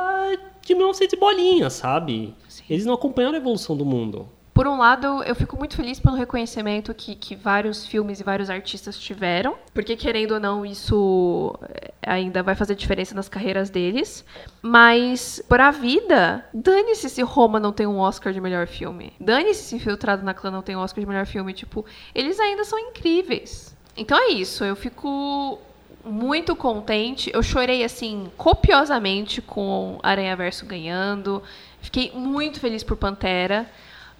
de 0.62 0.74
1900 0.74 1.20
bolinha, 1.20 1.70
sabe? 1.70 2.34
Eles 2.70 2.86
não 2.86 2.94
acompanharam 2.94 3.36
a 3.36 3.38
evolução 3.38 3.76
do 3.76 3.86
mundo 3.86 4.28
por 4.54 4.68
um 4.68 4.78
lado, 4.78 5.24
eu 5.24 5.34
fico 5.34 5.56
muito 5.58 5.78
feliz 5.78 6.00
pelo 6.00 6.16
reconhecimento 6.16 6.94
que, 6.94 7.16
que 7.16 7.36
vários 7.36 7.86
filmes 7.86 8.20
e 8.20 8.24
vários 8.24 8.50
artistas 8.50 8.98
tiveram, 9.00 9.56
porque 9.74 9.96
querendo 9.96 10.34
ou 10.34 10.40
não, 10.42 10.66
isso 10.66 11.58
eh, 11.70 11.94
ainda 12.02 12.44
vai 12.44 12.54
fazer 12.54 12.76
diferença 12.76 13.16
nas 13.16 13.30
carreiras 13.30 13.70
deles. 13.70 14.26
Mas, 14.62 15.42
por 15.48 15.62
a 15.62 15.72
vida, 15.72 16.46
dane-se 16.54 17.10
se 17.10 17.22
Roma 17.22 17.62
não 17.62 17.72
tem 17.72 17.88
um 17.88 17.98
Oscar 17.98 18.34
de 18.34 18.42
melhor 18.42 18.68
filme. 18.68 19.14
Dane-se 19.20 19.64
se 19.64 19.76
Infiltrado 19.76 20.24
na 20.24 20.34
Clã 20.34 20.52
não 20.52 20.62
tem 20.62 20.76
um 20.76 20.80
Oscar 20.80 21.02
de 21.02 21.08
melhor 21.08 21.26
filme. 21.26 21.54
Tipo, 21.54 21.86
eles 22.14 22.38
ainda 22.38 22.66
são 22.66 22.78
incríveis. 22.78 23.74
Então 23.96 24.18
é 24.18 24.32
isso, 24.32 24.66
eu 24.66 24.76
fico 24.76 25.60
muito 26.04 26.58
contente. 26.58 27.32
Eu 27.34 27.42
chorei, 27.42 27.86
assim, 27.86 28.30
copiosamente 28.36 29.42
com 29.42 29.98
Aranha 30.04 30.36
Verso 30.36 30.66
ganhando. 30.66 31.42
Fiquei 31.80 32.12
muito 32.14 32.60
feliz 32.60 32.84
por 32.84 32.98
Pantera 32.98 33.66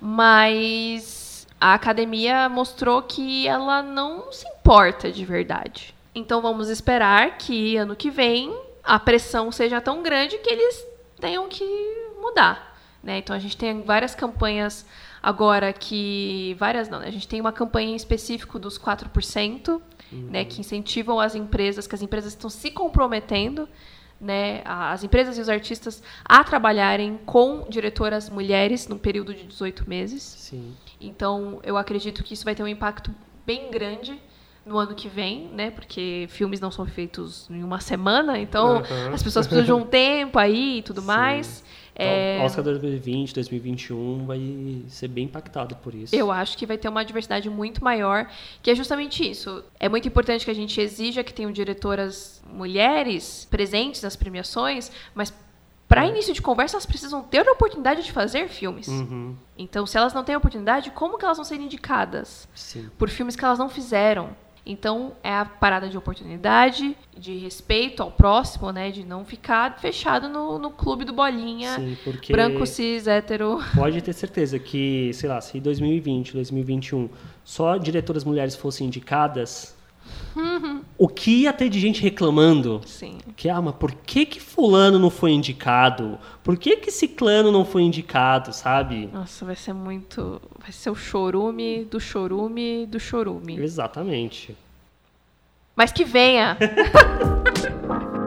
mas 0.02 1.48
a 1.60 1.76
academia 1.76 2.50
mostrou 2.50 3.04
que 3.04 3.48
ela 3.48 3.84
não 3.84 4.32
se 4.32 4.48
importa 4.48 5.12
de 5.12 5.24
verdade. 5.24 5.94
Então 6.14 6.42
vamos 6.42 6.70
esperar 6.70 7.38
que 7.38 7.78
ano 7.78 7.96
que 7.96 8.10
vem 8.10 8.52
a 8.84 9.00
pressão 9.00 9.52
seja 9.52 9.80
tão 9.80 10.02
grande 10.02 10.40
que 10.40 10.50
eles 10.50 10.84
tenham 11.20 11.48
que 11.48 11.64
mudar. 12.20 12.76
Né? 13.04 13.20
Então 13.20 13.36
a 13.36 13.40
gente 13.40 13.56
tem 13.56 13.84
várias 13.84 14.16
campanhas 14.16 14.86
agora 15.22 15.72
que. 15.72 16.56
Várias 16.60 16.90
não, 16.90 17.00
né? 17.00 17.08
A 17.08 17.12
gente 17.12 17.28
tem 17.28 17.40
uma 17.40 17.52
campanha 17.52 17.92
em 17.92 17.96
específico 17.96 18.58
dos 18.58 18.78
4%, 18.80 19.70
uhum. 19.70 19.82
né, 20.12 20.46
que 20.46 20.60
incentivam 20.60 21.20
as 21.20 21.36
empresas, 21.36 21.88
que 21.88 21.96
as 21.96 22.02
empresas 22.02 22.34
estão 22.34 22.50
se 22.50 22.72
comprometendo 22.72 23.70
né, 24.22 24.62
as 24.64 25.04
empresas 25.04 25.38
e 25.38 25.42
os 25.42 25.50
artistas 25.50 26.04
a 26.24 26.44
trabalharem 26.44 27.20
com 27.26 27.66
diretoras 27.68 28.30
mulheres 28.30 28.88
num 28.88 28.98
período 28.98 29.34
de 29.34 29.44
18 29.44 29.90
meses. 29.90 30.22
Sim. 30.22 30.76
Então, 31.00 31.60
eu 31.64 31.76
acredito 31.76 32.24
que 32.24 32.36
isso 32.36 32.46
vai 32.46 32.54
ter 32.54 32.62
um 32.62 32.68
impacto 32.68 33.14
bem 33.46 33.72
grande 33.72 34.22
no 34.66 34.78
ano 34.78 34.94
que 34.94 35.08
vem, 35.08 35.50
né? 35.54 35.72
Porque 35.72 36.28
filmes 36.30 36.60
não 36.60 36.72
são 36.72 36.86
feitos 36.86 37.50
em 37.50 37.64
uma 37.64 37.80
semana, 37.80 38.38
então 38.38 38.78
uhum. 38.78 39.14
as 39.14 39.24
pessoas 39.24 39.48
precisam 39.48 39.78
de 39.78 39.84
um 39.84 39.88
tempo 39.88 40.38
aí 40.38 40.80
e 40.80 40.82
tudo 40.82 41.02
Sim. 41.02 41.08
mais. 41.08 41.64
Então, 41.94 42.08
é... 42.08 42.42
Oscar 42.44 42.64
2020, 42.64 43.34
2021 43.34 44.26
vai 44.26 44.84
ser 44.88 45.08
bem 45.08 45.26
impactado 45.26 45.76
por 45.78 45.94
isso. 45.94 46.16
Eu 46.16 46.32
acho 46.32 46.58
que 46.58 46.66
vai 46.66 46.78
ter 46.78 46.88
uma 46.90 47.04
diversidade 47.04 47.50
muito 47.50 47.84
maior, 47.84 48.30
que 48.62 48.72
é 48.72 48.76
justamente 48.76 49.30
isso. 49.30 49.64
É 49.80 49.90
muito 49.90 50.08
importante 50.08 50.46
que 50.46 50.52
a 50.52 50.56
gente 50.56 50.80
exija 50.80 51.24
que 51.24 51.34
tenham 51.34 51.52
diretoras 51.52 52.42
mulheres 52.52 53.48
presentes 53.50 54.02
nas 54.02 54.16
premiações, 54.16 54.92
mas 55.14 55.34
para 55.88 56.06
início 56.06 56.34
de 56.34 56.42
conversa, 56.42 56.78
elas 56.78 56.86
precisam 56.86 57.22
ter 57.22 57.46
a 57.46 57.52
oportunidade 57.52 58.02
de 58.02 58.14
fazer 58.14 58.48
filmes. 58.48 58.88
Uhum. 58.88 59.36
Então, 59.58 59.86
se 59.86 59.98
elas 59.98 60.14
não 60.14 60.24
têm 60.24 60.34
a 60.34 60.38
oportunidade, 60.38 60.90
como 60.92 61.18
que 61.18 61.26
elas 61.26 61.36
vão 61.38 61.44
ser 61.44 61.60
indicadas? 61.60 62.48
Sim. 62.56 62.90
Por 62.98 63.10
filmes 63.10 63.36
que 63.36 63.44
elas 63.44 63.60
não 63.60 63.68
fizeram. 63.68 64.30
Então, 64.66 65.14
é 65.24 65.34
a 65.34 65.44
parada 65.44 65.90
de 65.90 65.98
oportunidade, 65.98 66.96
de 67.18 67.38
respeito 67.38 68.04
ao 68.04 68.12
próximo, 68.12 68.72
né? 68.72 68.92
De 68.92 69.04
não 69.04 69.26
ficar 69.26 69.80
fechado 69.80 70.30
no, 70.30 70.60
no 70.60 70.70
clube 70.70 71.04
do 71.04 71.12
bolinha, 71.12 71.76
Sim, 71.76 71.98
porque 72.04 72.32
branco, 72.32 72.66
cis, 72.66 73.08
hétero. 73.08 73.60
Pode 73.76 74.02
ter 74.02 74.14
certeza 74.14 74.60
que, 74.60 75.12
sei 75.14 75.28
lá, 75.28 75.42
se 75.42 75.60
2020, 75.60 76.34
2021 76.34 77.10
só 77.44 77.78
diretoras 77.78 78.24
mulheres 78.24 78.56
fossem 78.56 78.86
indicadas, 78.86 79.76
Uhum. 80.36 80.82
O 80.98 81.08
que 81.08 81.42
ia 81.42 81.54
ter 81.54 81.70
de 81.70 81.80
gente 81.80 82.02
reclamando? 82.02 82.82
Sim. 82.86 83.18
Que, 83.36 83.50
ah, 83.50 83.62
mas 83.62 83.76
por 83.76 83.92
que 83.92 84.26
que 84.26 84.40
fulano 84.40 84.98
não 84.98 85.10
foi 85.10 85.32
indicado? 85.32 86.18
Por 86.44 86.58
que 86.58 86.78
que 86.78 86.92
ciclano 86.92 87.52
não 87.52 87.66
foi 87.66 87.84
indicado, 87.84 88.54
sabe? 88.54 89.10
Nossa, 89.12 89.46
vai 89.46 89.56
ser 89.56 89.74
muito... 89.74 90.42
Vai 90.60 90.72
ser 90.72 90.90
o 90.90 90.96
chorume 90.96 91.86
do 91.86 92.00
chorume 92.00 92.86
do 92.86 93.00
chorume. 93.00 93.58
Exatamente. 93.60 94.56
Mas 95.76 95.92
que 95.92 96.04
venha! 96.04 96.58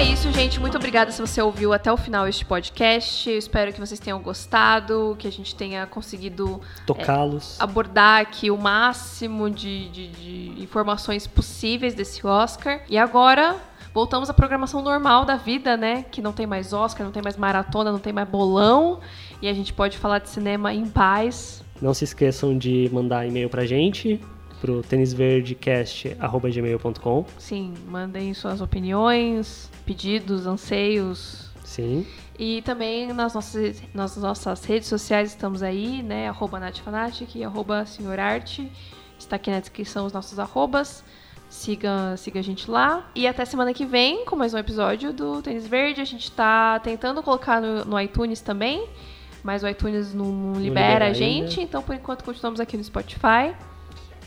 é 0.00 0.04
isso, 0.04 0.32
gente. 0.32 0.58
Muito 0.58 0.76
obrigada 0.78 1.10
se 1.12 1.20
você 1.20 1.42
ouviu 1.42 1.72
até 1.74 1.92
o 1.92 1.96
final 1.96 2.26
este 2.26 2.44
podcast. 2.44 3.28
Eu 3.28 3.36
espero 3.38 3.70
que 3.72 3.78
vocês 3.78 4.00
tenham 4.00 4.18
gostado, 4.20 5.14
que 5.18 5.28
a 5.28 5.32
gente 5.32 5.54
tenha 5.54 5.86
conseguido 5.86 6.60
Tocá-los. 6.86 7.58
é, 7.60 7.62
abordar 7.62 8.20
aqui 8.20 8.50
o 8.50 8.56
máximo 8.56 9.50
de, 9.50 9.88
de- 9.90 10.08
de 10.08 10.62
informações 10.62 11.26
possíveis 11.26 11.94
desse 11.94 12.26
Oscar. 12.26 12.80
E 12.88 12.96
agora. 12.98 13.56
Voltamos 13.92 14.30
à 14.30 14.32
programação 14.32 14.80
normal 14.82 15.24
da 15.24 15.34
vida, 15.34 15.76
né? 15.76 16.04
Que 16.12 16.22
não 16.22 16.32
tem 16.32 16.46
mais 16.46 16.72
Oscar, 16.72 17.04
não 17.04 17.10
tem 17.12 17.20
mais 17.20 17.36
maratona, 17.36 17.90
não 17.90 17.98
tem 17.98 18.12
mais 18.12 18.28
bolão. 18.28 19.00
E 19.42 19.48
a 19.48 19.52
gente 19.52 19.72
pode 19.72 19.98
falar 19.98 20.20
de 20.20 20.28
cinema 20.28 20.72
em 20.72 20.86
paz. 20.88 21.64
Não 21.82 21.92
se 21.92 22.04
esqueçam 22.04 22.56
de 22.56 22.88
mandar 22.92 23.26
e-mail 23.26 23.50
pra 23.50 23.66
gente, 23.66 24.20
pro 24.60 24.82
tenisverdecast.gmail.com. 24.82 27.24
Sim, 27.38 27.74
mandem 27.88 28.34
suas 28.34 28.60
opiniões, 28.60 29.70
pedidos, 29.84 30.46
anseios, 30.46 31.50
Sim. 31.70 32.04
E 32.36 32.62
também 32.62 33.12
nas 33.12 33.32
nossas, 33.32 33.80
nas 33.94 34.16
nossas 34.16 34.64
redes 34.64 34.88
sociais 34.88 35.28
estamos 35.28 35.62
aí, 35.62 36.02
né? 36.02 36.28
Arroba 36.28 36.58
NathFanatic 36.58 37.36
e 37.36 37.44
arroba 37.44 37.86
SenhorArte. 37.86 38.68
Está 39.16 39.36
aqui 39.36 39.52
na 39.52 39.60
descrição 39.60 40.04
os 40.04 40.12
nossos 40.12 40.36
arrobas. 40.40 41.04
Siga, 41.48 42.16
siga 42.16 42.40
a 42.40 42.42
gente 42.42 42.68
lá. 42.68 43.08
E 43.14 43.24
até 43.24 43.44
semana 43.44 43.72
que 43.72 43.84
vem 43.84 44.24
com 44.24 44.34
mais 44.34 44.52
um 44.52 44.58
episódio 44.58 45.12
do 45.12 45.40
Tênis 45.42 45.64
Verde. 45.64 46.00
A 46.00 46.04
gente 46.04 46.28
tá 46.32 46.80
tentando 46.80 47.22
colocar 47.22 47.60
no, 47.60 47.84
no 47.84 48.00
iTunes 48.00 48.40
também, 48.40 48.88
mas 49.44 49.62
o 49.62 49.68
iTunes 49.68 50.12
não, 50.12 50.24
não 50.24 50.54
libera 50.54 50.60
libera 50.60 51.04
a 51.04 51.08
ainda. 51.08 51.18
gente. 51.18 51.60
Então, 51.60 51.82
por 51.82 51.94
enquanto, 51.94 52.24
continuamos 52.24 52.58
aqui 52.58 52.76
no 52.76 52.82
Spotify. 52.82 53.54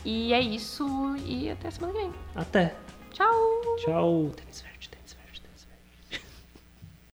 E 0.04 0.32
é 0.32 0.40
isso. 0.40 0.86
E 1.24 1.50
até 1.50 1.70
semana 1.70 1.92
que 1.92 2.00
vem. 2.00 2.12
Até. 2.34 2.74
Tchau! 3.12 3.32
Tchau. 3.78 4.30
Tênis. 4.36 4.64